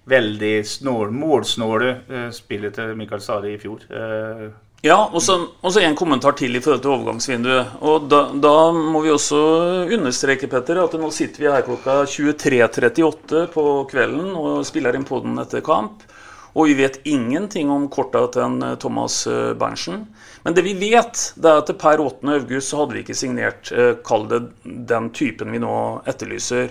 veldig 0.10 0.54
snål, 0.68 1.10
målsnåle 1.14 1.90
eh, 2.10 2.30
spillet 2.34 2.78
til 2.78 2.94
Mikael 2.98 3.24
Sari 3.24 3.56
i 3.56 3.60
fjor. 3.62 3.88
Eh, 3.90 4.46
Ja, 4.86 5.00
og 5.10 5.22
så 5.24 5.82
en 5.82 5.96
kommentar 5.98 6.36
til 6.38 6.54
i 6.54 6.60
forhold 6.62 6.84
til 6.84 6.92
overgangsvinduet. 6.94 7.80
Og 7.90 8.04
da, 8.06 8.20
da 8.38 8.70
må 8.70 9.00
vi 9.02 9.10
også 9.10 9.40
understreke, 9.96 10.46
Petter, 10.52 10.78
at 10.84 10.94
nå 11.02 11.10
sitter 11.10 11.42
vi 11.42 11.50
her 11.50 11.66
klokka 11.66 12.04
23.38 12.06 13.48
på 13.56 13.64
kvelden 13.90 14.36
og 14.38 14.60
spiller 14.68 14.94
inn 14.94 15.08
podden 15.08 15.42
etter 15.42 15.66
kamp. 15.66 16.06
Og 16.54 16.70
vi 16.70 16.78
vet 16.84 17.00
ingenting 17.10 17.72
om 17.74 17.88
korta 17.90 18.28
til 18.36 18.46
en 18.46 18.62
eh, 18.62 18.78
Thomas 18.78 19.24
Berntsen. 19.58 20.06
Men 20.46 20.54
det 20.54 20.62
vi 20.62 20.76
vet, 20.78 21.22
det 21.42 21.50
er 21.50 21.64
at 21.64 21.72
per 21.82 22.02
8. 22.04 22.22
august 22.36 22.70
så 22.70 22.84
hadde 22.84 22.94
vi 22.94 23.02
ikke 23.02 23.18
signert 23.18 23.72
eh, 23.74 23.96
kall 24.06 24.28
det 24.30 24.44
den 24.64 25.10
typen 25.10 25.50
vi 25.50 25.62
nå 25.64 25.78
etterlyser. 26.06 26.70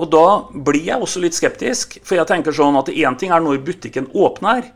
Og 0.00 0.08
da 0.14 0.24
blir 0.48 0.80
jeg 0.86 0.96
også 0.96 1.20
litt 1.20 1.36
skeptisk. 1.36 1.98
For 2.08 2.16
jeg 2.16 2.30
tenker 2.30 2.56
sånn 2.56 2.78
at 2.80 2.88
én 2.88 3.18
ting 3.20 3.34
er 3.34 3.44
når 3.44 3.60
butikken 3.66 4.08
åpner, 4.16 4.70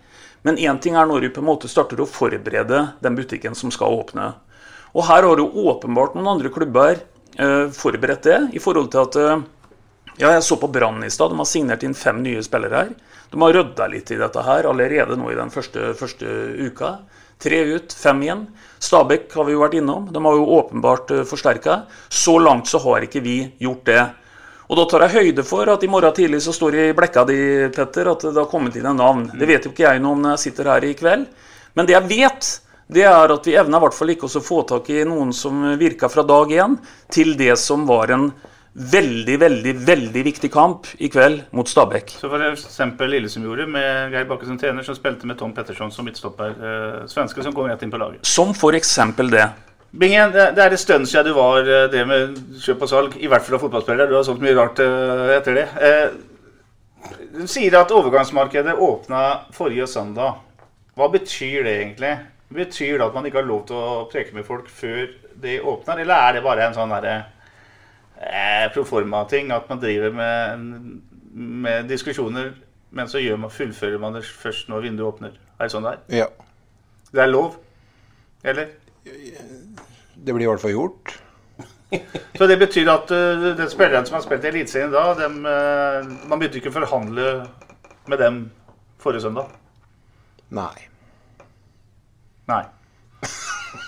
men 0.44 0.60
én 0.60 0.76
ting 0.84 0.98
er 1.00 1.08
når 1.08 1.24
du 1.24 1.30
på 1.32 1.40
en 1.40 1.48
måte 1.48 1.70
starter 1.72 2.02
å 2.04 2.08
forberede 2.08 2.82
den 3.02 3.16
butikken 3.16 3.56
som 3.56 3.72
skal 3.72 3.96
åpne. 3.96 4.34
Og 4.92 5.08
her 5.08 5.24
har 5.24 5.40
jo 5.40 5.48
åpenbart 5.72 6.14
noen 6.14 6.34
andre 6.36 6.52
klubber 6.52 7.00
eh, 7.00 7.66
forberedt 7.72 8.28
det, 8.28 8.40
i 8.52 8.62
forhold 8.62 8.92
til 8.92 9.02
at 9.02 9.18
eh, 9.20 9.44
ja, 10.20 10.30
jeg 10.30 10.44
så 10.44 10.60
på 10.60 10.68
Brann 10.72 11.00
i 11.04 11.12
stad. 11.12 11.32
De 11.32 11.40
har 11.40 11.48
signert 11.48 11.88
inn 11.88 11.96
fem 11.96 12.20
nye 12.24 12.44
spillere 12.44 12.84
her. 12.84 12.92
De 13.32 13.40
har 13.40 13.56
rydda 13.56 13.88
litt 13.92 14.12
i 14.12 14.20
dette 14.20 14.44
her 14.44 14.68
allerede 14.68 15.16
nå 15.16 15.32
i 15.32 15.40
den 15.40 15.52
første, 15.52 15.90
første 15.96 16.28
uka. 16.68 16.98
Tre 17.42 17.58
ut, 17.76 17.92
fem 17.92 18.22
igjen. 18.24 18.46
Stabæk 18.80 19.32
har 19.36 19.44
vi 19.44 19.56
jo 19.56 19.60
vært 19.60 19.76
innom. 19.76 20.06
De 20.12 20.22
har 20.24 20.36
jo 20.38 20.46
åpenbart 20.58 21.10
uh, 21.12 21.24
forsterka. 21.28 21.82
Så 22.08 22.38
langt 22.40 22.70
så 22.70 22.80
har 22.84 23.04
ikke 23.04 23.20
vi 23.24 23.38
gjort 23.60 23.84
det. 23.88 24.04
Og 24.66 24.80
da 24.80 24.86
tar 24.90 25.04
jeg 25.06 25.14
høyde 25.20 25.44
for 25.46 25.68
at 25.70 25.84
i 25.84 25.90
morgen 25.90 26.14
tidlig 26.16 26.40
så 26.42 26.54
står 26.56 26.74
det 26.74 26.86
i 26.88 26.94
blekka 26.96 27.26
di, 27.28 27.38
Petter, 27.74 28.08
at 28.10 28.24
det 28.24 28.40
har 28.40 28.48
kommet 28.50 28.78
inn 28.78 28.88
en 28.88 28.98
navn. 28.98 29.28
Det 29.38 29.46
vet 29.46 29.68
jo 29.68 29.70
ikke 29.70 29.84
jeg 29.86 30.02
noe 30.02 30.16
om 30.16 30.24
når 30.24 30.34
jeg 30.34 30.44
sitter 30.48 30.72
her 30.72 30.86
i 30.88 30.96
kveld. 30.98 31.28
Men 31.76 31.86
det 31.86 31.94
jeg 31.94 32.08
vet, 32.10 32.48
det 32.96 33.04
er 33.06 33.34
at 33.36 33.46
vi 33.46 33.54
evner 33.60 33.78
i 33.78 33.84
hvert 33.84 33.98
fall 33.98 34.14
ikke 34.14 34.26
å 34.26 34.42
få 34.42 34.62
tak 34.66 34.90
i 34.90 35.04
noen 35.06 35.30
som 35.36 35.62
virka 35.78 36.10
fra 36.10 36.24
dag 36.26 36.50
én, 36.56 36.78
til 37.12 37.36
det 37.38 37.54
som 37.62 37.86
var 37.86 38.10
en 38.16 38.30
veldig, 38.76 39.36
veldig 39.40 39.72
veldig 39.86 40.22
viktig 40.26 40.50
kamp 40.52 40.86
i 41.00 41.08
kveld 41.08 41.46
mot 41.56 41.68
Stabæk. 41.68 42.10
Så 42.20 42.28
for 42.28 42.42
eksempel 42.50 43.08
Lillesund 43.14 43.46
gjorde 43.48 43.64
med 43.72 44.12
Geir 44.12 44.26
Bakke 44.28 44.48
som 44.48 44.58
trener, 44.60 44.84
som 44.84 44.96
spilte 44.98 45.26
med 45.28 45.38
Tom 45.40 45.54
Petterson 45.56 45.92
som 45.94 46.04
midtstopper. 46.04 46.52
Eh, 46.60 47.06
svenske 47.08 47.42
som 47.44 47.54
kom 47.56 47.70
rett 47.70 47.82
inn 47.86 47.92
på 47.94 48.00
laget. 48.00 48.26
Som 48.28 48.52
for 48.54 48.76
eksempel 48.76 49.30
det. 49.32 49.46
Bingen, 49.96 50.32
det 50.34 50.50
det 50.56 50.64
er 50.64 50.74
en 50.76 50.82
stund 50.82 51.08
siden 51.08 51.30
du 51.30 51.32
var 51.38 51.64
eh, 51.64 51.86
det 51.92 52.02
med 52.08 52.36
kjøp 52.60 52.82
og 52.84 52.90
salg, 52.90 53.16
i 53.16 53.30
hvert 53.32 53.46
fall 53.46 53.56
av 53.56 53.62
fotballspillere. 53.64 54.10
Du 54.10 54.16
har 54.18 54.26
solgt 54.28 54.44
mye 54.44 54.56
rart 54.58 54.82
eh, 54.84 55.36
etter 55.38 55.60
det. 55.62 55.68
Eh, 55.80 56.08
Du 57.36 57.46
sier 57.46 57.74
at 57.78 57.92
overgangsmarkedet 57.94 58.74
åpna 58.82 59.22
forrige 59.54 59.86
søndag. 59.86 60.40
Hva 60.96 61.06
betyr 61.12 61.62
det 61.64 61.74
egentlig? 61.80 62.16
Betyr 62.52 62.98
det 62.98 63.06
at 63.06 63.14
man 63.14 63.26
ikke 63.28 63.38
har 63.42 63.46
lov 63.46 63.66
til 63.68 63.76
å 63.76 64.04
preke 64.10 64.34
med 64.34 64.44
folk 64.48 64.68
før 64.72 65.06
de 65.42 65.58
åpner, 65.60 66.00
eller 66.02 66.14
er 66.16 66.32
det 66.38 66.42
bare 66.42 66.64
en 66.66 66.74
sånn 66.74 66.90
derre 66.90 67.16
eh, 68.20 68.66
proforma-ting? 68.74 69.52
At 69.54 69.68
man 69.68 69.82
driver 69.82 70.14
med, 70.14 70.64
med 71.34 71.90
diskusjoner, 71.90 72.52
men 72.90 73.08
så 73.08 73.22
gjør 73.22 73.40
man, 73.44 73.52
fullfører 73.52 74.00
man 74.02 74.16
det 74.16 74.24
først 74.26 74.70
når 74.72 74.88
vinduet 74.88 75.14
åpner? 75.14 75.38
Er 75.58 75.68
det 75.68 75.74
sånn 75.74 75.86
det 75.86 75.94
er? 75.96 76.24
Ja. 76.24 76.26
Det 77.12 77.22
er 77.22 77.30
lov? 77.30 77.56
Eller? 78.46 78.74
Det 79.06 80.34
blir 80.34 80.46
i 80.46 80.50
hvert 80.50 80.62
fall 80.62 80.74
gjort. 80.74 81.16
Så 82.38 82.46
det 82.50 82.58
betyr 82.58 82.88
at 82.90 83.10
uh, 83.14 83.50
den 83.56 83.70
spilleren 83.70 84.06
som 84.06 84.18
har 84.18 84.24
spilt 84.24 84.44
i 84.44 84.50
Eliteserien 84.50 84.92
da, 84.92 85.04
dem, 85.18 85.38
uh, 85.46 86.02
man 86.26 86.40
begynte 86.40 86.60
ikke 86.60 86.72
å 86.72 86.78
forhandle 86.80 87.28
med 88.10 88.20
dem 88.22 88.40
forrige 89.02 89.26
søndag? 89.26 89.52
Nei. 90.54 90.74
Nei. 92.50 92.62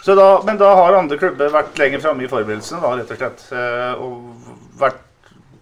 Da, 0.08 0.28
men 0.46 0.56
da 0.60 0.70
har 0.78 0.96
andre 0.96 1.18
klubber 1.20 1.50
vært 1.52 1.76
lenger 1.80 2.00
framme 2.00 2.24
i 2.24 2.30
forberedelsene, 2.30 2.80
da, 2.80 2.94
rett 2.96 3.12
og 3.12 3.20
slett. 3.20 3.44
Uh, 3.52 3.92
og 4.00 4.80
vært 4.80 5.02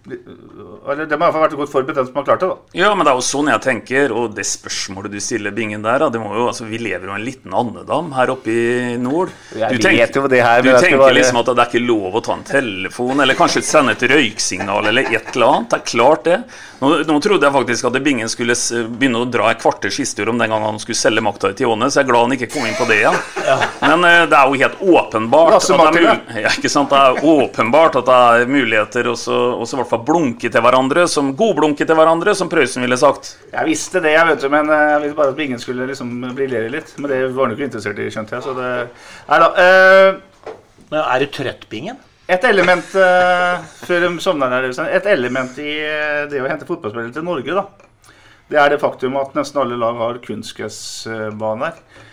Eller 0.07 1.05
de 1.05 1.17
har 1.17 1.17
i 1.17 1.19
hvert 1.19 1.33
fall 1.35 1.43
vært 1.43 1.55
godt 1.59 1.71
forberedt, 1.71 1.97
den 1.99 2.07
som 2.07 2.15
har 2.19 2.25
klart 2.29 2.43
det, 2.43 2.47
da. 2.49 2.57
Ja, 2.79 2.91
men 2.95 3.03
det 3.07 3.11
er 3.11 3.17
jo 3.19 3.25
sånn 3.27 3.49
jeg 3.51 3.61
tenker, 3.65 4.13
og 4.15 4.35
det 4.37 4.45
spørsmålet 4.47 5.11
du 5.11 5.19
stiller 5.23 5.51
Bingen 5.55 5.83
der, 5.83 6.05
det 6.13 6.21
må 6.21 6.29
jo, 6.35 6.45
altså, 6.51 6.67
vi 6.69 6.79
lever 6.79 7.09
jo 7.09 7.13
i 7.13 7.17
en 7.19 7.25
liten 7.25 7.55
andedam 7.57 8.11
her 8.15 8.31
oppe 8.31 8.53
i 8.53 8.95
nord. 9.01 9.33
Jeg 9.51 9.77
Du 9.77 9.83
tenk- 9.83 9.99
vet 9.99 10.15
jo 10.15 10.27
det 10.31 10.41
her, 10.45 10.61
Du 10.61 10.69
tenker 10.77 10.97
bare- 10.97 11.13
liksom 11.17 11.39
at 11.41 11.45
det 11.51 11.57
er 11.59 11.71
ikke 11.71 11.87
lov 11.87 12.13
å 12.15 12.23
ta 12.23 12.33
en 12.37 12.43
telefon, 12.47 13.19
eller 13.21 13.35
kanskje 13.35 13.63
sende 13.63 13.91
et 13.97 14.07
røyksignal, 14.09 14.87
eller 14.87 15.01
et 15.11 15.35
eller 15.35 15.47
annet. 15.47 15.69
Det 15.69 15.79
er 15.81 15.85
klart 15.97 16.23
det. 16.23 16.39
Nå, 16.79 17.03
nå 17.09 17.19
trodde 17.21 17.41
jeg 17.41 17.53
faktisk 17.53 17.85
at 17.89 18.03
Bingen 18.03 18.29
skulle 18.29 18.53
begynne 18.53 19.25
å 19.25 19.29
dra 19.29 19.49
et 19.49 19.59
kvarters 19.59 19.97
historie 19.97 20.29
om 20.29 20.37
den 20.37 20.49
gangen 20.49 20.63
han 20.69 20.79
skulle 20.79 20.95
selge 20.95 21.21
makta 21.25 21.49
i 21.49 21.53
Tione, 21.57 21.89
så 21.89 21.99
jeg 21.99 22.05
er 22.07 22.11
glad 22.11 22.29
han 22.29 22.37
ikke 22.37 22.51
kom 22.53 22.65
inn 22.69 22.75
på 22.77 22.87
det 22.87 22.99
igjen. 23.01 23.17
Men 23.81 24.05
uh, 24.05 24.25
det 24.29 24.37
er 24.37 24.45
jo 24.47 24.61
helt 24.61 24.79
åpenbart 24.79 25.57
at 25.57 25.93
det 25.93 26.05
er, 26.05 26.21
ja, 26.45 26.49
ikke 26.53 26.69
sant? 26.69 26.89
Det 26.89 26.97
er 26.97 27.25
åpenbart 27.25 27.95
at 27.97 28.05
det 28.05 28.13
er 28.13 28.45
muligheter 28.47 29.07
og 29.11 29.17
så 29.17 29.37
i 29.65 29.75
hvert 29.81 29.89
fall 29.89 29.96
blunke 30.05 30.51
til 30.51 30.63
hverandre, 30.63 31.05
som 31.11 31.33
godblunke 31.37 31.85
til 31.87 31.97
hverandre, 31.97 32.35
som 32.37 32.49
Prøysen 32.51 32.85
ville 32.85 32.97
sagt. 32.99 33.35
Jeg 33.53 33.69
visste 33.69 34.01
det, 34.03 34.13
jeg 34.15 34.29
vet 34.29 34.43
du, 34.43 34.49
men 34.53 34.69
eh, 34.73 34.83
jeg 34.93 35.03
ville 35.05 35.17
bare 35.17 35.33
at 35.35 35.41
ingen 35.45 35.61
skulle 35.61 35.87
liksom 35.89 36.11
briljere 36.37 36.73
litt. 36.73 36.93
Men 36.97 37.13
det 37.13 37.21
var 37.31 37.47
han 37.47 37.55
ikke 37.55 37.69
interessert 37.69 38.03
i, 38.03 38.09
skjønte 38.13 38.37
jeg. 38.37 38.45
Så 38.45 38.57
det 38.57 38.71
Nei 39.27 39.41
da. 39.43 39.49
Uh, 39.57 40.53
Men 40.87 41.01
er 41.01 41.23
du 41.23 41.33
trøtt, 41.35 41.65
Bingen? 41.71 42.03
et 42.27 42.43
element 42.43 42.89
uh, 42.99 43.63
før 43.87 44.01
de 44.03 44.09
sovner 44.19 44.51
her, 44.51 44.65
Øystein, 44.67 44.89
et 44.91 45.05
element 45.07 45.59
i 45.63 45.75
det 46.27 46.41
å 46.43 46.47
hente 46.49 46.67
fotballspillere 46.67 47.15
til 47.15 47.23
Norge, 47.23 47.55
da. 47.55 47.87
Det 48.47 48.59
er 48.59 48.71
det 48.71 48.79
faktum 48.79 49.17
at 49.19 49.33
nesten 49.35 49.59
alle 49.59 49.77
lag 49.79 49.97
har 49.99 50.19
kunstgressbaner. 50.23 51.75
Eh, 51.75 52.06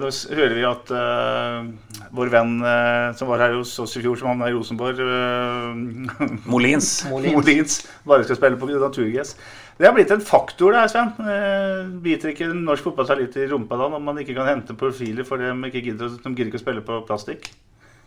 nå 0.00 0.08
s- 0.12 0.26
hører 0.30 0.52
vi 0.54 0.64
at 0.68 0.90
eh, 0.94 1.70
vår 2.14 2.30
venn 2.32 2.52
eh, 2.62 3.06
som 3.18 3.30
var 3.30 3.42
her 3.44 3.54
hos 3.56 3.72
oss 3.82 3.96
i 3.98 4.02
fjor, 4.04 4.18
som 4.20 4.28
havna 4.32 4.50
i 4.50 4.54
Rosenborg 4.54 5.00
eh, 5.00 6.28
Molins. 6.52 6.90
Molins. 7.10 7.80
bare 8.06 8.26
skal 8.28 8.38
spille 8.38 8.60
på 8.60 8.68
naturgress. 8.70 9.34
Det 9.80 9.88
har 9.88 9.94
blitt 9.96 10.10
en 10.12 10.20
faktor, 10.20 10.74
det 10.76 10.82
her, 10.82 10.92
Sven. 10.92 11.14
Eh, 11.24 11.88
biter 12.04 12.34
ikke 12.34 12.50
norsk 12.52 12.84
fotball 12.90 13.08
seg 13.08 13.22
litt 13.22 13.38
i 13.40 13.46
rumpa 13.48 13.78
da 13.80 13.88
når 13.94 14.02
man 14.10 14.20
ikke 14.20 14.36
kan 14.36 14.50
hente 14.50 14.76
profiler 14.76 15.24
for 15.28 15.40
de 15.40 15.54
ikke 15.70 15.86
gidder, 15.88 16.12
de 16.20 16.34
gidder 16.34 16.50
ikke 16.52 16.60
å 16.60 16.66
spille 16.66 16.84
på 16.84 17.00
plastikk? 17.08 17.48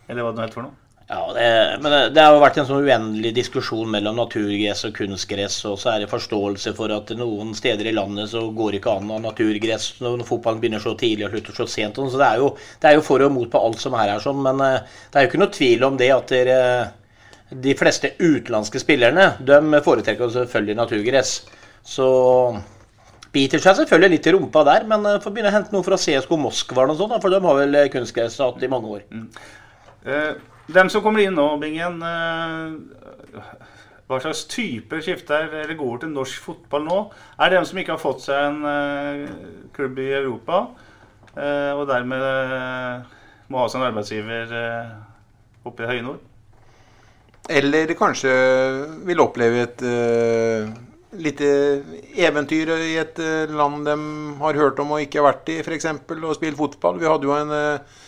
Eller 0.06 0.22
hva 0.22 0.30
det 0.34 0.38
nå 0.38 0.46
heter 0.46 0.60
for 0.60 0.68
noe? 0.68 0.78
Ja, 1.04 1.20
det, 1.36 1.48
men 1.84 1.92
det, 1.92 1.98
det 2.16 2.22
har 2.24 2.32
jo 2.32 2.40
vært 2.40 2.56
en 2.62 2.66
sånn 2.68 2.86
uendelig 2.86 3.34
diskusjon 3.36 3.90
mellom 3.92 4.16
naturgress 4.16 4.86
og 4.88 4.94
kunstgress, 4.96 5.58
og 5.68 5.76
så 5.76 5.90
er 5.92 6.00
det 6.00 6.08
forståelse 6.08 6.72
for 6.78 6.94
at 6.94 7.10
noen 7.18 7.50
steder 7.56 7.90
i 7.90 7.92
landet 7.92 8.30
så 8.30 8.46
går 8.56 8.72
det 8.72 8.80
ikke 8.80 8.94
an 8.96 9.10
å 9.12 9.18
ha 9.18 9.24
naturgress 9.26 9.90
når 10.00 10.22
fotballen 10.24 10.62
begynner 10.62 10.80
så 10.80 10.94
tidlig 10.96 11.26
og 11.26 11.34
slutter 11.34 11.58
så 11.60 11.66
sent. 11.68 12.00
Så 12.00 12.20
det 12.20 12.28
er 12.30 12.40
jo, 12.40 12.54
det 12.80 12.88
er 12.88 12.96
jo 12.96 13.04
for 13.04 13.24
og 13.26 13.34
mot 13.34 13.50
på 13.52 13.60
alt 13.66 13.82
som 13.82 13.96
er 14.00 14.14
her 14.14 14.22
sånn, 14.24 14.40
men 14.46 14.62
eh, 14.64 14.94
det 15.12 15.20
er 15.20 15.26
jo 15.26 15.32
ikke 15.32 15.42
noe 15.42 15.56
tvil 15.58 15.84
om 15.90 16.00
det 16.00 16.08
at 16.14 16.32
dere, 16.32 16.56
de 17.52 17.76
fleste 17.76 18.14
utenlandske 18.22 18.80
spillerne 18.80 19.28
de 19.44 19.82
foretrekker 19.84 20.32
selvfølgelig 20.32 20.78
naturgress. 20.80 21.34
Så 21.84 22.08
biter 23.34 23.60
seg 23.60 23.76
selvfølgelig 23.82 24.16
litt 24.16 24.30
i 24.30 24.34
rumpa 24.38 24.64
der, 24.70 24.88
men 24.88 25.04
eh, 25.10 25.20
får 25.20 25.36
begynne 25.36 25.52
å 25.52 25.58
hente 25.58 25.76
noe 25.76 25.84
fra 25.84 26.00
CSKO 26.00 26.40
Moskva 26.40 26.88
og 26.88 26.96
sånt, 26.96 27.20
for 27.20 27.28
de 27.28 27.44
har 27.44 27.60
vel 27.60 27.78
kunstgress 27.92 28.40
hatt 28.40 28.64
i 28.64 28.72
mange 28.72 28.96
år. 28.96 29.06
Eh, 30.08 30.32
dem 30.66 30.90
som 30.90 31.02
kommer 31.04 31.24
inn 31.24 31.36
nå, 31.36 31.46
Bingen 31.60 32.00
eh, 32.04 33.40
Hva 34.08 34.20
slags 34.20 34.44
typer 34.52 35.02
skifter 35.04 35.52
eller 35.62 35.76
går 35.78 36.02
til 36.02 36.12
norsk 36.14 36.44
fotball 36.44 36.86
nå? 36.86 36.98
Er 37.40 37.54
dem 37.54 37.66
som 37.68 37.80
ikke 37.80 37.96
har 37.96 38.02
fått 38.02 38.24
seg 38.26 38.48
en 38.50 38.68
eh, 38.68 39.34
klubb 39.76 39.98
i 40.00 40.10
Europa, 40.16 40.66
eh, 41.34 41.72
og 41.72 41.86
dermed 41.90 42.24
må 43.52 43.60
ha 43.60 43.68
seg 43.68 43.80
en 43.80 43.88
arbeidsgiver 43.90 44.54
oppe 45.68 45.84
i 45.84 45.90
høye 45.90 46.04
nord? 46.04 46.22
Eller 47.52 47.92
kanskje 47.98 48.32
vil 49.04 49.20
oppleve 49.20 49.66
et 49.66 49.82
uh, 49.84 50.70
lite 51.20 51.48
eventyr 52.16 52.72
i 52.78 52.94
et 53.02 53.20
land 53.52 53.84
de 53.84 53.96
har 54.40 54.58
hørt 54.58 54.80
om 54.82 54.94
og 54.96 55.04
ikke 55.04 55.20
har 55.20 55.28
vært 55.28 55.52
i, 55.52 55.58
f.eks. 55.62 55.90
og 56.08 56.34
spilt 56.38 56.58
fotball. 56.58 56.98
Vi 57.02 57.10
hadde 57.10 57.28
jo 57.28 57.36
en 57.36 57.52
eh, 57.54 58.00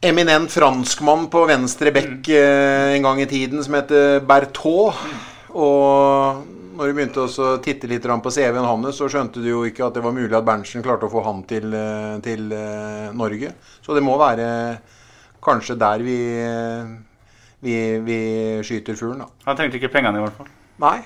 eminent 0.00 0.52
franskmann 0.52 1.26
på 1.32 1.44
venstre 1.48 1.92
bekk 1.92 2.30
mm. 2.32 2.94
en 2.96 3.04
gang 3.04 3.20
i 3.20 3.28
tiden 3.28 3.60
som 3.64 3.76
heter 3.76 4.22
Berthaud. 4.24 4.96
Og 5.50 6.46
når 6.80 6.88
du 6.88 6.96
begynte 6.96 7.26
å 7.26 7.48
titte 7.60 7.90
litt 7.90 8.06
på 8.08 8.32
CV-en 8.32 8.64
hans, 8.64 8.96
så 8.96 9.10
skjønte 9.12 9.42
du 9.42 9.50
jo 9.50 9.66
ikke 9.68 9.84
at 9.84 9.98
det 9.98 10.04
var 10.04 10.16
mulig 10.16 10.32
at 10.32 10.46
Berntsen 10.46 10.84
klarte 10.84 11.10
å 11.10 11.12
få 11.12 11.20
han 11.26 11.42
til, 11.44 11.68
eh, 11.76 12.16
til 12.24 12.48
eh, 12.56 13.12
Norge. 13.12 13.52
Så 13.84 13.92
det 13.96 14.04
må 14.06 14.16
være 14.20 14.80
kanskje 15.44 15.76
der 15.80 16.04
vi, 16.06 16.18
eh, 16.40 16.94
vi, 17.60 17.76
vi 18.06 18.20
skyter 18.64 18.96
fuglen, 18.96 19.26
da. 19.26 19.28
Han 19.50 19.58
trengte 19.58 19.76
ikke 19.76 19.92
pengene, 19.92 20.22
i 20.22 20.24
hvert 20.24 20.38
fall. 20.38 20.48
Nei. 20.80 20.98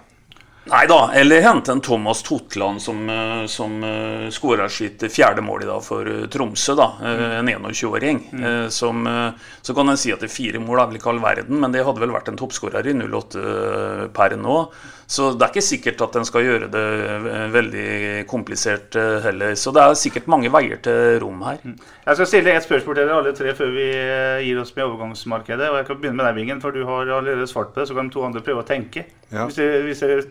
Nei 0.64 0.86
da, 0.88 1.10
eller 1.12 1.42
hente 1.44 1.72
en 1.74 1.80
Thomas 1.84 2.22
Totland 2.24 2.80
som, 2.82 3.02
eh, 3.10 3.42
som 3.52 3.74
uh, 3.84 4.30
skåra 4.32 4.64
sitt 4.72 5.02
fjerde 5.12 5.42
mål 5.44 5.62
i 5.62 5.66
dag 5.68 5.82
for 5.84 6.08
eh, 6.08 6.22
Tromsø. 6.32 6.72
da, 6.78 6.86
eh, 7.04 7.34
En 7.38 7.48
21-åring. 7.48 8.22
eh, 8.32 8.68
som, 8.72 9.06
eh, 9.06 9.30
Så 9.60 9.74
kan 9.74 9.88
en 9.88 9.96
si 10.00 10.12
at 10.12 10.20
det 10.20 10.30
er 10.30 10.32
fire 10.32 10.58
mål 10.64 10.80
er 10.80 10.86
vel 10.86 10.96
ikke 10.96 11.10
all 11.12 11.20
verden, 11.20 11.60
men 11.60 11.72
det 11.72 11.84
hadde 11.84 12.00
vel 12.00 12.14
vært 12.14 12.28
en 12.28 12.36
toppskårer 12.40 12.86
i 12.88 12.94
08 12.96 13.36
eh, 13.44 14.06
per 14.08 14.36
nå. 14.40 14.56
Så 15.06 15.34
det 15.36 15.44
er 15.44 15.52
ikke 15.52 15.62
sikkert 15.68 16.00
at 16.00 16.16
en 16.16 16.24
skal 16.24 16.46
gjøre 16.46 16.70
det 16.72 16.84
eh, 17.12 17.48
veldig 17.52 18.26
komplisert 18.26 18.96
eh, 18.96 19.20
heller. 19.20 19.52
Så 19.60 19.72
det 19.76 19.82
er 19.84 19.92
sikkert 20.00 20.30
mange 20.32 20.48
veier 20.48 20.80
til 20.80 21.18
rom 21.20 21.42
her. 21.44 21.58
Jeg 21.60 22.16
skal 22.16 22.26
stille 22.30 22.54
et 22.56 22.64
spørsmål 22.64 22.96
til 22.96 23.04
dere 23.04 23.18
alle 23.20 23.34
tre 23.36 23.52
før 23.52 23.68
vi 23.76 23.90
eh, 23.92 24.40
gir 24.48 24.62
oss 24.64 24.72
med 24.76 24.86
overgangsmarkedet. 24.86 25.68
og 25.68 25.76
Jeg 25.82 25.86
kan 25.90 26.00
begynne 26.00 26.16
med 26.22 26.24
deg, 26.30 26.40
Vingen, 26.40 26.64
for 26.64 26.72
du 26.72 26.86
har 26.88 27.04
allerede 27.04 27.44
svart 27.52 27.74
på 27.76 27.82
det. 27.82 27.88
Så 27.92 27.94
kan 28.00 28.08
de 28.08 28.16
to 28.16 28.24
andre 28.24 28.40
prøve 28.40 28.64
å 28.64 28.66
tenke. 28.72 29.04
Ja. 29.28 29.44
Hvis, 29.44 29.60
det 29.60 29.84
hvis 29.84 30.00
dere 30.00 30.24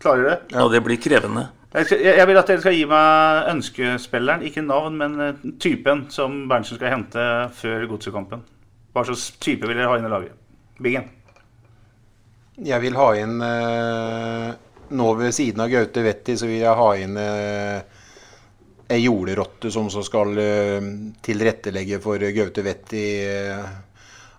klarer 0.00 0.28
det. 0.28 0.36
Ja, 0.56 0.66
det 0.72 0.82
blir 0.84 1.00
krevende. 1.00 1.48
Jeg, 1.70 1.86
skal, 1.86 2.00
jeg 2.02 2.18
jeg 2.18 2.26
vil 2.26 2.40
at 2.40 2.48
dere 2.50 2.62
skal 2.64 2.74
gi 2.74 2.86
meg 2.90 3.50
ønskespilleren, 3.52 4.42
ikke 4.48 4.64
navn, 4.66 4.96
men 4.98 5.20
eh, 5.22 5.44
typen 5.62 6.08
som 6.10 6.42
Berntsen 6.50 6.80
skal 6.80 6.96
hente 6.96 7.26
før 7.60 7.86
godsekampen. 7.92 8.42
Hva 8.90 9.06
slags 9.06 9.28
type 9.38 9.68
vil 9.68 9.78
dere 9.78 9.90
ha 9.92 10.00
inn 10.00 10.08
i 10.08 10.10
laget? 10.10 10.34
Bingen. 10.82 11.06
Jeg 12.60 12.82
vil 12.82 12.98
ha 12.98 13.06
inn 13.16 13.38
eh, 13.44 14.48
Nå 14.90 15.06
ved 15.16 15.32
siden 15.32 15.62
av 15.62 15.70
Gaute 15.70 16.02
Vetti, 16.02 16.34
så 16.36 16.48
vil 16.50 16.64
jeg 16.64 16.78
ha 16.80 16.88
inn 16.98 17.14
eh, 17.22 18.00
ei 18.90 18.98
jorderotte 19.04 19.70
som 19.70 19.86
så 19.92 20.02
skal 20.02 20.34
eh, 20.42 20.88
tilrettelegge 21.22 22.00
for 22.02 22.26
Gaute 22.34 22.64
Vetti. 22.66 23.04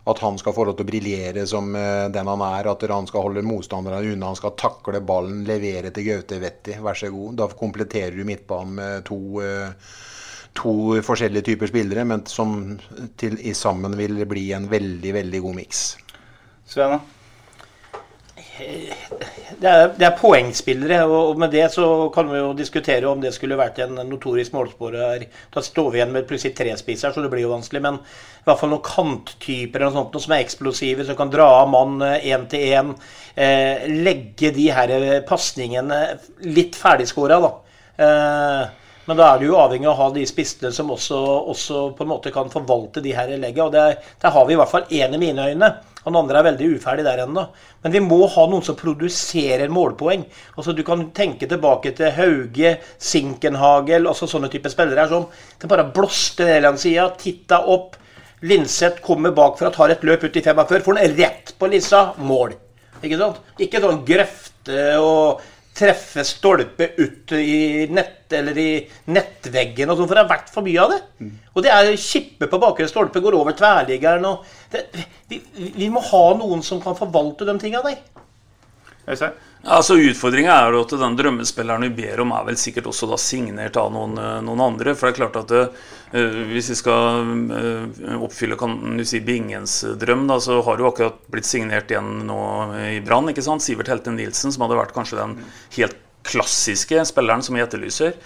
Eh, 0.06 0.12
at 0.12 0.20
han 0.20 0.38
skal 0.38 0.54
få 0.54 0.66
lov 0.66 0.78
til 0.78 0.86
å 0.86 0.90
briljere 0.90 1.46
som 1.48 1.76
eh, 1.76 2.10
den 2.14 2.28
han 2.28 2.42
er. 2.42 2.70
At 2.72 2.86
han 2.90 3.08
skal 3.08 3.28
holde 3.28 3.46
motstanderne 3.46 4.14
unna. 4.14 4.32
Han 4.32 4.40
skal 4.40 4.56
takle 4.58 5.02
ballen, 5.02 5.44
levere 5.46 5.92
til 5.94 6.08
Gaute 6.10 6.40
Vetti. 6.42 6.78
Vær 6.82 6.98
så 6.98 7.12
god. 7.14 7.36
Da 7.42 7.50
kompletterer 7.58 8.18
du 8.18 8.26
midtbanen 8.28 8.76
med 8.80 9.06
to, 9.10 9.20
eh, 9.46 9.70
to 10.58 10.74
forskjellige 11.06 11.52
typer 11.52 11.72
spillere, 11.72 12.06
men 12.06 12.26
som 12.26 12.80
til, 13.18 13.38
i 13.40 13.54
sammen 13.54 13.98
vil 14.00 14.26
bli 14.26 14.52
en 14.58 14.70
veldig, 14.72 15.14
veldig 15.22 15.42
god 15.46 15.60
miks. 15.62 15.86
Sven, 16.72 16.98
da? 16.98 17.02
Det 19.60 19.68
er, 19.68 19.90
det 19.98 20.06
er 20.08 20.18
poengspillere, 20.18 21.00
og 21.10 21.40
med 21.42 21.52
det 21.54 21.66
så 21.74 21.86
kan 22.14 22.30
vi 22.32 22.40
jo 22.40 22.52
diskutere 22.58 23.10
om 23.10 23.22
det 23.22 23.34
skulle 23.36 23.58
vært 23.60 23.82
en 23.84 24.00
notorisk 24.08 24.54
målskårer. 24.56 25.26
Da 25.54 25.64
står 25.66 25.90
vi 25.92 26.00
igjen 26.00 26.14
med 26.14 26.28
plutselig 26.30 26.56
tre 26.58 26.76
spisser, 26.80 27.14
så 27.14 27.24
det 27.24 27.32
blir 27.34 27.44
jo 27.44 27.54
vanskelig. 27.54 27.82
Men 27.84 28.00
i 28.02 28.46
hvert 28.48 28.62
fall 28.62 28.72
noen 28.72 28.86
kanttyper 28.86 29.82
eller 29.82 29.92
noe 29.92 29.98
sånt, 30.00 30.16
noe 30.16 30.26
som 30.26 30.36
er 30.38 30.46
eksplosive, 30.46 31.08
som 31.08 31.18
kan 31.20 31.34
dra 31.34 31.50
av 31.62 31.72
mann 31.74 31.98
én 32.22 32.46
til 32.52 32.68
én. 32.70 32.94
Eh, 33.36 33.88
legge 33.92 34.54
de 34.56 34.70
her 34.74 34.96
pasningene 35.28 36.04
litt 36.48 36.78
ferdigskåra, 36.80 37.42
da. 37.44 37.52
Eh, 38.02 38.78
men 39.10 39.18
da 39.18 39.32
er 39.32 39.42
du 39.42 39.48
jo 39.50 39.60
avhengig 39.60 39.88
av 39.90 39.96
å 39.96 40.04
ha 40.04 40.10
de 40.16 40.26
spissene 40.30 40.70
som 40.74 40.92
også, 40.94 41.18
også 41.52 41.86
på 41.98 42.06
en 42.06 42.12
måte 42.14 42.34
kan 42.34 42.52
forvalte 42.54 43.02
de 43.04 43.16
her 43.18 43.34
leggene. 43.34 43.66
Og 43.66 43.74
der, 43.74 43.98
der 44.22 44.36
har 44.36 44.46
vi 44.48 44.56
i 44.56 44.60
hvert 44.62 44.72
fall 44.72 44.86
én 44.88 45.18
i 45.18 45.22
mine 45.22 45.48
øyne. 45.52 45.72
Han 46.06 46.18
andre 46.18 46.40
er 46.40 46.48
veldig 46.50 46.68
uferdig 46.78 47.06
der 47.06 47.22
ennå. 47.26 47.44
Men 47.84 47.94
vi 47.94 48.02
må 48.02 48.20
ha 48.34 48.46
noen 48.50 48.66
som 48.66 48.78
produserer 48.80 49.70
målpoeng. 49.70 50.24
Altså 50.56 50.74
Du 50.74 50.82
kan 50.88 51.04
tenke 51.14 51.50
tilbake 51.50 51.94
til 51.98 52.14
Hauge, 52.16 52.76
Sinkenhagel, 52.98 54.10
altså 54.10 54.30
sånne 54.30 54.50
typer 54.50 54.74
spillere 54.74 55.04
her 55.04 55.12
som 55.12 55.28
det 55.62 55.70
bare 55.70 55.90
blåste 55.94 56.48
ned 56.50 56.66
den 56.66 56.82
sida, 56.82 57.12
titta 57.22 57.62
opp. 57.70 58.00
Linseth 58.42 59.04
kommer 59.06 59.36
bakfra, 59.38 59.70
tar 59.70 59.94
et 59.94 60.04
løp 60.08 60.24
ut 60.26 60.38
i 60.38 60.42
45, 60.42 60.82
får 60.82 60.98
den 60.98 61.18
rett 61.20 61.54
på 61.62 61.70
lissa. 61.70 62.08
Mål. 62.18 62.56
Ikke 63.02 63.20
sant? 63.22 63.42
Ikke 63.62 63.82
sånn 63.82 64.02
grøfte 64.06 64.82
og 65.02 65.42
treffe 65.76 66.24
stolpe 66.28 66.90
ut 66.98 67.32
i 67.38 67.88
nett 67.92 68.34
eller 68.36 68.58
i 68.60 68.70
nettveggen 69.12 69.90
og 69.92 69.98
sånn, 70.00 70.08
for 70.10 70.18
det 70.18 70.24
har 70.24 70.32
vært 70.32 70.52
for 70.52 70.66
mye 70.66 70.82
av 70.84 70.92
det. 70.94 71.00
Og 71.56 71.64
det 71.66 71.72
er 71.74 71.92
kippe 72.00 72.48
på 72.52 72.60
bakre 72.62 72.88
stolpe, 72.92 73.24
går 73.24 73.38
over 73.38 73.56
tverrliggeren 73.58 74.28
og 74.28 74.46
det, 74.72 74.86
vi, 75.32 75.42
vi 75.56 75.90
må 75.92 76.04
ha 76.12 76.26
noen 76.40 76.64
som 76.64 76.82
kan 76.84 76.98
forvalte 76.98 77.48
de 77.48 77.58
tinga 77.60 77.84
der. 77.86 78.02
Øystein? 79.08 79.40
Altså 79.62 79.94
Utfordringa 80.02 80.56
er 80.56 80.74
jo 80.74 80.80
at 80.82 80.94
den 80.98 81.16
drømmespilleren 81.20 81.84
vi 81.86 81.92
ber 82.02 82.24
om, 82.24 82.32
er 82.34 82.48
vel 82.48 82.58
sikkert 82.58 82.88
også 82.90 83.06
da 83.12 83.18
signert 83.22 83.76
av 83.78 83.92
noen, 83.94 84.16
eh, 84.18 84.40
noen 84.42 84.64
andre. 84.66 84.96
For 84.98 85.08
det 85.08 85.12
er 85.14 85.20
klart 85.20 85.38
at 85.38 85.52
det, 85.54 85.62
uh, 86.16 86.40
hvis 86.50 86.72
vi 86.74 86.78
skal 86.80 87.30
uh, 87.54 88.16
oppfylle 88.26 88.58
kan 88.58 88.74
du 88.98 89.06
si, 89.06 89.22
Bingens 89.22 89.84
drøm, 90.02 90.26
da, 90.32 90.40
så 90.42 90.58
har 90.66 90.82
jo 90.82 90.90
akkurat 90.90 91.22
blitt 91.30 91.46
signert 91.46 91.94
igjen 91.94 92.24
nå 92.26 92.40
i 92.90 92.98
Brann. 93.06 93.30
Sivert 93.62 93.92
Helte 93.94 94.16
Nilsen, 94.16 94.50
som 94.50 94.66
hadde 94.66 94.82
vært 94.82 94.96
kanskje 94.98 95.22
den 95.22 95.38
helt 95.78 96.02
klassiske 96.26 97.06
spilleren 97.06 97.46
som 97.46 97.56
vi 97.56 97.62
etterlyser. 97.62 98.18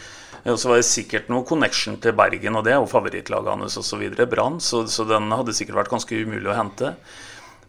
Og 0.45 0.59
så 0.61 0.71
var 0.71 0.79
det 0.79 0.87
sikkert 0.87 1.27
noe 1.33 1.43
connection 1.47 1.97
til 1.99 2.15
Bergen, 2.15 2.55
og 2.55 2.63
det 2.67 2.77
og 2.79 2.87
favorittlagene 2.91 3.65
hans 3.65 3.79
osv. 3.81 4.07
Brann, 4.29 4.61
så, 4.63 4.85
så 4.87 5.03
den 5.09 5.27
hadde 5.33 5.55
sikkert 5.57 5.81
vært 5.81 5.95
ganske 5.97 6.15
umulig 6.23 6.47
å 6.53 6.55
hente. 6.55 6.95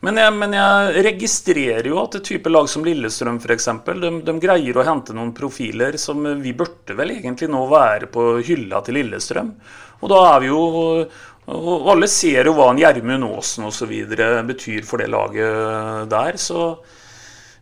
Men 0.05 0.21
jeg, 0.21 0.33
men 0.37 0.53
jeg, 0.55 1.05
registrerer 1.07 1.89
jo 1.89 2.01
at 2.03 2.19
et 2.19 2.27
type 2.29 2.51
lag 2.53 2.69
som 2.69 2.85
Lillestrøm 2.85 3.39
f.eks. 3.41 3.69
De, 3.87 4.11
de 4.27 4.35
greier 4.43 4.77
å 4.77 4.85
hente 4.87 5.17
noen 5.17 5.33
profiler 5.37 5.97
som 6.01 6.21
vi 6.43 6.53
burde 6.57 6.97
vel 6.99 7.15
egentlig 7.17 7.49
nå 7.53 7.63
være 7.71 8.11
på 8.13 8.27
hylla 8.45 8.83
til 8.85 9.01
Lillestrøm. 9.01 9.55
Og 10.03 10.13
da 10.13 10.21
er 10.35 10.45
vi 10.45 10.53
jo 10.53 10.61
og 11.47 11.91
Alle 11.93 12.09
ser 12.11 12.49
jo 12.49 12.57
hva 12.57 12.73
en 12.73 12.81
Gjermund 12.81 13.23
Aasen 13.29 13.69
osv. 13.69 13.93
betyr 14.49 14.83
for 14.83 14.99
det 14.99 15.07
laget 15.13 16.09
der. 16.11 16.39
Så 16.43 16.65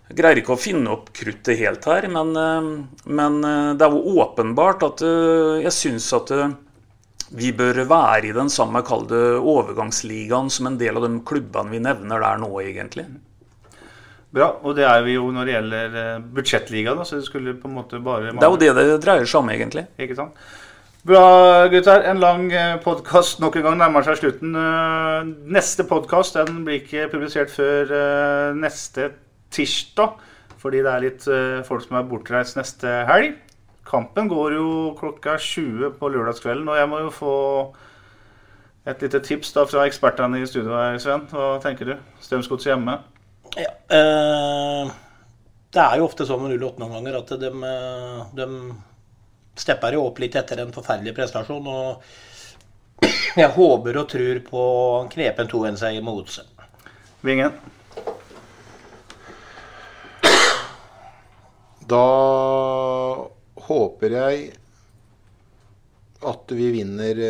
jeg 0.09 0.16
greier 0.16 0.41
ikke 0.41 0.55
å 0.55 0.61
finne 0.61 0.89
opp 0.95 1.11
kruttet 1.12 1.61
helt 1.61 1.85
her. 1.85 2.09
Men, 2.09 2.32
men 3.05 3.37
det 3.76 3.85
er 3.85 3.93
jo 3.93 4.16
åpenbart 4.24 4.87
at 4.89 5.05
jeg 5.05 5.76
syns 5.76 6.09
at 6.16 6.32
vi 7.35 7.51
bør 7.57 7.82
være 7.91 8.28
i 8.28 8.35
den 8.35 8.51
samme 8.53 8.82
kalde 8.87 9.20
overgangsligaen 9.41 10.51
som 10.53 10.68
en 10.70 10.78
del 10.78 10.99
av 11.01 11.07
de 11.09 11.16
klubbene 11.26 11.72
vi 11.72 11.80
nevner 11.82 12.22
der 12.22 12.43
nå, 12.43 12.51
egentlig. 12.62 13.09
Bra, 14.35 14.49
og 14.66 14.74
det 14.74 14.87
er 14.87 15.03
vi 15.07 15.14
jo 15.14 15.28
når 15.30 15.47
det 15.47 15.55
gjelder 15.55 15.97
eh, 16.01 16.22
budsjettligaen. 16.37 17.03
Så 17.07 17.20
det 17.20 17.28
skulle 17.28 17.55
på 17.59 17.70
en 17.70 17.76
måte 17.76 18.01
bare 18.03 18.32
Det 18.35 18.43
er 18.43 18.51
jo 18.51 18.61
det 18.61 18.70
det 18.74 19.01
dreier 19.05 19.28
seg 19.30 19.43
om, 19.43 19.51
egentlig. 19.55 19.87
Ikke 19.99 20.18
sant? 20.18 20.39
Bra, 21.07 21.22
gutter. 21.70 22.03
En 22.11 22.22
lang 22.22 22.49
eh, 22.51 22.74
podkast 22.82 23.43
nok 23.43 23.61
en 23.61 23.66
gang 23.68 23.78
nærmer 23.82 24.07
seg 24.07 24.18
slutten. 24.18 24.57
Eh, 24.59 25.30
neste 25.55 25.87
podkast 25.87 26.39
blir 26.51 26.80
ikke 26.80 27.07
publisert 27.12 27.55
før 27.55 27.95
neste 28.59 29.12
tirsdag. 29.55 30.18
Fordi 30.64 30.80
det 30.80 30.91
er 30.91 31.03
litt 31.05 31.24
folk 31.68 31.82
som 31.85 31.99
er 31.99 32.07
bortreist 32.09 32.57
neste 32.57 32.89
helg. 33.11 33.35
Kampen 33.95 34.26
går 34.28 34.57
jo 34.57 34.68
klokka 34.99 35.36
20 35.38 35.92
på 36.01 36.09
lørdagskvelden, 36.11 36.66
og 36.66 36.78
jeg 36.80 36.88
må 36.90 36.99
jo 37.05 37.11
få 37.14 37.34
et 38.90 39.03
lite 39.05 39.20
tips 39.22 39.53
da 39.55 39.62
fra 39.70 39.84
ekspertene 39.86 40.40
i 40.42 40.49
studio 40.51 40.74
her, 40.74 40.97
Sven. 40.99 41.28
Hva 41.30 41.61
tenker 41.62 41.86
du? 41.86 41.92
Strømsgodset 42.24 42.72
hjemme? 42.72 42.97
Ja, 43.55 43.70
eh, 43.95 44.90
det 45.70 45.84
er 45.84 46.01
jo 46.01 46.09
ofte 46.09 46.26
sånn 46.26 46.42
med 46.42 46.57
08 46.59 46.82
noen 46.82 46.97
ganger 46.97 47.20
at 47.20 47.30
de, 47.38 47.53
de 48.34 48.49
stepper 49.62 49.95
jo 49.95 50.09
opp 50.09 50.18
litt 50.24 50.34
etter 50.42 50.64
en 50.64 50.74
forferdelig 50.74 51.14
prestasjon. 51.14 51.70
Og 51.70 53.07
jeg 53.38 53.53
håper 53.55 54.01
og 54.03 54.11
tror 54.11 54.42
på 54.49 54.64
en 55.05 55.12
knepen 55.14 55.53
2-1-seier 55.55 56.03
mot 56.03 56.18
Odse. 56.24 56.42
Vingen? 57.22 57.55
Da 61.95 62.05
håper 63.68 64.16
jeg 64.18 64.44
at 66.24 66.54
vi 66.56 66.70
vinner 66.72 67.20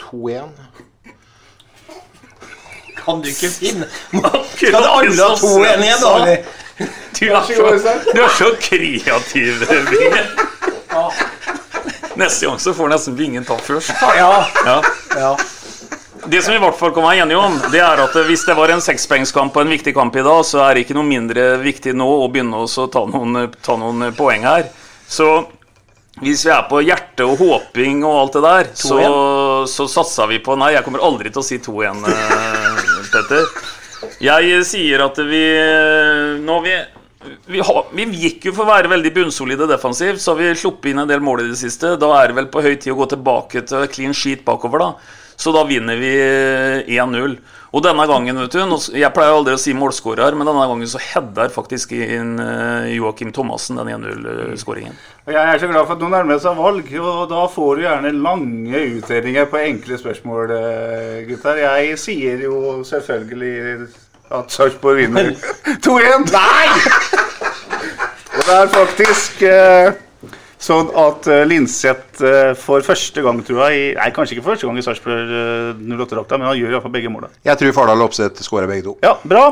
2-1. 0.00 0.36
Eh, 0.36 0.44
kan 3.00 3.22
du 3.22 3.30
ikke 3.30 3.48
finne 3.48 3.86
Skal 4.56 4.76
alle 4.76 5.14
ha 5.22 5.36
2-1 5.38 5.84
igjen, 5.86 6.02
da? 6.02 6.36
Du 7.20 7.26
er 7.28 7.42
så, 7.44 7.92
du 8.14 8.20
er 8.22 8.34
så 8.38 8.50
kreativ. 8.60 9.64
Neste 12.14 12.46
gang 12.46 12.58
så 12.58 12.72
får 12.74 12.88
nesten 12.94 13.16
Bingen 13.16 13.44
ta 13.44 13.58
først. 13.60 13.92
Ja. 14.16 14.46
ja. 15.16 15.36
Det 16.24 16.42
som 16.42 16.52
vi 16.52 16.56
i 16.56 16.62
hvert 16.62 16.78
fall 16.78 16.94
kan 16.96 17.04
være 17.04 17.26
enige 17.26 17.40
om, 17.40 17.58
det 17.72 17.80
er 17.84 18.00
at 18.00 18.16
hvis 18.28 18.44
det 18.48 18.56
var 18.56 18.72
en 18.72 18.82
sekspoengskamp 18.84 19.56
og 19.56 19.66
en 19.66 19.72
viktig 19.72 19.94
kamp 19.96 20.16
i 20.16 20.24
dag, 20.24 20.40
så 20.48 20.64
er 20.64 20.74
det 20.74 20.86
ikke 20.86 20.96
noe 20.96 21.08
mindre 21.08 21.54
viktig 21.60 21.94
nå 21.96 22.08
å 22.24 22.28
begynne 22.32 22.64
å 22.64 22.86
ta 22.92 23.04
noen, 23.08 23.46
ta 23.60 23.76
noen 23.80 24.10
poeng 24.16 24.44
her. 24.48 24.68
Så 25.10 25.28
hvis 26.20 26.44
vi 26.46 26.52
er 26.52 26.68
på 26.68 26.82
hjerte 26.84 27.24
og 27.24 27.40
håping 27.40 28.04
og 28.04 28.16
alt 28.18 28.36
det 28.36 28.44
der, 28.44 28.70
så, 28.76 29.00
så 29.70 29.86
satser 29.88 30.28
vi 30.30 30.40
på 30.44 30.56
Nei, 30.60 30.74
jeg 30.76 30.84
kommer 30.86 31.04
aldri 31.04 31.32
til 31.32 31.42
å 31.42 31.46
si 31.46 31.60
2-1, 31.62 32.02
eh, 32.12 32.80
Petter. 33.10 33.52
Jeg 34.20 34.64
sier 34.68 35.04
at 35.04 35.18
vi 35.28 35.42
Nå 36.40 36.58
vi, 36.64 36.74
vi, 37.52 37.60
har, 37.64 37.80
vi 37.96 38.06
gikk 38.22 38.48
jo 38.48 38.54
for 38.56 38.64
å 38.64 38.72
være 38.72 38.92
veldig 38.92 39.12
bunnsolide 39.16 39.68
defensivt, 39.68 40.20
så 40.22 40.34
har 40.34 40.40
vi 40.40 40.52
sluppet 40.56 40.92
inn 40.92 41.02
en 41.02 41.10
del 41.10 41.24
mål 41.24 41.44
i 41.44 41.48
det 41.50 41.58
siste. 41.60 41.96
Da 42.00 42.12
er 42.18 42.30
det 42.30 42.38
vel 42.40 42.50
på 42.52 42.64
høy 42.64 42.74
tid 42.76 42.94
å 42.94 43.00
gå 43.00 43.10
tilbake 43.14 43.64
til 43.68 43.88
clean 43.92 44.16
sheet 44.16 44.44
bakover, 44.46 44.84
da. 44.84 45.18
Så 45.40 45.52
da 45.56 45.64
vinner 45.64 45.96
vi 45.96 46.12
1-0. 46.96 47.36
Og 47.70 47.84
denne 47.84 48.02
gangen, 48.10 48.38
vet 48.42 48.54
du 48.54 48.96
Jeg 48.98 49.12
pleier 49.14 49.36
aldri 49.36 49.54
å 49.54 49.60
si 49.60 49.72
målskårer, 49.78 50.34
men 50.34 50.48
denne 50.48 50.66
gangen 50.66 50.90
så 50.90 50.98
header 51.02 51.52
faktisk 51.54 51.92
inn 51.94 52.34
uh, 52.42 52.88
Joakim 52.90 53.30
Thomassen 53.34 53.78
den 53.78 53.92
1-0-skåringen. 53.94 54.96
Jeg 55.30 55.38
er 55.38 55.62
så 55.62 55.70
glad 55.70 55.86
for 55.86 55.94
at 55.94 56.02
nå 56.02 56.10
nærmer 56.10 56.34
det 56.34 56.42
seg 56.42 56.58
valg, 56.58 56.90
og 56.98 57.22
da 57.30 57.44
får 57.52 57.78
du 57.78 57.84
gjerne 57.84 58.12
lange 58.26 58.82
utredninger 58.96 59.46
på 59.52 59.62
enkle 59.62 60.00
spørsmål, 60.02 60.50
uh, 60.50 61.16
gutter. 61.30 61.62
Jeg 61.62 61.96
sier 62.02 62.42
jo 62.48 62.80
selvfølgelig 62.90 63.86
at 64.34 64.50
Sarpsborg 64.50 65.04
vinner 65.04 65.30
2-1. 65.86 66.26
Nei! 66.34 66.66
og 68.34 68.46
det 68.46 68.56
er 68.56 68.70
faktisk 68.74 69.46
uh, 69.46 69.94
Sånn 70.60 70.90
at 71.00 71.24
uh, 71.30 71.42
Linseth 71.48 72.20
uh, 72.20 72.50
for 72.58 72.84
første 72.84 73.22
gang, 73.24 73.38
tror 73.46 73.62
jeg 73.64 73.78
i, 73.78 73.84
Nei, 73.96 74.10
kanskje 74.12 74.36
ikke 74.36 74.44
for 74.44 74.54
første 74.54 74.68
gang 74.68 74.80
i 74.80 74.84
Sarpsborg 74.84 75.30
uh, 75.32 75.70
08-drakta, 75.96 76.36
men 76.36 76.50
han 76.50 76.58
gjør 76.58 76.76
iallfall 76.76 76.92
begge 76.98 77.12
måla. 77.12 77.30
Jeg 77.48 77.56
tror 77.62 77.78
Fardal 77.78 78.04
og 78.04 78.10
Opseth 78.10 78.44
skårer 78.44 78.68
begge 78.68 78.90
to. 78.90 78.98
Ja, 79.06 79.14
bra. 79.24 79.46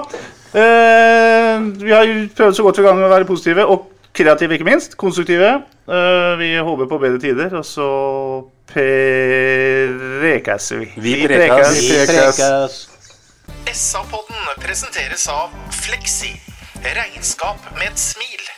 Eh, 0.52 1.60
vi 1.76 1.92
har 1.92 2.28
prøvd 2.36 2.54
så 2.56 2.62
godt 2.64 2.78
vi 2.80 2.84
kan 2.86 3.02
å 3.04 3.08
være 3.12 3.28
positive, 3.28 3.66
og 3.68 3.78
kreative, 4.16 4.54
ikke 4.56 4.68
minst. 4.68 4.96
Konstruktive. 5.00 5.50
Eh, 5.88 6.32
vi 6.40 6.48
håper 6.56 6.86
på 6.88 7.00
bedre 7.02 7.20
tider, 7.22 7.50
og 7.60 7.64
så 7.68 7.88
prekes 8.72 10.64
vi. 10.78 10.86
Vi 10.96 11.26
prekes. 11.26 11.68
Vi 11.76 11.88
prekes. 12.08 12.88
SA-podden 13.68 14.40
presenteres 14.64 15.28
av 15.32 15.52
Fleksi. 15.84 16.32
Regnskap 16.84 17.58
med 17.76 17.90
et 17.90 18.00
smil. 18.00 18.57